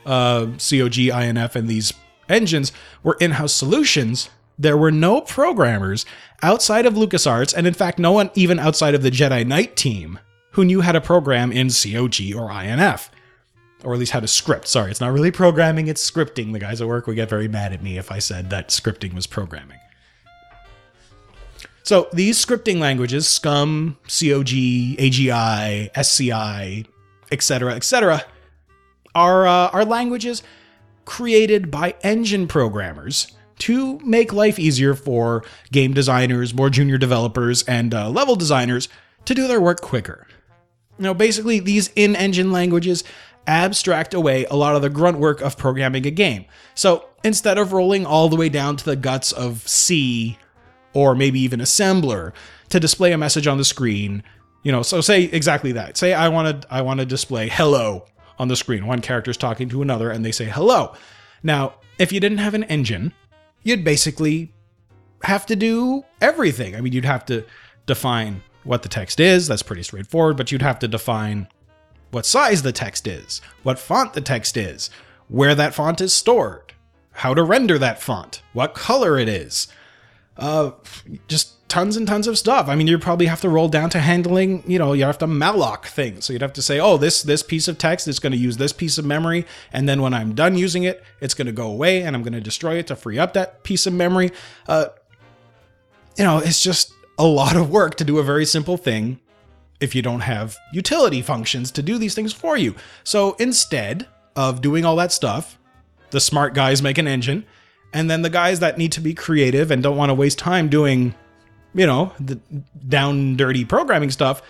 uh, 0.05 0.47
COG, 0.57 0.97
INF, 0.97 1.55
and 1.55 1.69
these 1.69 1.93
engines 2.27 2.73
were 3.01 3.15
in 3.21 3.31
house 3.31 3.53
solutions, 3.53 4.29
there 4.57 4.75
were 4.75 4.91
no 4.91 5.21
programmers 5.21 6.05
outside 6.43 6.85
of 6.85 6.95
LucasArts, 6.95 7.53
and 7.55 7.65
in 7.65 7.73
fact, 7.73 7.97
no 7.97 8.11
one 8.11 8.31
even 8.35 8.59
outside 8.59 8.93
of 8.93 9.03
the 9.03 9.11
Jedi 9.11 9.47
Knight 9.47 9.77
team 9.77 10.19
who 10.51 10.65
knew 10.65 10.81
how 10.81 10.91
to 10.91 10.99
program 10.99 11.53
in 11.53 11.69
COG 11.69 12.35
or 12.35 12.51
INF 12.51 13.09
or 13.83 13.93
at 13.93 13.99
least 13.99 14.11
how 14.11 14.19
to 14.19 14.27
script. 14.27 14.67
Sorry, 14.67 14.91
it's 14.91 15.01
not 15.01 15.11
really 15.11 15.31
programming, 15.31 15.87
it's 15.87 16.09
scripting. 16.09 16.53
The 16.53 16.59
guys 16.59 16.81
at 16.81 16.87
work 16.87 17.07
would 17.07 17.15
get 17.15 17.29
very 17.29 17.47
mad 17.47 17.73
at 17.73 17.81
me 17.81 17.97
if 17.97 18.11
I 18.11 18.19
said 18.19 18.49
that 18.49 18.69
scripting 18.69 19.13
was 19.13 19.27
programming. 19.27 19.79
So 21.83 22.07
these 22.13 22.43
scripting 22.43 22.79
languages, 22.79 23.25
SCUMM, 23.25 23.95
COG, 24.03 24.99
AGI, 24.99 25.89
SCI, 25.95 26.85
etc., 27.31 27.73
etc., 27.73 28.23
are, 29.15 29.47
uh, 29.47 29.69
are 29.69 29.85
languages 29.85 30.43
created 31.05 31.71
by 31.71 31.95
engine 32.03 32.47
programmers 32.47 33.31
to 33.59 33.99
make 33.99 34.31
life 34.31 34.59
easier 34.59 34.93
for 34.93 35.43
game 35.71 35.93
designers, 35.93 36.53
more 36.53 36.69
junior 36.69 36.97
developers, 36.97 37.63
and 37.63 37.93
uh, 37.93 38.09
level 38.09 38.35
designers 38.35 38.87
to 39.25 39.33
do 39.33 39.47
their 39.47 39.59
work 39.59 39.81
quicker. 39.81 40.27
Now, 40.97 41.13
basically, 41.13 41.59
these 41.59 41.89
in 41.95 42.15
engine 42.15 42.51
languages 42.51 43.03
abstract 43.47 44.13
away 44.13 44.45
a 44.45 44.55
lot 44.55 44.75
of 44.75 44.81
the 44.81 44.89
grunt 44.89 45.17
work 45.17 45.41
of 45.41 45.57
programming 45.57 46.05
a 46.05 46.11
game. 46.11 46.45
So 46.75 47.05
instead 47.23 47.57
of 47.57 47.73
rolling 47.73 48.05
all 48.05 48.29
the 48.29 48.35
way 48.35 48.49
down 48.49 48.77
to 48.77 48.85
the 48.85 48.95
guts 48.95 49.31
of 49.31 49.67
C 49.67 50.37
or 50.93 51.15
maybe 51.15 51.39
even 51.39 51.59
assembler 51.59 52.33
to 52.69 52.79
display 52.79 53.11
a 53.11 53.17
message 53.17 53.47
on 53.47 53.57
the 53.57 53.65
screen, 53.65 54.23
you 54.63 54.71
know, 54.71 54.81
so 54.81 55.01
say 55.01 55.23
exactly 55.23 55.71
that. 55.73 55.97
Say 55.97 56.13
I 56.13 56.29
want 56.29 56.61
to 56.61 56.73
I 56.73 56.81
want 56.81 56.99
to 56.99 57.05
display 57.05 57.49
hello 57.49 58.05
on 58.37 58.47
the 58.47 58.55
screen. 58.55 58.85
One 58.85 59.01
character's 59.01 59.37
talking 59.37 59.69
to 59.69 59.81
another 59.81 60.11
and 60.11 60.23
they 60.23 60.31
say 60.31 60.45
hello. 60.45 60.93
Now, 61.43 61.75
if 61.97 62.11
you 62.11 62.19
didn't 62.19 62.39
have 62.39 62.53
an 62.53 62.63
engine, 62.65 63.13
you'd 63.63 63.83
basically 63.83 64.53
have 65.23 65.45
to 65.47 65.55
do 65.55 66.03
everything. 66.21 66.75
I 66.75 66.81
mean, 66.81 66.93
you'd 66.93 67.05
have 67.05 67.25
to 67.25 67.45
define 67.85 68.41
what 68.63 68.83
the 68.83 68.89
text 68.89 69.19
is. 69.19 69.47
That's 69.47 69.63
pretty 69.63 69.83
straightforward, 69.83 70.37
but 70.37 70.51
you'd 70.51 70.61
have 70.61 70.79
to 70.79 70.87
define 70.87 71.47
what 72.11 72.25
size 72.25 72.61
the 72.61 72.71
text 72.71 73.07
is, 73.07 73.41
what 73.63 73.79
font 73.79 74.13
the 74.13 74.21
text 74.21 74.57
is, 74.57 74.89
where 75.27 75.55
that 75.55 75.73
font 75.73 76.01
is 76.01 76.13
stored, 76.13 76.73
how 77.11 77.33
to 77.33 77.43
render 77.43 77.77
that 77.77 78.01
font, 78.01 78.41
what 78.53 78.73
color 78.73 79.17
it 79.17 79.29
is. 79.29 79.67
Uh, 80.37 80.71
just 81.27 81.67
tons 81.67 81.97
and 81.97 82.07
tons 82.07 82.27
of 82.27 82.37
stuff. 82.37 82.67
I 82.67 82.75
mean, 82.75 82.87
you 82.87 82.97
probably 82.97 83.27
have 83.27 83.41
to 83.41 83.49
roll 83.49 83.67
down 83.67 83.89
to 83.91 83.99
handling, 83.99 84.63
you 84.65 84.79
know, 84.79 84.93
you 84.93 85.03
have 85.03 85.17
to 85.19 85.27
malloc 85.27 85.85
things. 85.85 86.25
So 86.25 86.33
you'd 86.33 86.41
have 86.41 86.53
to 86.53 86.61
say, 86.61 86.79
oh, 86.79 86.97
this 86.97 87.21
this 87.21 87.43
piece 87.43 87.67
of 87.67 87.77
text 87.77 88.07
is 88.07 88.19
going 88.19 88.31
to 88.31 88.37
use 88.37 88.57
this 88.57 88.73
piece 88.73 88.97
of 88.97 89.05
memory, 89.05 89.45
and 89.71 89.87
then 89.87 90.01
when 90.01 90.13
I'm 90.13 90.33
done 90.33 90.57
using 90.57 90.83
it, 90.83 91.03
it's 91.21 91.33
going 91.33 91.47
to 91.47 91.53
go 91.53 91.69
away, 91.69 92.01
and 92.01 92.15
I'm 92.15 92.23
going 92.23 92.33
to 92.33 92.41
destroy 92.41 92.75
it 92.75 92.87
to 92.87 92.95
free 92.95 93.19
up 93.19 93.33
that 93.33 93.63
piece 93.63 93.85
of 93.85 93.93
memory. 93.93 94.31
Uh, 94.67 94.87
you 96.17 96.23
know, 96.23 96.39
it's 96.39 96.63
just 96.63 96.93
a 97.17 97.25
lot 97.25 97.55
of 97.55 97.69
work 97.69 97.95
to 97.95 98.03
do 98.03 98.17
a 98.17 98.23
very 98.23 98.45
simple 98.45 98.77
thing 98.77 99.19
if 99.79 99.95
you 99.95 100.01
don't 100.01 100.21
have 100.21 100.57
utility 100.73 101.21
functions 101.21 101.71
to 101.71 101.81
do 101.81 101.97
these 101.97 102.15
things 102.15 102.33
for 102.33 102.57
you. 102.57 102.75
So 103.03 103.35
instead 103.39 104.07
of 104.35 104.61
doing 104.61 104.85
all 104.85 104.95
that 104.97 105.11
stuff, 105.11 105.57
the 106.11 106.19
smart 106.19 106.53
guys 106.53 106.81
make 106.81 106.97
an 106.97 107.07
engine, 107.07 107.45
and 107.93 108.09
then 108.09 108.21
the 108.21 108.29
guys 108.29 108.59
that 108.59 108.77
need 108.77 108.91
to 108.93 109.01
be 109.01 109.13
creative 109.13 109.71
and 109.71 109.81
don't 109.81 109.97
want 109.97 110.09
to 110.09 110.13
waste 110.13 110.37
time 110.37 110.69
doing, 110.69 111.15
you 111.73 111.87
know, 111.87 112.13
the 112.19 112.39
down 112.87 113.35
dirty 113.35 113.65
programming 113.65 114.11
stuff 114.11 114.41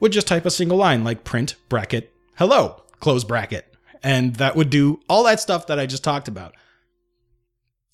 would 0.00 0.12
just 0.12 0.26
type 0.26 0.46
a 0.46 0.50
single 0.50 0.78
line 0.78 1.04
like 1.04 1.24
print 1.24 1.56
bracket 1.68 2.12
hello 2.36 2.84
close 3.04 3.22
bracket. 3.22 3.66
And 4.02 4.36
that 4.36 4.56
would 4.56 4.70
do 4.70 5.00
all 5.08 5.24
that 5.24 5.40
stuff 5.40 5.66
that 5.66 5.78
I 5.78 5.86
just 5.86 6.02
talked 6.02 6.26
about. 6.26 6.54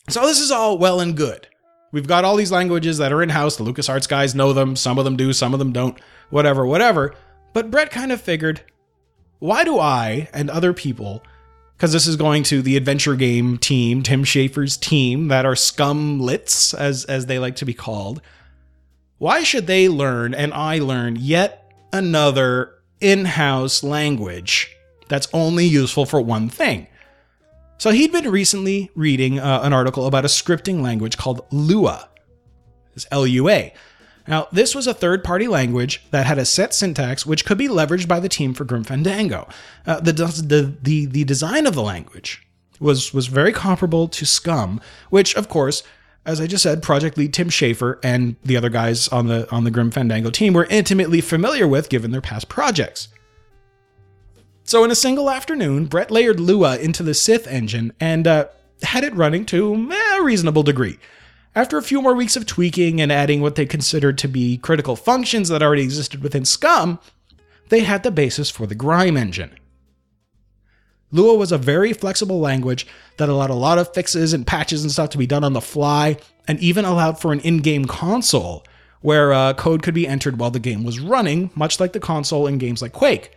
So 0.09 0.23
this 0.23 0.41
is 0.41 0.51
all 0.51 0.79
well 0.79 1.01
and 1.01 1.17
good. 1.17 1.49
We've 1.93 2.07
got 2.07 2.25
all 2.25 2.37
these 2.37 2.53
languages 2.53 2.99
that 2.99 3.13
are 3.13 3.23
in 3.23 3.31
house. 3.31 3.57
The 3.57 3.65
LucasArts 3.65 4.09
guys 4.09 4.35
know 4.35 4.53
them. 4.53 4.77
Some 4.77 4.99
of 4.99 5.05
them 5.05 5.17
do, 5.17 5.33
some 5.33 5.53
of 5.53 5.59
them 5.59 5.73
don't 5.73 5.99
whatever, 6.31 6.65
whatever. 6.65 7.15
But 7.53 7.71
Brett 7.71 7.91
kind 7.91 8.13
of 8.13 8.21
figured, 8.21 8.63
why 9.41 9.65
do 9.65 9.79
I 9.79 10.29
and 10.33 10.49
other 10.49 10.73
people, 10.73 11.25
because 11.77 11.93
this 11.93 12.07
is 12.07 12.17
going 12.17 12.45
to 12.45 12.63
the 12.63 12.77
adventure 12.77 13.17
game 13.17 13.59
team, 13.59 14.03
Tim 14.03 14.23
Schafer's 14.23 14.77
team, 14.77 15.29
that 15.29 15.45
are 15.45 15.55
scumlits, 15.55 16.79
as, 16.79 17.05
as 17.07 17.27
they 17.27 17.39
like 17.39 17.57
to 17.57 17.65
be 17.65 17.75
called, 17.75 18.23
why 19.19 19.43
should 19.43 19.67
they 19.67 19.89
learn 19.89 20.33
and 20.33 20.55
I 20.55 20.79
learn 20.79 21.17
yet 21.17 21.73
another 21.93 22.75
in 23.01 23.25
house 23.25 23.83
language 23.83 24.75
that's 25.09 25.29
only 25.33 25.65
useful 25.65 26.07
for 26.07 26.21
one 26.21 26.49
thing? 26.49 26.87
So 27.81 27.93
he'd 27.93 28.13
been 28.13 28.31
recently 28.31 28.91
reading 28.95 29.39
uh, 29.39 29.61
an 29.63 29.73
article 29.73 30.05
about 30.07 30.27
a 30.27 30.29
scripting 30.29 30.83
language 30.83 31.17
called 31.17 31.47
Lua. 31.51 32.11
It's 32.95 33.07
L 33.11 33.27
U 33.27 33.49
A. 33.49 33.73
Now, 34.29 34.49
this 34.53 34.75
was 34.75 34.87
a 34.87 34.93
third 34.93 35.25
party 35.25 35.49
language 35.49 36.05
that 36.11 36.27
had 36.27 36.37
a 36.37 36.45
set 36.45 36.75
syntax 36.75 37.25
which 37.25 37.47
could 37.47 37.57
be 37.57 37.69
leveraged 37.69 38.07
by 38.07 38.21
the 38.21 38.29
team 38.29 38.53
for 38.53 38.67
Grim 38.67 38.85
Fandango. 38.85 39.49
Uh, 39.87 39.99
the, 39.99 40.13
the, 40.13 40.75
the, 40.83 41.07
the 41.07 41.25
design 41.25 41.67
of 41.67 41.75
the 41.75 41.83
language 41.83 42.47
was, 42.81 43.15
was 43.15 43.29
very 43.29 43.51
comparable 43.51 44.09
to 44.09 44.27
SCUMM, 44.27 44.83
which, 45.09 45.35
of 45.35 45.49
course, 45.49 45.83
as 46.27 46.39
I 46.39 46.47
just 46.47 46.63
said, 46.63 46.83
project 46.83 47.17
lead 47.17 47.33
Tim 47.33 47.49
Schafer 47.49 47.99
and 48.05 48.37
the 48.45 48.59
other 48.59 48.69
guys 48.69 49.09
on 49.09 49.27
the 49.27 49.51
on 49.51 49.65
the 49.65 49.71
Grim 49.71 49.91
Fandango 49.91 50.29
team 50.29 50.53
were 50.53 50.67
intimately 50.69 51.23
familiar 51.23 51.67
with 51.67 51.89
given 51.89 52.11
their 52.11 52.21
past 52.21 52.51
projects. 52.51 53.09
So 54.71 54.85
in 54.85 54.93
a 54.93 54.95
single 54.95 55.29
afternoon, 55.29 55.87
Brett 55.87 56.13
layered 56.13 56.39
Lua 56.39 56.79
into 56.79 57.03
the 57.03 57.13
Sith 57.13 57.49
engine 57.49 57.93
and 57.99 58.25
uh, 58.29 58.47
had 58.85 59.03
it 59.03 59.13
running 59.17 59.45
to 59.47 59.91
a 59.91 60.23
reasonable 60.23 60.63
degree. 60.63 60.97
After 61.57 61.77
a 61.77 61.83
few 61.83 62.01
more 62.01 62.15
weeks 62.15 62.37
of 62.37 62.47
tweaking 62.47 63.01
and 63.01 63.11
adding 63.11 63.41
what 63.41 63.57
they 63.57 63.67
considered 63.67 64.17
to 64.19 64.29
be 64.29 64.59
critical 64.59 64.95
functions 64.95 65.49
that 65.49 65.61
already 65.61 65.83
existed 65.83 66.23
within 66.23 66.45
SCUMM, 66.45 67.01
they 67.69 67.81
had 67.81 68.05
the 68.05 68.13
basis 68.13 68.49
for 68.49 68.69
the 68.69 68.77
GrimE 68.77 69.17
engine. 69.17 69.59
Lua 71.11 71.35
was 71.35 71.51
a 71.51 71.59
very 71.59 71.93
flexible 71.93 72.39
language 72.39 72.87
that 73.17 73.29
allowed 73.29 73.51
a 73.51 73.55
lot 73.55 73.79
of 73.79 73.93
fixes 73.93 74.33
and 74.33 74.47
patches 74.47 74.85
and 74.85 74.93
stuff 74.93 75.11
to 75.11 75.19
be 75.19 75.27
done 75.27 75.43
on 75.43 75.53
the 75.53 75.61
fly, 75.61 76.17
and 76.47 76.61
even 76.61 76.85
allowed 76.85 77.21
for 77.21 77.33
an 77.33 77.41
in 77.41 77.59
game 77.59 77.87
console 77.87 78.65
where 79.01 79.33
uh, 79.33 79.53
code 79.53 79.83
could 79.83 79.95
be 79.95 80.07
entered 80.07 80.39
while 80.39 80.53
the 80.53 80.61
game 80.61 80.85
was 80.85 81.01
running, 81.01 81.51
much 81.57 81.81
like 81.81 81.93
the 81.93 81.99
console 81.99 82.47
in 82.47 82.57
games 82.57 82.81
like 82.81 82.93
Quake. 82.93 83.37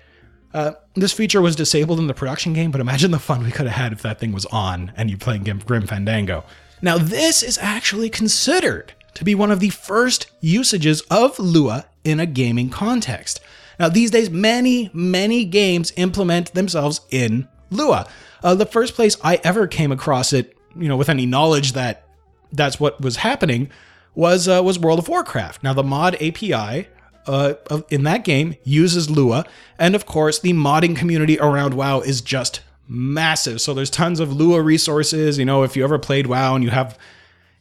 Uh, 0.53 0.73
this 0.93 1.11
feature 1.11 1.41
was 1.41 1.55
disabled 1.55 1.99
in 1.99 2.07
the 2.07 2.13
production 2.13 2.53
game, 2.53 2.69
but 2.69 2.79
imagine 2.79 3.11
the 3.11 3.19
fun 3.19 3.43
we 3.43 3.51
could 3.51 3.65
have 3.65 3.75
had 3.75 3.93
if 3.93 4.01
that 4.03 4.19
thing 4.19 4.31
was 4.31 4.45
on 4.47 4.91
and 4.95 5.09
you 5.09 5.17
playing 5.17 5.43
Grim 5.43 5.87
Fandango. 5.87 6.43
Now, 6.81 6.97
this 6.97 7.41
is 7.41 7.57
actually 7.59 8.09
considered 8.09 8.93
to 9.15 9.23
be 9.23 9.35
one 9.35 9.51
of 9.51 9.59
the 9.59 9.69
first 9.69 10.31
usages 10.41 11.01
of 11.09 11.39
Lua 11.39 11.85
in 12.03 12.19
a 12.19 12.25
gaming 12.25 12.69
context. 12.69 13.39
Now, 13.79 13.89
these 13.89 14.11
days, 14.11 14.29
many, 14.29 14.91
many 14.93 15.45
games 15.45 15.93
implement 15.95 16.53
themselves 16.53 17.01
in 17.09 17.47
Lua. 17.71 18.07
Uh, 18.43 18.53
the 18.53 18.65
first 18.65 18.93
place 18.93 19.17
I 19.23 19.39
ever 19.43 19.67
came 19.67 19.91
across 19.91 20.33
it, 20.33 20.55
you 20.75 20.87
know, 20.87 20.97
with 20.97 21.09
any 21.09 21.25
knowledge 21.25 21.73
that 21.73 22.03
that's 22.51 22.79
what 22.79 23.01
was 23.01 23.17
happening, 23.17 23.71
was 24.15 24.47
uh, 24.47 24.61
was 24.63 24.77
World 24.77 24.99
of 24.99 25.07
Warcraft. 25.07 25.63
Now, 25.63 25.73
the 25.73 25.83
mod 25.83 26.15
API 26.15 26.87
uh, 27.27 27.53
in 27.89 28.03
that 28.03 28.23
game 28.23 28.55
uses 28.63 29.09
Lua, 29.09 29.45
and 29.77 29.95
of 29.95 30.05
course, 30.05 30.39
the 30.39 30.53
modding 30.53 30.95
community 30.95 31.39
around 31.39 31.73
WoW 31.73 31.99
is 32.01 32.21
just 32.21 32.61
massive. 32.87 33.61
So 33.61 33.73
there's 33.73 33.89
tons 33.89 34.19
of 34.19 34.33
Lua 34.33 34.61
resources. 34.61 35.37
You 35.37 35.45
know, 35.45 35.63
if 35.63 35.75
you 35.75 35.83
ever 35.83 35.99
played 35.99 36.27
WoW 36.27 36.55
and 36.55 36.63
you 36.63 36.69
have 36.69 36.97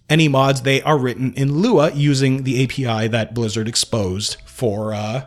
any 0.08 0.28
mods, 0.28 0.62
they 0.62 0.82
are 0.82 0.98
written 0.98 1.32
in 1.34 1.60
Lua 1.60 1.92
using 1.92 2.42
the 2.44 2.64
API 2.64 3.08
that 3.08 3.34
Blizzard 3.34 3.68
exposed 3.68 4.36
for 4.44 4.92
uh, 4.92 5.26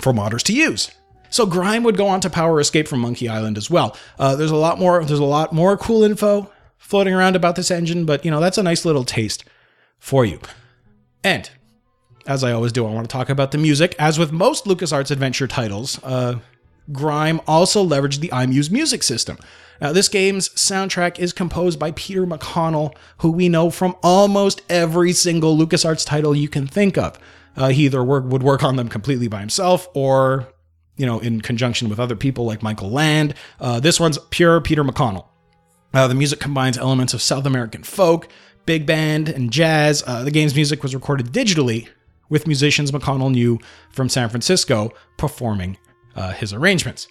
for 0.00 0.12
modders 0.12 0.42
to 0.44 0.52
use. 0.52 0.90
So 1.30 1.46
GrimE 1.46 1.84
would 1.84 1.96
go 1.96 2.06
on 2.06 2.20
to 2.20 2.30
power 2.30 2.60
Escape 2.60 2.88
from 2.88 3.00
Monkey 3.00 3.28
Island 3.28 3.58
as 3.58 3.70
well. 3.70 3.96
Uh, 4.18 4.36
there's 4.36 4.50
a 4.50 4.56
lot 4.56 4.78
more. 4.78 5.04
There's 5.04 5.18
a 5.18 5.24
lot 5.24 5.52
more 5.52 5.76
cool 5.76 6.02
info 6.02 6.50
floating 6.78 7.14
around 7.14 7.36
about 7.36 7.56
this 7.56 7.70
engine, 7.70 8.06
but 8.06 8.24
you 8.24 8.30
know 8.30 8.40
that's 8.40 8.58
a 8.58 8.62
nice 8.62 8.84
little 8.84 9.04
taste 9.04 9.44
for 9.98 10.24
you. 10.24 10.40
And 11.22 11.50
as 12.26 12.44
I 12.44 12.52
always 12.52 12.72
do, 12.72 12.86
I 12.86 12.90
want 12.90 13.08
to 13.08 13.12
talk 13.12 13.28
about 13.28 13.52
the 13.52 13.58
music. 13.58 13.94
As 13.98 14.18
with 14.18 14.32
most 14.32 14.64
LucasArts 14.64 15.10
adventure 15.10 15.46
titles, 15.46 16.02
uh, 16.02 16.38
GrimE 16.92 17.40
also 17.46 17.86
leveraged 17.86 18.20
the 18.20 18.28
iMuse 18.28 18.70
music 18.70 19.02
system. 19.02 19.38
Now, 19.80 19.92
this 19.92 20.08
game's 20.08 20.48
soundtrack 20.50 21.18
is 21.18 21.32
composed 21.32 21.78
by 21.78 21.90
Peter 21.92 22.26
McConnell, 22.26 22.94
who 23.18 23.30
we 23.30 23.48
know 23.48 23.70
from 23.70 23.94
almost 24.02 24.62
every 24.68 25.12
single 25.12 25.56
LucasArts 25.56 26.06
title 26.06 26.34
you 26.34 26.48
can 26.48 26.66
think 26.66 26.96
of. 26.96 27.18
Uh, 27.56 27.68
he 27.68 27.84
either 27.84 28.02
work, 28.02 28.24
would 28.24 28.42
work 28.42 28.62
on 28.62 28.76
them 28.76 28.88
completely 28.88 29.28
by 29.28 29.40
himself 29.40 29.88
or, 29.94 30.48
you 30.96 31.06
know, 31.06 31.18
in 31.20 31.40
conjunction 31.40 31.88
with 31.88 32.00
other 32.00 32.16
people 32.16 32.44
like 32.44 32.62
Michael 32.62 32.90
Land. 32.90 33.34
Uh, 33.60 33.80
this 33.80 34.00
one's 34.00 34.18
pure 34.30 34.60
Peter 34.60 34.84
McConnell. 34.84 35.26
Uh, 35.92 36.08
the 36.08 36.14
music 36.14 36.40
combines 36.40 36.76
elements 36.76 37.14
of 37.14 37.22
South 37.22 37.46
American 37.46 37.82
folk, 37.82 38.28
big 38.66 38.86
band, 38.86 39.28
and 39.28 39.50
jazz. 39.50 40.02
Uh, 40.06 40.22
the 40.24 40.30
game's 40.30 40.54
music 40.54 40.82
was 40.82 40.94
recorded 40.94 41.32
digitally 41.32 41.88
with 42.28 42.46
musicians 42.46 42.90
McConnell 42.90 43.30
knew 43.30 43.58
from 43.90 44.08
San 44.08 44.28
Francisco 44.28 44.92
performing 45.16 45.76
uh, 46.14 46.32
his 46.32 46.52
arrangements. 46.52 47.08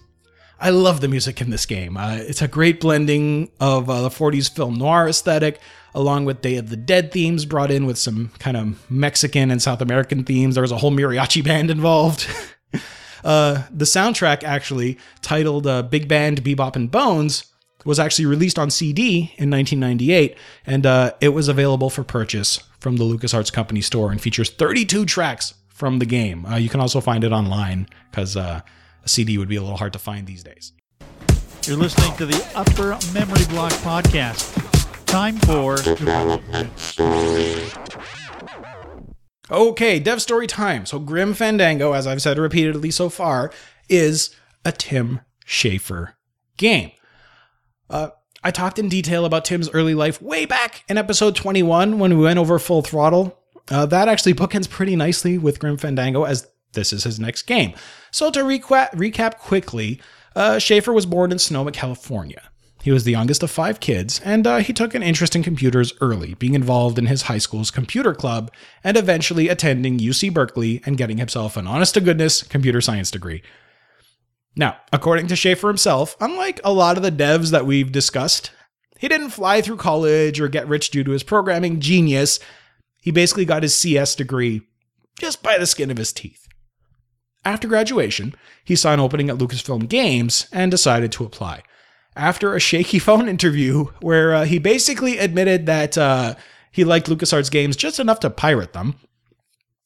I 0.58 0.70
love 0.70 1.00
the 1.00 1.08
music 1.08 1.40
in 1.40 1.50
this 1.50 1.66
game. 1.66 1.96
Uh, 1.96 2.16
it's 2.16 2.40
a 2.40 2.48
great 2.48 2.80
blending 2.80 3.50
of 3.60 3.90
uh, 3.90 4.02
the 4.02 4.08
40s 4.08 4.50
film 4.50 4.78
noir 4.78 5.08
aesthetic, 5.08 5.60
along 5.94 6.24
with 6.24 6.40
Day 6.40 6.56
of 6.56 6.70
the 6.70 6.76
Dead 6.76 7.12
themes 7.12 7.44
brought 7.44 7.70
in 7.70 7.84
with 7.84 7.98
some 7.98 8.30
kind 8.38 8.56
of 8.56 8.90
Mexican 8.90 9.50
and 9.50 9.60
South 9.60 9.82
American 9.82 10.24
themes. 10.24 10.54
There 10.54 10.62
was 10.62 10.72
a 10.72 10.78
whole 10.78 10.92
mariachi 10.92 11.44
band 11.44 11.70
involved. 11.70 12.26
uh, 13.24 13.64
the 13.70 13.84
soundtrack, 13.84 14.44
actually, 14.44 14.98
titled 15.20 15.66
uh, 15.66 15.82
Big 15.82 16.08
Band 16.08 16.42
Bebop 16.42 16.74
and 16.74 16.90
Bones, 16.90 17.52
was 17.86 17.98
actually 17.98 18.26
released 18.26 18.58
on 18.58 18.70
CD 18.70 19.32
in 19.36 19.50
1998, 19.50 20.36
and 20.66 20.84
uh, 20.84 21.12
it 21.20 21.30
was 21.30 21.48
available 21.48 21.88
for 21.88 22.02
purchase 22.04 22.60
from 22.80 22.96
the 22.96 23.04
LucasArts 23.04 23.52
Company 23.52 23.80
store 23.80 24.10
and 24.10 24.20
features 24.20 24.50
32 24.50 25.06
tracks 25.06 25.54
from 25.68 25.98
the 25.98 26.06
game. 26.06 26.44
Uh, 26.44 26.56
you 26.56 26.68
can 26.68 26.80
also 26.80 27.00
find 27.00 27.22
it 27.24 27.32
online 27.32 27.88
because 28.10 28.36
uh, 28.36 28.60
a 29.04 29.08
CD 29.08 29.38
would 29.38 29.48
be 29.48 29.56
a 29.56 29.62
little 29.62 29.76
hard 29.76 29.92
to 29.92 29.98
find 29.98 30.26
these 30.26 30.42
days. 30.42 30.72
You're 31.64 31.76
listening 31.76 32.16
to 32.16 32.26
the 32.26 32.46
Upper 32.54 32.98
Memory 33.12 33.44
Block 33.46 33.72
podcast. 33.82 34.52
Time 35.06 35.36
for 35.38 35.76
Okay, 39.48 40.00
dev 40.00 40.20
story 40.20 40.48
time. 40.48 40.86
So 40.86 40.98
Grim 40.98 41.32
Fandango, 41.32 41.92
as 41.92 42.06
I've 42.06 42.20
said 42.20 42.36
repeatedly 42.38 42.90
so 42.90 43.08
far, 43.08 43.52
is 43.88 44.34
a 44.64 44.72
Tim 44.72 45.20
Schafer 45.46 46.14
game. 46.56 46.90
Uh, 47.88 48.08
I 48.42 48.50
talked 48.50 48.78
in 48.78 48.88
detail 48.88 49.24
about 49.24 49.44
Tim's 49.44 49.70
early 49.70 49.94
life 49.94 50.20
way 50.22 50.46
back 50.46 50.84
in 50.88 50.98
episode 50.98 51.34
21 51.34 51.98
when 51.98 52.16
we 52.16 52.24
went 52.24 52.38
over 52.38 52.58
Full 52.58 52.82
Throttle. 52.82 53.38
Uh, 53.68 53.86
that 53.86 54.08
actually 54.08 54.34
bookends 54.34 54.70
pretty 54.70 54.94
nicely 54.94 55.38
with 55.38 55.58
Grim 55.58 55.76
Fandango 55.76 56.24
as 56.24 56.46
this 56.72 56.92
is 56.92 57.04
his 57.04 57.18
next 57.18 57.42
game. 57.42 57.74
So 58.10 58.30
to 58.30 58.40
reca- 58.40 58.92
recap 58.92 59.38
quickly, 59.38 60.00
uh, 60.36 60.56
Schafer 60.56 60.94
was 60.94 61.06
born 61.06 61.32
in 61.32 61.38
Sonoma, 61.38 61.72
California. 61.72 62.50
He 62.82 62.92
was 62.92 63.02
the 63.02 63.10
youngest 63.10 63.42
of 63.42 63.50
five 63.50 63.80
kids, 63.80 64.20
and 64.24 64.46
uh, 64.46 64.58
he 64.58 64.72
took 64.72 64.94
an 64.94 65.02
interest 65.02 65.34
in 65.34 65.42
computers 65.42 65.92
early, 66.00 66.34
being 66.34 66.54
involved 66.54 67.00
in 67.00 67.06
his 67.06 67.22
high 67.22 67.38
school's 67.38 67.72
computer 67.72 68.14
club, 68.14 68.52
and 68.84 68.96
eventually 68.96 69.48
attending 69.48 69.98
UC 69.98 70.32
Berkeley 70.32 70.80
and 70.86 70.96
getting 70.96 71.18
himself 71.18 71.56
an 71.56 71.66
honest 71.66 71.94
to 71.94 72.00
goodness 72.00 72.44
computer 72.44 72.80
science 72.80 73.10
degree. 73.10 73.42
Now, 74.56 74.78
according 74.92 75.26
to 75.28 75.34
Schafer 75.34 75.68
himself, 75.68 76.16
unlike 76.20 76.60
a 76.64 76.72
lot 76.72 76.96
of 76.96 77.02
the 77.02 77.12
devs 77.12 77.50
that 77.50 77.66
we've 77.66 77.92
discussed, 77.92 78.50
he 78.98 79.08
didn't 79.08 79.30
fly 79.30 79.60
through 79.60 79.76
college 79.76 80.40
or 80.40 80.48
get 80.48 80.66
rich 80.66 80.90
due 80.90 81.04
to 81.04 81.10
his 81.10 81.22
programming 81.22 81.80
genius. 81.80 82.40
He 83.02 83.10
basically 83.10 83.44
got 83.44 83.62
his 83.62 83.76
CS 83.76 84.14
degree 84.14 84.62
just 85.20 85.42
by 85.42 85.58
the 85.58 85.66
skin 85.66 85.90
of 85.90 85.98
his 85.98 86.12
teeth. 86.12 86.48
After 87.44 87.68
graduation, 87.68 88.34
he 88.64 88.74
saw 88.74 88.94
an 88.94 89.00
opening 89.00 89.30
at 89.30 89.36
Lucasfilm 89.36 89.88
Games 89.88 90.48
and 90.52 90.70
decided 90.70 91.12
to 91.12 91.24
apply. 91.24 91.62
After 92.16 92.54
a 92.54 92.60
shaky 92.60 92.98
phone 92.98 93.28
interview 93.28 93.84
where 94.00 94.34
uh, 94.34 94.44
he 94.46 94.58
basically 94.58 95.18
admitted 95.18 95.66
that 95.66 95.98
uh, 95.98 96.34
he 96.72 96.82
liked 96.82 97.08
LucasArts 97.08 97.50
games 97.50 97.76
just 97.76 98.00
enough 98.00 98.20
to 98.20 98.30
pirate 98.30 98.72
them, 98.72 98.96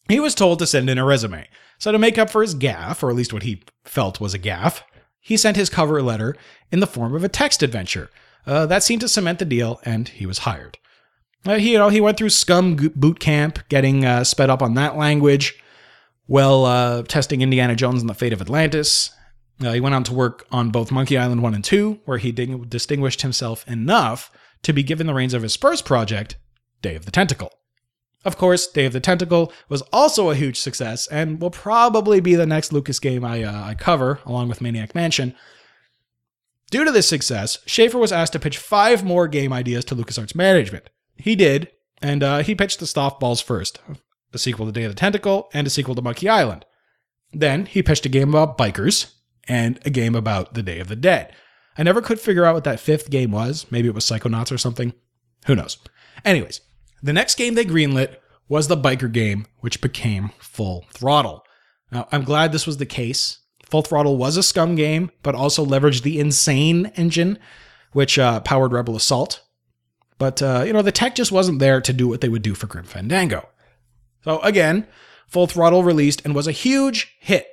he 0.08 0.20
was 0.20 0.34
told 0.34 0.58
to 0.60 0.66
send 0.66 0.88
in 0.88 0.98
a 0.98 1.04
resume. 1.04 1.46
So, 1.80 1.90
to 1.90 1.98
make 1.98 2.18
up 2.18 2.28
for 2.28 2.42
his 2.42 2.54
gaffe, 2.54 3.02
or 3.02 3.08
at 3.08 3.16
least 3.16 3.32
what 3.32 3.42
he 3.42 3.62
felt 3.84 4.20
was 4.20 4.34
a 4.34 4.38
gaffe, 4.38 4.82
he 5.18 5.38
sent 5.38 5.56
his 5.56 5.70
cover 5.70 6.02
letter 6.02 6.36
in 6.70 6.80
the 6.80 6.86
form 6.86 7.14
of 7.14 7.24
a 7.24 7.28
text 7.28 7.62
adventure. 7.62 8.10
Uh, 8.46 8.66
that 8.66 8.82
seemed 8.82 9.00
to 9.00 9.08
cement 9.08 9.38
the 9.38 9.46
deal, 9.46 9.80
and 9.82 10.08
he 10.08 10.26
was 10.26 10.40
hired. 10.40 10.76
Uh, 11.46 11.58
he, 11.58 11.72
you 11.72 11.78
know, 11.78 11.88
he 11.88 12.02
went 12.02 12.18
through 12.18 12.28
SCUMM 12.28 12.94
boot 12.94 13.18
camp, 13.18 13.60
getting 13.70 14.04
uh, 14.04 14.24
sped 14.24 14.50
up 14.50 14.60
on 14.60 14.74
that 14.74 14.98
language, 14.98 15.58
while 16.26 16.66
uh, 16.66 17.02
testing 17.04 17.40
Indiana 17.40 17.74
Jones 17.74 18.02
and 18.02 18.10
the 18.10 18.14
Fate 18.14 18.34
of 18.34 18.42
Atlantis. 18.42 19.10
Uh, 19.62 19.72
he 19.72 19.80
went 19.80 19.94
on 19.94 20.04
to 20.04 20.14
work 20.14 20.46
on 20.52 20.70
both 20.70 20.92
Monkey 20.92 21.16
Island 21.16 21.42
1 21.42 21.54
and 21.54 21.64
2, 21.64 22.00
where 22.04 22.18
he 22.18 22.30
distinguished 22.30 23.22
himself 23.22 23.66
enough 23.66 24.30
to 24.64 24.74
be 24.74 24.82
given 24.82 25.06
the 25.06 25.14
reins 25.14 25.32
of 25.32 25.42
his 25.42 25.56
first 25.56 25.86
project, 25.86 26.36
Day 26.82 26.94
of 26.94 27.06
the 27.06 27.10
Tentacle. 27.10 27.50
Of 28.24 28.36
course, 28.36 28.66
Day 28.66 28.84
of 28.84 28.92
the 28.92 29.00
Tentacle 29.00 29.52
was 29.68 29.82
also 29.92 30.30
a 30.30 30.34
huge 30.34 30.60
success 30.60 31.06
and 31.06 31.40
will 31.40 31.50
probably 31.50 32.20
be 32.20 32.34
the 32.34 32.46
next 32.46 32.72
Lucas 32.72 32.98
game 32.98 33.24
I, 33.24 33.42
uh, 33.42 33.64
I 33.64 33.74
cover, 33.74 34.20
along 34.26 34.48
with 34.48 34.60
Maniac 34.60 34.94
Mansion. 34.94 35.34
Due 36.70 36.84
to 36.84 36.92
this 36.92 37.08
success, 37.08 37.58
Schafer 37.66 37.98
was 37.98 38.12
asked 38.12 38.34
to 38.34 38.38
pitch 38.38 38.58
five 38.58 39.02
more 39.02 39.26
game 39.26 39.52
ideas 39.52 39.84
to 39.86 39.96
LucasArts 39.96 40.34
management. 40.34 40.90
He 41.16 41.34
did, 41.34 41.70
and 42.02 42.22
uh, 42.22 42.38
he 42.42 42.54
pitched 42.54 42.78
the 42.78 42.86
Softballs 42.86 43.42
first, 43.42 43.80
a 44.32 44.38
sequel 44.38 44.66
to 44.66 44.72
Day 44.72 44.84
of 44.84 44.92
the 44.92 44.96
Tentacle 44.96 45.48
and 45.52 45.66
a 45.66 45.70
sequel 45.70 45.94
to 45.94 46.02
Monkey 46.02 46.28
Island. 46.28 46.66
Then 47.32 47.66
he 47.66 47.82
pitched 47.82 48.06
a 48.06 48.10
game 48.10 48.28
about 48.28 48.58
bikers 48.58 49.14
and 49.48 49.80
a 49.84 49.90
game 49.90 50.14
about 50.14 50.54
the 50.54 50.62
Day 50.62 50.78
of 50.78 50.88
the 50.88 50.96
Dead. 50.96 51.32
I 51.78 51.82
never 51.82 52.02
could 52.02 52.20
figure 52.20 52.44
out 52.44 52.54
what 52.54 52.64
that 52.64 52.80
fifth 52.80 53.10
game 53.10 53.30
was. 53.30 53.66
Maybe 53.70 53.88
it 53.88 53.94
was 53.94 54.04
Psychonauts 54.04 54.52
or 54.52 54.58
something. 54.58 54.92
Who 55.46 55.54
knows? 55.54 55.78
Anyways, 56.24 56.60
the 57.03 57.12
next 57.12 57.36
game 57.36 57.55
they 57.55 57.64
greenlit 57.64 58.16
was 58.48 58.68
the 58.68 58.76
biker 58.76 59.11
game, 59.11 59.46
which 59.61 59.80
became 59.80 60.30
Full 60.38 60.84
Throttle. 60.92 61.44
Now, 61.92 62.09
I'm 62.12 62.24
glad 62.24 62.53
this 62.53 62.66
was 62.66 62.76
the 62.78 62.86
case. 62.86 63.38
Full 63.64 63.82
Throttle 63.82 64.16
was 64.16 64.36
a 64.36 64.40
SCUMM 64.40 64.76
game, 64.76 65.11
but 65.22 65.34
also 65.34 65.64
leveraged 65.64 66.03
the 66.03 66.18
Insane 66.18 66.86
engine, 66.96 67.38
which 67.92 68.18
uh, 68.18 68.40
powered 68.40 68.72
Rebel 68.72 68.96
Assault. 68.96 69.42
But, 70.18 70.42
uh, 70.42 70.64
you 70.66 70.72
know, 70.72 70.82
the 70.82 70.92
tech 70.92 71.14
just 71.14 71.32
wasn't 71.32 71.61
there 71.61 71.80
to 71.80 71.92
do 71.92 72.09
what 72.09 72.20
they 72.20 72.28
would 72.28 72.42
do 72.42 72.55
for 72.55 72.66
Grim 72.66 72.84
Fandango. 72.84 73.48
So, 74.24 74.40
again, 74.40 74.86
Full 75.28 75.46
Throttle 75.46 75.84
released 75.84 76.22
and 76.24 76.34
was 76.34 76.46
a 76.46 76.53
huge 76.53 77.16
hit. 77.20 77.46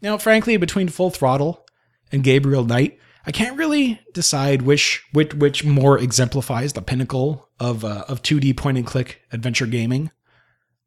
Now, 0.00 0.16
frankly, 0.16 0.56
between 0.56 0.88
Full 0.88 1.10
Throttle 1.10 1.66
and 2.10 2.24
Gabriel 2.24 2.64
Knight, 2.64 2.98
I 3.26 3.32
can't 3.32 3.58
really 3.58 4.00
decide 4.14 4.62
which 4.62 5.04
which 5.12 5.34
which 5.34 5.62
more 5.62 5.98
exemplifies 5.98 6.72
the 6.72 6.80
pinnacle 6.80 7.49
of 7.60 7.84
uh, 7.84 8.04
of 8.08 8.22
2D 8.22 8.56
point 8.56 8.78
and 8.78 8.86
click 8.86 9.20
adventure 9.30 9.66
gaming. 9.66 10.10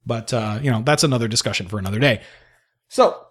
But 0.06 0.34
uh, 0.34 0.60
you 0.62 0.70
know, 0.70 0.82
that's 0.82 1.04
another 1.04 1.28
discussion 1.28 1.68
for 1.68 1.80
another 1.80 2.00
day. 2.00 2.22
So, 2.90 3.26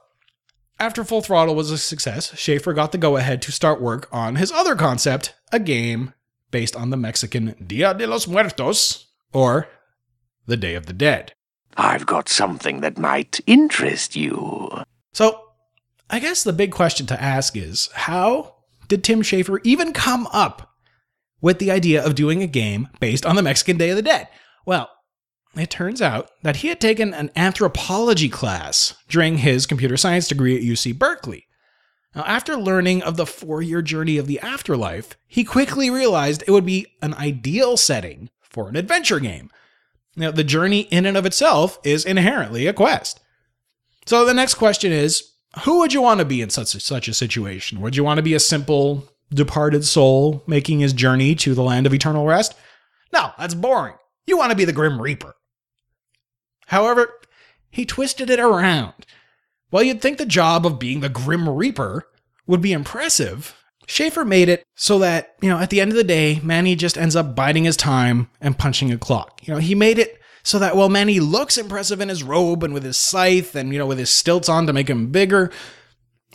after 0.80 1.04
Full 1.04 1.20
Throttle 1.20 1.54
was 1.54 1.70
a 1.70 1.76
success, 1.76 2.30
Schafer 2.32 2.74
got 2.74 2.92
the 2.92 2.98
go 2.98 3.16
ahead 3.16 3.42
to 3.42 3.52
start 3.52 3.82
work 3.82 4.08
on 4.10 4.36
his 4.36 4.50
other 4.50 4.74
concept, 4.74 5.34
a 5.52 5.58
game 5.58 6.14
based 6.50 6.76
on 6.76 6.90
the 6.90 6.96
Mexican 6.96 7.54
Dia 7.66 7.92
de 7.94 8.06
los 8.06 8.26
Muertos, 8.26 9.06
or 9.32 9.68
the 10.46 10.56
Day 10.56 10.74
of 10.74 10.86
the 10.86 10.92
Dead. 10.92 11.32
I've 11.76 12.06
got 12.06 12.28
something 12.28 12.80
that 12.80 12.98
might 12.98 13.40
interest 13.46 14.14
you. 14.16 14.70
So, 15.12 15.40
I 16.10 16.18
guess 16.18 16.42
the 16.42 16.52
big 16.52 16.72
question 16.72 17.06
to 17.06 17.22
ask 17.22 17.56
is 17.56 17.88
how 17.94 18.56
did 18.88 19.02
Tim 19.02 19.22
Schafer 19.22 19.58
even 19.64 19.92
come 19.92 20.26
up 20.32 20.71
with 21.42 21.58
the 21.58 21.70
idea 21.70 22.02
of 22.02 22.14
doing 22.14 22.42
a 22.42 22.46
game 22.46 22.88
based 23.00 23.26
on 23.26 23.36
the 23.36 23.42
Mexican 23.42 23.76
Day 23.76 23.90
of 23.90 23.96
the 23.96 24.02
Dead? 24.02 24.28
Well, 24.64 24.88
it 25.54 25.68
turns 25.68 26.00
out 26.00 26.30
that 26.42 26.56
he 26.56 26.68
had 26.68 26.80
taken 26.80 27.12
an 27.12 27.30
anthropology 27.36 28.30
class 28.30 28.94
during 29.08 29.38
his 29.38 29.66
computer 29.66 29.98
science 29.98 30.28
degree 30.28 30.56
at 30.56 30.62
UC 30.62 30.98
Berkeley. 30.98 31.46
Now, 32.14 32.24
after 32.24 32.56
learning 32.56 33.02
of 33.02 33.16
the 33.16 33.26
four 33.26 33.60
year 33.60 33.82
journey 33.82 34.16
of 34.16 34.26
the 34.26 34.40
afterlife, 34.40 35.16
he 35.26 35.44
quickly 35.44 35.90
realized 35.90 36.42
it 36.46 36.50
would 36.50 36.66
be 36.66 36.86
an 37.02 37.14
ideal 37.14 37.76
setting 37.76 38.30
for 38.40 38.68
an 38.68 38.76
adventure 38.76 39.20
game. 39.20 39.50
Now, 40.16 40.30
the 40.30 40.44
journey 40.44 40.80
in 40.80 41.06
and 41.06 41.16
of 41.16 41.24
itself 41.24 41.78
is 41.84 42.04
inherently 42.04 42.66
a 42.66 42.72
quest. 42.72 43.20
So 44.06 44.24
the 44.24 44.34
next 44.34 44.54
question 44.54 44.92
is 44.92 45.32
who 45.64 45.78
would 45.78 45.92
you 45.92 46.02
want 46.02 46.20
to 46.20 46.24
be 46.24 46.40
in 46.40 46.50
such 46.50 46.74
a, 46.74 46.80
such 46.80 47.08
a 47.08 47.14
situation? 47.14 47.80
Would 47.80 47.96
you 47.96 48.04
want 48.04 48.18
to 48.18 48.22
be 48.22 48.34
a 48.34 48.40
simple 48.40 49.08
departed 49.34 49.84
soul 49.84 50.42
making 50.46 50.80
his 50.80 50.92
journey 50.92 51.34
to 51.36 51.54
the 51.54 51.62
land 51.62 51.86
of 51.86 51.94
eternal 51.94 52.26
rest? 52.26 52.54
No, 53.12 53.32
that's 53.38 53.54
boring. 53.54 53.94
You 54.26 54.36
want 54.36 54.50
to 54.50 54.56
be 54.56 54.64
the 54.64 54.72
Grim 54.72 55.00
Reaper. 55.00 55.34
However, 56.66 57.12
he 57.70 57.84
twisted 57.84 58.30
it 58.30 58.40
around. 58.40 59.06
While 59.70 59.82
you'd 59.82 60.02
think 60.02 60.18
the 60.18 60.26
job 60.26 60.66
of 60.66 60.78
being 60.78 61.00
the 61.00 61.08
Grim 61.08 61.48
Reaper 61.48 62.06
would 62.46 62.60
be 62.60 62.72
impressive, 62.72 63.56
Schafer 63.86 64.26
made 64.26 64.48
it 64.48 64.64
so 64.76 64.98
that, 65.00 65.34
you 65.40 65.48
know, 65.48 65.58
at 65.58 65.70
the 65.70 65.80
end 65.80 65.90
of 65.90 65.96
the 65.96 66.04
day, 66.04 66.40
Manny 66.42 66.76
just 66.76 66.96
ends 66.96 67.16
up 67.16 67.34
biding 67.34 67.64
his 67.64 67.76
time 67.76 68.28
and 68.40 68.58
punching 68.58 68.92
a 68.92 68.98
clock. 68.98 69.40
You 69.46 69.54
know, 69.54 69.60
he 69.60 69.74
made 69.74 69.98
it 69.98 70.20
so 70.42 70.58
that 70.58 70.76
while 70.76 70.88
Manny 70.88 71.20
looks 71.20 71.56
impressive 71.56 72.00
in 72.00 72.08
his 72.08 72.22
robe 72.22 72.62
and 72.62 72.74
with 72.74 72.84
his 72.84 72.96
scythe 72.96 73.54
and, 73.54 73.72
you 73.72 73.78
know, 73.78 73.86
with 73.86 73.98
his 73.98 74.12
stilts 74.12 74.48
on 74.48 74.66
to 74.66 74.72
make 74.72 74.88
him 74.88 75.08
bigger, 75.08 75.50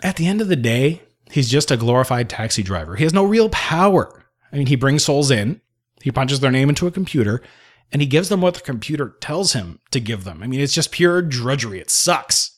at 0.04 0.16
the 0.16 0.28
end 0.28 0.42
of 0.42 0.48
the 0.48 0.56
day, 0.56 1.02
he's 1.32 1.50
just 1.50 1.72
a 1.72 1.78
glorified 1.78 2.30
taxi 2.30 2.64
driver. 2.64 2.96
He 2.96 3.04
has 3.04 3.14
no 3.14 3.26
real 3.26 3.50
power. 3.50 4.26
I 4.52 4.58
mean, 4.58 4.68
he 4.68 4.76
brings 4.76 5.04
souls 5.04 5.32
in, 5.32 5.62
he 6.02 6.12
punches 6.12 6.40
their 6.40 6.52
name 6.52 6.70
into 6.70 6.88
a 6.88 6.92
computer, 6.92 7.42
and 7.92 8.02
he 8.02 8.08
gives 8.08 8.30
them 8.30 8.42
what 8.42 8.56
the 8.56 8.62
computer 8.62 9.16
tells 9.22 9.54
him 9.54 9.80
to 9.92 10.00
give 10.00 10.24
them. 10.24 10.44
I 10.44 10.48
mean, 10.48 10.60
it's 10.60 10.74
just 10.74 10.92
pure 10.92 11.22
drudgery. 11.22 11.80
It 11.80 11.90
sucks. 11.90 12.58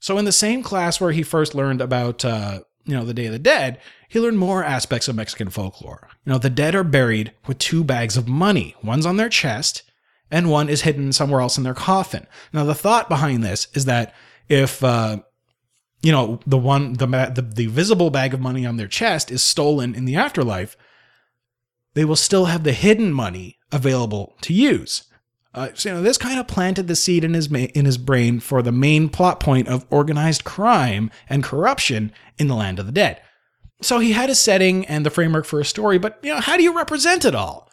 So, 0.00 0.18
in 0.18 0.24
the 0.24 0.32
same 0.32 0.62
class 0.62 1.00
where 1.00 1.10
he 1.10 1.22
first 1.22 1.54
learned 1.54 1.80
about, 1.80 2.24
uh, 2.24 2.60
you 2.84 2.94
know, 2.94 3.04
the 3.04 3.14
Day 3.14 3.26
of 3.26 3.32
the 3.32 3.38
Dead, 3.38 3.80
he 4.08 4.20
learned 4.20 4.38
more 4.38 4.62
aspects 4.62 5.08
of 5.08 5.16
Mexican 5.16 5.50
folklore. 5.50 6.08
You 6.24 6.32
know, 6.32 6.38
the 6.38 6.50
dead 6.50 6.74
are 6.74 6.84
buried 6.84 7.32
with 7.46 7.58
two 7.58 7.82
bags 7.82 8.16
of 8.16 8.28
money. 8.28 8.76
One's 8.82 9.06
on 9.06 9.16
their 9.16 9.28
chest, 9.28 9.82
and 10.30 10.50
one 10.50 10.68
is 10.68 10.82
hidden 10.82 11.12
somewhere 11.12 11.40
else 11.40 11.58
in 11.58 11.64
their 11.64 11.74
coffin. 11.74 12.26
Now, 12.52 12.64
the 12.64 12.74
thought 12.74 13.08
behind 13.08 13.42
this 13.42 13.66
is 13.74 13.86
that 13.86 14.14
if, 14.48 14.82
uh, 14.84 15.18
you 16.02 16.12
know, 16.12 16.40
the 16.46 16.58
one, 16.58 16.94
the, 16.94 17.06
the, 17.06 17.42
the 17.42 17.66
visible 17.66 18.10
bag 18.10 18.32
of 18.32 18.40
money 18.40 18.64
on 18.64 18.76
their 18.76 18.86
chest 18.86 19.30
is 19.30 19.42
stolen 19.42 19.94
in 19.94 20.04
the 20.04 20.16
afterlife, 20.16 20.76
they 21.94 22.04
will 22.04 22.16
still 22.16 22.46
have 22.46 22.64
the 22.64 22.72
hidden 22.72 23.12
money 23.12 23.58
available 23.72 24.36
to 24.42 24.52
use. 24.52 25.04
Uh, 25.54 25.70
so, 25.74 25.88
you 25.88 25.94
know, 25.96 26.02
this 26.02 26.18
kind 26.18 26.38
of 26.38 26.46
planted 26.46 26.86
the 26.86 26.94
seed 26.94 27.24
in 27.24 27.34
his 27.34 27.50
ma- 27.50 27.58
in 27.74 27.84
his 27.84 27.98
brain 27.98 28.38
for 28.38 28.62
the 28.62 28.70
main 28.70 29.08
plot 29.08 29.40
point 29.40 29.66
of 29.66 29.86
organized 29.90 30.44
crime 30.44 31.10
and 31.28 31.42
corruption 31.42 32.12
in 32.38 32.46
the 32.46 32.54
land 32.54 32.78
of 32.78 32.86
the 32.86 32.92
dead. 32.92 33.20
So 33.80 33.98
he 33.98 34.12
had 34.12 34.30
a 34.30 34.34
setting 34.34 34.86
and 34.86 35.04
the 35.04 35.10
framework 35.10 35.46
for 35.46 35.58
a 35.58 35.64
story, 35.64 35.98
but 35.98 36.18
you 36.22 36.34
know, 36.34 36.40
how 36.40 36.56
do 36.56 36.62
you 36.62 36.76
represent 36.76 37.24
it 37.24 37.34
all? 37.34 37.68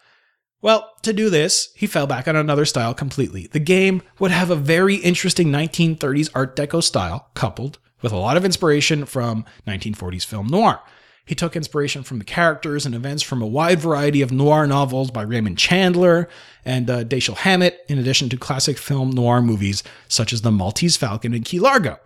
Well, 0.62 0.94
to 1.04 1.14
do 1.14 1.30
this, 1.30 1.70
he 1.76 1.86
fell 1.86 2.08
back 2.08 2.28
on 2.28 2.36
another 2.36 2.66
style 2.66 2.96
completely. 2.96 3.48
The 3.48 3.60
game 3.60 4.02
would 4.18 4.32
have 4.32 4.50
a 4.50 4.56
very 4.56 4.96
interesting 4.96 5.50
1930s 5.50 6.32
Art 6.34 6.56
Deco 6.56 6.82
style, 6.82 7.30
coupled 7.36 7.78
with 8.02 8.12
a 8.12 8.18
lot 8.18 8.38
of 8.38 8.46
inspiration 8.46 9.06
from 9.06 9.46
1940s 9.68 10.26
film 10.26 10.48
noir. 10.48 10.82
He 11.26 11.34
took 11.34 11.56
inspiration 11.56 12.04
from 12.04 12.20
the 12.20 12.24
characters 12.26 12.86
and 12.86 12.94
events 12.94 13.24
from 13.24 13.42
a 13.42 13.48
wide 13.48 13.80
variety 13.80 14.22
of 14.22 14.32
noir 14.32 14.68
novels 14.68 15.10
by 15.10 15.24
Raymond 15.24 15.58
Chandler 15.58 16.30
and 16.64 16.88
uh, 16.88 17.04
Dashiell 17.04 17.38
Hammett, 17.38 17.80
in 17.88 17.98
addition 17.98 18.30
to 18.30 18.38
classic 18.38 18.78
film 18.78 19.10
noir 19.10 19.42
movies 19.42 19.82
such 20.08 20.32
as 20.32 20.44
The 20.44 20.52
Maltese 20.52 20.98
Falcon 20.98 21.34
and 21.34 21.44
Key 21.44 21.60
Largo. 21.60 21.98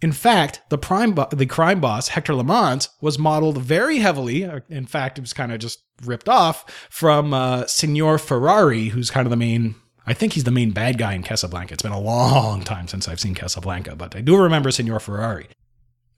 In 0.00 0.12
fact, 0.12 0.62
the, 0.68 0.78
bo- 0.78 1.28
the 1.32 1.46
crime 1.46 1.80
boss, 1.80 2.08
Hector 2.08 2.32
LeMans, 2.32 2.88
was 3.00 3.18
modeled 3.18 3.58
very 3.58 3.98
heavily. 3.98 4.44
uh, 4.44 4.60
In 4.68 4.86
fact, 4.86 5.18
it 5.18 5.20
was 5.22 5.32
kind 5.32 5.52
of 5.52 5.60
just 5.60 5.80
ripped 6.04 6.28
off 6.28 6.88
from 6.90 7.32
uh, 7.32 7.66
Signor 7.66 8.18
Ferrari, 8.18 8.88
who's 8.88 9.10
kind 9.10 9.26
of 9.26 9.30
the 9.30 9.36
main, 9.36 9.76
I 10.06 10.14
think 10.14 10.32
he's 10.32 10.44
the 10.44 10.50
main 10.50 10.72
bad 10.72 10.98
guy 10.98 11.14
in 11.14 11.22
Casablanca. 11.22 11.74
It's 11.74 11.82
been 11.82 11.92
a 11.92 12.00
long 12.00 12.62
time 12.62 12.88
since 12.88 13.08
I've 13.08 13.20
seen 13.20 13.34
Casablanca, 13.34 13.96
but 13.96 14.16
I 14.16 14.20
do 14.20 14.36
remember 14.36 14.70
Signor 14.70 15.00
Ferrari. 15.00 15.48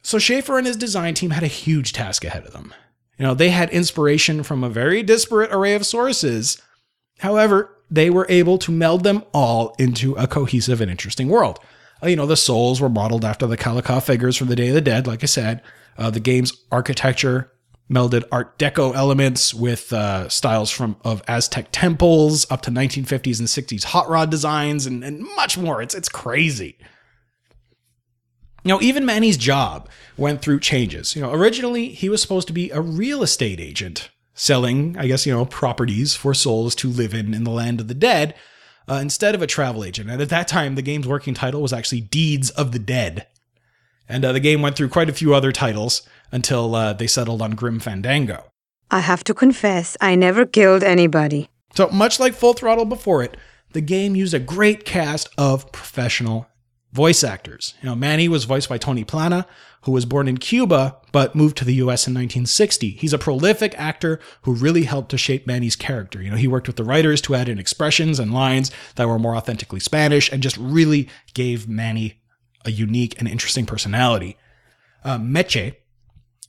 So 0.02 0.18
Schafer 0.18 0.58
and 0.58 0.66
his 0.66 0.76
design 0.76 1.14
team 1.14 1.30
had 1.30 1.42
a 1.42 1.48
huge 1.48 1.92
task 1.92 2.24
ahead 2.24 2.44
of 2.44 2.52
them. 2.52 2.72
You 3.18 3.24
know, 3.24 3.34
they 3.34 3.50
had 3.50 3.70
inspiration 3.70 4.42
from 4.42 4.64
a 4.64 4.68
very 4.68 5.02
disparate 5.02 5.52
array 5.52 5.74
of 5.74 5.86
sources. 5.86 6.60
However, 7.18 7.76
they 7.90 8.10
were 8.10 8.26
able 8.28 8.58
to 8.58 8.72
meld 8.72 9.04
them 9.04 9.22
all 9.32 9.74
into 9.78 10.14
a 10.14 10.26
cohesive 10.26 10.80
and 10.80 10.90
interesting 10.90 11.28
world. 11.28 11.58
Uh, 12.02 12.08
you 12.08 12.16
know, 12.16 12.26
the 12.26 12.36
souls 12.36 12.80
were 12.80 12.88
modeled 12.88 13.24
after 13.24 13.46
the 13.46 13.56
calaca 13.56 14.02
figures 14.02 14.36
from 14.36 14.48
the 14.48 14.56
Day 14.56 14.68
of 14.68 14.74
the 14.74 14.80
Dead, 14.80 15.06
like 15.06 15.22
I 15.22 15.26
said. 15.26 15.62
Uh, 15.96 16.10
the 16.10 16.20
game's 16.20 16.52
architecture 16.72 17.50
melded 17.90 18.24
Art 18.32 18.58
Deco 18.58 18.94
elements 18.94 19.52
with 19.52 19.92
uh, 19.92 20.28
styles 20.28 20.70
from 20.70 20.96
of 21.04 21.22
Aztec 21.28 21.68
temples 21.70 22.50
up 22.50 22.62
to 22.62 22.70
1950s 22.70 23.38
and 23.38 23.48
60s 23.48 23.84
hot 23.84 24.08
rod 24.08 24.30
designs 24.30 24.86
and, 24.86 25.04
and 25.04 25.22
much 25.36 25.58
more. 25.58 25.82
It's 25.82 25.94
it's 25.94 26.08
crazy. 26.08 26.78
Know, 28.66 28.80
even 28.80 29.04
Manny's 29.04 29.36
job 29.36 29.90
went 30.16 30.40
through 30.40 30.60
changes. 30.60 31.14
You 31.14 31.20
know, 31.20 31.32
originally 31.32 31.88
he 31.88 32.08
was 32.08 32.22
supposed 32.22 32.46
to 32.46 32.54
be 32.54 32.70
a 32.70 32.80
real 32.80 33.22
estate 33.22 33.60
agent, 33.60 34.08
selling, 34.32 34.96
I 34.98 35.06
guess, 35.06 35.26
you 35.26 35.34
know, 35.34 35.44
properties 35.44 36.14
for 36.14 36.32
souls 36.32 36.74
to 36.76 36.88
live 36.88 37.12
in 37.12 37.34
in 37.34 37.44
the 37.44 37.50
land 37.50 37.78
of 37.78 37.88
the 37.88 37.94
dead, 37.94 38.34
uh, 38.88 38.94
instead 38.94 39.34
of 39.34 39.42
a 39.42 39.46
travel 39.46 39.84
agent. 39.84 40.08
And 40.08 40.22
at 40.22 40.30
that 40.30 40.48
time, 40.48 40.76
the 40.76 40.82
game's 40.82 41.06
working 41.06 41.34
title 41.34 41.60
was 41.60 41.74
actually 41.74 42.00
Deeds 42.00 42.48
of 42.50 42.72
the 42.72 42.78
Dead. 42.78 43.26
And 44.08 44.24
uh, 44.24 44.32
the 44.32 44.40
game 44.40 44.62
went 44.62 44.76
through 44.76 44.88
quite 44.88 45.10
a 45.10 45.14
few 45.14 45.34
other 45.34 45.52
titles 45.52 46.08
until 46.32 46.74
uh, 46.74 46.92
they 46.92 47.06
settled 47.06 47.42
on 47.42 47.52
Grim 47.52 47.80
Fandango. 47.80 48.44
I 48.90 49.00
have 49.00 49.24
to 49.24 49.34
confess, 49.34 49.96
I 50.00 50.14
never 50.14 50.46
killed 50.46 50.82
anybody. 50.82 51.48
So, 51.74 51.88
much 51.88 52.20
like 52.20 52.34
Full 52.34 52.52
Throttle 52.52 52.84
before 52.84 53.22
it, 53.22 53.36
the 53.72 53.80
game 53.80 54.14
used 54.14 54.34
a 54.34 54.38
great 54.38 54.84
cast 54.84 55.28
of 55.36 55.72
professional 55.72 56.46
voice 56.92 57.24
actors. 57.24 57.74
You 57.82 57.88
know, 57.88 57.96
Manny 57.96 58.28
was 58.28 58.44
voiced 58.44 58.68
by 58.68 58.78
Tony 58.78 59.02
Plana, 59.02 59.46
who 59.82 59.92
was 59.92 60.06
born 60.06 60.28
in 60.28 60.38
Cuba 60.38 60.96
but 61.12 61.34
moved 61.34 61.56
to 61.58 61.64
the 61.64 61.74
US 61.74 62.06
in 62.06 62.14
1960. 62.14 62.90
He's 62.90 63.12
a 63.12 63.18
prolific 63.18 63.74
actor 63.78 64.20
who 64.42 64.54
really 64.54 64.84
helped 64.84 65.10
to 65.10 65.18
shape 65.18 65.46
Manny's 65.46 65.76
character. 65.76 66.22
You 66.22 66.30
know, 66.30 66.36
he 66.36 66.48
worked 66.48 66.66
with 66.66 66.76
the 66.76 66.84
writers 66.84 67.20
to 67.22 67.34
add 67.34 67.48
in 67.48 67.58
expressions 67.58 68.18
and 68.18 68.32
lines 68.32 68.70
that 68.94 69.08
were 69.08 69.18
more 69.18 69.36
authentically 69.36 69.80
Spanish 69.80 70.30
and 70.32 70.42
just 70.42 70.56
really 70.56 71.08
gave 71.34 71.68
Manny 71.68 72.20
a 72.64 72.70
unique 72.70 73.18
and 73.18 73.28
interesting 73.28 73.66
personality. 73.66 74.36
Uh, 75.04 75.18
Meche 75.18 75.74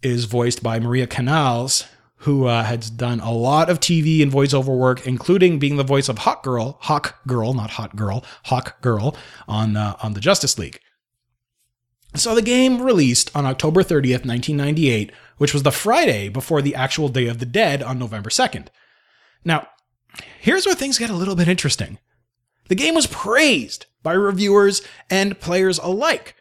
is 0.06 0.26
voiced 0.26 0.62
by 0.62 0.80
Maria 0.80 1.08
Canals, 1.08 1.86
who 2.18 2.46
uh, 2.46 2.64
has 2.64 2.92
done 2.92 3.20
a 3.20 3.32
lot 3.32 3.72
of 3.72 3.80
TV 3.80 4.22
and 4.22 4.32
voiceover 4.32 4.78
work, 4.78 5.08
including 5.08 5.58
being 5.58 5.78
the 5.78 5.84
voice 5.84 6.08
of 6.08 6.20
Hawk 6.20 6.44
Girl, 6.44 6.78
Hawk 6.82 7.20
Girl, 7.26 7.56
not 7.56 7.72
Hot 7.72 7.96
Girl, 7.96 8.24
Hawk 8.44 8.80
Girl 8.82 9.18
on 9.48 9.76
uh, 9.76 9.96
on 10.04 10.14
the 10.14 10.20
Justice 10.20 10.60
League. 10.60 10.80
So 12.14 12.36
the 12.36 12.44
game 12.44 12.84
released 12.84 13.36
on 13.36 13.48
October 13.48 13.82
30th, 13.82 14.26
1998, 14.26 15.12
which 15.38 15.54
was 15.54 15.64
the 15.64 15.72
Friday 15.72 16.30
before 16.30 16.62
the 16.62 16.76
actual 16.76 17.10
Day 17.10 17.28
of 17.28 17.40
the 17.40 17.46
Dead 17.46 17.82
on 17.82 18.00
November 18.00 18.30
2nd. 18.30 18.68
Now, 19.44 19.68
here's 20.40 20.66
where 20.68 20.76
things 20.76 21.00
get 21.00 21.10
a 21.10 21.16
little 21.16 21.36
bit 21.36 21.48
interesting. 21.48 21.98
The 22.70 22.76
game 22.76 22.94
was 22.94 23.08
praised 23.08 23.88
by 24.04 24.14
reviewers 24.14 24.82
and 25.10 25.40
players 25.40 25.80
alike. 25.80 26.36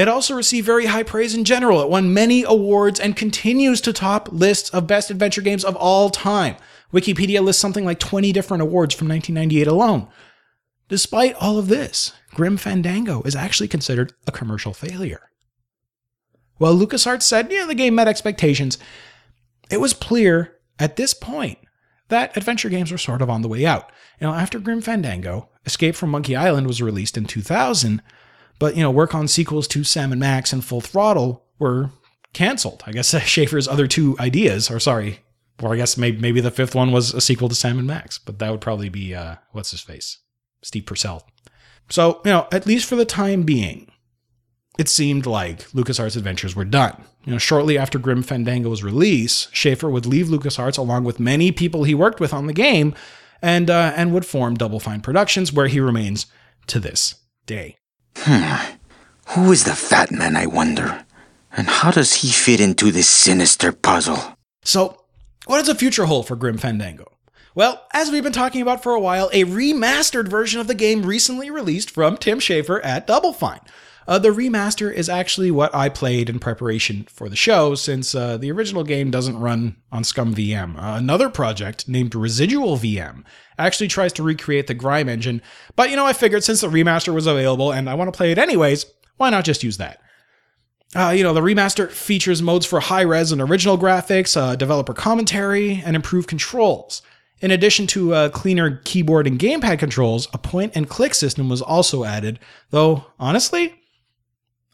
It 0.00 0.08
also 0.08 0.34
received 0.34 0.64
very 0.64 0.86
high 0.86 1.02
praise 1.02 1.34
in 1.34 1.44
general. 1.44 1.82
It 1.82 1.90
won 1.90 2.14
many 2.14 2.42
awards 2.42 2.98
and 2.98 3.14
continues 3.14 3.82
to 3.82 3.92
top 3.92 4.30
lists 4.32 4.70
of 4.70 4.86
best 4.86 5.10
adventure 5.10 5.42
games 5.42 5.62
of 5.62 5.76
all 5.76 6.08
time. 6.08 6.56
Wikipedia 6.90 7.42
lists 7.42 7.60
something 7.60 7.84
like 7.84 7.98
20 7.98 8.32
different 8.32 8.62
awards 8.62 8.94
from 8.94 9.08
1998 9.08 9.66
alone. 9.66 10.08
Despite 10.88 11.34
all 11.34 11.58
of 11.58 11.68
this, 11.68 12.14
Grim 12.32 12.56
Fandango 12.56 13.20
is 13.24 13.36
actually 13.36 13.68
considered 13.68 14.14
a 14.26 14.32
commercial 14.32 14.72
failure. 14.72 15.28
While 16.56 16.78
LucasArts 16.78 17.24
said, 17.24 17.52
yeah, 17.52 17.66
the 17.66 17.74
game 17.74 17.94
met 17.94 18.08
expectations, 18.08 18.78
it 19.70 19.80
was 19.80 19.92
clear 19.92 20.56
at 20.78 20.96
this 20.96 21.12
point 21.12 21.58
that 22.08 22.34
adventure 22.38 22.70
games 22.70 22.90
were 22.90 22.96
sort 22.96 23.20
of 23.20 23.28
on 23.28 23.42
the 23.42 23.48
way 23.48 23.66
out. 23.66 23.92
You 24.18 24.28
know, 24.28 24.32
after 24.32 24.60
Grim 24.60 24.80
Fandango, 24.80 25.50
Escape 25.66 25.94
from 25.94 26.08
Monkey 26.08 26.34
Island 26.34 26.66
was 26.66 26.80
released 26.80 27.18
in 27.18 27.26
2000, 27.26 28.00
but 28.60 28.76
you 28.76 28.82
know, 28.82 28.90
work 28.92 29.12
on 29.12 29.26
sequels 29.26 29.66
to 29.68 29.82
Sam 29.82 30.12
and 30.12 30.20
Max 30.20 30.52
and 30.52 30.64
Full 30.64 30.80
Throttle 30.80 31.44
were 31.58 31.90
canceled. 32.32 32.84
I 32.86 32.92
guess 32.92 33.12
Schafer's 33.14 33.66
other 33.66 33.88
two 33.88 34.16
ideas, 34.20 34.70
or 34.70 34.78
sorry, 34.78 35.18
or 35.60 35.72
I 35.74 35.76
guess 35.76 35.96
maybe 35.96 36.18
maybe 36.18 36.40
the 36.40 36.52
fifth 36.52 36.76
one 36.76 36.92
was 36.92 37.12
a 37.12 37.20
sequel 37.20 37.48
to 37.48 37.56
Sam 37.56 37.78
and 37.78 37.88
Max, 37.88 38.18
but 38.18 38.38
that 38.38 38.52
would 38.52 38.60
probably 38.60 38.88
be 38.88 39.12
uh, 39.12 39.36
what's 39.50 39.72
his 39.72 39.80
face, 39.80 40.18
Steve 40.62 40.86
Purcell. 40.86 41.26
So 41.88 42.20
you 42.24 42.30
know, 42.30 42.46
at 42.52 42.66
least 42.66 42.86
for 42.86 42.94
the 42.94 43.04
time 43.04 43.42
being, 43.42 43.90
it 44.78 44.88
seemed 44.88 45.26
like 45.26 45.68
LucasArts 45.70 46.16
Adventures 46.16 46.54
were 46.54 46.64
done. 46.64 47.04
You 47.24 47.32
know, 47.32 47.38
shortly 47.38 47.76
after 47.76 47.98
Grim 47.98 48.22
Fandango's 48.22 48.82
release, 48.82 49.46
Schafer 49.52 49.90
would 49.90 50.06
leave 50.06 50.26
LucasArts 50.26 50.78
along 50.78 51.04
with 51.04 51.18
many 51.18 51.50
people 51.50 51.84
he 51.84 51.94
worked 51.94 52.20
with 52.20 52.32
on 52.34 52.46
the 52.46 52.52
game, 52.52 52.94
and 53.40 53.70
uh, 53.70 53.94
and 53.96 54.12
would 54.12 54.26
form 54.26 54.54
Double 54.54 54.80
Fine 54.80 55.00
Productions, 55.00 55.50
where 55.50 55.66
he 55.66 55.80
remains 55.80 56.26
to 56.66 56.78
this 56.78 57.14
day. 57.46 57.78
Hmm. 58.22 58.74
Who 59.28 59.52
is 59.52 59.64
the 59.64 59.74
fat 59.74 60.10
man, 60.10 60.36
I 60.36 60.46
wonder? 60.46 61.04
And 61.56 61.66
how 61.68 61.90
does 61.90 62.14
he 62.14 62.28
fit 62.28 62.60
into 62.60 62.90
this 62.90 63.08
sinister 63.08 63.72
puzzle? 63.72 64.36
So, 64.62 65.04
what 65.46 65.58
does 65.58 65.66
the 65.68 65.74
future 65.74 66.04
hold 66.04 66.26
for 66.26 66.36
Grim 66.36 66.58
Fandango? 66.58 67.10
Well, 67.54 67.82
as 67.92 68.10
we've 68.10 68.22
been 68.22 68.32
talking 68.32 68.62
about 68.62 68.82
for 68.82 68.92
a 68.92 69.00
while, 69.00 69.30
a 69.32 69.44
remastered 69.44 70.28
version 70.28 70.60
of 70.60 70.66
the 70.66 70.74
game 70.74 71.02
recently 71.02 71.50
released 71.50 71.90
from 71.90 72.16
Tim 72.16 72.38
Schafer 72.38 72.80
at 72.84 73.06
Double 73.06 73.32
Fine. 73.32 73.60
Uh, 74.08 74.18
the 74.18 74.30
remaster 74.30 74.92
is 74.92 75.08
actually 75.08 75.50
what 75.50 75.74
I 75.74 75.88
played 75.88 76.28
in 76.28 76.38
preparation 76.38 77.06
for 77.10 77.28
the 77.28 77.36
show, 77.36 77.74
since 77.74 78.14
uh, 78.14 78.36
the 78.36 78.50
original 78.50 78.82
game 78.82 79.10
doesn't 79.10 79.38
run 79.38 79.76
on 79.92 80.02
ScummVM. 80.02 80.76
Uh, 80.76 80.96
another 80.96 81.28
project 81.28 81.88
named 81.88 82.12
ResidualVM 82.12 83.24
actually 83.58 83.88
tries 83.88 84.12
to 84.14 84.22
recreate 84.22 84.66
the 84.66 84.74
GrimE 84.74 85.08
engine, 85.08 85.42
but 85.76 85.90
you 85.90 85.96
know, 85.96 86.06
I 86.06 86.12
figured 86.12 86.44
since 86.44 86.62
the 86.62 86.68
remaster 86.68 87.14
was 87.14 87.26
available 87.26 87.72
and 87.72 87.88
I 87.88 87.94
want 87.94 88.12
to 88.12 88.16
play 88.16 88.32
it 88.32 88.38
anyways, 88.38 88.86
why 89.16 89.30
not 89.30 89.44
just 89.44 89.62
use 89.62 89.76
that? 89.76 90.00
Uh, 90.94 91.10
you 91.10 91.22
know, 91.22 91.32
the 91.32 91.40
remaster 91.40 91.88
features 91.88 92.42
modes 92.42 92.66
for 92.66 92.80
high 92.80 93.02
res 93.02 93.30
and 93.30 93.40
original 93.40 93.78
graphics, 93.78 94.36
uh, 94.36 94.56
developer 94.56 94.92
commentary, 94.92 95.82
and 95.84 95.94
improved 95.94 96.28
controls. 96.28 97.02
In 97.40 97.50
addition 97.52 97.86
to 97.88 98.12
uh, 98.12 98.28
cleaner 98.30 98.80
keyboard 98.84 99.26
and 99.26 99.38
gamepad 99.38 99.78
controls, 99.78 100.26
a 100.34 100.38
point 100.38 100.72
and 100.74 100.88
click 100.88 101.14
system 101.14 101.48
was 101.48 101.62
also 101.62 102.04
added, 102.04 102.38
though, 102.70 103.06
honestly, 103.18 103.79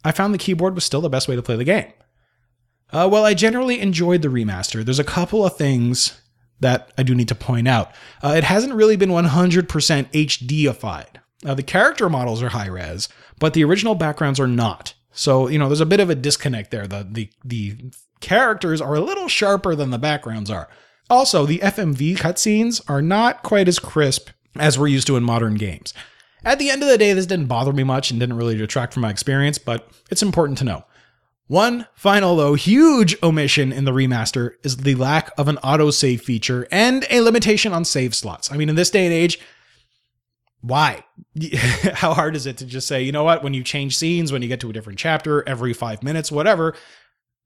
I 0.07 0.13
found 0.13 0.33
the 0.33 0.39
keyboard 0.39 0.77
was 0.77 0.85
still 0.85 1.01
the 1.01 1.09
best 1.09 1.27
way 1.27 1.35
to 1.35 1.43
play 1.43 1.57
the 1.57 1.65
game. 1.65 1.93
Uh, 2.93 3.09
well, 3.11 3.25
I 3.25 3.35
generally 3.35 3.81
enjoyed 3.81 4.23
the 4.23 4.29
remaster. 4.29 4.85
There's 4.85 5.01
a 5.01 5.05
couple 5.05 5.45
of 5.45 5.57
things 5.57 6.21
that 6.61 6.93
I 6.97 7.03
do 7.03 7.13
need 7.13 7.27
to 7.27 7.35
point 7.35 7.67
out. 7.67 7.91
Uh, 8.23 8.35
it 8.37 8.45
hasn't 8.45 8.75
really 8.75 8.95
been 8.95 9.11
100% 9.11 9.67
HDified. 9.67 11.07
Uh, 11.45 11.55
the 11.55 11.65
character 11.65 12.09
models 12.09 12.41
are 12.41 12.51
high 12.51 12.69
res, 12.69 13.09
but 13.41 13.53
the 13.53 13.65
original 13.65 13.97
backgrounds 13.97 14.39
are 14.39 14.47
not. 14.47 14.95
So, 15.11 15.49
you 15.49 15.59
know, 15.59 15.69
there's 15.69 15.81
a 15.81 15.87
bit 15.87 15.99
of 15.99 16.09
a 16.09 16.15
disconnect 16.15 16.71
there. 16.71 16.87
The, 16.87 17.05
the, 17.11 17.31
the 17.45 17.91
characters 18.21 18.81
are 18.81 18.95
a 18.95 19.01
little 19.01 19.27
sharper 19.27 19.75
than 19.75 19.91
the 19.91 19.99
backgrounds 19.99 20.51
are. 20.51 20.69
Also, 21.11 21.47
the 21.47 21.59
FMV 21.59 22.17
cutscenes 22.19 22.81
are 22.89 23.03
not 23.03 23.43
quite 23.43 23.67
as 23.67 23.81
crisp 23.81 24.31
as 24.57 24.79
we're 24.79 24.87
used 24.87 25.09
to 25.09 25.17
in 25.17 25.25
modern 25.25 25.57
games. 25.57 25.93
At 26.47 26.61
the 26.61 26.71
end 26.71 26.81
of 26.81 26.89
the 26.89 26.97
day, 26.97 27.13
this 27.13 27.27
didn't 27.27 27.47
bother 27.47 27.73
me 27.73 27.83
much 27.83 28.13
and 28.13 28.21
didn't 28.21 28.37
really 28.37 28.57
detract 28.57 28.95
from 28.95 29.03
my 29.03 29.11
experience, 29.11 29.59
but 29.59 29.91
it's 30.11 30.23
important 30.23 30.59
to 30.59 30.65
know. 30.65 30.85
One 31.49 31.89
final, 31.95 32.37
though, 32.37 32.55
huge 32.55 33.21
omission 33.21 33.73
in 33.73 33.85
the 33.85 33.91
remaster 33.91 34.53
is 34.63 34.77
the 34.77 34.95
lack 34.95 35.33
of 35.37 35.49
an 35.49 35.57
autosave 35.57 36.21
feature 36.21 36.69
and 36.71 37.05
a 37.11 37.21
limitation 37.21 37.73
on 37.73 37.85
save 37.85 38.15
slots. 38.15 38.53
I 38.53 38.57
mean, 38.57 38.69
in 38.69 38.77
this 38.77 38.91
day 38.91 39.07
and 39.07 39.13
age, 39.13 39.41
why? 40.61 41.05
How 41.95 42.15
hard 42.15 42.37
is 42.37 42.47
it 42.47 42.59
to 42.59 42.65
just 42.65 42.87
say, 42.87 43.03
you 43.03 43.11
know 43.11 43.25
what, 43.25 43.43
when 43.43 43.53
you 43.53 43.65
change 43.65 43.97
scenes, 43.97 44.31
when 44.31 44.41
you 44.41 44.49
get 44.49 44.61
to 44.61 44.71
a 44.71 44.73
different 44.73 45.01
chapter, 45.01 45.47
every 45.49 45.73
five 45.73 46.05
minutes, 46.05 46.31
whatever, 46.31 46.77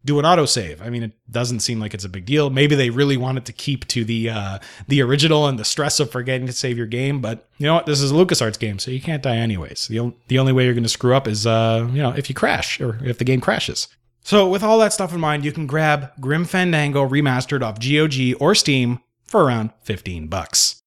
do 0.04 0.18
an 0.18 0.24
autosave? 0.24 0.80
I 0.80 0.90
mean, 0.90 1.02
it 1.02 1.12
doesn't 1.30 1.60
seem 1.60 1.78
like 1.80 1.94
it's 1.94 2.04
a 2.04 2.08
big 2.08 2.24
deal. 2.24 2.50
Maybe 2.50 2.74
they 2.74 2.90
really 2.90 3.16
wanted 3.16 3.44
to 3.46 3.52
keep 3.52 3.86
to 3.88 4.04
the 4.04 4.30
uh, 4.30 4.58
the 4.88 5.02
original 5.02 5.46
and 5.46 5.58
the 5.58 5.64
stress 5.64 6.00
of 6.00 6.10
forgetting 6.10 6.46
to 6.46 6.52
save 6.52 6.76
your 6.78 6.86
game, 6.86 7.20
but 7.20 7.48
you 7.58 7.66
know 7.66 7.74
what? 7.74 7.86
This 7.86 8.00
is 8.00 8.10
a 8.10 8.14
LucasArts 8.14 8.58
game, 8.58 8.78
so 8.78 8.90
you 8.90 9.00
can't 9.00 9.22
die 9.22 9.36
anyways. 9.36 9.88
The, 9.88 10.00
o- 10.00 10.14
the 10.28 10.38
only 10.38 10.52
way 10.52 10.64
you're 10.64 10.74
going 10.74 10.82
to 10.82 10.88
screw 10.88 11.14
up 11.14 11.28
is, 11.28 11.46
uh, 11.46 11.88
you 11.92 12.02
know, 12.02 12.10
if 12.12 12.28
you 12.28 12.34
crash 12.34 12.80
or 12.80 12.98
if 13.04 13.18
the 13.18 13.24
game 13.24 13.40
crashes. 13.40 13.88
So, 14.22 14.48
with 14.48 14.62
all 14.62 14.78
that 14.78 14.92
stuff 14.92 15.12
in 15.14 15.20
mind, 15.20 15.44
you 15.44 15.52
can 15.52 15.66
grab 15.66 16.12
Grim 16.20 16.44
Fandango 16.44 17.06
remastered 17.08 17.62
off 17.62 17.78
GOG 17.80 18.40
or 18.40 18.54
Steam 18.54 19.00
for 19.24 19.44
around 19.44 19.70
15 19.82 20.28
bucks. 20.28 20.79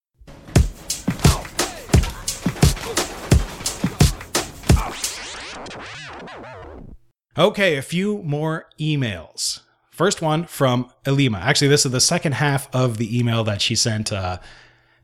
Okay, 7.36 7.76
a 7.76 7.82
few 7.82 8.22
more 8.22 8.66
emails. 8.78 9.60
First 9.90 10.22
one 10.22 10.44
from 10.44 10.90
Elima. 11.04 11.40
Actually, 11.40 11.68
this 11.68 11.84
is 11.84 11.90
the 11.90 12.00
second 12.00 12.32
half 12.32 12.72
of 12.72 12.96
the 12.96 13.18
email 13.18 13.42
that 13.42 13.60
she 13.60 13.74
sent 13.74 14.12
uh, 14.12 14.38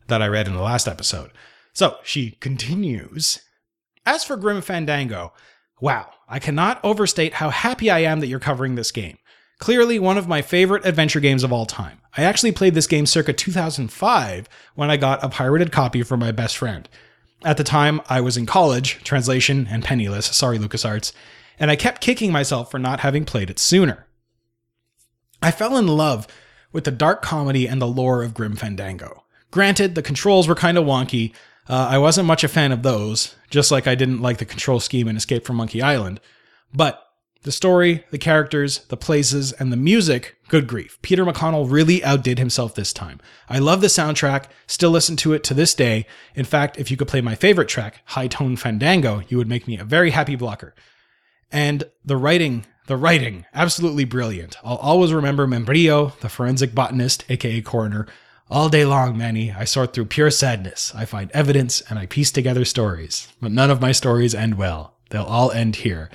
that 0.06 0.22
I 0.22 0.28
read 0.28 0.46
in 0.46 0.54
the 0.54 0.62
last 0.62 0.86
episode. 0.86 1.32
So 1.72 1.96
she 2.04 2.32
continues 2.32 3.40
As 4.06 4.22
for 4.22 4.36
Grim 4.36 4.62
Fandango, 4.62 5.32
wow, 5.80 6.10
I 6.28 6.38
cannot 6.38 6.84
overstate 6.84 7.34
how 7.34 7.50
happy 7.50 7.90
I 7.90 8.00
am 8.00 8.20
that 8.20 8.28
you're 8.28 8.38
covering 8.38 8.76
this 8.76 8.92
game. 8.92 9.18
Clearly, 9.58 9.98
one 9.98 10.16
of 10.16 10.28
my 10.28 10.40
favorite 10.40 10.86
adventure 10.86 11.20
games 11.20 11.42
of 11.42 11.52
all 11.52 11.66
time. 11.66 12.00
I 12.16 12.22
actually 12.22 12.52
played 12.52 12.74
this 12.74 12.86
game 12.86 13.06
circa 13.06 13.32
2005 13.32 14.48
when 14.76 14.90
I 14.90 14.96
got 14.96 15.22
a 15.24 15.28
pirated 15.28 15.72
copy 15.72 16.04
from 16.04 16.20
my 16.20 16.30
best 16.30 16.56
friend. 16.56 16.88
At 17.44 17.56
the 17.56 17.64
time, 17.64 18.00
I 18.08 18.20
was 18.20 18.36
in 18.36 18.46
college, 18.46 19.02
translation, 19.02 19.66
and 19.68 19.82
penniless. 19.82 20.26
Sorry, 20.26 20.58
LucasArts 20.58 21.12
and 21.60 21.70
I 21.70 21.76
kept 21.76 22.00
kicking 22.00 22.32
myself 22.32 22.70
for 22.70 22.78
not 22.78 23.00
having 23.00 23.24
played 23.24 23.50
it 23.50 23.58
sooner. 23.58 24.06
I 25.42 25.50
fell 25.50 25.76
in 25.76 25.86
love 25.86 26.26
with 26.72 26.84
the 26.84 26.90
dark 26.90 27.22
comedy 27.22 27.68
and 27.68 27.80
the 27.80 27.86
lore 27.86 28.22
of 28.22 28.34
Grim 28.34 28.56
Fandango. 28.56 29.24
Granted, 29.50 29.94
the 29.94 30.02
controls 30.02 30.48
were 30.48 30.54
kind 30.54 30.78
of 30.78 30.84
wonky. 30.84 31.34
Uh, 31.68 31.88
I 31.90 31.98
wasn't 31.98 32.26
much 32.26 32.44
a 32.44 32.48
fan 32.48 32.72
of 32.72 32.82
those, 32.82 33.34
just 33.50 33.70
like 33.70 33.86
I 33.86 33.94
didn't 33.94 34.22
like 34.22 34.38
the 34.38 34.44
control 34.44 34.80
scheme 34.80 35.06
in 35.06 35.16
Escape 35.16 35.44
from 35.44 35.56
Monkey 35.56 35.82
Island. 35.82 36.20
But 36.72 37.04
the 37.42 37.52
story, 37.52 38.04
the 38.10 38.18
characters, 38.18 38.80
the 38.88 38.96
places, 38.96 39.52
and 39.52 39.72
the 39.72 39.76
music, 39.76 40.36
good 40.48 40.66
grief. 40.66 40.98
Peter 41.02 41.24
McConnell 41.24 41.70
really 41.70 42.04
outdid 42.04 42.38
himself 42.38 42.74
this 42.74 42.92
time. 42.92 43.18
I 43.48 43.58
love 43.58 43.80
the 43.80 43.86
soundtrack, 43.86 44.44
still 44.66 44.90
listen 44.90 45.16
to 45.16 45.32
it 45.32 45.42
to 45.44 45.54
this 45.54 45.74
day. 45.74 46.06
In 46.34 46.44
fact, 46.44 46.78
if 46.78 46.90
you 46.90 46.96
could 46.96 47.08
play 47.08 47.22
my 47.22 47.34
favorite 47.34 47.68
track, 47.68 48.02
High 48.06 48.28
Tone 48.28 48.56
Fandango, 48.56 49.22
you 49.28 49.38
would 49.38 49.48
make 49.48 49.66
me 49.66 49.78
a 49.78 49.84
very 49.84 50.10
happy 50.10 50.36
blocker. 50.36 50.74
And 51.52 51.84
the 52.04 52.16
writing, 52.16 52.66
the 52.86 52.96
writing, 52.96 53.46
absolutely 53.54 54.04
brilliant. 54.04 54.56
I'll 54.64 54.76
always 54.76 55.12
remember 55.12 55.46
Membrillo, 55.46 56.18
the 56.20 56.28
forensic 56.28 56.74
botanist, 56.74 57.24
aka 57.28 57.60
coroner. 57.62 58.06
All 58.50 58.68
day 58.68 58.84
long, 58.84 59.16
Manny, 59.16 59.52
I 59.52 59.64
sort 59.64 59.92
through 59.92 60.06
pure 60.06 60.30
sadness. 60.30 60.92
I 60.94 61.04
find 61.04 61.30
evidence 61.30 61.82
and 61.82 61.98
I 61.98 62.06
piece 62.06 62.32
together 62.32 62.64
stories. 62.64 63.28
But 63.40 63.52
none 63.52 63.70
of 63.70 63.80
my 63.80 63.92
stories 63.92 64.34
end 64.34 64.56
well. 64.56 64.96
They'll 65.10 65.22
all 65.22 65.52
end 65.52 65.76
here. 65.76 66.10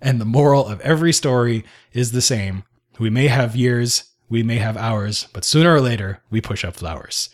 And 0.00 0.20
the 0.20 0.26
moral 0.26 0.66
of 0.66 0.80
every 0.82 1.12
story 1.12 1.64
is 1.92 2.12
the 2.12 2.20
same. 2.20 2.64
We 2.98 3.10
may 3.10 3.28
have 3.28 3.56
years, 3.56 4.04
we 4.28 4.42
may 4.42 4.56
have 4.56 4.76
hours, 4.76 5.28
but 5.32 5.44
sooner 5.44 5.74
or 5.74 5.80
later, 5.80 6.22
we 6.30 6.40
push 6.40 6.64
up 6.64 6.76
flowers. 6.76 7.30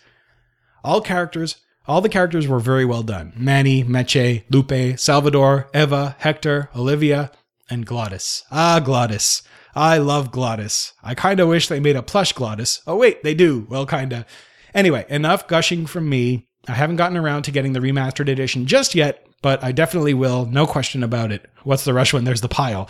All 0.84 1.00
characters, 1.00 1.56
all 1.86 2.00
the 2.00 2.08
characters 2.08 2.46
were 2.46 2.60
very 2.60 2.84
well 2.84 3.02
done. 3.02 3.32
Manny, 3.36 3.82
Meche, 3.82 4.44
Lupe, 4.50 4.98
Salvador, 4.98 5.68
Eva, 5.74 6.16
Hector, 6.20 6.70
Olivia, 6.76 7.32
and 7.74 7.84
Glottis. 7.84 8.44
Ah, 8.52 8.78
Glottis. 8.78 9.42
I 9.74 9.98
love 9.98 10.30
Glottis. 10.30 10.92
I 11.02 11.14
kinda 11.16 11.44
wish 11.46 11.66
they 11.66 11.80
made 11.80 11.96
a 11.96 12.02
plush 12.02 12.32
Glottis. 12.32 12.80
Oh, 12.86 12.96
wait, 12.96 13.24
they 13.24 13.34
do. 13.34 13.66
Well, 13.68 13.84
kinda. 13.84 14.24
Anyway, 14.72 15.04
enough 15.08 15.48
gushing 15.48 15.84
from 15.84 16.08
me. 16.08 16.46
I 16.68 16.72
haven't 16.72 16.96
gotten 16.96 17.16
around 17.18 17.42
to 17.42 17.50
getting 17.50 17.72
the 17.72 17.80
remastered 17.80 18.28
edition 18.30 18.66
just 18.66 18.94
yet, 18.94 19.26
but 19.42 19.62
I 19.62 19.72
definitely 19.72 20.14
will, 20.14 20.46
no 20.46 20.66
question 20.66 21.02
about 21.02 21.32
it. 21.32 21.50
What's 21.64 21.84
the 21.84 21.92
rush 21.92 22.12
when 22.12 22.24
there's 22.24 22.40
the 22.40 22.48
pile? 22.48 22.88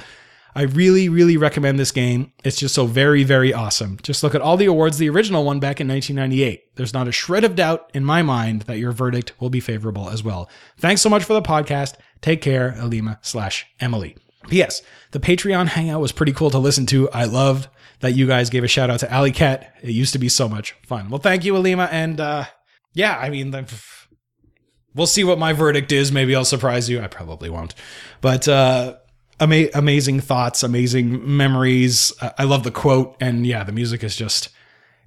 I 0.55 0.63
really, 0.63 1.09
really 1.09 1.37
recommend 1.37 1.81
this 1.81 1.91
game. 1.91 2.31
It's 2.45 2.59
just 2.59 2.75
so 2.77 2.87
very, 2.87 3.25
very 3.25 3.53
awesome. 3.53 3.99
Just 4.03 4.23
look 4.23 4.37
at 4.37 4.41
all 4.41 4.57
the 4.57 4.67
awards 4.67 4.99
the 4.99 5.09
original 5.09 5.45
won 5.45 5.59
back 5.59 5.81
in 5.81 5.89
1998. 5.89 6.77
There's 6.77 6.95
not 6.95 7.09
a 7.09 7.13
shred 7.13 7.43
of 7.43 7.57
doubt 7.57 7.91
in 7.93 8.05
my 8.05 8.23
mind 8.23 8.63
that 8.63 8.79
your 8.79 8.93
verdict 8.93 9.33
will 9.41 9.51
be 9.51 9.59
favorable 9.61 10.11
as 10.11 10.23
well. 10.23 10.49
Thanks 10.79 11.03
so 11.03 11.09
much 11.09 11.25
for 11.25 11.33
the 11.33 11.43
podcast. 11.43 11.95
Take 12.21 12.41
care, 12.41 12.77
Alima 12.79 13.19
slash 13.21 13.67
Emily. 13.81 14.17
P.S. 14.49 14.83
The 15.13 15.21
Patreon 15.21 15.69
hangout 15.69 16.01
was 16.01 16.13
pretty 16.13 16.33
cool 16.33 16.51
to 16.51 16.59
listen 16.59 16.87
to. 16.87 17.11
I 17.11 17.25
loved 17.25 17.69
that 18.01 18.15
you 18.15 18.27
guys 18.27 18.51
gave 18.51 18.65
a 18.65 18.69
shout 18.69 18.91
out 18.91 19.01
to 19.01 19.13
Alley 19.13 19.33
Cat. 19.33 19.75
It 19.83 19.91
used 19.91 20.13
to 20.13 20.19
be 20.19 20.29
so 20.29 20.49
much 20.49 20.73
fun. 20.87 21.09
Well, 21.09 21.21
thank 21.21 21.45
you, 21.45 21.57
Alima. 21.57 21.89
And 21.91 22.21
uh, 22.21 22.45
yeah, 22.93 23.17
I 23.19 23.31
mean, 23.31 23.51
we'll 24.95 25.07
see 25.07 25.25
what 25.25 25.39
my 25.39 25.53
verdict 25.53 25.93
is. 25.93 26.13
Maybe 26.13 26.35
I'll 26.35 26.45
surprise 26.45 26.91
you. 26.91 27.01
I 27.01 27.07
probably 27.07 27.49
won't. 27.49 27.75
But 28.21 28.49
uh, 28.49 28.97
ama- 29.41 29.69
amazing 29.75 30.21
thoughts, 30.21 30.63
amazing 30.63 31.37
memories. 31.37 32.13
Uh, 32.21 32.31
I 32.39 32.45
love 32.45 32.65
the 32.65 32.71
quote, 32.71 33.17
and 33.21 33.47
yeah, 33.47 33.65
the 33.65 33.73
music 33.73 34.05
is 34.05 34.17
just 34.17 34.51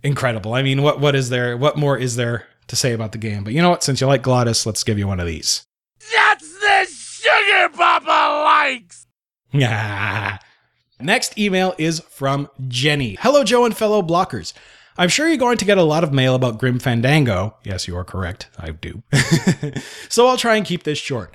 incredible. 0.03 0.53
I 0.53 0.63
mean, 0.63 0.81
what 0.81 0.99
what 0.99 1.15
is 1.15 1.29
there? 1.29 1.57
What 1.57 1.77
more 1.77 1.97
is 1.97 2.15
there 2.15 2.45
to 2.67 2.75
say 2.75 2.93
about 2.93 3.11
the 3.11 3.17
game? 3.17 3.43
But 3.43 3.53
you 3.53 3.61
know 3.61 3.69
what? 3.69 3.83
Since 3.83 4.01
you 4.01 4.07
like 4.07 4.23
Glottis, 4.23 4.65
let's 4.65 4.83
give 4.83 4.97
you 4.97 5.07
one 5.07 5.19
of 5.19 5.27
these. 5.27 5.65
That's 6.15 6.59
the 6.59 6.88
sugar 6.89 7.69
Papa 7.75 8.43
likes! 8.43 8.97
Next 11.00 11.38
email 11.38 11.76
is 11.78 12.00
from 12.02 12.50
Jenny. 12.68 13.18
Hello, 13.20 13.43
Joe 13.43 13.66
and 13.66 13.76
fellow 13.76 14.02
blockers. 14.02 14.54
I'm 14.98 15.10
sure 15.10 15.28
you're 15.28 15.38
going 15.38 15.58
to 15.58 15.66
get 15.66 15.78
a 15.78 15.84
lot 15.84 16.04
of 16.04 16.12
mail 16.12 16.34
about 16.34 16.58
Grim 16.58 16.80
Fandango. 16.80 17.56
Yes, 17.64 17.88
you 17.88 17.95
are 17.95 18.04
correct. 18.04 18.50
I 18.58 18.72
do. 18.72 19.04
so 20.10 20.28
I'll 20.28 20.38
try 20.38 20.56
and 20.56 20.66
keep 20.66 20.84
this 20.84 20.98
short. 20.98 21.34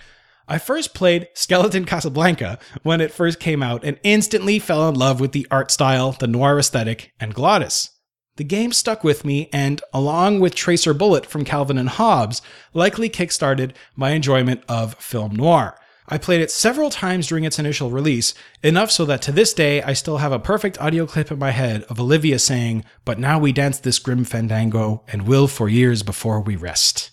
I 0.49 0.59
first 0.59 0.95
played 0.95 1.29
Skeleton 1.35 1.85
Casablanca 1.85 2.59
when 2.83 3.01
it 3.01 3.13
first 3.13 3.39
came 3.39 3.63
out 3.63 3.85
and 3.85 4.01
instantly 4.03 4.59
fell 4.59 4.89
in 4.89 4.97
love 4.97 5.21
with 5.21 5.31
the 5.31 5.47
art 5.51 5.71
style, 5.71 6.13
the 6.13 6.27
noir 6.27 6.59
aesthetic, 6.59 7.13
and 7.21 7.35
Glottis. 7.35 7.91
The 8.37 8.45
game 8.45 8.73
stuck 8.73 9.05
with 9.05 9.25
me 9.25 9.49
and, 9.53 9.81
along 9.93 10.41
with 10.41 10.55
Tracer 10.55 10.95
Bullet 10.95 11.27
from 11.27 11.45
Calvin 11.45 11.79
and 11.79 11.89
Hobbes, 11.89 12.43
likely 12.75 13.09
kickstarted 13.09 13.73
my 13.95 14.11
enjoyment 14.11 14.65
of 14.69 14.95
film 14.95 15.37
noir. 15.37 15.79
I 16.09 16.19
played 16.19 16.41
it 16.41 16.51
several 16.51 16.91
times 16.91 17.29
during 17.29 17.45
its 17.45 17.59
initial 17.59 17.91
release, 17.91 18.35
enough 18.63 18.91
so 18.91 19.05
that 19.05 19.23
to 19.23 19.33
this 19.33 19.55
day 19.55 19.83
I 19.83 19.93
still 19.93 20.19
have 20.19 20.33
a 20.33 20.39
perfect 20.39 20.81
audio 20.81 21.07
clip 21.07 21.31
in 21.31 21.39
my 21.39 21.51
head 21.51 21.85
of 21.85 22.01
Olivia 22.01 22.39
saying, 22.39 22.85
But 23.05 23.19
now 23.19 23.39
we 23.39 23.53
dance 23.53 23.79
this 23.79 23.99
grim 23.99 24.25
fandango 24.25 25.05
and 25.09 25.27
will 25.27 25.47
for 25.47 25.69
years 25.69 26.03
before 26.03 26.41
we 26.41 26.57
rest. 26.57 27.11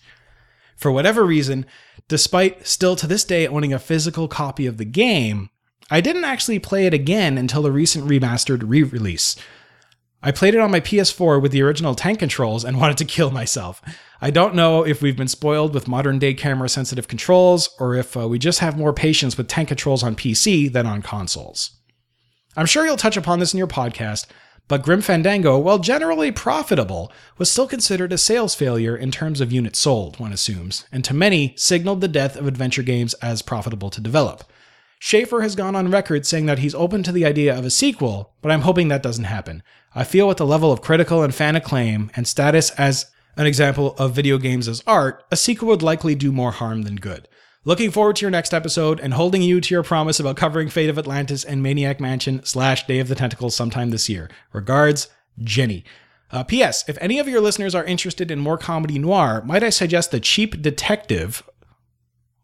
For 0.75 0.91
whatever 0.91 1.23
reason, 1.25 1.65
Despite 2.09 2.65
still 2.65 2.95
to 2.95 3.05
this 3.05 3.23
day 3.23 3.47
owning 3.47 3.71
a 3.71 3.79
physical 3.79 4.27
copy 4.27 4.65
of 4.65 4.77
the 4.77 4.85
game, 4.85 5.51
I 5.91 6.01
didn't 6.01 6.23
actually 6.23 6.57
play 6.57 6.87
it 6.87 6.93
again 6.93 7.37
until 7.37 7.61
the 7.61 7.71
recent 7.71 8.09
remastered 8.09 8.63
re 8.65 8.81
release. 8.81 9.35
I 10.21 10.31
played 10.31 10.55
it 10.55 10.59
on 10.59 10.71
my 10.71 10.79
PS4 10.79 11.39
with 11.39 11.51
the 11.51 11.61
original 11.61 11.93
tank 11.93 12.17
controls 12.17 12.65
and 12.65 12.77
wanted 12.81 12.97
to 12.97 13.05
kill 13.05 13.29
myself. 13.29 13.79
I 14.21 14.31
don't 14.31 14.53
know 14.53 14.85
if 14.85 15.01
we've 15.01 15.15
been 15.15 15.29
spoiled 15.29 15.73
with 15.73 15.87
modern 15.87 16.19
day 16.19 16.33
camera 16.33 16.67
sensitive 16.67 17.07
controls 17.07 17.69
or 17.79 17.95
if 17.95 18.17
uh, 18.17 18.27
we 18.27 18.37
just 18.37 18.59
have 18.59 18.77
more 18.77 18.91
patience 18.91 19.37
with 19.37 19.47
tank 19.47 19.69
controls 19.69 20.03
on 20.03 20.15
PC 20.15 20.71
than 20.71 20.85
on 20.85 21.01
consoles. 21.01 21.71
I'm 22.57 22.65
sure 22.65 22.85
you'll 22.85 22.97
touch 22.97 23.15
upon 23.15 23.39
this 23.39 23.53
in 23.53 23.57
your 23.57 23.67
podcast, 23.67 24.25
but 24.67 24.83
Grim 24.83 25.01
Fandango, 25.01 25.57
while 25.57 25.79
generally 25.79 26.31
profitable, 26.31 27.13
was 27.37 27.49
still 27.49 27.65
considered 27.65 28.11
a 28.11 28.17
sales 28.17 28.53
failure 28.55 28.95
in 28.95 29.09
terms 29.09 29.39
of 29.39 29.53
units 29.53 29.79
sold, 29.79 30.19
one 30.19 30.33
assumes, 30.33 30.85
and 30.91 31.05
to 31.05 31.13
many 31.13 31.53
signaled 31.55 32.01
the 32.01 32.09
death 32.09 32.35
of 32.35 32.45
adventure 32.45 32.83
games 32.83 33.13
as 33.15 33.41
profitable 33.41 33.89
to 33.89 34.01
develop. 34.01 34.43
Schafer 34.99 35.41
has 35.41 35.55
gone 35.55 35.77
on 35.77 35.89
record 35.89 36.25
saying 36.25 36.45
that 36.47 36.59
he's 36.59 36.75
open 36.75 37.03
to 37.03 37.13
the 37.13 37.25
idea 37.25 37.57
of 37.57 37.63
a 37.63 37.69
sequel, 37.69 38.33
but 38.41 38.51
I'm 38.51 38.61
hoping 38.61 38.89
that 38.89 39.01
doesn't 39.01 39.23
happen. 39.23 39.63
I 39.95 40.03
feel 40.03 40.27
with 40.27 40.37
the 40.37 40.45
level 40.45 40.73
of 40.73 40.81
critical 40.81 41.23
and 41.23 41.33
fan 41.33 41.55
acclaim 41.55 42.11
and 42.17 42.27
status 42.27 42.71
as 42.71 43.09
an 43.39 43.47
example 43.47 43.95
of 43.97 44.13
video 44.13 44.37
games 44.37 44.67
as 44.67 44.83
art, 44.85 45.23
a 45.31 45.37
sequel 45.37 45.69
would 45.69 45.81
likely 45.81 46.13
do 46.13 46.29
more 46.29 46.51
harm 46.51 46.81
than 46.81 46.97
good. 46.97 47.25
Looking 47.63 47.89
forward 47.89 48.17
to 48.17 48.21
your 48.23 48.31
next 48.31 48.53
episode 48.53 48.99
and 48.99 49.13
holding 49.13 49.41
you 49.41 49.61
to 49.61 49.73
your 49.73 49.81
promise 49.81 50.19
about 50.19 50.35
covering 50.35 50.67
Fate 50.67 50.89
of 50.89 50.97
Atlantis 50.97 51.45
and 51.45 51.63
Maniac 51.63 52.01
Mansion 52.01 52.43
slash 52.43 52.85
Day 52.85 52.99
of 52.99 53.07
the 53.07 53.15
Tentacles 53.15 53.55
sometime 53.55 53.91
this 53.91 54.09
year. 54.09 54.29
Regards, 54.51 55.07
Jenny. 55.41 55.85
Uh, 56.31 56.43
P.S. 56.43 56.83
If 56.89 56.97
any 56.99 57.17
of 57.17 57.29
your 57.29 57.39
listeners 57.39 57.73
are 57.73 57.85
interested 57.85 58.29
in 58.29 58.39
more 58.39 58.57
comedy 58.57 58.99
noir, 58.99 59.41
might 59.45 59.63
I 59.63 59.69
suggest 59.69 60.11
The 60.11 60.19
Cheap 60.19 60.61
Detective, 60.61 61.41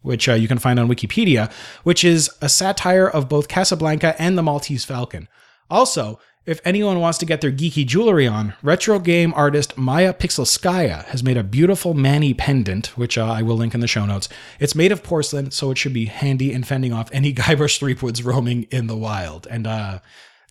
which 0.02 0.30
uh, 0.30 0.34
you 0.34 0.48
can 0.48 0.60
find 0.60 0.80
on 0.80 0.88
Wikipedia, 0.88 1.52
which 1.84 2.06
is 2.06 2.30
a 2.42 2.48
satire 2.48 3.10
of 3.10 3.28
both 3.28 3.50
Casablanca 3.50 4.16
and 4.18 4.38
The 4.38 4.44
Maltese 4.44 4.86
Falcon. 4.86 5.28
Also, 5.70 6.20
if 6.46 6.62
anyone 6.64 7.00
wants 7.00 7.18
to 7.18 7.26
get 7.26 7.42
their 7.42 7.52
geeky 7.52 7.86
jewelry 7.86 8.28
on, 8.28 8.54
retro 8.62 9.00
game 9.00 9.34
artist 9.36 9.78
Maya 9.78 10.14
Pixelskaya 10.14 11.06
has 11.06 11.24
made 11.24 11.38
a 11.38 11.44
beautiful 11.44 11.96
Manny 11.96 12.34
pendant, 12.34 12.88
which 12.98 13.18
uh, 13.18 13.26
I 13.26 13.42
will 13.42 13.56
link 13.56 13.74
in 13.74 13.80
the 13.80 13.88
show 13.88 14.06
notes. 14.06 14.30
It's 14.60 14.76
made 14.76 14.92
of 14.92 15.02
porcelain, 15.02 15.50
so 15.52 15.72
it 15.72 15.78
should 15.78 15.94
be 15.94 16.06
handy 16.06 16.54
in 16.54 16.64
fending 16.64 16.94
off 16.94 17.10
any 17.12 17.34
Guybrush 17.36 17.80
Threepwoods 17.80 18.24
roaming 18.24 18.64
in 18.70 18.86
the 18.86 18.96
wild. 18.96 19.48
And 19.50 19.66
uh, 19.66 20.00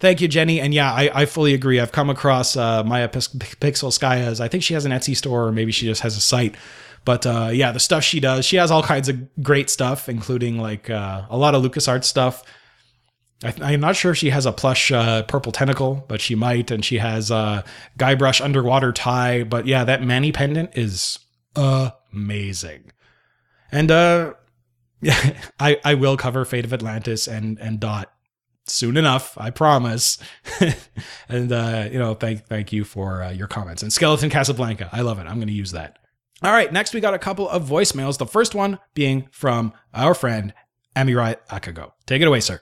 thank 0.00 0.20
you, 0.20 0.26
Jenny. 0.26 0.60
And 0.60 0.74
yeah, 0.74 0.92
I, 0.92 1.10
I 1.14 1.26
fully 1.26 1.54
agree. 1.54 1.78
I've 1.78 1.92
come 1.92 2.10
across 2.10 2.56
uh, 2.56 2.82
Maya 2.82 3.08
Pixelskaya's. 3.08 4.40
I 4.40 4.48
think 4.48 4.64
she 4.64 4.74
has 4.74 4.84
an 4.84 4.90
Etsy 4.90 5.16
store, 5.16 5.46
or 5.46 5.52
maybe 5.52 5.70
she 5.70 5.86
just 5.86 6.02
has 6.02 6.16
a 6.16 6.20
site. 6.20 6.56
But 7.04 7.24
uh, 7.24 7.50
yeah, 7.52 7.70
the 7.70 7.80
stuff 7.80 8.02
she 8.02 8.18
does, 8.18 8.44
she 8.44 8.56
has 8.56 8.70
all 8.70 8.82
kinds 8.82 9.08
of 9.08 9.42
great 9.42 9.70
stuff, 9.70 10.08
including 10.08 10.58
like 10.58 10.90
uh, 10.90 11.26
a 11.30 11.36
lot 11.36 11.54
of 11.54 11.62
LucasArts 11.62 12.04
stuff. 12.04 12.42
I, 13.44 13.72
am 13.72 13.80
not 13.80 13.96
sure 13.96 14.12
if 14.12 14.18
she 14.18 14.30
has 14.30 14.46
a 14.46 14.52
plush 14.52 14.90
uh, 14.90 15.22
purple 15.24 15.52
tentacle, 15.52 16.04
but 16.08 16.20
she 16.20 16.34
might. 16.34 16.70
And 16.70 16.84
she 16.84 16.98
has 16.98 17.30
a 17.30 17.64
Guybrush 17.98 18.40
underwater 18.40 18.92
tie. 18.92 19.44
But 19.44 19.66
yeah, 19.66 19.84
that 19.84 20.02
Manny 20.02 20.32
pendant 20.32 20.76
is 20.76 21.18
amazing. 21.54 22.92
And 23.70 23.90
uh, 23.90 24.34
yeah, 25.00 25.38
I 25.60 25.78
I 25.84 25.94
will 25.94 26.16
cover 26.16 26.44
Fate 26.44 26.64
of 26.64 26.72
Atlantis 26.72 27.26
and 27.26 27.58
and 27.58 27.80
Dot 27.80 28.10
soon 28.66 28.96
enough, 28.96 29.36
I 29.38 29.50
promise. 29.50 30.18
and 31.28 31.52
uh, 31.52 31.88
you 31.90 31.98
know, 31.98 32.14
thank 32.14 32.46
thank 32.46 32.72
you 32.72 32.84
for 32.84 33.22
uh, 33.22 33.30
your 33.30 33.48
comments. 33.48 33.82
And 33.82 33.92
Skeleton 33.92 34.30
Casablanca, 34.30 34.88
I 34.92 35.02
love 35.02 35.18
it. 35.18 35.26
I'm 35.26 35.36
going 35.36 35.48
to 35.48 35.54
use 35.54 35.72
that. 35.72 35.98
All 36.42 36.52
right, 36.52 36.72
next 36.72 36.92
we 36.92 37.00
got 37.00 37.14
a 37.14 37.18
couple 37.18 37.48
of 37.48 37.68
voicemails. 37.68 38.18
The 38.18 38.26
first 38.26 38.54
one 38.54 38.78
being 38.94 39.28
from 39.30 39.72
our 39.94 40.14
friend 40.14 40.52
Amirai 40.96 41.36
Akago. 41.48 41.92
Take 42.06 42.22
it 42.22 42.28
away, 42.28 42.40
sir. 42.40 42.60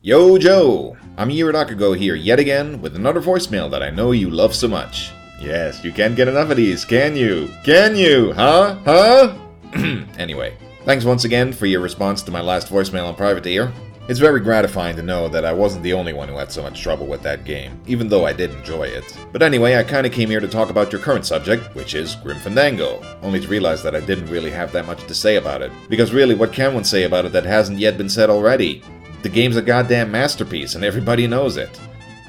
Yo, 0.00 0.38
Joe! 0.38 0.96
Amir 1.16 1.52
Akago 1.52 1.98
here 1.98 2.14
yet 2.14 2.38
again 2.38 2.80
with 2.80 2.94
another 2.94 3.20
voicemail 3.20 3.68
that 3.68 3.82
I 3.82 3.90
know 3.90 4.12
you 4.12 4.30
love 4.30 4.54
so 4.54 4.68
much. 4.68 5.10
Yes, 5.40 5.82
you 5.82 5.90
can't 5.90 6.14
get 6.14 6.28
enough 6.28 6.50
of 6.50 6.56
these, 6.56 6.84
can 6.84 7.16
you? 7.16 7.50
Can 7.64 7.96
you? 7.96 8.32
Huh? 8.32 8.76
Huh? 8.84 9.36
anyway, 10.16 10.56
thanks 10.84 11.04
once 11.04 11.24
again 11.24 11.52
for 11.52 11.66
your 11.66 11.80
response 11.80 12.22
to 12.22 12.30
my 12.30 12.40
last 12.40 12.68
voicemail 12.68 13.08
on 13.08 13.16
Private 13.16 13.44
Ear. 13.48 13.72
It's 14.08 14.20
very 14.20 14.38
gratifying 14.38 14.94
to 14.96 15.02
know 15.02 15.26
that 15.28 15.44
I 15.44 15.52
wasn't 15.52 15.82
the 15.82 15.94
only 15.94 16.12
one 16.12 16.28
who 16.28 16.38
had 16.38 16.52
so 16.52 16.62
much 16.62 16.80
trouble 16.80 17.06
with 17.06 17.22
that 17.22 17.44
game, 17.44 17.78
even 17.88 18.08
though 18.08 18.24
I 18.24 18.32
did 18.32 18.52
enjoy 18.52 18.84
it. 18.84 19.18
But 19.32 19.42
anyway, 19.42 19.76
I 19.76 19.82
kinda 19.82 20.08
came 20.08 20.30
here 20.30 20.40
to 20.40 20.46
talk 20.46 20.70
about 20.70 20.92
your 20.92 21.00
current 21.00 21.26
subject, 21.26 21.74
which 21.74 21.94
is 21.94 22.14
Grim 22.14 22.38
Fandango, 22.38 23.02
only 23.22 23.40
to 23.40 23.48
realize 23.48 23.82
that 23.82 23.96
I 23.96 24.00
didn't 24.00 24.30
really 24.30 24.50
have 24.52 24.70
that 24.72 24.86
much 24.86 25.04
to 25.08 25.14
say 25.14 25.36
about 25.36 25.60
it. 25.60 25.72
Because 25.90 26.12
really, 26.12 26.36
what 26.36 26.52
can 26.52 26.72
one 26.72 26.84
say 26.84 27.02
about 27.02 27.24
it 27.24 27.32
that 27.32 27.44
hasn't 27.44 27.80
yet 27.80 27.98
been 27.98 28.08
said 28.08 28.30
already? 28.30 28.82
The 29.20 29.28
game's 29.28 29.56
a 29.56 29.62
goddamn 29.62 30.12
masterpiece, 30.12 30.76
and 30.76 30.84
everybody 30.84 31.26
knows 31.26 31.56
it. 31.56 31.80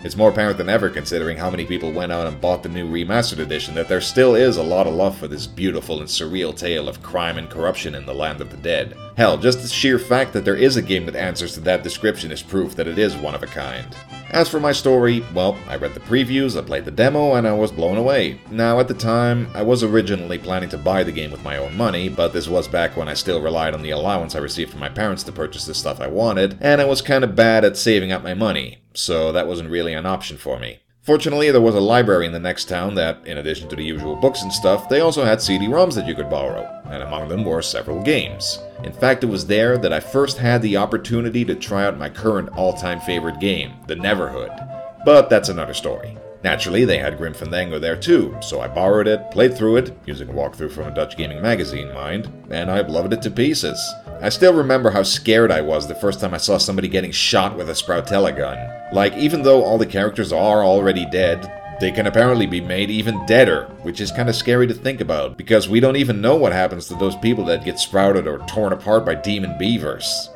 It's 0.04 0.16
more 0.16 0.32
apparent 0.32 0.58
than 0.58 0.70
ever 0.70 0.90
considering 0.90 1.38
how 1.38 1.52
many 1.52 1.64
people 1.66 1.92
went 1.92 2.12
out 2.12 2.26
and 2.26 2.42
bought 2.42 2.64
the 2.64 2.70
new 2.70 2.90
remastered 2.90 3.38
edition 3.40 3.76
that 3.76 3.88
there 3.88 4.02
still 4.02 4.34
is 4.34 4.58
a 4.58 4.64
lot 4.64 4.88
of 4.88 4.96
love 4.96 5.16
for 5.16 5.28
this 5.28 5.46
beautiful 5.46 6.00
and 6.00 6.08
surreal 6.08 6.58
tale 6.58 6.90
of 6.90 7.04
crime 7.04 7.38
and 7.38 7.48
corruption 7.50 7.94
in 7.94 8.08
the 8.08 8.14
land 8.14 8.42
of 8.42 8.50
the 8.50 8.58
dead. 8.58 8.96
Hell, 9.20 9.38
just 9.38 9.62
the 9.62 9.68
sheer 9.68 10.00
fact 10.00 10.32
that 10.32 10.46
there 10.46 10.56
is 10.56 10.78
a 10.78 10.82
game 10.82 11.06
that 11.06 11.16
answers 11.18 11.54
to 11.54 11.60
that 11.60 11.84
description 11.84 12.32
is 12.32 12.42
proof 12.42 12.74
that 12.76 12.88
it 12.88 12.98
is 12.98 13.18
one 13.18 13.36
of 13.36 13.44
a 13.44 13.48
kind. 13.48 13.86
As 14.30 14.48
for 14.48 14.62
my 14.62 14.72
story, 14.72 15.26
well, 15.34 15.58
I 15.68 15.76
read 15.76 15.94
the 15.94 16.00
previews, 16.00 16.58
I 16.58 16.66
played 16.66 16.86
the 16.86 16.92
demo, 16.92 17.34
and 17.34 17.46
I 17.46 17.52
was 17.52 17.70
blown 17.70 17.98
away. 17.98 18.40
Now, 18.50 18.80
at 18.80 18.88
the 18.88 18.94
time, 18.94 19.50
I 19.54 19.62
was 19.62 19.84
originally 19.84 20.38
planning 20.38 20.70
to 20.70 20.78
buy 20.78 21.04
the 21.04 21.12
game 21.12 21.32
with 21.32 21.44
my 21.44 21.58
own 21.58 21.76
money, 21.76 22.08
but 22.08 22.32
this 22.32 22.48
was 22.48 22.70
back 22.70 22.96
when 22.96 23.10
I 23.10 23.14
still 23.14 23.42
relied 23.42 23.74
on 23.74 23.82
the 23.82 23.90
allowance 23.90 24.36
I 24.36 24.40
received 24.40 24.72
from 24.72 24.80
my 24.80 24.88
parents 24.88 25.24
to 25.24 25.34
purchase 25.34 25.66
the 25.66 25.74
stuff 25.74 26.00
I 26.00 26.08
wanted, 26.08 26.58
and 26.62 26.80
I 26.80 26.86
was 26.86 27.02
kinda 27.02 27.28
bad 27.28 27.66
at 27.66 27.76
saving 27.76 28.14
up 28.14 28.24
my 28.24 28.34
money 28.34 28.78
so 28.94 29.34
that 29.34 29.48
wasn't 29.48 29.70
really 29.70 29.92
an 29.92 30.06
option 30.06 30.38
for 30.38 30.58
me. 30.58 30.80
Fortunately, 31.10 31.50
there 31.50 31.60
was 31.60 31.74
a 31.74 31.80
library 31.80 32.28
in 32.28 32.34
the 32.34 32.40
next 32.40 32.66
town 32.66 32.94
that, 32.94 33.18
in 33.26 33.40
addition 33.40 33.68
to 33.68 33.76
the 33.76 33.84
usual 33.84 34.16
books 34.16 34.44
and 34.44 34.54
stuff, 34.54 34.88
they 34.88 35.00
also 35.00 35.26
had 35.26 35.42
CD-ROMs 35.42 35.96
that 35.96 36.06
you 36.06 36.14
could 36.14 36.30
borrow, 36.30 36.62
and 36.86 37.02
among 37.02 37.28
them 37.28 37.44
were 37.44 37.64
several 37.64 38.00
games. 38.04 38.60
In 38.84 38.94
fact, 38.94 39.24
it 39.24 39.28
was 39.28 39.48
there 39.48 39.80
that 39.80 39.92
I 39.92 40.02
first 40.02 40.38
had 40.38 40.62
the 40.62 40.78
opportunity 40.78 41.44
to 41.46 41.56
try 41.56 41.84
out 41.84 41.98
my 41.98 42.10
current 42.10 42.50
all-time 42.50 43.00
favorite 43.00 43.40
game, 43.40 43.74
The 43.88 43.96
Neverhood. 43.96 45.04
But 45.04 45.32
that's 45.32 45.50
another 45.50 45.74
story. 45.74 46.16
Naturally, 46.44 46.86
they 46.86 47.00
had 47.00 47.18
Grim 47.18 47.34
Fandango 47.34 47.80
there 47.80 47.98
too, 47.98 48.38
so 48.40 48.62
I 48.62 48.68
borrowed 48.68 49.08
it, 49.08 49.32
played 49.32 49.58
through 49.58 49.78
it, 49.78 49.98
using 50.06 50.30
a 50.30 50.34
walkthrough 50.34 50.72
from 50.72 50.90
a 50.90 50.94
Dutch 50.94 51.18
gaming 51.18 51.42
magazine, 51.42 51.92
mind, 51.92 52.32
and 52.52 52.70
I've 52.70 52.90
loved 52.90 53.14
it 53.14 53.24
to 53.24 53.32
pieces. 53.32 53.84
I 54.22 54.28
still 54.28 54.54
remember 54.54 54.92
how 54.92 55.04
scared 55.04 55.50
I 55.50 55.62
was 55.62 55.88
the 55.88 55.96
first 55.96 56.20
time 56.20 56.34
I 56.34 56.38
saw 56.38 56.58
somebody 56.58 56.90
getting 56.90 57.12
shot 57.12 57.56
with 57.56 57.70
a 57.70 57.74
Sproutella 57.74 58.36
gun. 58.36 58.58
Like, 58.94 59.16
even 59.16 59.44
though 59.44 59.64
all 59.64 59.78
the 59.78 59.86
characters 59.86 60.34
are 60.34 60.62
already 60.62 61.06
dead, 61.06 61.50
they 61.80 61.90
can 61.90 62.06
apparently 62.06 62.46
be 62.46 62.60
made 62.60 62.90
even 62.90 63.26
deader, 63.26 63.68
which 63.84 64.02
is 64.02 64.12
kinda 64.12 64.34
scary 64.34 64.68
to 64.68 64.74
think 64.74 65.00
about, 65.00 65.38
because 65.38 65.70
we 65.70 65.80
don't 65.80 65.96
even 65.96 66.20
know 66.20 66.36
what 66.36 66.52
happens 66.52 66.90
to 66.90 66.96
those 66.96 67.16
people 67.16 67.46
that 67.46 67.64
get 67.64 67.80
sprouted 67.80 68.28
or 68.28 68.40
torn 68.40 68.74
apart 68.74 69.06
by 69.06 69.16
demon 69.16 69.58
beavers. 69.58 70.30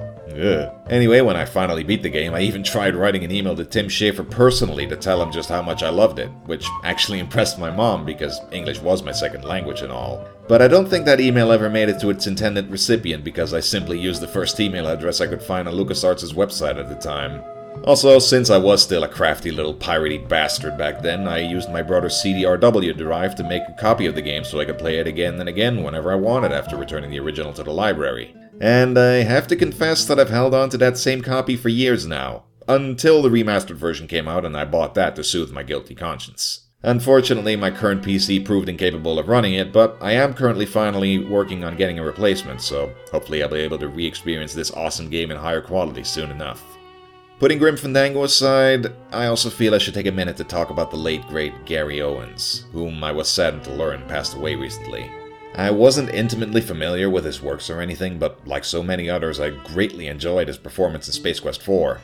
Anyway, 0.89 1.21
when 1.21 1.36
I 1.36 1.45
finally 1.45 1.84
beat 1.84 2.03
the 2.03 2.09
game, 2.09 2.34
I 2.34 2.41
even 2.41 2.63
tried 2.63 2.95
writing 2.95 3.23
an 3.23 3.31
email 3.31 3.55
to 3.55 3.65
Tim 3.65 3.88
Schafer 3.88 4.29
personally 4.29 4.88
to 4.88 4.95
tell 4.95 5.21
him 5.21 5.31
just 5.31 5.49
how 5.49 5.61
much 5.61 5.84
I 5.84 5.89
loved 5.89 6.19
it, 6.19 6.29
which 6.45 6.67
actually 6.84 7.19
impressed 7.25 7.59
my 7.59 7.71
mom 7.71 8.05
because 8.05 8.39
English 8.51 8.79
was 8.79 9.03
my 9.03 9.11
second 9.11 9.43
language 9.43 9.81
and 9.81 9.91
all. 9.91 10.27
But 10.47 10.61
I 10.61 10.67
don't 10.67 10.89
think 10.89 11.05
that 11.05 11.21
email 11.21 11.51
ever 11.51 11.69
made 11.69 11.89
it 11.89 11.99
to 12.01 12.09
its 12.09 12.27
intended 12.27 12.69
recipient 12.69 13.23
because 13.23 13.53
I 13.53 13.59
simply 13.59 13.99
used 13.99 14.21
the 14.21 14.27
first 14.27 14.59
email 14.59 14.88
address 14.88 15.21
I 15.21 15.27
could 15.27 15.41
find 15.41 15.67
on 15.67 15.75
LucasArts' 15.75 16.34
website 16.34 16.77
at 16.77 16.89
the 16.89 16.95
time. 16.95 17.41
Also, 17.84 18.17
since 18.17 18.49
I 18.49 18.57
was 18.57 18.82
still 18.82 19.03
a 19.03 19.09
crafty 19.09 19.51
little 19.51 19.74
piratey 19.74 20.28
bastard 20.28 20.78
back 20.78 21.01
then, 21.01 21.28
I 21.28 21.39
used 21.39 21.69
my 21.69 21.82
brother's 21.82 22.21
CDRW 22.24 22.97
drive 22.97 23.36
to 23.36 23.43
make 23.43 23.63
a 23.67 23.74
copy 23.74 24.05
of 24.05 24.15
the 24.15 24.21
game 24.21 24.45
so 24.45 24.59
I 24.59 24.65
could 24.65 24.80
play 24.80 24.99
it 24.99 25.07
again 25.07 25.39
and 25.39 25.49
again 25.49 25.84
whenever 25.84 26.11
I 26.11 26.15
wanted 26.15 26.53
after 26.53 26.78
returning 26.78 27.11
the 27.11 27.19
original 27.19 27.51
to 27.53 27.63
the 27.63 27.71
library. 27.71 28.34
And 28.61 28.97
I 28.97 29.24
have 29.24 29.47
to 29.47 29.57
confess 29.57 30.05
that 30.05 30.19
I've 30.19 30.30
held 30.30 30.53
on 30.53 30.69
to 30.69 30.78
that 30.78 30.97
same 30.97 31.21
copy 31.21 31.57
for 31.57 31.67
years 31.67 32.07
now, 32.07 32.43
until 32.69 33.21
the 33.21 33.30
remastered 33.30 33.76
version 33.76 34.07
came 34.07 34.30
out 34.30 34.45
and 34.45 34.55
I 34.55 34.63
bought 34.63 34.95
that 34.95 35.17
to 35.17 35.24
soothe 35.24 35.51
my 35.51 35.63
guilty 35.63 35.95
conscience. 35.95 36.61
Unfortunately, 36.84 37.55
my 37.55 37.71
current 37.71 38.03
PC 38.03 38.45
proved 38.45 38.67
incapable 38.67 39.17
of 39.17 39.30
running 39.30 39.53
it, 39.53 39.71
but 39.71 39.97
I 40.01 40.13
am 40.13 40.34
currently 40.34 40.65
finally 40.65 41.17
working 41.17 41.63
on 41.63 41.78
getting 41.78 41.97
a 41.97 42.03
replacement, 42.03 42.61
so 42.61 42.93
hopefully 43.09 43.41
I'll 43.41 43.49
be 43.49 43.57
able 43.57 43.80
to 43.80 43.88
re 43.88 44.05
experience 44.05 44.53
this 44.53 44.71
awesome 44.71 45.09
game 45.09 45.32
in 45.32 45.38
higher 45.38 45.61
quality 45.61 46.03
soon 46.03 46.30
enough. 46.30 46.61
Putting 47.39 47.57
Grim 47.57 47.75
Fandango 47.75 48.23
aside, 48.23 48.93
I 49.11 49.25
also 49.25 49.49
feel 49.49 49.75
I 49.75 49.77
should 49.77 49.93
take 49.93 50.05
a 50.05 50.11
minute 50.11 50.38
to 50.38 50.43
talk 50.45 50.69
about 50.69 50.91
the 50.91 50.97
late 50.97 51.27
great 51.27 51.65
Gary 51.65 52.01
Owens, 52.01 52.65
whom 52.71 53.03
I 53.03 53.11
was 53.11 53.27
saddened 53.27 53.65
to 53.65 53.73
learn 53.73 54.07
passed 54.07 54.36
away 54.36 54.55
recently. 54.55 55.11
I 55.55 55.69
wasn't 55.69 56.09
intimately 56.13 56.61
familiar 56.61 57.09
with 57.09 57.25
his 57.25 57.41
works 57.41 57.69
or 57.69 57.81
anything, 57.81 58.17
but 58.17 58.47
like 58.47 58.63
so 58.63 58.81
many 58.81 59.09
others, 59.09 59.39
I 59.39 59.49
greatly 59.49 60.07
enjoyed 60.07 60.47
his 60.47 60.57
performance 60.57 61.07
in 61.07 61.13
Space 61.13 61.39
Quest 61.39 61.67
IV. 61.67 61.97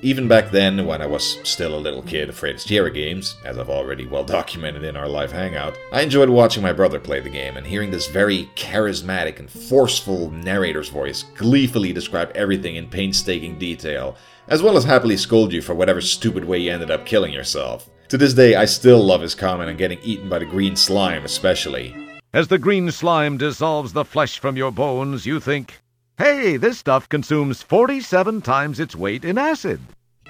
even 0.00 0.28
back 0.28 0.50
then, 0.50 0.86
when 0.86 1.02
I 1.02 1.06
was 1.06 1.38
still 1.44 1.74
a 1.74 1.80
little 1.80 2.02
kid 2.02 2.28
afraid 2.28 2.54
of 2.56 2.60
Sierra 2.60 2.90
games, 2.90 3.36
as 3.44 3.58
I've 3.58 3.70
already 3.70 4.06
well 4.06 4.24
documented 4.38 4.84
in 4.84 4.96
our 4.96 5.08
live 5.08 5.32
hangout, 5.32 5.76
I 5.92 6.02
enjoyed 6.02 6.28
watching 6.28 6.62
my 6.62 6.72
brother 6.72 7.00
play 7.00 7.20
the 7.20 7.30
game 7.30 7.56
and 7.56 7.66
hearing 7.66 7.90
this 7.90 8.06
very 8.06 8.48
charismatic 8.54 9.38
and 9.38 9.50
forceful 9.50 10.30
narrator's 10.30 10.88
voice 10.88 11.24
gleefully 11.34 11.92
describe 11.92 12.30
everything 12.34 12.76
in 12.76 12.88
painstaking 12.88 13.58
detail, 13.58 14.16
as 14.48 14.62
well 14.62 14.76
as 14.76 14.84
happily 14.84 15.16
scold 15.16 15.52
you 15.52 15.62
for 15.62 15.74
whatever 15.74 16.00
stupid 16.00 16.44
way 16.44 16.58
you 16.58 16.72
ended 16.72 16.90
up 16.90 17.06
killing 17.06 17.32
yourself. 17.32 17.88
To 18.08 18.18
this 18.18 18.34
day, 18.34 18.54
I 18.54 18.64
still 18.66 19.02
love 19.02 19.22
his 19.22 19.34
comment 19.34 19.70
on 19.70 19.76
getting 19.76 19.98
eaten 20.02 20.28
by 20.28 20.38
the 20.38 20.46
green 20.46 20.76
slime, 20.76 21.24
especially. 21.24 21.94
As 22.32 22.48
the 22.48 22.58
green 22.58 22.90
slime 22.90 23.38
dissolves 23.38 23.92
the 23.92 24.04
flesh 24.04 24.38
from 24.38 24.56
your 24.56 24.70
bones, 24.70 25.24
you 25.24 25.40
think, 25.40 25.80
hey, 26.18 26.56
this 26.56 26.78
stuff 26.78 27.08
consumes 27.08 27.62
47 27.62 28.42
times 28.42 28.80
its 28.80 28.94
weight 28.94 29.24
in 29.24 29.38
acid. 29.38 29.80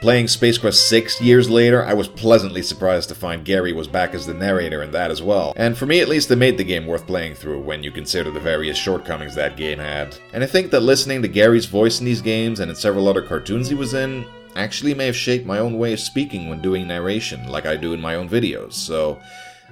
Playing 0.04 0.28
Space 0.28 0.58
Quest 0.58 0.90
6 0.90 1.22
years 1.22 1.48
later, 1.48 1.82
I 1.82 1.94
was 1.94 2.08
pleasantly 2.08 2.60
surprised 2.60 3.08
to 3.08 3.14
find 3.14 3.42
Gary 3.42 3.72
was 3.72 3.88
back 3.88 4.12
as 4.12 4.26
the 4.26 4.34
narrator 4.34 4.82
in 4.82 4.90
that 4.90 5.10
as 5.10 5.22
well. 5.22 5.54
And 5.56 5.78
for 5.78 5.86
me 5.86 6.00
at 6.00 6.10
least, 6.10 6.30
it 6.30 6.36
made 6.36 6.58
the 6.58 6.62
game 6.62 6.86
worth 6.86 7.06
playing 7.06 7.36
through 7.36 7.62
when 7.62 7.82
you 7.82 7.90
consider 7.90 8.30
the 8.30 8.38
various 8.38 8.76
shortcomings 8.76 9.34
that 9.34 9.56
game 9.56 9.78
had. 9.78 10.14
And 10.34 10.44
I 10.44 10.46
think 10.46 10.70
that 10.72 10.80
listening 10.80 11.22
to 11.22 11.28
Gary's 11.28 11.64
voice 11.64 12.00
in 12.00 12.04
these 12.04 12.20
games 12.20 12.60
and 12.60 12.68
in 12.70 12.76
several 12.76 13.08
other 13.08 13.22
cartoons 13.22 13.70
he 13.70 13.74
was 13.74 13.94
in 13.94 14.26
actually 14.56 14.92
may 14.92 15.06
have 15.06 15.16
shaped 15.16 15.46
my 15.46 15.58
own 15.58 15.78
way 15.78 15.94
of 15.94 16.00
speaking 16.00 16.50
when 16.50 16.60
doing 16.60 16.86
narration, 16.86 17.48
like 17.48 17.64
I 17.64 17.74
do 17.74 17.94
in 17.94 18.00
my 18.02 18.16
own 18.16 18.28
videos, 18.28 18.74
so 18.74 19.18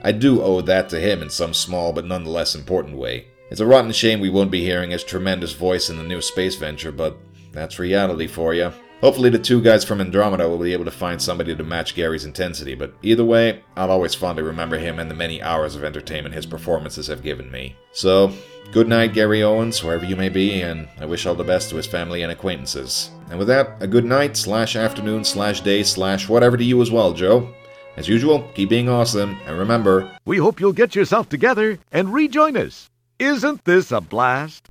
I 0.02 0.12
do 0.12 0.40
owe 0.40 0.62
that 0.62 0.88
to 0.88 0.98
him 0.98 1.20
in 1.20 1.28
some 1.28 1.52
small 1.52 1.92
but 1.92 2.06
nonetheless 2.06 2.54
important 2.54 2.96
way. 2.96 3.26
It's 3.50 3.60
a 3.60 3.66
rotten 3.66 3.92
shame 3.92 4.18
we 4.18 4.30
won't 4.30 4.50
be 4.50 4.64
hearing 4.64 4.92
his 4.92 5.04
tremendous 5.04 5.52
voice 5.52 5.90
in 5.90 5.98
the 5.98 6.02
new 6.02 6.22
space 6.22 6.56
venture, 6.56 6.90
but 6.90 7.18
that's 7.52 7.78
reality 7.78 8.26
for 8.26 8.54
you. 8.54 8.72
Hopefully, 9.03 9.30
the 9.30 9.38
two 9.38 9.61
guys 9.61 9.84
from 9.84 10.00
Andromeda 10.00 10.48
will 10.48 10.59
be 10.59 10.72
able 10.72 10.84
to 10.84 10.90
find 10.92 11.20
somebody 11.20 11.57
to 11.57 11.64
match 11.64 11.96
Gary's 11.96 12.24
intensity, 12.24 12.76
but 12.76 12.94
either 13.03 13.24
way, 13.24 13.64
I'll 13.76 13.90
always 13.90 14.14
fondly 14.14 14.44
remember 14.44 14.78
him 14.78 15.00
and 15.00 15.11
the 15.11 15.14
many 15.14 15.42
hours 15.42 15.74
of 15.74 15.82
entertainment 15.82 16.36
his 16.36 16.46
performances 16.46 17.09
have 17.09 17.20
given 17.20 17.50
me. 17.50 17.74
So, 17.90 18.32
good 18.70 18.86
night, 18.86 19.12
Gary 19.12 19.42
Owens, 19.42 19.82
wherever 19.82 20.05
you 20.05 20.14
may 20.14 20.28
be, 20.28 20.62
and 20.62 20.86
I 21.00 21.07
wish 21.07 21.26
all 21.26 21.34
the 21.34 21.42
best 21.42 21.68
to 21.70 21.76
his 21.76 21.86
family 21.86 22.22
and 22.22 22.30
acquaintances. 22.30 23.11
And 23.28 23.40
with 23.40 23.48
that, 23.48 23.82
a 23.82 23.88
good 23.88 24.05
night, 24.05 24.36
slash 24.36 24.76
afternoon, 24.76 25.24
slash 25.24 25.62
day, 25.62 25.82
slash 25.82 26.28
whatever 26.28 26.57
to 26.57 26.62
you 26.62 26.80
as 26.80 26.92
well, 26.92 27.12
Joe. 27.12 27.53
As 27.96 28.09
usual, 28.09 28.48
keep 28.55 28.68
being 28.68 28.88
awesome, 28.88 29.36
and 29.46 29.59
remember, 29.59 30.16
We 30.24 30.38
hope 30.38 30.61
you'll 30.61 30.72
get 30.72 30.94
yourself 30.94 31.28
together 31.28 31.80
and 31.90 32.14
rejoin 32.14 32.57
us. 32.57 32.88
Isn't 33.18 33.64
this 33.64 33.90
a 33.90 34.00
blast? 34.00 34.68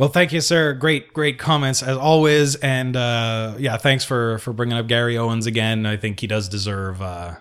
Well, 0.00 0.08
thank 0.08 0.32
you, 0.32 0.40
sir. 0.40 0.72
Great, 0.72 1.12
great 1.12 1.38
comments 1.38 1.82
as 1.82 1.94
always, 1.94 2.54
and 2.54 2.96
uh, 2.96 3.56
yeah, 3.58 3.76
thanks 3.76 4.02
for 4.02 4.38
for 4.38 4.54
bringing 4.54 4.78
up 4.78 4.86
Gary 4.86 5.18
Owens 5.18 5.44
again. 5.44 5.84
I 5.84 5.98
think 5.98 6.20
he 6.20 6.26
does 6.26 6.48
deserve 6.48 7.02
uh, 7.02 7.34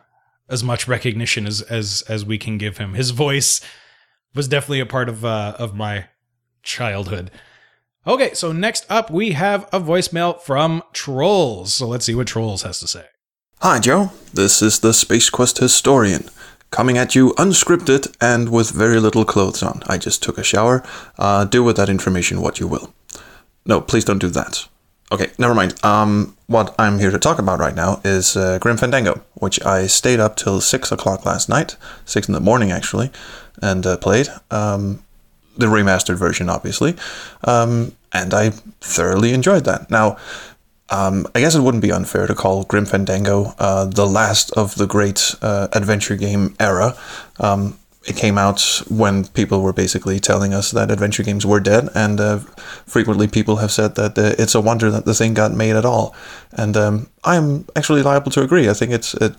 as 0.50 0.62
much 0.62 0.86
recognition 0.86 1.48
as 1.48 1.62
as 1.62 2.04
as 2.10 2.26
we 2.26 2.38
can 2.38 2.58
give 2.58 2.78
him. 2.78 2.96
His 2.96 3.12
voice 3.12 3.62
was 4.36 4.50
definitely 4.50 4.82
a 4.82 4.86
part 4.86 5.08
of 5.08 5.24
uh, 5.24 5.56
of 5.58 5.74
my 5.74 6.08
childhood. 6.62 7.32
Okay, 8.06 8.34
so 8.34 8.52
next 8.52 8.86
up 8.90 9.10
we 9.10 9.32
have 9.32 9.70
a 9.72 9.80
voicemail 9.80 10.42
from 10.42 10.84
Troels. 10.92 11.68
So 11.68 11.88
let's 11.88 12.04
see 12.04 12.14
what 12.14 12.28
Troels 12.28 12.64
has 12.64 12.82
to 12.82 12.90
say. 12.90 13.06
Hi, 13.62 13.80
Joe. 13.80 14.12
This 14.34 14.62
is 14.62 14.80
the 14.80 14.94
Space 14.94 15.30
Quest 15.30 15.60
historian, 15.60 16.30
coming 16.72 16.98
at 16.98 17.16
you 17.16 17.34
unscripted 17.34 18.16
and 18.22 18.50
with 18.50 18.72
very 18.72 19.00
little 19.00 19.26
clothes 19.26 19.64
on. 19.64 19.82
I 19.88 19.98
just 19.98 20.22
took 20.22 20.38
a 20.38 20.44
shower. 20.44 20.84
Uh, 21.18 21.46
do 21.46 21.64
with 21.64 21.78
that 21.78 21.90
information 21.90 22.42
what 22.42 22.60
you 22.60 22.68
will. 22.68 22.94
No, 23.66 23.82
please 23.82 24.06
don't 24.06 24.20
do 24.20 24.30
that. 24.30 24.68
Okay, 25.12 25.32
never 25.40 25.56
mind. 25.56 25.84
Um, 25.84 26.38
what 26.46 26.76
I'm 26.78 27.00
here 27.00 27.10
to 27.10 27.18
talk 27.18 27.40
about 27.40 27.60
right 27.60 27.76
now 27.76 28.00
is 28.04 28.38
uh, 28.38 28.60
Grim 28.60 28.78
Fandango, 28.78 29.22
which 29.36 29.64
I 29.66 29.88
stayed 29.88 30.20
up 30.20 30.36
till 30.36 30.62
six 30.62 30.92
o'clock 30.92 31.26
last 31.26 31.50
night, 31.50 31.76
six 32.06 32.28
in 32.28 32.34
the 32.34 32.40
morning 32.40 32.72
actually, 32.72 33.12
and 33.62 33.86
uh, 33.86 33.98
played. 33.98 34.28
Um, 34.52 35.04
the 35.58 35.66
remastered 35.66 36.16
version, 36.16 36.50
obviously, 36.50 36.96
um, 37.44 37.96
and 38.14 38.34
I 38.34 38.52
thoroughly 38.82 39.34
enjoyed 39.34 39.66
that. 39.66 39.90
Now, 39.90 40.18
um, 40.92 41.28
I 41.34 41.40
guess 41.40 41.56
it 41.56 41.62
wouldn't 41.62 41.84
be 41.84 41.92
unfair 41.92 42.28
to 42.28 42.36
call 42.36 42.64
Grim 42.64 42.86
Fandango 42.86 43.54
uh, 43.58 43.86
the 43.86 44.06
last 44.06 44.52
of 44.52 44.76
the 44.76 44.88
great 44.88 45.36
uh, 45.42 45.68
adventure 45.74 46.16
game 46.16 46.56
era. 46.60 46.96
Um, 47.40 47.79
it 48.08 48.16
came 48.16 48.38
out 48.38 48.62
when 48.88 49.28
people 49.28 49.62
were 49.62 49.74
basically 49.74 50.22
telling 50.22 50.54
us 50.54 50.72
that 50.72 50.90
adventure 50.90 51.22
games 51.22 51.46
were 51.46 51.60
dead, 51.60 51.90
and 51.94 52.22
uh, 52.22 52.40
frequently 52.86 53.28
people 53.28 53.58
have 53.58 53.72
said 53.72 53.96
that 53.96 54.18
uh, 54.18 54.36
it's 54.40 54.56
a 54.56 54.62
wonder 54.62 54.90
that 54.90 55.04
the 55.04 55.14
thing 55.14 55.34
got 55.34 55.52
made 55.52 55.76
at 55.76 55.84
all. 55.84 56.16
And 56.54 56.78
um, 56.78 57.10
I'm 57.26 57.66
actually 57.76 58.02
liable 58.02 58.32
to 58.32 58.42
agree. 58.42 58.70
I 58.70 58.74
think 58.74 58.94
it's 58.94 59.14
it, 59.16 59.36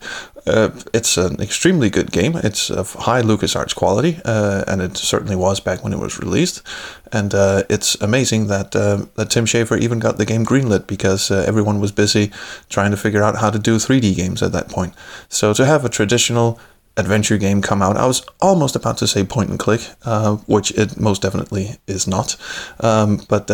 uh, 0.46 0.70
it's 0.92 1.16
an 1.16 1.40
extremely 1.40 1.88
good 1.88 2.12
game. 2.12 2.36
It's 2.36 2.70
of 2.70 2.92
high 2.92 3.22
LucasArts 3.22 3.74
quality, 3.74 4.20
uh, 4.26 4.64
and 4.68 4.82
it 4.82 4.98
certainly 4.98 5.36
was 5.36 5.58
back 5.58 5.82
when 5.82 5.94
it 5.94 5.98
was 5.98 6.18
released. 6.18 6.62
And 7.10 7.34
uh, 7.34 7.62
it's 7.70 7.94
amazing 8.02 8.48
that 8.48 8.76
uh, 8.76 9.06
that 9.14 9.30
Tim 9.30 9.46
Schafer 9.46 9.80
even 9.80 10.00
got 10.00 10.18
the 10.18 10.26
game 10.26 10.44
greenlit 10.44 10.86
because 10.86 11.30
everyone 11.30 11.80
was 11.80 11.92
busy 11.92 12.30
trying 12.68 12.90
to 12.90 12.98
figure 12.98 13.22
out 13.22 13.36
how 13.36 13.48
to 13.48 13.58
do 13.58 13.76
3D 13.76 14.14
games 14.14 14.42
at 14.42 14.52
that 14.52 14.68
point. 14.68 14.92
So 15.30 15.54
to 15.54 15.64
have 15.64 15.86
a 15.86 15.88
traditional 15.88 16.60
adventure 17.00 17.38
game 17.38 17.62
come 17.62 17.82
out. 17.82 17.96
I 17.96 18.06
was 18.06 18.24
almost 18.40 18.76
about 18.76 18.98
to 18.98 19.08
say 19.08 19.24
point 19.24 19.50
and 19.50 19.58
click, 19.58 19.80
uh, 20.04 20.36
which 20.46 20.70
it 20.72 21.00
most 21.00 21.22
definitely 21.22 21.76
is 21.86 22.06
not. 22.06 22.36
Um, 22.80 23.22
but 23.28 23.50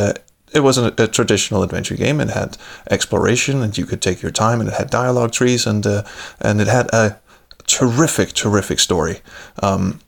it 0.53 0.61
wasn't 0.61 0.99
a, 0.99 1.05
a, 1.05 1.09
traditional 1.09 1.63
adventure 1.63 1.97
game. 1.97 2.21
It 2.21 2.31
had 2.31 2.57
exploration, 2.91 3.63
and 3.63 3.77
you 3.77 3.87
could 3.87 4.03
take 4.03 4.23
your 4.23 4.31
time, 4.31 4.61
and 4.61 4.69
it 4.69 4.77
had 4.77 4.91
dialogue 4.91 5.33
trees, 5.33 5.67
and 5.67 5.87
uh, 5.87 6.05
and 6.41 6.61
it 6.61 6.67
had 6.67 6.89
a 6.93 7.19
terrific, 7.67 8.33
terrific 8.33 8.79
story. 8.79 9.21
Um, 9.63 10.01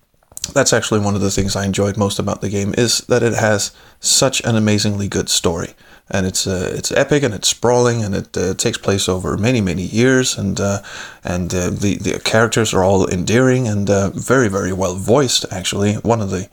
that's 0.55 0.73
actually 0.73 1.01
one 1.01 1.15
of 1.15 1.21
the 1.21 1.31
things 1.31 1.57
I 1.57 1.67
enjoyed 1.67 1.97
most 1.97 2.19
about 2.19 2.41
the 2.41 2.49
game 2.49 2.75
is 2.79 3.01
that 3.03 3.23
it 3.23 3.35
has 3.35 3.73
such 4.01 4.41
an 4.45 4.57
amazingly 4.57 5.09
good 5.09 5.29
story 5.29 5.75
and 6.11 6.27
it's 6.27 6.47
uh, 6.47 6.73
it's 6.75 6.91
epic 6.93 7.23
and 7.23 7.35
it's 7.35 7.49
sprawling 7.49 8.03
and 8.03 8.15
it 8.15 8.37
uh, 8.37 8.55
takes 8.55 8.79
place 8.79 9.09
over 9.09 9.37
many 9.37 9.61
many 9.61 9.83
years. 9.83 10.39
And 10.39 10.61
uh, 10.61 10.83
and 11.23 11.55
uh, 11.55 11.71
the 11.71 11.97
the 11.97 12.21
characters 12.25 12.73
are 12.73 12.83
all 12.83 13.09
endearing 13.09 13.69
and 13.69 13.89
uh, 13.91 14.11
very 14.11 14.49
very 14.49 14.73
well 14.73 14.95
voiced 14.95 15.45
actually. 15.51 15.95
One 15.95 16.21
of 16.21 16.31
the 16.31 16.49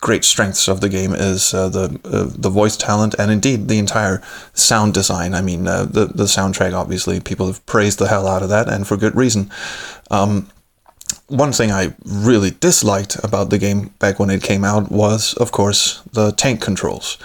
great 0.00 0.24
strengths 0.24 0.68
of 0.68 0.80
the 0.80 0.88
game 0.88 1.14
is 1.14 1.54
uh, 1.54 1.68
the 1.68 1.98
the 2.02 2.50
voice 2.50 2.76
talent 2.76 3.14
and 3.18 3.30
indeed 3.30 3.68
the 3.68 3.78
entire 3.78 4.22
sound 4.54 4.94
design. 4.94 5.34
I 5.34 5.42
mean 5.42 5.64
the 5.64 6.10
the 6.12 6.24
soundtrack 6.24 6.72
obviously 6.72 7.20
people 7.20 7.46
have 7.46 7.64
praised 7.66 7.98
the 7.98 8.08
hell 8.08 8.26
out 8.26 8.42
of 8.42 8.48
that 8.48 8.68
and 8.68 8.86
for 8.86 8.96
good 8.96 9.14
reason. 9.14 9.50
Um, 10.10 10.48
one 11.28 11.52
thing 11.52 11.70
I 11.70 11.94
really 12.04 12.50
disliked 12.50 13.16
about 13.24 13.50
the 13.50 13.58
game 13.58 13.90
back 13.98 14.18
when 14.18 14.30
it 14.30 14.42
came 14.42 14.64
out 14.64 14.90
was, 14.90 15.34
of 15.34 15.52
course, 15.52 16.02
the 16.12 16.32
tank 16.32 16.60
controls 16.60 17.18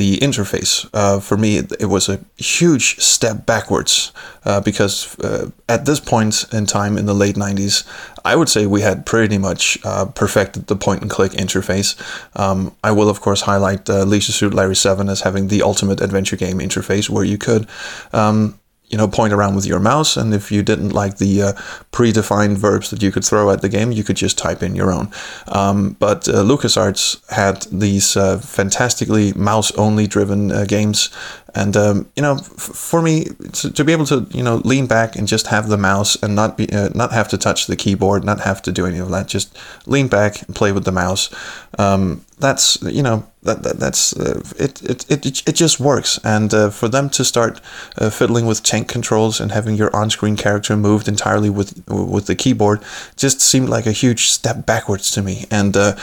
the 0.00 0.16
interface. 0.16 0.88
Uh, 0.94 1.20
for 1.20 1.36
me, 1.36 1.58
it, 1.58 1.72
it, 1.78 1.84
was 1.84 2.08
a 2.08 2.18
huge 2.38 2.98
step 3.00 3.44
backwards 3.44 4.12
uh, 4.46 4.58
because 4.58 5.18
uh, 5.20 5.50
at 5.68 5.84
this 5.84 6.00
point 6.00 6.46
in 6.54 6.64
time 6.64 6.96
in 6.96 7.04
the 7.04 7.12
late 7.14 7.36
90s, 7.36 7.86
I 8.24 8.34
would 8.34 8.48
say 8.48 8.64
we 8.64 8.80
had 8.80 9.04
pretty 9.04 9.36
much 9.36 9.78
uh, 9.84 10.06
perfected 10.06 10.68
the 10.68 10.76
point 10.76 11.02
and 11.02 11.10
click 11.10 11.32
interface. 11.32 12.00
Um, 12.34 12.74
I 12.82 12.92
will, 12.92 13.10
of 13.10 13.20
course, 13.20 13.42
highlight 13.42 13.90
uh, 13.90 14.04
Leisure 14.04 14.32
Suit 14.32 14.54
Larry 14.54 14.74
7 14.74 15.10
as 15.10 15.20
having 15.20 15.48
the 15.48 15.62
ultimate 15.62 16.00
adventure 16.00 16.36
game 16.36 16.60
interface 16.60 17.10
where 17.10 17.24
you 17.24 17.36
could. 17.36 17.68
Um, 18.14 18.59
you 18.90 18.98
know, 18.98 19.08
point 19.08 19.32
around 19.32 19.54
with 19.54 19.66
your 19.66 19.80
mouse, 19.80 20.16
and 20.16 20.34
if 20.34 20.50
you 20.50 20.62
didn't 20.62 20.90
like 20.90 21.18
the 21.18 21.42
uh, 21.42 21.52
predefined 21.92 22.56
verbs 22.56 22.90
that 22.90 23.02
you 23.02 23.12
could 23.12 23.24
throw 23.24 23.50
at 23.50 23.62
the 23.62 23.68
game, 23.68 23.92
you 23.92 24.04
could 24.04 24.16
just 24.16 24.36
type 24.36 24.62
in 24.62 24.74
your 24.74 24.92
own. 24.92 25.08
Um, 25.48 25.96
but 25.98 26.28
uh, 26.28 26.42
LucasArts 26.42 27.30
had 27.30 27.62
these 27.70 28.16
uh, 28.16 28.38
fantastically 28.38 29.32
mouse-only 29.34 30.06
driven 30.06 30.50
uh, 30.50 30.64
games, 30.64 31.10
and 31.54 31.76
um, 31.76 32.08
you 32.16 32.22
know, 32.22 32.34
f- 32.34 32.42
for 32.42 33.02
me 33.02 33.24
to, 33.52 33.70
to, 33.72 33.84
be 33.84 33.92
able 33.92 34.06
to 34.06 34.26
you 34.30 34.42
know 34.42 34.56
lean 34.56 34.86
back 34.86 35.16
and 35.16 35.28
just 35.28 35.48
have 35.48 35.68
the 35.68 35.76
mouse 35.76 36.20
and 36.22 36.34
not 36.34 36.56
be 36.56 36.70
uh, 36.72 36.90
not 36.94 37.12
have 37.12 37.28
to 37.28 37.38
touch 37.38 37.66
the 37.66 37.76
keyboard, 37.76 38.24
not 38.24 38.40
have 38.40 38.62
to 38.62 38.72
do 38.72 38.86
any 38.86 38.98
of 38.98 39.10
that, 39.10 39.28
just 39.28 39.56
lean 39.86 40.08
back 40.08 40.42
and 40.42 40.54
play 40.54 40.72
with 40.72 40.84
the 40.84 40.92
mouse. 40.92 41.30
Um, 41.78 42.24
that's 42.38 42.80
you 42.82 43.02
know 43.02 43.26
that, 43.42 43.62
that 43.62 43.78
that's 43.78 44.16
uh, 44.16 44.42
it, 44.58 44.82
it 44.82 45.10
it 45.10 45.48
it 45.48 45.54
just 45.54 45.78
works 45.78 46.18
and 46.24 46.52
uh, 46.54 46.70
for 46.70 46.88
them 46.88 47.10
to 47.10 47.24
start 47.24 47.60
uh, 47.98 48.10
fiddling 48.10 48.46
with 48.46 48.62
tank 48.62 48.88
controls 48.88 49.40
and 49.40 49.52
having 49.52 49.76
your 49.76 49.94
on-screen 49.94 50.36
character 50.36 50.76
moved 50.76 51.06
entirely 51.06 51.50
with 51.50 51.84
with 51.88 52.26
the 52.26 52.34
keyboard 52.34 52.82
just 53.16 53.40
seemed 53.40 53.68
like 53.68 53.86
a 53.86 53.92
huge 53.92 54.30
step 54.30 54.64
backwards 54.64 55.10
to 55.10 55.22
me 55.22 55.46
and 55.50 55.76
uh, 55.76 55.94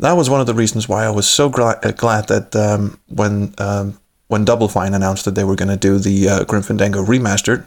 that 0.00 0.12
was 0.16 0.28
one 0.28 0.40
of 0.40 0.46
the 0.46 0.54
reasons 0.54 0.88
why 0.88 1.04
I 1.04 1.10
was 1.10 1.28
so 1.28 1.48
glad, 1.48 1.84
uh, 1.84 1.92
glad 1.92 2.28
that 2.28 2.56
um, 2.56 2.98
when 3.08 3.54
um, 3.58 3.98
when 4.34 4.44
Double 4.44 4.66
Fine 4.66 4.94
announced 4.94 5.24
that 5.26 5.36
they 5.36 5.44
were 5.44 5.54
going 5.54 5.68
to 5.68 5.76
do 5.76 5.96
the 5.96 6.28
uh, 6.28 6.42
Grim 6.42 6.62
Fandango 6.62 7.04
remastered, 7.04 7.64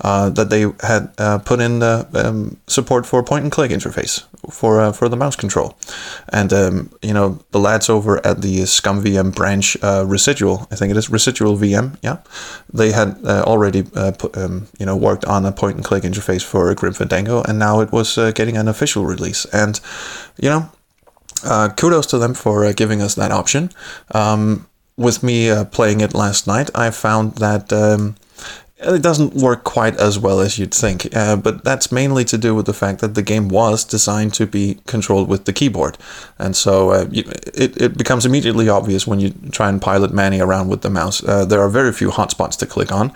uh, 0.00 0.28
that 0.30 0.50
they 0.50 0.62
had 0.80 1.12
uh, 1.16 1.38
put 1.38 1.60
in 1.60 1.80
um, 1.80 2.56
support 2.66 3.06
for 3.06 3.22
point 3.22 3.44
and 3.44 3.52
click 3.52 3.70
interface 3.70 4.24
for 4.50 4.80
uh, 4.80 4.90
for 4.90 5.08
the 5.08 5.16
mouse 5.16 5.36
control, 5.36 5.78
and 6.30 6.52
um, 6.52 6.90
you 7.02 7.14
know 7.14 7.38
the 7.52 7.60
lads 7.60 7.88
over 7.88 8.18
at 8.26 8.42
the 8.42 8.62
ScummVM 8.62 9.32
branch 9.32 9.76
uh, 9.80 10.04
Residual, 10.08 10.66
I 10.72 10.74
think 10.74 10.90
it 10.90 10.96
is 10.96 11.06
ResidualVM, 11.06 11.98
yeah, 12.02 12.16
they 12.74 12.90
had 12.90 13.16
uh, 13.24 13.44
already 13.46 13.84
put, 13.84 14.36
um, 14.36 14.66
you 14.80 14.86
know 14.86 14.96
worked 14.96 15.24
on 15.24 15.46
a 15.46 15.52
point 15.52 15.76
and 15.76 15.84
click 15.84 16.02
interface 16.02 16.42
for 16.42 16.74
Grim 16.74 16.94
Fandango, 16.94 17.42
and 17.42 17.60
now 17.60 17.78
it 17.78 17.92
was 17.92 18.16
getting 18.34 18.56
an 18.56 18.66
official 18.66 19.06
release, 19.06 19.44
and 19.52 19.78
you 20.36 20.50
know 20.50 20.68
kudos 21.76 22.06
to 22.06 22.18
them 22.18 22.34
for 22.34 22.72
giving 22.72 23.00
us 23.02 23.14
that 23.14 23.30
option. 23.30 23.70
Um, 24.12 24.66
with 24.98 25.22
me 25.22 25.48
uh, 25.48 25.64
playing 25.64 26.02
it 26.02 26.12
last 26.12 26.46
night, 26.46 26.70
I 26.74 26.90
found 26.90 27.36
that 27.36 27.72
um, 27.72 28.16
it 28.80 29.02
doesn't 29.02 29.34
work 29.34 29.64
quite 29.64 29.96
as 29.96 30.18
well 30.18 30.40
as 30.40 30.58
you'd 30.58 30.74
think, 30.74 31.14
uh, 31.16 31.36
but 31.36 31.64
that's 31.64 31.90
mainly 31.90 32.24
to 32.24 32.38
do 32.38 32.54
with 32.54 32.66
the 32.66 32.72
fact 32.72 33.00
that 33.00 33.14
the 33.14 33.22
game 33.22 33.48
was 33.48 33.84
designed 33.84 34.34
to 34.34 34.46
be 34.46 34.78
controlled 34.86 35.28
with 35.28 35.46
the 35.46 35.52
keyboard. 35.52 35.98
And 36.38 36.54
so 36.56 36.90
uh, 36.90 37.06
it, 37.12 37.80
it 37.80 37.98
becomes 37.98 38.24
immediately 38.24 38.68
obvious 38.68 39.06
when 39.06 39.20
you 39.20 39.32
try 39.50 39.68
and 39.68 39.82
pilot 39.82 40.12
Manny 40.12 40.40
around 40.40 40.68
with 40.68 40.82
the 40.82 40.90
mouse. 40.90 41.22
Uh, 41.24 41.44
there 41.44 41.60
are 41.60 41.68
very 41.68 41.92
few 41.92 42.10
hotspots 42.10 42.56
to 42.58 42.66
click 42.66 42.92
on, 42.92 43.12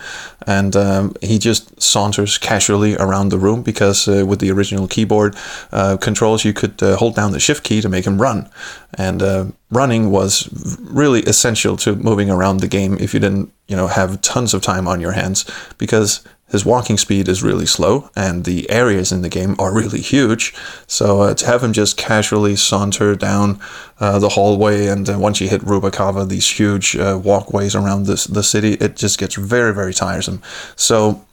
and 0.46 0.74
um, 0.74 1.14
he 1.20 1.38
just 1.38 1.80
saunters 1.80 2.38
casually 2.38 2.96
around 2.96 3.28
the 3.28 3.38
room 3.38 3.62
because 3.62 4.08
uh, 4.08 4.24
with 4.26 4.40
the 4.40 4.50
original 4.50 4.88
keyboard 4.88 5.36
uh, 5.70 5.96
controls, 5.96 6.44
you 6.44 6.52
could 6.52 6.80
hold 6.80 7.14
down 7.14 7.32
the 7.32 7.40
shift 7.40 7.62
key 7.64 7.80
to 7.80 7.88
make 7.88 8.04
him 8.04 8.20
run. 8.20 8.48
And 8.94 9.52
running 9.72 10.10
was 10.10 10.48
really 10.80 11.22
essential 11.22 11.76
to 11.78 11.96
moving 11.96 12.30
around 12.30 12.58
the 12.58 12.68
game 12.68 12.98
if 13.00 13.14
you 13.14 13.20
didn't, 13.20 13.52
you 13.66 13.74
know, 13.74 13.86
have 13.86 14.20
tons 14.20 14.52
of 14.52 14.60
time 14.60 14.86
on 14.86 15.00
your 15.00 15.12
hands 15.12 15.50
because 15.78 16.22
his 16.50 16.66
walking 16.66 16.98
speed 16.98 17.26
is 17.26 17.42
really 17.42 17.64
slow 17.64 18.10
and 18.14 18.44
the 18.44 18.68
areas 18.68 19.10
in 19.10 19.22
the 19.22 19.30
game 19.30 19.56
are 19.58 19.74
really 19.74 20.02
huge. 20.02 20.54
So 20.86 21.22
uh, 21.22 21.34
to 21.34 21.46
have 21.46 21.64
him 21.64 21.72
just 21.72 21.96
casually 21.96 22.54
saunter 22.54 23.16
down 23.16 23.58
uh, 23.98 24.18
the 24.18 24.28
hallway 24.28 24.88
and 24.88 25.08
uh, 25.08 25.18
once 25.18 25.40
you 25.40 25.48
hit 25.48 25.62
Rubacava, 25.62 26.28
these 26.28 26.50
huge 26.50 26.94
uh, 26.94 27.18
walkways 27.24 27.74
around 27.74 28.04
this, 28.04 28.24
the 28.24 28.42
city, 28.42 28.74
it 28.74 28.96
just 28.96 29.18
gets 29.18 29.36
very, 29.36 29.72
very 29.72 29.94
tiresome. 29.94 30.42
So 30.76 31.24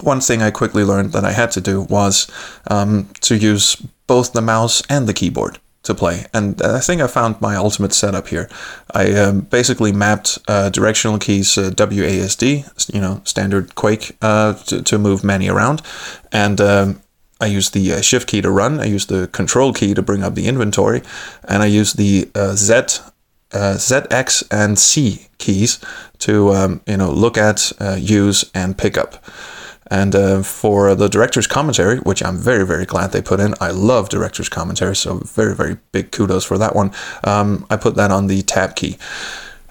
one 0.00 0.20
thing 0.20 0.42
I 0.42 0.50
quickly 0.50 0.82
learned 0.82 1.12
that 1.12 1.24
I 1.24 1.30
had 1.30 1.52
to 1.52 1.60
do 1.60 1.82
was 1.82 2.28
um, 2.68 3.08
to 3.20 3.36
use 3.36 3.76
both 4.08 4.32
the 4.32 4.42
mouse 4.42 4.82
and 4.90 5.06
the 5.06 5.14
keyboard 5.14 5.60
to 5.86 5.94
play. 5.94 6.26
And 6.34 6.60
I 6.62 6.80
think 6.80 7.00
I 7.00 7.06
found 7.06 7.40
my 7.40 7.56
ultimate 7.56 7.92
setup 7.92 8.28
here. 8.28 8.48
I 8.92 9.12
um, 9.14 9.40
basically 9.40 9.92
mapped 9.92 10.38
uh, 10.48 10.70
directional 10.70 11.18
keys 11.18 11.56
uh, 11.56 11.70
WASD, 11.70 12.92
you 12.92 13.00
know, 13.00 13.20
standard 13.24 13.74
Quake, 13.74 14.16
uh, 14.20 14.54
to, 14.54 14.82
to 14.82 14.98
move 14.98 15.24
Manny 15.24 15.48
around. 15.48 15.82
And 16.32 16.60
um, 16.60 17.00
I 17.40 17.46
used 17.46 17.72
the 17.72 17.94
uh, 17.94 18.00
shift 18.00 18.28
key 18.28 18.42
to 18.42 18.50
run. 18.50 18.80
I 18.80 18.84
used 18.84 19.08
the 19.08 19.28
control 19.28 19.72
key 19.72 19.94
to 19.94 20.02
bring 20.02 20.22
up 20.22 20.34
the 20.34 20.48
inventory. 20.48 21.02
And 21.44 21.62
I 21.62 21.66
used 21.66 21.96
the 21.96 22.28
uh, 22.34 22.54
Z, 22.54 22.74
uh, 23.52 23.76
ZX 23.78 24.44
and 24.50 24.78
C 24.78 25.28
keys 25.38 25.78
to, 26.18 26.52
um, 26.52 26.80
you 26.86 26.96
know, 26.96 27.10
look 27.10 27.38
at, 27.38 27.72
use, 27.98 28.44
and 28.54 28.76
pick 28.76 28.98
up. 28.98 29.24
And 29.88 30.14
uh, 30.14 30.42
for 30.42 30.94
the 30.94 31.08
director's 31.08 31.46
commentary, 31.46 31.98
which 31.98 32.22
I'm 32.22 32.36
very, 32.36 32.66
very 32.66 32.84
glad 32.84 33.12
they 33.12 33.22
put 33.22 33.40
in, 33.40 33.54
I 33.60 33.70
love 33.70 34.08
director's 34.08 34.48
commentary, 34.48 34.96
so 34.96 35.18
very, 35.18 35.54
very 35.54 35.78
big 35.92 36.10
kudos 36.10 36.44
for 36.44 36.58
that 36.58 36.74
one. 36.74 36.92
Um, 37.24 37.66
I 37.70 37.76
put 37.76 37.94
that 37.94 38.10
on 38.10 38.26
the 38.26 38.42
tab 38.42 38.76
key. 38.76 38.98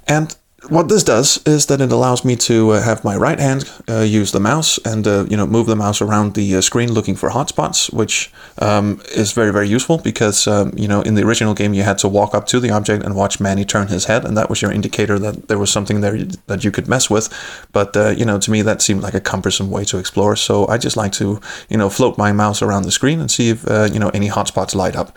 And 0.07 0.35
what 0.69 0.89
this 0.89 1.03
does 1.03 1.37
is 1.45 1.67
that 1.67 1.81
it 1.81 1.91
allows 1.91 2.25
me 2.25 2.35
to 2.35 2.71
uh, 2.71 2.81
have 2.81 3.03
my 3.03 3.15
right 3.15 3.39
hand 3.39 3.69
uh, 3.89 3.99
use 3.99 4.31
the 4.31 4.39
mouse 4.39 4.77
and 4.85 5.07
uh, 5.07 5.25
you 5.29 5.37
know 5.37 5.45
move 5.45 5.67
the 5.67 5.75
mouse 5.75 6.01
around 6.01 6.33
the 6.33 6.55
uh, 6.55 6.61
screen 6.61 6.91
looking 6.91 7.15
for 7.15 7.29
hotspots, 7.29 7.91
which 7.93 8.31
um, 8.59 9.01
is 9.15 9.31
very 9.31 9.51
very 9.51 9.67
useful 9.67 9.97
because 9.97 10.47
um, 10.47 10.73
you 10.75 10.87
know 10.87 11.01
in 11.01 11.15
the 11.15 11.23
original 11.23 11.53
game 11.53 11.73
you 11.73 11.83
had 11.83 11.97
to 11.97 12.07
walk 12.07 12.33
up 12.33 12.45
to 12.47 12.59
the 12.59 12.71
object 12.71 13.03
and 13.03 13.15
watch 13.15 13.39
Manny 13.39 13.65
turn 13.65 13.87
his 13.87 14.05
head, 14.05 14.25
and 14.25 14.35
that 14.37 14.49
was 14.49 14.61
your 14.61 14.71
indicator 14.71 15.19
that 15.19 15.47
there 15.47 15.59
was 15.59 15.71
something 15.71 16.01
there 16.01 16.17
that 16.47 16.63
you 16.63 16.71
could 16.71 16.87
mess 16.87 17.09
with. 17.09 17.29
But 17.71 17.95
uh, 17.95 18.09
you 18.09 18.25
know 18.25 18.39
to 18.39 18.51
me 18.51 18.61
that 18.61 18.81
seemed 18.81 19.01
like 19.01 19.13
a 19.13 19.21
cumbersome 19.21 19.69
way 19.69 19.85
to 19.85 19.97
explore, 19.97 20.35
so 20.35 20.67
I 20.67 20.77
just 20.77 20.97
like 20.97 21.11
to 21.13 21.39
you 21.69 21.77
know 21.77 21.89
float 21.89 22.17
my 22.17 22.31
mouse 22.31 22.61
around 22.61 22.83
the 22.83 22.91
screen 22.91 23.19
and 23.19 23.29
see 23.29 23.49
if 23.49 23.67
uh, 23.67 23.89
you 23.91 23.99
know 23.99 24.09
any 24.09 24.29
hotspots 24.29 24.73
light 24.75 24.95
up, 24.95 25.15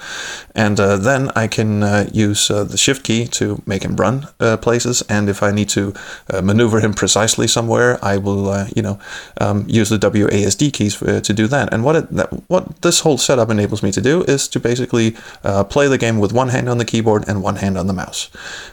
and 0.54 0.76
then 0.76 1.30
I 1.34 1.46
can 1.46 2.08
use 2.12 2.48
the 2.48 2.76
shift 2.76 3.04
key 3.04 3.26
to 3.28 3.62
make 3.66 3.82
him 3.82 3.96
run 3.96 4.28
places, 4.60 5.02
and 5.08 5.28
if 5.28 5.37
if 5.38 5.42
I 5.42 5.52
need 5.52 5.68
to 5.70 5.94
uh, 6.30 6.42
maneuver 6.42 6.80
him 6.80 6.92
precisely 6.92 7.46
somewhere, 7.46 7.98
I 8.02 8.16
will, 8.16 8.50
uh, 8.50 8.66
you 8.74 8.82
know, 8.82 8.98
um, 9.40 9.64
use 9.68 9.88
the 9.88 9.98
WASD 9.98 10.72
keys 10.72 10.94
for, 10.94 11.20
to 11.20 11.32
do 11.32 11.46
that. 11.46 11.72
And 11.72 11.84
what 11.84 11.96
it, 11.96 12.04
what 12.48 12.82
this 12.82 13.00
whole 13.00 13.18
setup 13.18 13.50
enables 13.50 13.82
me 13.82 13.92
to 13.92 14.00
do 14.00 14.24
is 14.24 14.48
to 14.48 14.60
basically 14.60 15.16
uh, 15.44 15.64
play 15.64 15.86
the 15.86 15.98
game 15.98 16.18
with 16.18 16.32
one 16.32 16.48
hand 16.48 16.68
on 16.68 16.78
the 16.78 16.84
keyboard 16.84 17.28
and 17.28 17.42
one 17.42 17.56
hand 17.56 17.78
on 17.78 17.86
the 17.86 17.92
mouse. 17.92 18.30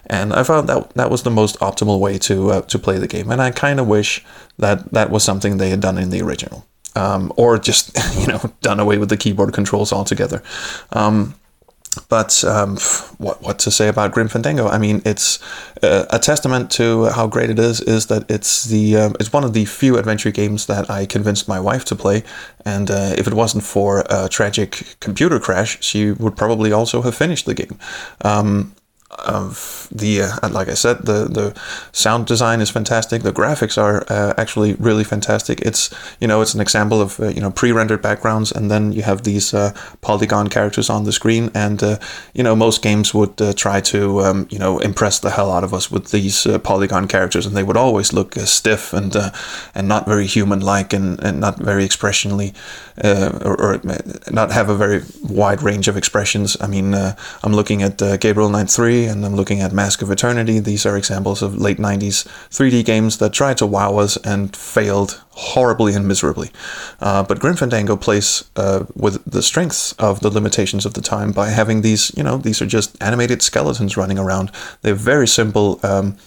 And 0.08 0.34
I 0.34 0.44
found 0.44 0.68
that 0.70 0.90
that 0.96 1.12
was 1.12 1.24
the 1.24 1.32
most 1.32 1.60
optimal 1.60 2.00
way 2.00 2.18
to 2.20 2.52
uh, 2.52 2.62
to 2.62 2.80
play 2.80 2.98
the 2.98 3.08
game. 3.08 3.32
And 3.32 3.42
I 3.42 3.52
kind 3.52 3.80
of 3.80 3.88
wish 3.88 4.26
that 4.58 4.92
that 4.92 5.12
was 5.12 5.24
something 5.24 5.58
they 5.58 5.70
had 5.70 5.82
done 5.82 5.98
in 5.98 6.10
the 6.10 6.22
original. 6.22 6.66
Um, 6.98 7.34
or 7.36 7.60
just 7.60 7.92
you 8.20 8.28
know 8.28 8.40
done 8.62 8.80
away 8.80 8.98
with 8.98 9.10
the 9.10 9.18
keyboard 9.18 9.54
controls 9.54 9.94
altogether. 9.94 10.42
Um, 10.92 11.36
but 12.10 12.44
um, 12.44 12.78
what 13.18 13.42
what 13.42 13.60
to 13.60 13.72
say 13.72 13.88
about 13.88 14.12
Grim 14.12 14.28
Fandango? 14.28 14.68
I 14.68 14.78
mean, 14.78 15.02
it's 15.06 15.40
uh, 15.84 16.06
a 16.10 16.20
testament 16.20 16.72
to 16.72 17.06
how 17.06 17.28
great 17.28 17.50
it 17.50 17.60
is. 17.60 17.82
Is 17.82 18.08
that 18.08 18.30
it's 18.30 18.66
the 18.66 18.98
um, 18.98 19.16
it's 19.20 19.34
one 19.34 19.44
of 19.44 19.54
the 19.54 19.66
few 19.66 19.98
adventure 19.98 20.32
games 20.32 20.66
that 20.68 20.90
I 20.90 21.06
convinced 21.06 21.48
my 21.48 21.60
wife 21.60 21.86
to 21.86 21.96
play, 21.96 22.24
and 22.66 22.90
uh, 22.90 23.14
if 23.18 23.28
it 23.28 23.34
wasn't 23.34 23.64
for 23.64 24.04
a 24.10 24.28
tragic 24.30 24.98
computer 25.00 25.40
crash, 25.40 25.84
she 25.84 26.12
would 26.12 26.36
probably 26.36 26.72
also 26.72 27.02
have 27.02 27.16
finished 27.16 27.46
the 27.46 27.54
game. 27.54 27.78
Um, 28.22 28.76
of 29.20 29.88
the 29.92 30.22
uh, 30.22 30.50
like 30.50 30.68
I 30.68 30.74
said, 30.74 31.00
the 31.06 31.26
the 31.26 31.54
sound 31.92 32.28
design 32.28 32.62
is 32.62 32.70
fantastic. 32.70 33.24
The 33.24 33.32
graphics 33.32 33.78
are 33.82 34.06
uh, 34.10 34.34
actually 34.38 34.74
really 34.74 35.04
fantastic. 35.04 35.62
It's 35.62 35.94
you 36.20 36.28
know 36.28 36.42
it's 36.42 36.54
an 36.54 36.62
example 36.62 37.02
of 37.02 37.20
uh, 37.20 37.28
you 37.28 37.42
know 37.42 37.52
pre-rendered 37.52 38.02
backgrounds, 38.02 38.52
and 38.52 38.70
then 38.70 38.92
you 38.92 39.04
have 39.04 39.24
these 39.24 39.54
uh, 39.54 39.74
polygon 40.02 40.50
characters 40.50 40.90
on 40.90 41.04
the 41.04 41.12
screen. 41.12 41.52
And 41.54 41.82
uh, 41.82 41.98
you 42.34 42.44
know 42.44 42.56
most 42.56 42.82
games 42.82 43.14
would 43.14 43.42
uh, 43.42 43.54
try 43.54 43.82
to 43.82 44.22
um, 44.22 44.48
you 44.50 44.60
know 44.60 44.80
impress 44.80 45.20
the 45.20 45.32
hell 45.32 45.52
out 45.52 45.64
of 45.64 45.74
us 45.74 45.92
with 45.92 46.12
these 46.12 46.48
polygon 46.64 47.08
characters, 47.08 47.46
and 47.46 47.56
they 47.56 47.64
would 47.64 47.78
always 47.78 48.14
look 48.14 48.36
stiff 48.36 48.94
and 48.94 49.16
and 49.74 49.88
not 49.88 50.06
very 50.06 50.28
human-like 50.28 50.94
and, 50.94 51.20
and 51.24 51.40
not 51.40 51.58
very 51.58 51.86
expressionally 51.86 52.54
or, 53.04 53.56
or, 53.62 53.82
not 54.32 54.52
have 54.52 54.70
a 54.70 54.76
very 54.76 55.02
wide 55.24 55.62
range 55.62 55.88
of 55.88 55.98
expressions. 55.98 56.58
I 56.62 56.68
mean, 56.68 56.94
I'm 56.94 57.54
looking 57.54 57.84
at 57.84 57.98
Gabriel 58.20 58.50
Knight 58.50 58.70
Three 58.70 59.05
and 59.06 59.26
I'm 59.26 59.36
looking 59.36 59.62
at 59.62 59.72
Mask 59.72 60.02
of 60.02 60.12
Eternity. 60.12 60.60
These 60.60 60.86
are 60.86 60.98
examples 60.98 61.42
of 61.42 61.58
late 61.58 61.78
90s 61.78 62.26
3D 62.50 62.86
games 62.86 63.18
that 63.18 63.34
tried 63.34 63.58
to 63.58 63.66
wow 63.66 63.98
us 63.98 64.18
and 64.18 64.56
failed 64.56 65.22
horribly 65.32 65.94
and 65.94 66.08
miserably. 66.08 66.52
Uh, 67.00 67.24
but 67.24 67.40
Grim 67.40 67.56
Fandango 67.56 67.96
plays 67.96 68.50
uh, 68.56 68.86
with 68.96 69.24
the 69.26 69.42
strengths 69.42 69.94
of 69.94 70.22
the 70.22 70.30
limitations 70.30 70.86
of 70.86 70.94
the 70.94 71.02
time 71.02 71.32
by 71.32 71.50
having 71.50 71.82
these, 71.82 72.12
you 72.16 72.24
know, 72.24 72.38
these 72.38 72.62
are 72.62 72.66
just 72.66 72.96
animated 73.02 73.42
skeletons 73.42 73.98
running 73.98 74.20
around. 74.20 74.52
They're 74.82 74.94
very 74.94 75.28
simple 75.28 75.80
um, 75.84 76.18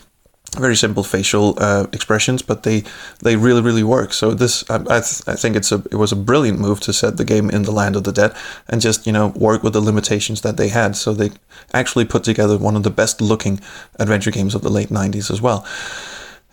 very 0.56 0.76
simple 0.76 1.04
facial 1.04 1.54
uh, 1.58 1.86
expressions, 1.92 2.42
but 2.42 2.62
they 2.62 2.84
they 3.22 3.36
really 3.36 3.60
really 3.60 3.82
work. 3.82 4.12
So 4.12 4.34
this 4.34 4.68
I, 4.70 4.76
I, 4.76 5.00
th- 5.00 5.22
I, 5.26 5.34
think 5.34 5.56
it's 5.56 5.72
a 5.72 5.76
it 5.90 5.96
was 5.96 6.12
a 6.12 6.16
brilliant 6.16 6.58
move 6.58 6.80
to 6.80 6.92
set 6.92 7.16
the 7.16 7.24
game 7.24 7.50
in 7.50 7.62
the 7.62 7.72
land 7.72 7.96
of 7.96 8.04
the 8.04 8.12
dead 8.12 8.34
and 8.68 8.80
just 8.80 9.06
you 9.06 9.12
know 9.12 9.28
work 9.28 9.62
with 9.62 9.74
the 9.74 9.80
limitations 9.80 10.40
that 10.42 10.56
they 10.56 10.68
had. 10.68 10.96
So 10.96 11.12
they 11.12 11.30
actually 11.74 12.06
put 12.06 12.24
together 12.24 12.56
one 12.56 12.76
of 12.76 12.82
the 12.82 12.90
best 12.90 13.20
looking 13.20 13.60
adventure 13.98 14.30
games 14.30 14.54
of 14.54 14.62
the 14.62 14.70
late 14.70 14.88
'90s 14.88 15.30
as 15.30 15.42
well. 15.42 15.66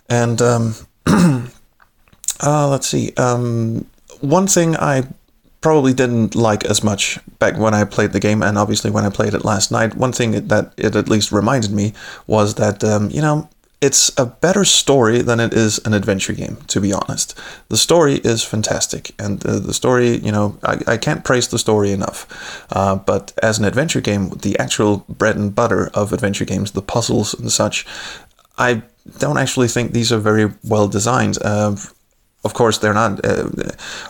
And 0.08 0.40
um, 0.42 0.74
uh, 1.06 1.48
let's 2.68 2.86
see, 2.86 3.12
um, 3.16 3.86
one 4.20 4.46
thing 4.46 4.76
I 4.76 5.04
probably 5.62 5.94
didn't 5.94 6.34
like 6.36 6.64
as 6.64 6.84
much 6.84 7.18
back 7.38 7.58
when 7.58 7.74
I 7.74 7.84
played 7.84 8.12
the 8.12 8.20
game, 8.20 8.42
and 8.42 8.56
obviously 8.58 8.90
when 8.90 9.04
I 9.04 9.10
played 9.10 9.34
it 9.34 9.44
last 9.44 9.72
night. 9.72 9.96
One 9.96 10.12
thing 10.12 10.48
that 10.48 10.72
it 10.76 10.94
at 10.94 11.08
least 11.08 11.32
reminded 11.32 11.72
me 11.72 11.92
was 12.26 12.54
that 12.54 12.84
um, 12.84 13.10
you 13.10 13.20
know 13.20 13.48
it's 13.80 14.10
a 14.18 14.24
better 14.24 14.64
story 14.64 15.20
than 15.20 15.38
it 15.38 15.52
is 15.52 15.78
an 15.84 15.92
adventure 15.92 16.32
game, 16.32 16.56
to 16.68 16.80
be 16.80 16.92
honest. 16.92 17.38
The 17.68 17.76
story 17.76 18.14
is 18.16 18.42
fantastic, 18.42 19.14
and 19.18 19.44
uh, 19.44 19.58
the 19.58 19.74
story, 19.74 20.16
you 20.16 20.32
know, 20.32 20.58
I, 20.62 20.80
I 20.86 20.96
can't 20.96 21.24
praise 21.24 21.48
the 21.48 21.58
story 21.58 21.92
enough. 21.92 22.66
Uh, 22.72 22.96
but 22.96 23.32
as 23.42 23.58
an 23.58 23.64
adventure 23.64 24.00
game, 24.00 24.30
the 24.30 24.58
actual 24.58 25.04
bread 25.08 25.36
and 25.36 25.54
butter 25.54 25.90
of 25.92 26.12
adventure 26.12 26.46
games, 26.46 26.72
the 26.72 26.82
puzzles 26.82 27.34
and 27.34 27.52
such, 27.52 27.86
I 28.56 28.82
don't 29.18 29.38
actually 29.38 29.68
think 29.68 29.92
these 29.92 30.10
are 30.10 30.18
very 30.18 30.52
well 30.64 30.88
designed. 30.88 31.38
Uh, 31.42 31.76
of 32.46 32.54
course, 32.54 32.78
they're 32.78 32.94
not 32.94 33.24
uh, 33.24 33.50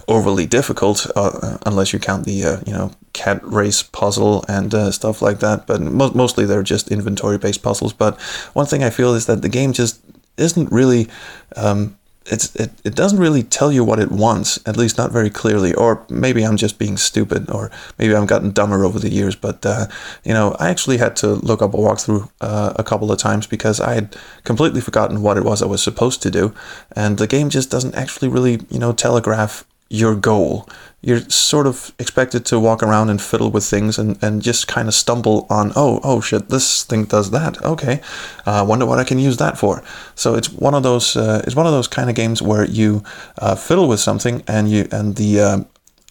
overly 0.07 0.47
difficult 0.47 1.07
uh, 1.17 1.59
unless 1.67 1.93
you 1.93 1.99
count 1.99 2.25
the 2.25 2.45
uh, 2.45 2.61
you 2.67 2.73
know 2.73 2.93
cat 3.13 3.41
race 3.43 3.83
puzzle 3.83 4.45
and 4.49 4.75
uh, 4.75 4.91
stuff 4.93 5.23
like 5.23 5.41
that. 5.41 5.67
But 5.67 5.81
mo- 5.81 6.13
mostly 6.15 6.45
they're 6.47 6.63
just 6.63 6.93
inventory 6.93 7.39
based 7.39 7.63
puzzles. 7.63 7.93
But 7.93 8.21
one 8.53 8.67
thing 8.67 8.85
I 8.85 8.91
feel 8.91 9.15
is 9.15 9.27
that 9.27 9.43
the 9.43 9.49
game 9.49 9.73
just 9.73 10.01
isn't 10.37 10.71
really. 10.71 11.09
Um, 11.57 11.97
it's 12.29 12.55
it, 12.57 12.71
it 12.85 12.95
doesn't 12.95 13.19
really 13.19 13.43
tell 13.43 13.73
you 13.73 13.85
what 13.85 13.99
it 13.99 14.11
wants, 14.11 14.59
at 14.67 14.77
least 14.77 14.99
not 14.99 15.13
very 15.13 15.31
clearly. 15.31 15.75
Or 15.75 16.05
maybe 16.09 16.45
I'm 16.45 16.57
just 16.57 16.79
being 16.79 16.97
stupid, 16.97 17.51
or 17.51 17.71
maybe 17.99 18.15
I've 18.15 18.27
gotten 18.27 18.51
dumber 18.51 18.85
over 18.85 18.99
the 18.99 19.11
years. 19.11 19.37
But 19.37 19.65
uh, 19.67 19.87
you 20.25 20.33
know, 20.33 20.57
I 20.59 20.69
actually 20.69 20.99
had 20.99 21.17
to 21.17 21.29
look 21.29 21.63
up 21.63 21.75
a 21.75 21.77
walkthrough 21.77 22.31
uh, 22.41 22.73
a 22.77 22.85
couple 22.85 23.13
of 23.13 23.19
times 23.19 23.47
because 23.47 23.81
I 23.81 23.95
had 23.95 24.17
completely 24.45 24.81
forgotten 24.81 25.23
what 25.23 25.37
it 25.37 25.45
was 25.45 25.63
I 25.63 25.67
was 25.67 25.83
supposed 25.83 26.23
to 26.23 26.31
do, 26.31 26.55
and 26.95 27.19
the 27.19 27.27
game 27.27 27.51
just 27.51 27.71
doesn't 27.71 27.95
actually 27.95 28.29
really 28.29 28.61
you 28.71 28.79
know 28.79 28.93
telegraph 28.93 29.66
your 29.89 30.15
goal. 30.15 30.69
You're 31.01 31.21
sort 31.31 31.67
of 31.67 31.95
expected 31.99 32.45
to 32.47 32.59
walk 32.59 32.83
around 32.83 33.11
and 33.11 33.23
fiddle 33.23 33.51
with 33.51 33.65
things 33.65 33.99
and, 33.99 34.21
and 34.23 34.43
just 34.43 34.67
kind 34.67 34.89
of 34.89 34.95
stumble 34.95 35.47
on, 35.49 35.73
oh, 35.77 36.01
oh 36.03 36.21
shit, 36.21 36.49
this 36.49 36.83
thing 36.83 37.05
does 37.05 37.31
that. 37.31 37.63
Okay, 37.63 38.01
I 38.45 38.59
uh, 38.59 38.65
wonder 38.65 38.87
what 38.87 38.99
I 38.99 39.05
can 39.05 39.19
use 39.19 39.37
that 39.37 39.57
for. 39.57 39.85
So 40.17 40.35
it's 40.35 40.51
one 40.51 40.75
of 40.75 40.83
those 40.83 41.17
uh, 41.17 41.43
it's 41.47 41.55
one 41.55 41.67
of 41.67 41.73
those 41.73 41.89
kind 41.89 42.11
of 42.11 42.17
games 42.17 42.43
where 42.43 42.65
you 42.65 43.05
uh, 43.39 43.55
fiddle 43.55 43.87
with 43.87 44.01
something 44.01 44.43
and 44.49 44.69
you 44.69 44.89
and 44.91 45.15
the 45.15 45.41
uh, 45.41 45.59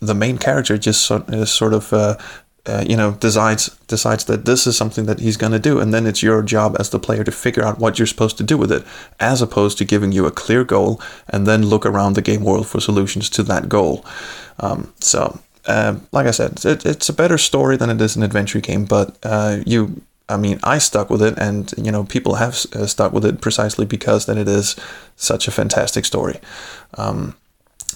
the 0.01 0.15
main 0.15 0.37
character 0.37 0.77
just 0.77 1.01
sort, 1.01 1.29
sort 1.47 1.73
of 1.73 1.91
uh, 2.67 2.83
you 2.87 2.95
know 2.95 3.11
decides 3.13 3.69
decides 3.87 4.25
that 4.25 4.45
this 4.45 4.65
is 4.65 4.75
something 4.75 5.05
that 5.05 5.19
he's 5.19 5.37
going 5.37 5.51
to 5.51 5.59
do 5.59 5.79
and 5.79 5.93
then 5.93 6.05
it's 6.07 6.23
your 6.23 6.41
job 6.41 6.75
as 6.79 6.89
the 6.89 6.99
player 6.99 7.23
to 7.23 7.31
figure 7.31 7.63
out 7.63 7.79
what 7.79 7.99
you're 7.99 8.05
supposed 8.05 8.37
to 8.37 8.43
do 8.43 8.57
with 8.57 8.71
it 8.71 8.83
as 9.19 9.41
opposed 9.41 9.77
to 9.77 9.85
giving 9.85 10.11
you 10.11 10.25
a 10.25 10.31
clear 10.31 10.63
goal 10.63 10.99
and 11.29 11.45
then 11.45 11.65
look 11.65 11.85
around 11.85 12.13
the 12.13 12.21
game 12.21 12.43
world 12.43 12.67
for 12.67 12.79
solutions 12.79 13.29
to 13.29 13.43
that 13.43 13.69
goal 13.69 14.05
um, 14.59 14.93
so 14.99 15.39
uh, 15.67 15.95
like 16.11 16.27
i 16.27 16.31
said 16.31 16.63
it, 16.65 16.85
it's 16.85 17.09
a 17.09 17.13
better 17.13 17.37
story 17.37 17.77
than 17.77 17.89
it 17.89 18.01
is 18.01 18.15
an 18.15 18.23
adventure 18.23 18.59
game 18.61 18.85
but 18.85 19.17
uh, 19.23 19.57
you 19.65 20.01
I 20.27 20.37
mean, 20.37 20.59
I 20.63 20.79
stuck 20.79 21.11
with 21.11 21.21
it, 21.21 21.37
and 21.37 21.71
you 21.77 21.91
know, 21.91 22.03
people 22.03 22.35
have 22.35 22.53
uh, 22.73 22.87
stuck 22.87 23.13
with 23.13 23.25
it 23.25 23.41
precisely 23.41 23.85
because 23.85 24.25
that 24.25 24.37
it 24.37 24.47
is 24.47 24.75
such 25.15 25.47
a 25.47 25.51
fantastic 25.51 26.03
story. 26.03 26.39
Um, 26.95 27.35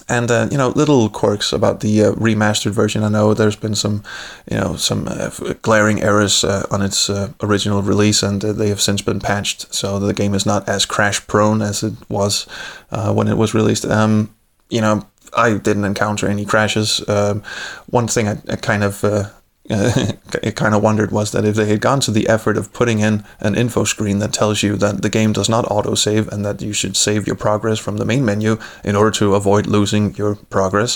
and 0.09 0.31
uh, 0.31 0.47
you 0.51 0.57
know 0.57 0.69
little 0.69 1.07
quirks 1.09 1.53
about 1.53 1.79
the 1.79 2.03
uh, 2.03 2.11
remastered 2.13 2.71
version. 2.71 3.03
I 3.03 3.09
know 3.09 3.33
there's 3.33 3.55
been 3.55 3.75
some, 3.75 4.03
you 4.51 4.57
know, 4.57 4.75
some 4.75 5.07
uh, 5.07 5.29
glaring 5.61 6.01
errors 6.01 6.43
uh, 6.43 6.65
on 6.71 6.81
its 6.81 7.09
uh, 7.09 7.31
original 7.41 7.81
release, 7.81 8.23
and 8.23 8.43
uh, 8.43 8.51
they 8.51 8.69
have 8.69 8.81
since 8.81 9.01
been 9.01 9.19
patched, 9.19 9.73
so 9.73 9.99
the 9.99 10.13
game 10.13 10.33
is 10.33 10.45
not 10.45 10.67
as 10.67 10.85
crash 10.85 11.25
prone 11.27 11.61
as 11.61 11.83
it 11.83 11.93
was 12.09 12.45
when 12.89 13.27
it 13.27 13.37
was 13.37 13.53
released. 13.53 13.85
Um, 13.85 14.33
you 14.69 14.81
know, 14.81 15.05
I 15.33 15.57
didn't 15.57 15.85
encounter 15.85 16.27
any 16.27 16.45
crashes. 16.45 17.07
Um, 17.07 17.43
one 17.87 18.07
thing 18.07 18.27
I, 18.27 18.37
I 18.49 18.55
kind 18.55 18.83
of 18.83 19.03
it 20.41 20.55
kind 20.55 20.73
of 20.73 20.81
wondered 20.81 21.11
was 21.11 21.31
that 21.31 21.45
if 21.45 21.55
they 21.55 21.67
had 21.67 21.79
gone 21.79 21.99
to 21.99 22.09
the 22.09 22.27
effort 22.27 22.57
of 22.57 22.73
putting 22.73 22.99
in 22.99 23.23
an 23.39 23.53
info 23.53 23.83
screen 23.83 24.17
that 24.17 24.33
tells 24.33 24.63
you 24.63 24.75
that 24.75 25.03
the 25.03 25.09
game 25.09 25.31
does 25.31 25.47
not 25.47 25.65
autosave 25.65 26.27
and 26.29 26.43
that 26.43 26.59
you 26.59 26.73
should 26.73 26.97
save 26.97 27.27
your 27.27 27.35
progress 27.35 27.77
from 27.77 27.97
the 27.97 28.05
main 28.05 28.25
menu 28.25 28.57
in 28.83 28.95
order 28.95 29.11
to 29.11 29.35
avoid 29.35 29.67
losing 29.67 30.15
your 30.15 30.35
progress, 30.35 30.95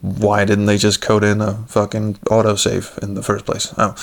why 0.00 0.46
didn't 0.46 0.64
they 0.64 0.78
just 0.78 1.02
code 1.02 1.24
in 1.24 1.42
a 1.42 1.54
fucking 1.68 2.14
autosave 2.30 2.96
in 3.02 3.12
the 3.12 3.22
first 3.22 3.44
place? 3.44 3.74
Oh, 3.76 3.94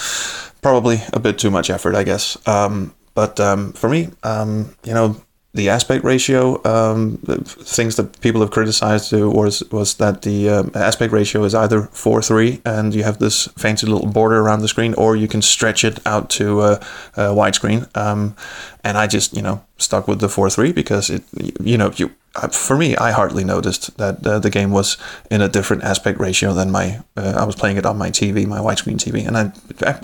probably 0.61 1.01
a 1.11 1.19
bit 1.19 1.39
too 1.39 1.49
much 1.49 1.71
effort, 1.71 1.95
I 1.95 2.03
guess. 2.03 2.37
Um, 2.47 2.93
but 3.15 3.39
um, 3.39 3.73
for 3.73 3.89
me, 3.89 4.09
um, 4.21 4.75
you 4.83 4.93
know, 4.93 5.17
the 5.55 5.69
aspect 5.69 6.03
ratio, 6.03 6.59
um, 6.65 7.17
things 7.45 7.95
that 7.97 8.19
people 8.21 8.41
have 8.41 8.49
criticized 8.49 9.13
was 9.13 9.63
was 9.71 9.95
that 9.95 10.23
the 10.23 10.49
um, 10.49 10.71
aspect 10.73 11.13
ratio 11.13 11.43
is 11.43 11.53
either 11.53 11.83
four 11.91 12.23
three, 12.23 12.59
and 12.65 12.95
you 12.95 13.03
have 13.03 13.19
this 13.19 13.47
fancy 13.55 13.85
little 13.85 14.07
border 14.07 14.39
around 14.39 14.61
the 14.61 14.67
screen, 14.67 14.95
or 14.95 15.15
you 15.15 15.27
can 15.27 15.43
stretch 15.43 15.83
it 15.83 15.99
out 16.07 16.31
to 16.31 16.61
uh, 16.61 16.83
uh, 17.15 17.29
widescreen. 17.29 17.85
Um, 17.95 18.35
and 18.83 18.97
I 18.97 19.07
just 19.07 19.35
you 19.35 19.41
know 19.41 19.65
stuck 19.77 20.07
with 20.07 20.19
the 20.19 20.29
four 20.29 20.49
three 20.49 20.71
because 20.71 21.09
it 21.09 21.23
you 21.59 21.77
know 21.77 21.91
you 21.95 22.11
uh, 22.35 22.47
for 22.47 22.75
me, 22.75 22.95
I 22.95 23.11
hardly 23.11 23.43
noticed 23.43 23.95
that 23.97 24.25
uh, 24.25 24.39
the 24.39 24.49
game 24.49 24.71
was 24.71 24.97
in 25.29 25.41
a 25.41 25.47
different 25.47 25.83
aspect 25.83 26.19
ratio 26.19 26.53
than 26.53 26.71
my. 26.71 26.99
Uh, 27.15 27.35
I 27.37 27.43
was 27.43 27.55
playing 27.55 27.77
it 27.77 27.85
on 27.85 27.97
my 27.97 28.09
TV, 28.09 28.47
my 28.47 28.57
widescreen 28.57 28.97
TV, 28.97 29.27
and 29.27 29.37
I, 29.37 29.51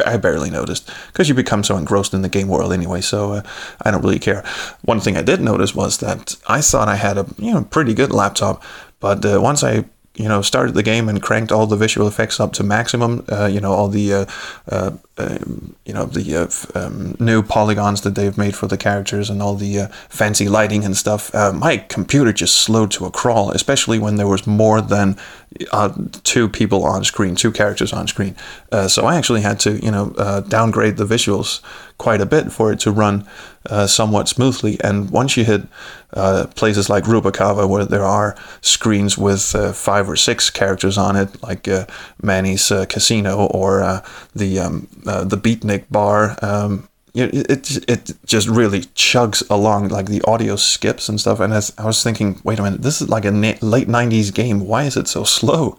I, 0.05 0.17
barely 0.17 0.51
noticed 0.51 0.91
because 1.07 1.27
you 1.27 1.33
become 1.33 1.63
so 1.63 1.75
engrossed 1.75 2.13
in 2.13 2.21
the 2.21 2.29
game 2.29 2.47
world 2.47 2.71
anyway. 2.71 3.01
So 3.01 3.33
uh, 3.33 3.41
I 3.81 3.89
don't 3.89 4.03
really 4.03 4.19
care. 4.19 4.43
One 4.83 4.99
thing 4.99 5.17
I 5.17 5.23
did 5.23 5.41
notice 5.41 5.73
was 5.73 5.97
that 5.99 6.35
I 6.47 6.61
thought 6.61 6.87
I 6.87 6.97
had 6.97 7.17
a 7.17 7.25
you 7.39 7.51
know 7.51 7.63
pretty 7.63 7.95
good 7.95 8.11
laptop, 8.11 8.61
but 8.99 9.25
uh, 9.25 9.39
once 9.41 9.63
I 9.63 9.85
you 10.13 10.27
know 10.27 10.43
started 10.43 10.75
the 10.75 10.83
game 10.83 11.09
and 11.09 11.23
cranked 11.23 11.51
all 11.51 11.65
the 11.65 11.77
visual 11.77 12.07
effects 12.07 12.39
up 12.39 12.53
to 12.53 12.63
maximum, 12.63 13.25
uh, 13.31 13.47
you 13.47 13.59
know 13.59 13.71
all 13.71 13.87
the 13.87 14.27
um, 15.19 15.75
you 15.89 15.93
know 15.93 16.05
the 16.05 16.35
uh, 16.35 16.79
um, 16.79 17.15
new 17.19 17.41
polygons 17.41 18.01
that 18.01 18.13
they've 18.13 18.37
made 18.37 18.55
for 18.55 18.67
the 18.67 18.77
characters 18.77 19.29
and 19.29 19.41
all 19.41 19.55
the 19.55 19.79
uh, 19.79 19.87
fancy 20.07 20.47
lighting 20.47 20.85
and 20.85 20.95
stuff. 20.95 21.33
Uh, 21.33 21.51
my 21.51 21.77
computer 21.77 22.31
just 22.31 22.55
slowed 22.55 22.91
to 22.91 23.05
a 23.05 23.11
crawl, 23.11 23.49
especially 23.51 23.97
when 23.97 24.15
there 24.15 24.27
was 24.27 24.45
more 24.45 24.81
than 24.81 25.17
uh, 25.71 25.91
two 26.23 26.47
people 26.47 26.83
on 26.85 27.03
screen, 27.03 27.35
two 27.35 27.51
characters 27.51 27.91
on 27.91 28.07
screen. 28.07 28.35
Uh, 28.71 28.87
so 28.87 29.05
I 29.05 29.17
actually 29.17 29.41
had 29.41 29.59
to 29.61 29.83
you 29.83 29.89
know 29.89 30.43
downgrade 30.47 30.97
the 30.97 31.05
visuals 31.05 31.61
quite 31.97 32.21
a 32.21 32.25
bit 32.25 32.51
for 32.51 32.71
it 32.71 32.79
to 32.81 32.91
run 32.91 33.27
somewhat 33.87 34.27
smoothly. 34.29 34.79
And 34.81 35.09
once 35.09 35.35
you 35.35 35.43
hit 35.43 35.63
places 36.55 36.89
like 36.89 37.03
Rubacava, 37.03 37.67
where 37.67 37.83
there 37.83 38.05
are 38.05 38.37
screens 38.61 39.17
with 39.17 39.41
five 39.75 40.07
or 40.09 40.15
six 40.15 40.49
characters 40.49 40.97
on 40.97 41.15
it, 41.15 41.43
like 41.43 41.67
Manny's 42.21 42.71
Casino 42.87 43.47
or 43.47 44.01
the 44.33 44.59
um, 44.59 44.87
uh, 45.09 45.23
the 45.23 45.37
beatnik 45.37 45.85
bar. 45.89 46.37
Um, 46.41 46.87
it, 47.15 47.89
it 47.89 48.11
just 48.25 48.47
really 48.47 48.81
chugs 48.93 49.41
along 49.49 49.87
like 49.87 50.05
the 50.05 50.21
audio 50.27 50.55
skips 50.55 51.09
and 51.09 51.19
stuff. 51.19 51.39
And 51.39 51.51
as 51.51 51.73
i 51.77 51.85
was 51.85 52.03
thinking 52.03 52.39
wait 52.43 52.59
a 52.59 52.63
minute 52.63 52.83
this 52.83 53.01
is 53.01 53.09
like 53.09 53.25
a 53.25 53.31
na- 53.31 53.61
late 53.61 53.87
90s 53.87 54.33
game. 54.33 54.59
Why 54.61 54.83
is 54.83 54.95
it 54.95 55.07
so 55.07 55.23
slow? 55.23 55.77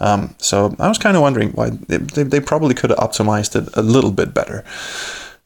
Um, 0.00 0.34
so 0.38 0.76
i 0.78 0.88
was 0.88 0.98
kind 0.98 1.16
of 1.16 1.22
wondering 1.22 1.50
why 1.52 1.70
they, 1.70 2.24
they 2.24 2.40
probably 2.40 2.74
could 2.74 2.90
have 2.90 2.98
optimized 2.98 3.56
it 3.60 3.68
a 3.74 3.82
little 3.82 4.12
bit 4.12 4.34
better 4.34 4.64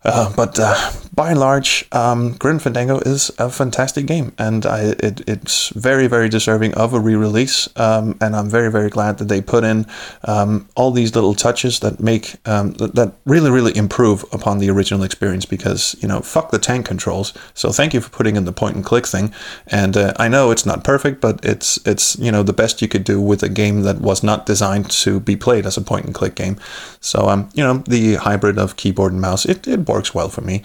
uh, 0.02 0.32
but 0.34 0.58
uh, 0.58 0.92
by 1.14 1.32
and 1.32 1.40
large, 1.40 1.86
um, 1.92 2.32
Grim 2.32 2.58
Fandango 2.58 2.98
is 3.00 3.30
a 3.38 3.50
fantastic 3.50 4.06
game, 4.06 4.32
and 4.38 4.64
I, 4.64 4.94
it, 4.98 5.20
it's 5.28 5.68
very, 5.68 6.06
very 6.06 6.30
deserving 6.30 6.72
of 6.74 6.94
a 6.94 7.00
re-release. 7.00 7.68
Um, 7.76 8.16
and 8.22 8.34
I'm 8.34 8.48
very, 8.48 8.70
very 8.70 8.88
glad 8.88 9.18
that 9.18 9.28
they 9.28 9.42
put 9.42 9.62
in 9.62 9.86
um, 10.24 10.68
all 10.76 10.90
these 10.90 11.14
little 11.14 11.34
touches 11.34 11.80
that 11.80 12.00
make 12.00 12.36
um, 12.46 12.72
that, 12.74 12.94
that, 12.94 13.12
really, 13.26 13.50
really 13.50 13.76
improve 13.76 14.24
upon 14.32 14.58
the 14.58 14.70
original 14.70 15.02
experience. 15.02 15.44
Because 15.44 15.94
you 16.00 16.08
know, 16.08 16.20
fuck 16.20 16.50
the 16.50 16.58
tank 16.58 16.86
controls. 16.86 17.34
So 17.52 17.70
thank 17.70 17.92
you 17.92 18.00
for 18.00 18.08
putting 18.08 18.36
in 18.36 18.46
the 18.46 18.52
point 18.52 18.76
and 18.76 18.84
click 18.84 19.06
thing. 19.06 19.34
And 19.66 19.98
uh, 19.98 20.14
I 20.16 20.28
know 20.28 20.50
it's 20.50 20.64
not 20.64 20.84
perfect, 20.84 21.20
but 21.20 21.44
it's 21.44 21.78
it's 21.86 22.18
you 22.18 22.32
know 22.32 22.42
the 22.42 22.54
best 22.54 22.80
you 22.80 22.88
could 22.88 23.04
do 23.04 23.20
with 23.20 23.42
a 23.42 23.50
game 23.50 23.82
that 23.82 24.00
was 24.00 24.22
not 24.22 24.46
designed 24.46 24.90
to 24.90 25.20
be 25.20 25.36
played 25.36 25.66
as 25.66 25.76
a 25.76 25.82
point 25.82 26.06
and 26.06 26.14
click 26.14 26.34
game. 26.34 26.56
So 27.00 27.28
um, 27.28 27.50
you 27.52 27.62
know, 27.62 27.74
the 27.86 28.14
hybrid 28.14 28.58
of 28.58 28.76
keyboard 28.76 29.12
and 29.12 29.20
mouse, 29.20 29.44
it, 29.44 29.68
it 29.68 29.89
works 29.90 30.14
well 30.14 30.28
for 30.28 30.42
me. 30.42 30.62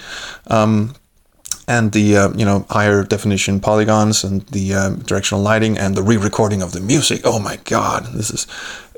Um, 0.47 0.95
and 1.67 1.91
the 1.91 2.17
uh, 2.17 2.29
you 2.35 2.45
know 2.45 2.65
higher 2.69 3.03
definition 3.03 3.59
polygons 3.59 4.23
and 4.23 4.45
the 4.47 4.73
uh, 4.73 4.89
directional 4.89 5.43
lighting 5.43 5.77
and 5.77 5.95
the 5.95 6.03
re-recording 6.03 6.61
of 6.61 6.71
the 6.71 6.79
music. 6.79 7.21
Oh 7.23 7.39
my 7.39 7.57
God, 7.63 8.05
this 8.13 8.29
is 8.31 8.47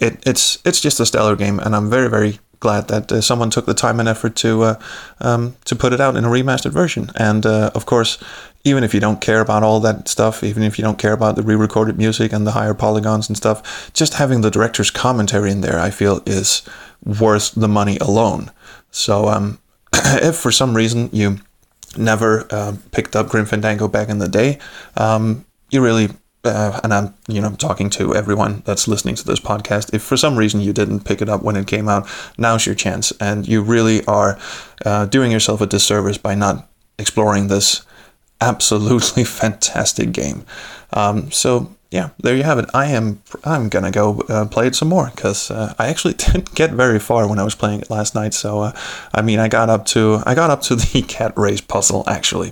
it. 0.01 0.13
It's 0.25 0.59
it's 0.65 0.81
just 0.81 0.99
a 0.99 1.05
stellar 1.05 1.35
game, 1.35 1.59
and 1.59 1.75
I'm 1.75 1.89
very 1.89 2.09
very 2.09 2.39
glad 2.59 2.87
that 2.87 3.11
uh, 3.11 3.21
someone 3.21 3.49
took 3.49 3.65
the 3.65 3.73
time 3.73 3.99
and 3.99 4.09
effort 4.09 4.35
to 4.35 4.63
uh, 4.63 4.79
um, 5.21 5.55
to 5.65 5.75
put 5.75 5.93
it 5.93 6.01
out 6.01 6.15
in 6.17 6.25
a 6.25 6.29
remastered 6.29 6.71
version. 6.71 7.09
And 7.15 7.45
uh, 7.45 7.71
of 7.73 7.85
course, 7.85 8.17
even 8.63 8.83
if 8.83 8.93
you 8.93 8.99
don't 8.99 9.21
care 9.21 9.41
about 9.41 9.63
all 9.63 9.79
that 9.81 10.07
stuff, 10.07 10.43
even 10.43 10.63
if 10.63 10.77
you 10.77 10.83
don't 10.83 10.99
care 10.99 11.13
about 11.13 11.35
the 11.35 11.43
re-recorded 11.43 11.97
music 11.97 12.33
and 12.33 12.45
the 12.45 12.51
higher 12.51 12.73
polygons 12.73 13.29
and 13.29 13.37
stuff, 13.37 13.91
just 13.93 14.15
having 14.15 14.41
the 14.41 14.51
director's 14.51 14.91
commentary 14.91 15.51
in 15.51 15.61
there, 15.61 15.79
I 15.79 15.91
feel, 15.91 16.21
is 16.25 16.63
worth 17.05 17.53
the 17.55 17.67
money 17.67 17.97
alone. 17.99 18.51
So 18.91 19.27
um, 19.29 19.59
if 19.93 20.35
for 20.35 20.51
some 20.51 20.75
reason 20.75 21.09
you 21.11 21.37
never 21.97 22.47
uh, 22.51 22.75
picked 22.91 23.15
up 23.15 23.29
Grim 23.29 23.45
Fandango 23.45 23.87
back 23.87 24.09
in 24.09 24.19
the 24.19 24.27
day, 24.27 24.59
um, 24.95 25.45
you 25.69 25.81
really, 25.81 26.09
uh, 26.43 26.79
and 26.83 26.93
I'm 26.93 27.13
you 27.27 27.41
know 27.41 27.51
talking 27.51 27.89
to 27.91 28.15
everyone 28.15 28.63
that's 28.65 28.87
listening 28.87 29.15
to 29.15 29.25
this 29.25 29.39
podcast. 29.39 29.93
If 29.93 30.03
for 30.03 30.17
some 30.17 30.37
reason 30.37 30.61
you 30.61 30.73
didn't 30.73 31.01
pick 31.01 31.21
it 31.21 31.29
up 31.29 31.43
when 31.43 31.55
it 31.55 31.67
came 31.67 31.89
out, 31.89 32.07
now's 32.37 32.65
your 32.65 32.75
chance, 32.75 33.11
and 33.19 33.47
you 33.47 33.61
really 33.61 34.05
are 34.05 34.39
uh, 34.85 35.05
doing 35.05 35.31
yourself 35.31 35.61
a 35.61 35.65
disservice 35.65 36.17
by 36.17 36.35
not 36.35 36.69
exploring 36.99 37.47
this 37.47 37.85
absolutely 38.41 39.23
fantastic 39.41 40.11
game. 40.11 40.45
Um, 40.93 41.31
so 41.31 41.75
yeah, 41.89 42.09
there 42.19 42.35
you 42.35 42.43
have 42.43 42.59
it. 42.59 42.65
I 42.73 42.87
am 42.87 43.21
I'm 43.45 43.69
gonna 43.69 43.91
go 43.91 44.19
uh, 44.27 44.45
play 44.45 44.67
it 44.67 44.75
some 44.75 44.89
more 44.89 45.09
because 45.15 45.49
uh, 45.49 45.73
I 45.79 45.87
actually 45.87 46.13
didn't 46.17 46.53
get 46.53 46.71
very 46.71 46.99
far 46.99 47.27
when 47.27 47.39
I 47.39 47.43
was 47.43 47.55
playing 47.55 47.81
it 47.81 47.89
last 47.89 48.13
night. 48.13 48.33
So 48.33 48.59
uh, 48.59 48.71
I 49.13 49.21
mean, 49.21 49.39
I 49.39 49.47
got 49.47 49.69
up 49.69 49.85
to 49.87 50.21
I 50.25 50.35
got 50.35 50.49
up 50.49 50.61
to 50.63 50.75
the 50.75 51.01
cat 51.03 51.33
race 51.37 51.61
puzzle 51.61 52.03
actually, 52.07 52.51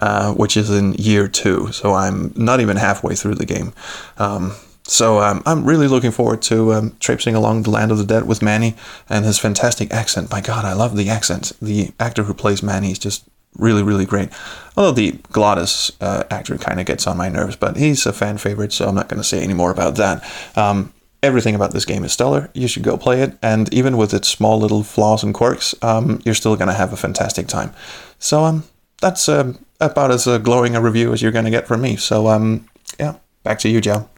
uh, 0.00 0.32
which 0.34 0.56
is 0.56 0.70
in 0.70 0.94
year 0.94 1.26
two. 1.26 1.72
So 1.72 1.94
I'm 1.94 2.32
not 2.36 2.60
even 2.60 2.76
halfway 2.76 3.14
through 3.14 3.36
the 3.36 3.46
game. 3.46 3.72
Um, 4.18 4.54
so 4.84 5.20
um, 5.20 5.42
I'm 5.46 5.64
really 5.64 5.86
looking 5.86 6.10
forward 6.10 6.42
to 6.42 6.72
um, 6.72 6.96
traipsing 6.98 7.34
along 7.34 7.62
the 7.62 7.70
land 7.70 7.92
of 7.92 7.98
the 7.98 8.04
dead 8.04 8.26
with 8.26 8.42
Manny 8.42 8.74
and 9.08 9.24
his 9.24 9.38
fantastic 9.38 9.92
accent. 9.92 10.30
My 10.30 10.40
God, 10.40 10.64
I 10.64 10.72
love 10.72 10.96
the 10.96 11.08
accent. 11.08 11.52
The 11.62 11.92
actor 12.00 12.24
who 12.24 12.34
plays 12.34 12.62
Manny 12.62 12.90
is 12.90 12.98
just 12.98 13.24
really, 13.56 13.82
really 13.82 14.04
great. 14.04 14.30
Although 14.76 14.92
the 14.92 15.12
Glottis 15.32 15.90
uh, 16.00 16.24
actor 16.30 16.56
kind 16.58 16.80
of 16.80 16.86
gets 16.86 17.06
on 17.06 17.16
my 17.16 17.28
nerves, 17.28 17.56
but 17.56 17.76
he's 17.76 18.06
a 18.06 18.12
fan 18.12 18.38
favorite, 18.38 18.72
so 18.72 18.88
I'm 18.88 18.94
not 18.94 19.08
going 19.08 19.20
to 19.20 19.28
say 19.28 19.42
any 19.42 19.54
more 19.54 19.70
about 19.70 19.96
that. 19.96 20.24
Um, 20.56 20.92
everything 21.22 21.54
about 21.54 21.72
this 21.72 21.84
game 21.84 22.04
is 22.04 22.12
stellar. 22.12 22.50
You 22.54 22.68
should 22.68 22.82
go 22.82 22.96
play 22.96 23.22
it, 23.22 23.36
and 23.42 23.72
even 23.74 23.96
with 23.96 24.14
its 24.14 24.28
small 24.28 24.58
little 24.58 24.82
flaws 24.82 25.22
and 25.22 25.34
quirks, 25.34 25.74
um, 25.82 26.20
you're 26.24 26.34
still 26.34 26.56
going 26.56 26.68
to 26.68 26.74
have 26.74 26.92
a 26.92 26.96
fantastic 26.96 27.46
time. 27.46 27.72
So 28.18 28.44
um, 28.44 28.64
that's 29.00 29.28
uh, 29.28 29.54
about 29.80 30.10
as 30.10 30.26
uh, 30.26 30.38
glowing 30.38 30.76
a 30.76 30.80
review 30.80 31.12
as 31.12 31.20
you're 31.22 31.32
going 31.32 31.44
to 31.44 31.50
get 31.50 31.66
from 31.66 31.80
me. 31.82 31.96
So 31.96 32.28
um, 32.28 32.66
yeah, 32.98 33.16
back 33.42 33.58
to 33.60 33.68
you, 33.68 33.80
Joe. 33.80 34.08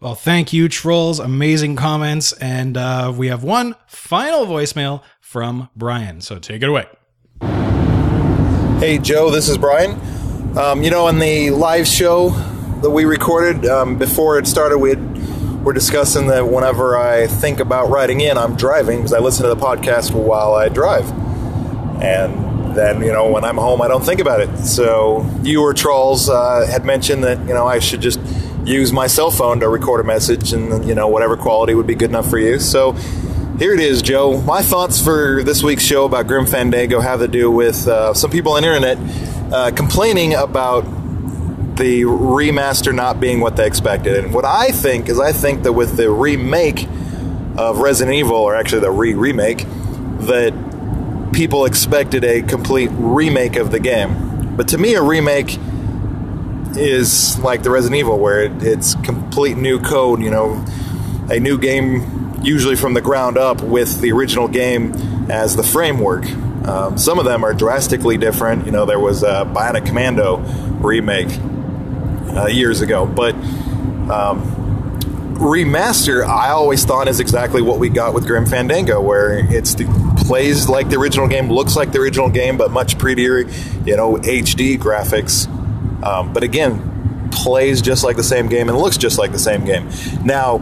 Well, 0.00 0.14
thank 0.14 0.52
you, 0.52 0.68
Troels. 0.68 1.18
Amazing 1.18 1.76
comments. 1.76 2.32
And 2.34 2.76
uh, 2.76 3.12
we 3.16 3.28
have 3.28 3.42
one 3.42 3.74
final 3.86 4.44
voicemail 4.44 5.02
from 5.20 5.70
Brian. 5.74 6.20
So 6.20 6.38
take 6.38 6.62
it 6.62 6.68
away. 6.68 6.86
Hey, 8.84 8.98
Joe, 8.98 9.30
this 9.30 9.48
is 9.48 9.56
Brian. 9.56 9.98
Um, 10.58 10.82
you 10.82 10.90
know, 10.90 11.06
on 11.06 11.18
the 11.18 11.48
live 11.48 11.86
show 11.86 12.28
that 12.82 12.90
we 12.90 13.06
recorded 13.06 13.64
um, 13.64 13.96
before 13.96 14.38
it 14.38 14.46
started, 14.46 14.76
we 14.76 14.94
were 15.62 15.72
discussing 15.72 16.26
that 16.26 16.46
whenever 16.48 16.94
I 16.94 17.26
think 17.26 17.60
about 17.60 17.88
writing 17.88 18.20
in, 18.20 18.36
I'm 18.36 18.56
driving 18.56 18.98
because 18.98 19.14
I 19.14 19.20
listen 19.20 19.44
to 19.44 19.48
the 19.48 19.56
podcast 19.56 20.12
while 20.12 20.52
I 20.52 20.68
drive. 20.68 21.10
And 22.02 22.76
then, 22.76 23.00
you 23.00 23.10
know, 23.10 23.30
when 23.30 23.42
I'm 23.42 23.56
home, 23.56 23.80
I 23.80 23.88
don't 23.88 24.04
think 24.04 24.20
about 24.20 24.42
it. 24.42 24.54
So 24.58 25.26
you 25.42 25.62
or 25.62 25.72
Troels 25.72 26.28
uh, 26.28 26.70
had 26.70 26.84
mentioned 26.84 27.24
that, 27.24 27.38
you 27.48 27.54
know, 27.54 27.66
I 27.66 27.78
should 27.78 28.02
just 28.02 28.20
use 28.66 28.92
my 28.92 29.06
cell 29.06 29.30
phone 29.30 29.60
to 29.60 29.68
record 29.70 30.02
a 30.02 30.04
message 30.04 30.52
and, 30.52 30.86
you 30.86 30.94
know, 30.94 31.08
whatever 31.08 31.38
quality 31.38 31.74
would 31.74 31.86
be 31.86 31.94
good 31.94 32.10
enough 32.10 32.28
for 32.28 32.38
you. 32.38 32.58
So 32.58 32.94
here 33.58 33.72
it 33.72 33.80
is, 33.80 34.02
Joe. 34.02 34.40
My 34.40 34.62
thoughts 34.62 35.00
for 35.02 35.42
this 35.44 35.62
week's 35.62 35.84
show 35.84 36.06
about 36.06 36.26
Grim 36.26 36.46
Fandango 36.46 37.00
have 37.00 37.20
to 37.20 37.28
do 37.28 37.50
with 37.50 37.86
uh, 37.86 38.12
some 38.12 38.30
people 38.30 38.52
on 38.52 38.62
the 38.62 38.68
internet 38.68 38.98
uh, 39.52 39.70
complaining 39.70 40.34
about 40.34 40.82
the 41.76 42.02
remaster 42.02 42.94
not 42.94 43.20
being 43.20 43.40
what 43.40 43.56
they 43.56 43.66
expected. 43.66 44.16
And 44.16 44.34
what 44.34 44.44
I 44.44 44.70
think 44.70 45.08
is, 45.08 45.20
I 45.20 45.32
think 45.32 45.62
that 45.62 45.72
with 45.72 45.96
the 45.96 46.10
remake 46.10 46.88
of 47.56 47.78
Resident 47.78 48.16
Evil, 48.16 48.36
or 48.36 48.56
actually 48.56 48.80
the 48.80 48.90
re 48.90 49.14
remake, 49.14 49.64
that 50.26 51.30
people 51.32 51.64
expected 51.64 52.24
a 52.24 52.42
complete 52.42 52.90
remake 52.92 53.56
of 53.56 53.70
the 53.70 53.80
game. 53.80 54.56
But 54.56 54.68
to 54.68 54.78
me, 54.78 54.94
a 54.94 55.02
remake 55.02 55.58
is 56.76 57.38
like 57.38 57.62
the 57.62 57.70
Resident 57.70 58.00
Evil, 58.00 58.18
where 58.18 58.42
it, 58.42 58.62
it's 58.62 58.96
complete 58.96 59.56
new 59.56 59.80
code, 59.80 60.22
you 60.22 60.30
know, 60.30 60.64
a 61.30 61.38
new 61.38 61.56
game, 61.56 62.23
usually 62.44 62.76
from 62.76 62.94
the 62.94 63.00
ground 63.00 63.38
up, 63.38 63.62
with 63.62 64.00
the 64.00 64.12
original 64.12 64.48
game 64.48 64.92
as 65.30 65.56
the 65.56 65.62
framework. 65.62 66.26
Um, 66.66 66.96
some 66.96 67.18
of 67.18 67.24
them 67.24 67.44
are 67.44 67.54
drastically 67.54 68.16
different. 68.16 68.66
You 68.66 68.72
know, 68.72 68.86
there 68.86 69.00
was 69.00 69.22
a 69.22 69.44
Bionic 69.44 69.86
Commando 69.86 70.38
remake 70.80 71.28
uh, 72.36 72.46
years 72.46 72.80
ago, 72.80 73.06
but 73.06 73.34
um, 73.34 74.54
remaster, 75.34 76.26
I 76.26 76.50
always 76.50 76.84
thought 76.84 77.08
is 77.08 77.20
exactly 77.20 77.62
what 77.62 77.78
we 77.78 77.88
got 77.88 78.14
with 78.14 78.26
Grim 78.26 78.46
Fandango, 78.46 79.00
where 79.00 79.38
it's 79.52 79.74
the, 79.74 79.84
plays 80.26 80.68
like 80.68 80.88
the 80.88 80.96
original 80.96 81.28
game, 81.28 81.50
looks 81.50 81.76
like 81.76 81.92
the 81.92 81.98
original 81.98 82.30
game, 82.30 82.56
but 82.56 82.70
much 82.70 82.98
prettier, 82.98 83.40
you 83.84 83.96
know, 83.96 84.16
HD 84.16 84.78
graphics. 84.78 85.48
Um, 86.04 86.32
but 86.32 86.42
again, 86.42 87.30
plays 87.30 87.82
just 87.82 88.04
like 88.04 88.16
the 88.16 88.24
same 88.24 88.48
game 88.48 88.68
and 88.68 88.78
looks 88.78 88.96
just 88.96 89.18
like 89.18 89.32
the 89.32 89.38
same 89.38 89.64
game. 89.64 89.88
Now, 90.24 90.58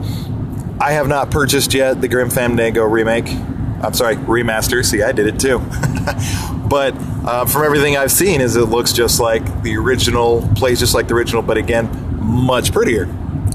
I 0.82 0.94
have 0.94 1.06
not 1.06 1.30
purchased 1.30 1.74
yet 1.74 2.00
the 2.00 2.08
Grim 2.08 2.28
Fandango 2.28 2.82
remake. 2.82 3.28
I'm 3.28 3.94
sorry, 3.94 4.16
remaster. 4.16 4.84
See, 4.84 5.00
I 5.00 5.12
did 5.12 5.28
it 5.28 5.38
too. 5.38 5.60
but 6.68 6.92
uh, 7.24 7.46
from 7.46 7.62
everything 7.62 7.96
I've 7.96 8.10
seen, 8.10 8.40
is 8.40 8.56
it 8.56 8.64
looks 8.64 8.92
just 8.92 9.20
like 9.20 9.62
the 9.62 9.76
original, 9.76 10.50
plays 10.56 10.80
just 10.80 10.92
like 10.92 11.06
the 11.06 11.14
original, 11.14 11.40
but 11.40 11.56
again, 11.56 11.88
much 12.20 12.72
prettier. 12.72 13.06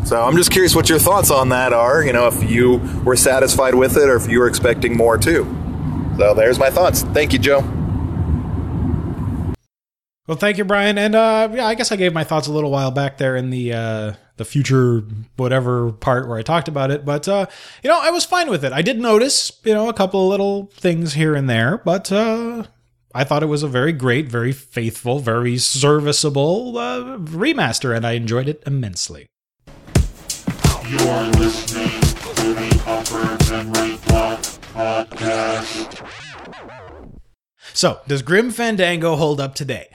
So 0.05 0.21
I'm 0.23 0.37
just 0.37 0.51
curious 0.51 0.73
what 0.73 0.87
your 0.87 0.99
thoughts 0.99 1.29
on 1.29 1.49
that 1.49 1.73
are. 1.73 2.01
You 2.01 2.13
know, 2.13 2.27
if 2.27 2.49
you 2.49 2.77
were 3.03 3.17
satisfied 3.17 3.75
with 3.75 3.97
it, 3.97 4.07
or 4.07 4.15
if 4.15 4.29
you 4.29 4.39
were 4.39 4.47
expecting 4.47 4.95
more 4.95 5.17
too. 5.17 5.43
So 6.17 6.33
there's 6.33 6.57
my 6.57 6.69
thoughts. 6.69 7.01
Thank 7.01 7.33
you, 7.33 7.39
Joe. 7.39 7.59
Well, 10.27 10.37
thank 10.37 10.57
you, 10.57 10.63
Brian. 10.63 10.97
And 10.97 11.13
uh, 11.13 11.49
yeah, 11.51 11.65
I 11.65 11.75
guess 11.75 11.91
I 11.91 11.97
gave 11.97 12.13
my 12.13 12.23
thoughts 12.23 12.47
a 12.47 12.53
little 12.53 12.71
while 12.71 12.91
back 12.91 13.17
there 13.17 13.35
in 13.35 13.49
the 13.49 13.73
uh, 13.73 14.13
the 14.37 14.45
future 14.45 15.03
whatever 15.35 15.91
part 15.91 16.27
where 16.27 16.37
I 16.37 16.41
talked 16.41 16.67
about 16.67 16.91
it. 16.91 17.05
But 17.05 17.27
uh, 17.27 17.47
you 17.83 17.89
know, 17.89 17.99
I 18.01 18.11
was 18.11 18.25
fine 18.25 18.49
with 18.49 18.63
it. 18.63 18.71
I 18.71 18.81
did 18.81 18.99
notice 18.99 19.51
you 19.63 19.73
know 19.73 19.89
a 19.89 19.93
couple 19.93 20.23
of 20.23 20.29
little 20.29 20.67
things 20.73 21.13
here 21.13 21.35
and 21.35 21.49
there, 21.49 21.77
but 21.79 22.11
uh, 22.11 22.63
I 23.13 23.23
thought 23.23 23.43
it 23.43 23.47
was 23.47 23.63
a 23.63 23.67
very 23.67 23.91
great, 23.91 24.29
very 24.29 24.51
faithful, 24.51 25.19
very 25.19 25.57
serviceable 25.57 26.77
uh, 26.77 27.17
remaster, 27.17 27.95
and 27.95 28.05
I 28.05 28.13
enjoyed 28.13 28.47
it 28.47 28.63
immensely. 28.65 29.27
You 30.87 30.99
are 30.99 31.29
listening 31.31 31.99
to 31.99 32.53
the 32.53 32.83
Upper 32.85 33.51
Memory 33.51 33.97
Block 34.07 34.39
Podcast. 34.73 36.07
So, 37.73 37.99
does 38.07 38.21
Grim 38.21 38.51
Fandango 38.51 39.15
hold 39.15 39.41
up 39.41 39.53
today? 39.53 39.87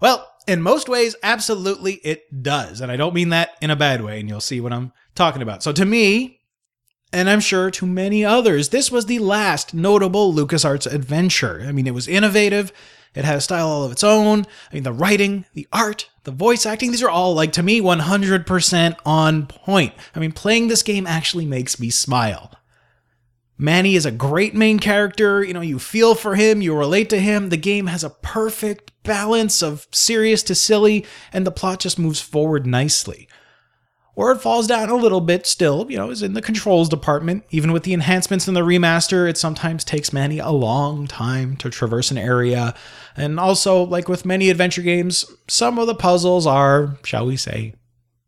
Well, 0.00 0.26
in 0.48 0.62
most 0.62 0.88
ways, 0.88 1.14
absolutely 1.22 1.94
it 1.96 2.42
does. 2.42 2.80
And 2.80 2.90
I 2.90 2.96
don't 2.96 3.14
mean 3.14 3.28
that 3.28 3.50
in 3.60 3.70
a 3.70 3.76
bad 3.76 4.02
way, 4.02 4.18
and 4.18 4.28
you'll 4.28 4.40
see 4.40 4.60
what 4.60 4.72
I'm 4.72 4.92
talking 5.14 5.42
about. 5.42 5.62
So, 5.62 5.72
to 5.72 5.84
me, 5.84 6.40
and 7.12 7.28
I'm 7.28 7.40
sure 7.40 7.70
to 7.70 7.86
many 7.86 8.24
others, 8.24 8.70
this 8.70 8.90
was 8.90 9.06
the 9.06 9.18
last 9.18 9.74
notable 9.74 10.32
LucasArts 10.32 10.92
adventure. 10.92 11.64
I 11.66 11.72
mean, 11.72 11.86
it 11.86 11.94
was 11.94 12.08
innovative, 12.08 12.72
it 13.14 13.24
had 13.24 13.36
a 13.36 13.40
style 13.40 13.68
all 13.68 13.84
of 13.84 13.92
its 13.92 14.04
own. 14.04 14.46
I 14.70 14.74
mean, 14.74 14.82
the 14.82 14.92
writing, 14.92 15.44
the 15.54 15.66
art, 15.72 16.08
the 16.24 16.30
voice 16.30 16.66
acting, 16.66 16.90
these 16.90 17.02
are 17.02 17.10
all, 17.10 17.34
like, 17.34 17.52
to 17.52 17.62
me, 17.62 17.80
100% 17.80 18.96
on 19.04 19.46
point. 19.46 19.94
I 20.14 20.18
mean, 20.18 20.32
playing 20.32 20.68
this 20.68 20.82
game 20.82 21.06
actually 21.06 21.46
makes 21.46 21.80
me 21.80 21.90
smile. 21.90 22.52
Manny 23.56 23.96
is 23.96 24.06
a 24.06 24.12
great 24.12 24.54
main 24.54 24.78
character. 24.78 25.42
You 25.42 25.52
know, 25.52 25.62
you 25.62 25.78
feel 25.78 26.14
for 26.14 26.36
him, 26.36 26.62
you 26.62 26.76
relate 26.76 27.10
to 27.10 27.18
him. 27.18 27.48
The 27.48 27.56
game 27.56 27.88
has 27.88 28.04
a 28.04 28.10
perfect 28.10 28.87
balance 29.08 29.62
of 29.62 29.88
serious 29.90 30.44
to 30.44 30.54
silly, 30.54 31.04
and 31.32 31.44
the 31.44 31.50
plot 31.50 31.80
just 31.80 31.98
moves 31.98 32.20
forward 32.20 32.66
nicely. 32.66 33.28
Where 34.14 34.32
it 34.32 34.40
falls 34.40 34.66
down 34.66 34.88
a 34.88 34.96
little 34.96 35.20
bit 35.20 35.46
still, 35.46 35.86
you 35.88 35.96
know, 35.96 36.10
is 36.10 36.22
in 36.22 36.34
the 36.34 36.42
controls 36.42 36.88
department. 36.88 37.44
Even 37.50 37.70
with 37.70 37.84
the 37.84 37.94
enhancements 37.94 38.48
in 38.48 38.54
the 38.54 38.62
remaster, 38.62 39.30
it 39.30 39.38
sometimes 39.38 39.84
takes 39.84 40.12
Manny 40.12 40.40
a 40.40 40.50
long 40.50 41.06
time 41.06 41.56
to 41.58 41.70
traverse 41.70 42.10
an 42.10 42.18
area. 42.18 42.74
And 43.16 43.38
also, 43.38 43.84
like 43.84 44.08
with 44.08 44.24
many 44.24 44.50
adventure 44.50 44.82
games, 44.82 45.24
some 45.46 45.78
of 45.78 45.86
the 45.86 45.94
puzzles 45.94 46.48
are, 46.48 46.98
shall 47.04 47.26
we 47.26 47.36
say, 47.36 47.74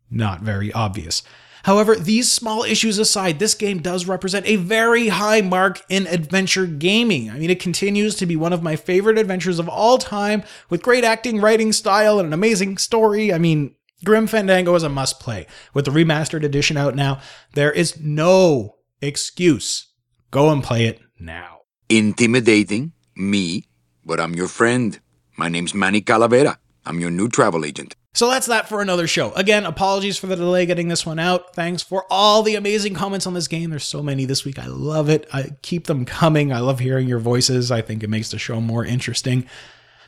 not 0.09 0.41
very 0.41 0.71
obvious. 0.71 1.23
However, 1.63 1.95
these 1.95 2.31
small 2.31 2.63
issues 2.63 2.97
aside, 2.97 3.39
this 3.39 3.53
game 3.53 3.81
does 3.81 4.07
represent 4.07 4.45
a 4.47 4.55
very 4.55 5.09
high 5.09 5.41
mark 5.41 5.81
in 5.89 6.07
adventure 6.07 6.65
gaming. 6.65 7.29
I 7.29 7.37
mean, 7.37 7.49
it 7.49 7.59
continues 7.59 8.15
to 8.15 8.25
be 8.25 8.35
one 8.35 8.53
of 8.53 8.63
my 8.63 8.75
favorite 8.75 9.17
adventures 9.17 9.59
of 9.59 9.69
all 9.69 9.97
time, 9.97 10.43
with 10.69 10.83
great 10.83 11.03
acting, 11.03 11.39
writing 11.39 11.71
style, 11.71 12.19
and 12.19 12.27
an 12.27 12.33
amazing 12.33 12.77
story. 12.77 13.33
I 13.33 13.37
mean, 13.37 13.75
Grim 14.03 14.27
Fandango 14.27 14.73
is 14.75 14.83
a 14.83 14.89
must 14.89 15.19
play. 15.19 15.45
With 15.73 15.85
the 15.85 15.91
remastered 15.91 16.43
edition 16.43 16.77
out 16.77 16.95
now, 16.95 17.19
there 17.53 17.71
is 17.71 17.99
no 17.99 18.77
excuse. 19.01 19.87
Go 20.31 20.49
and 20.49 20.63
play 20.63 20.85
it 20.85 20.99
now. 21.19 21.59
Intimidating? 21.89 22.93
Me? 23.15 23.65
But 24.03 24.19
I'm 24.19 24.33
your 24.33 24.47
friend. 24.47 24.99
My 25.37 25.49
name's 25.49 25.75
Manny 25.75 26.01
Calavera. 26.01 26.57
I'm 26.85 26.99
your 26.99 27.11
new 27.11 27.29
travel 27.29 27.63
agent. 27.63 27.95
So 28.13 28.29
that's 28.29 28.47
that 28.47 28.67
for 28.67 28.81
another 28.81 29.07
show. 29.07 29.31
Again, 29.33 29.65
apologies 29.65 30.17
for 30.17 30.27
the 30.27 30.35
delay 30.35 30.65
getting 30.65 30.89
this 30.89 31.05
one 31.05 31.17
out. 31.17 31.55
Thanks 31.55 31.81
for 31.81 32.05
all 32.09 32.43
the 32.43 32.55
amazing 32.55 32.93
comments 32.93 33.25
on 33.25 33.33
this 33.33 33.47
game. 33.47 33.69
There's 33.69 33.85
so 33.85 34.03
many 34.03 34.25
this 34.25 34.43
week. 34.43 34.59
I 34.59 34.67
love 34.67 35.09
it. 35.09 35.27
I 35.31 35.55
keep 35.61 35.87
them 35.87 36.03
coming. 36.03 36.51
I 36.51 36.59
love 36.59 36.79
hearing 36.79 37.07
your 37.07 37.19
voices. 37.19 37.71
I 37.71 37.81
think 37.81 38.03
it 38.03 38.09
makes 38.09 38.29
the 38.29 38.37
show 38.37 38.59
more 38.59 38.83
interesting. 38.83 39.47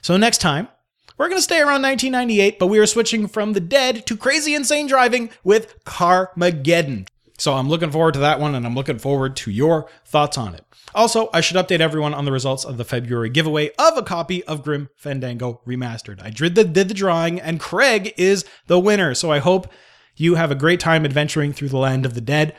So 0.02 0.18
next 0.18 0.40
time, 0.40 0.68
we're 1.18 1.30
going 1.30 1.38
to 1.38 1.44
stay 1.44 1.60
around 1.60 1.84
1998, 1.84 2.60
but 2.60 2.68
we 2.68 2.80
are 2.80 2.86
switching 2.86 3.28
from 3.28 3.54
the 3.54 3.62
dead 3.62 4.06
to 4.08 4.18
crazy 4.18 4.54
insane 4.54 4.88
driving 4.88 5.30
with 5.44 5.82
Carmageddon. 5.86 7.08
So 7.44 7.56
I'm 7.56 7.68
looking 7.68 7.92
forward 7.92 8.14
to 8.14 8.22
that 8.22 8.40
one 8.40 8.56
and 8.56 8.66
I'm 8.66 8.74
looking 8.74 9.00
forward 9.00 9.36
to 9.36 9.52
your 9.52 9.90
thoughts 10.06 10.38
on 10.38 10.56
it. 10.56 10.64
Also, 10.96 11.30
I 11.34 11.42
should 11.42 11.58
update 11.58 11.82
everyone 11.82 12.14
on 12.14 12.24
the 12.24 12.32
results 12.32 12.64
of 12.64 12.78
the 12.78 12.86
February 12.86 13.30
giveaway 13.30 13.72
of 13.78 13.98
a 13.98 14.02
copy 14.02 14.46
of 14.46 14.64
Grim 14.64 14.88
Fandango 14.96 15.60
Remastered. 15.68 16.24
I 16.24 16.30
did 16.30 16.56
the, 16.56 16.64
did 16.64 16.88
the 16.88 16.94
drawing 16.94 17.42
and 17.42 17.60
Craig 17.60 18.14
is 18.16 18.46
the 18.68 18.80
winner. 18.80 19.14
So 19.14 19.30
I 19.30 19.40
hope 19.40 19.70
you 20.16 20.36
have 20.36 20.52
a 20.52 20.56
great 20.56 20.80
time 20.80 21.04
adventuring 21.04 21.52
through 21.52 21.68
the 21.68 21.78
land 21.78 22.06
of 22.06 22.14
the 22.14 22.22
dead. 22.22 22.56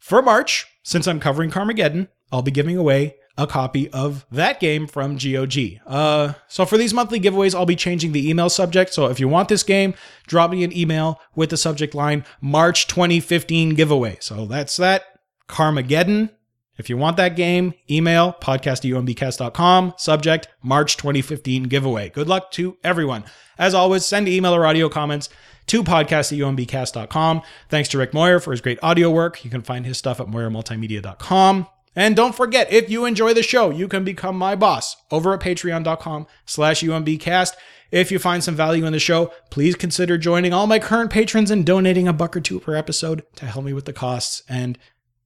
For 0.00 0.20
March, 0.20 0.66
since 0.82 1.06
I'm 1.06 1.20
covering 1.20 1.52
Carmageddon, 1.52 2.08
I'll 2.32 2.42
be 2.42 2.50
giving 2.50 2.76
away 2.76 3.14
a 3.36 3.46
copy 3.46 3.90
of 3.90 4.26
that 4.30 4.60
game 4.60 4.86
from 4.86 5.16
GOG. 5.16 5.80
Uh, 5.86 6.34
so 6.46 6.64
for 6.64 6.76
these 6.76 6.94
monthly 6.94 7.20
giveaways, 7.20 7.54
I'll 7.54 7.66
be 7.66 7.76
changing 7.76 8.12
the 8.12 8.28
email 8.28 8.48
subject. 8.48 8.94
So 8.94 9.06
if 9.06 9.18
you 9.18 9.28
want 9.28 9.48
this 9.48 9.62
game, 9.62 9.94
drop 10.26 10.50
me 10.50 10.62
an 10.64 10.76
email 10.76 11.20
with 11.34 11.50
the 11.50 11.56
subject 11.56 11.94
line 11.94 12.24
March 12.40 12.86
2015 12.86 13.74
giveaway. 13.74 14.18
So 14.20 14.46
that's 14.46 14.76
that. 14.76 15.04
Carmageddon 15.48 16.30
If 16.76 16.88
you 16.88 16.96
want 16.96 17.16
that 17.18 17.36
game, 17.36 17.74
email 17.90 18.32
podcast 18.40 18.78
at 18.78 18.82
umbcast.com. 18.82 19.94
Subject 19.96 20.48
March 20.62 20.96
2015 20.96 21.64
giveaway. 21.64 22.08
Good 22.10 22.28
luck 22.28 22.50
to 22.52 22.78
everyone. 22.82 23.24
As 23.58 23.74
always, 23.74 24.04
send 24.04 24.26
email 24.28 24.54
or 24.54 24.66
audio 24.66 24.88
comments 24.88 25.28
to 25.66 25.84
podcast 25.84 26.32
at 26.32 27.42
Thanks 27.68 27.88
to 27.90 27.98
Rick 27.98 28.12
Moyer 28.12 28.40
for 28.40 28.50
his 28.50 28.60
great 28.60 28.78
audio 28.82 29.10
work. 29.10 29.44
You 29.44 29.50
can 29.50 29.62
find 29.62 29.86
his 29.86 29.98
stuff 29.98 30.20
at 30.20 30.26
moyermultimedia.com. 30.26 31.68
And 31.96 32.16
don't 32.16 32.34
forget, 32.34 32.72
if 32.72 32.90
you 32.90 33.04
enjoy 33.04 33.34
the 33.34 33.42
show, 33.42 33.70
you 33.70 33.88
can 33.88 34.04
become 34.04 34.36
my 34.36 34.56
boss 34.56 34.96
over 35.10 35.32
at 35.34 35.40
patreon.com 35.40 36.26
slash 36.44 36.82
umbcast. 36.82 37.52
If 37.90 38.10
you 38.10 38.18
find 38.18 38.42
some 38.42 38.56
value 38.56 38.86
in 38.86 38.92
the 38.92 38.98
show, 38.98 39.32
please 39.50 39.76
consider 39.76 40.18
joining 40.18 40.52
all 40.52 40.66
my 40.66 40.80
current 40.80 41.10
patrons 41.10 41.50
and 41.50 41.64
donating 41.64 42.08
a 42.08 42.12
buck 42.12 42.36
or 42.36 42.40
two 42.40 42.58
per 42.58 42.74
episode 42.74 43.22
to 43.36 43.46
help 43.46 43.64
me 43.64 43.72
with 43.72 43.84
the 43.84 43.92
costs 43.92 44.42
and, 44.48 44.76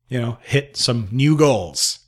you 0.09 0.21
know, 0.21 0.39
hit 0.43 0.77
some 0.77 1.09
new 1.11 1.37
goals. 1.37 2.01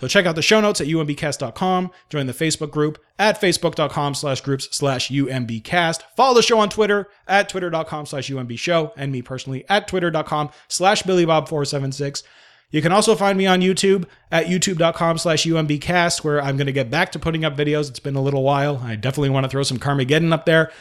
So 0.00 0.08
check 0.08 0.26
out 0.26 0.34
the 0.34 0.42
show 0.42 0.60
notes 0.60 0.80
at 0.80 0.88
umbcast.com. 0.88 1.92
Join 2.10 2.26
the 2.26 2.32
Facebook 2.32 2.72
group 2.72 2.98
at 3.20 3.40
facebook.com 3.40 4.14
slash 4.14 4.40
groups 4.40 4.68
slash 4.72 5.10
umbcast. 5.10 6.02
Follow 6.16 6.34
the 6.34 6.42
show 6.42 6.58
on 6.58 6.68
Twitter 6.70 7.08
at 7.28 7.48
twitter.com 7.48 8.06
slash 8.06 8.28
umbshow 8.28 8.90
and 8.96 9.12
me 9.12 9.22
personally 9.22 9.64
at 9.68 9.86
twitter.com 9.86 10.50
slash 10.66 11.04
billybob476. 11.04 12.24
You 12.72 12.82
can 12.82 12.90
also 12.90 13.14
find 13.14 13.38
me 13.38 13.46
on 13.46 13.60
YouTube 13.60 14.06
at 14.30 14.46
youtube.com 14.46 15.18
slash 15.18 15.44
umbcast 15.44 16.24
where 16.24 16.42
I'm 16.42 16.56
going 16.56 16.66
to 16.66 16.72
get 16.72 16.90
back 16.90 17.12
to 17.12 17.18
putting 17.18 17.44
up 17.44 17.56
videos. 17.56 17.88
It's 17.90 18.00
been 18.00 18.16
a 18.16 18.22
little 18.22 18.42
while. 18.42 18.78
I 18.78 18.96
definitely 18.96 19.30
want 19.30 19.44
to 19.44 19.50
throw 19.50 19.62
some 19.62 19.78
Carmageddon 19.78 20.32
up 20.32 20.46
there. 20.46 20.72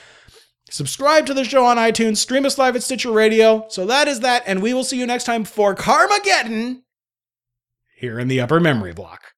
Subscribe 0.69 1.25
to 1.25 1.33
the 1.33 1.43
show 1.43 1.65
on 1.65 1.75
iTunes, 1.75 2.17
stream 2.17 2.45
us 2.45 2.57
live 2.57 2.77
at 2.77 2.83
Stitcher 2.83 3.11
Radio. 3.11 3.65
So 3.67 3.85
that 3.87 4.07
is 4.07 4.21
that, 4.21 4.43
and 4.47 4.61
we 4.61 4.73
will 4.73 4.85
see 4.85 4.97
you 4.97 5.05
next 5.05 5.25
time 5.25 5.43
for 5.43 5.75
Carmageddon 5.75 6.83
here 7.97 8.17
in 8.17 8.29
the 8.29 8.39
upper 8.39 8.61
memory 8.61 8.93
block. 8.93 9.33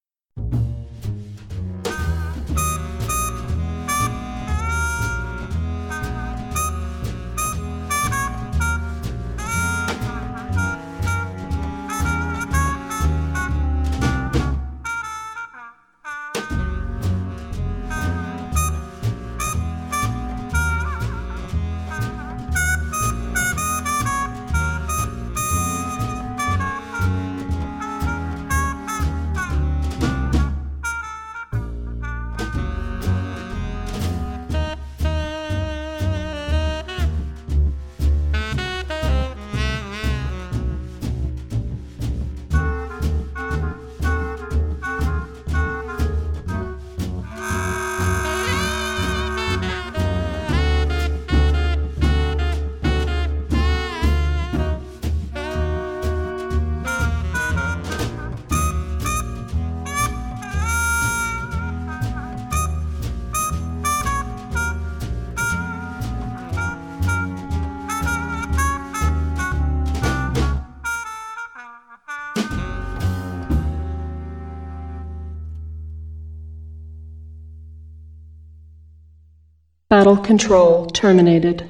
Battle 80.04 80.18
control 80.18 80.86
terminated. 80.88 81.70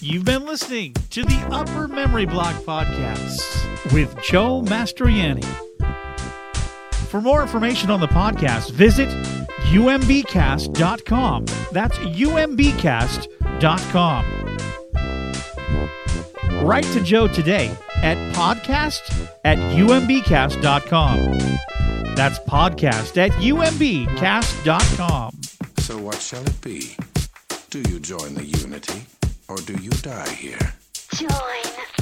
You've 0.00 0.24
been 0.24 0.46
listening 0.46 0.94
to 1.10 1.22
the 1.22 1.46
Upper 1.50 1.88
Memory 1.88 2.24
Block 2.24 2.54
Podcast 2.62 3.92
with 3.92 4.16
Joe 4.22 4.62
Mastroianni. 4.62 5.44
For 7.10 7.20
more 7.20 7.42
information 7.42 7.90
on 7.90 8.00
the 8.00 8.08
podcast, 8.08 8.70
visit 8.70 9.10
umbcast.com. 9.74 11.44
That's 11.72 11.98
umbcast.com. 11.98 13.18
Write 16.62 16.84
to 16.92 17.00
Joe 17.02 17.28
today 17.28 17.70
at 18.02 18.16
podcast 18.34 19.28
at 19.44 19.58
umbcast.com. 19.58 21.38
That's 22.14 22.38
podcast 22.40 23.16
at 23.16 23.30
umbcast.com. 23.32 23.80
So 25.78 25.98
what 25.98 26.20
shall 26.20 26.42
it 26.44 26.60
be? 26.60 26.96
Do 27.70 27.78
you 27.90 28.00
join 28.00 28.34
the 28.34 28.44
Unity, 28.44 29.06
or 29.48 29.56
do 29.58 29.74
you 29.74 29.90
die 29.90 30.28
here? 30.30 30.74
Join. 31.14 31.98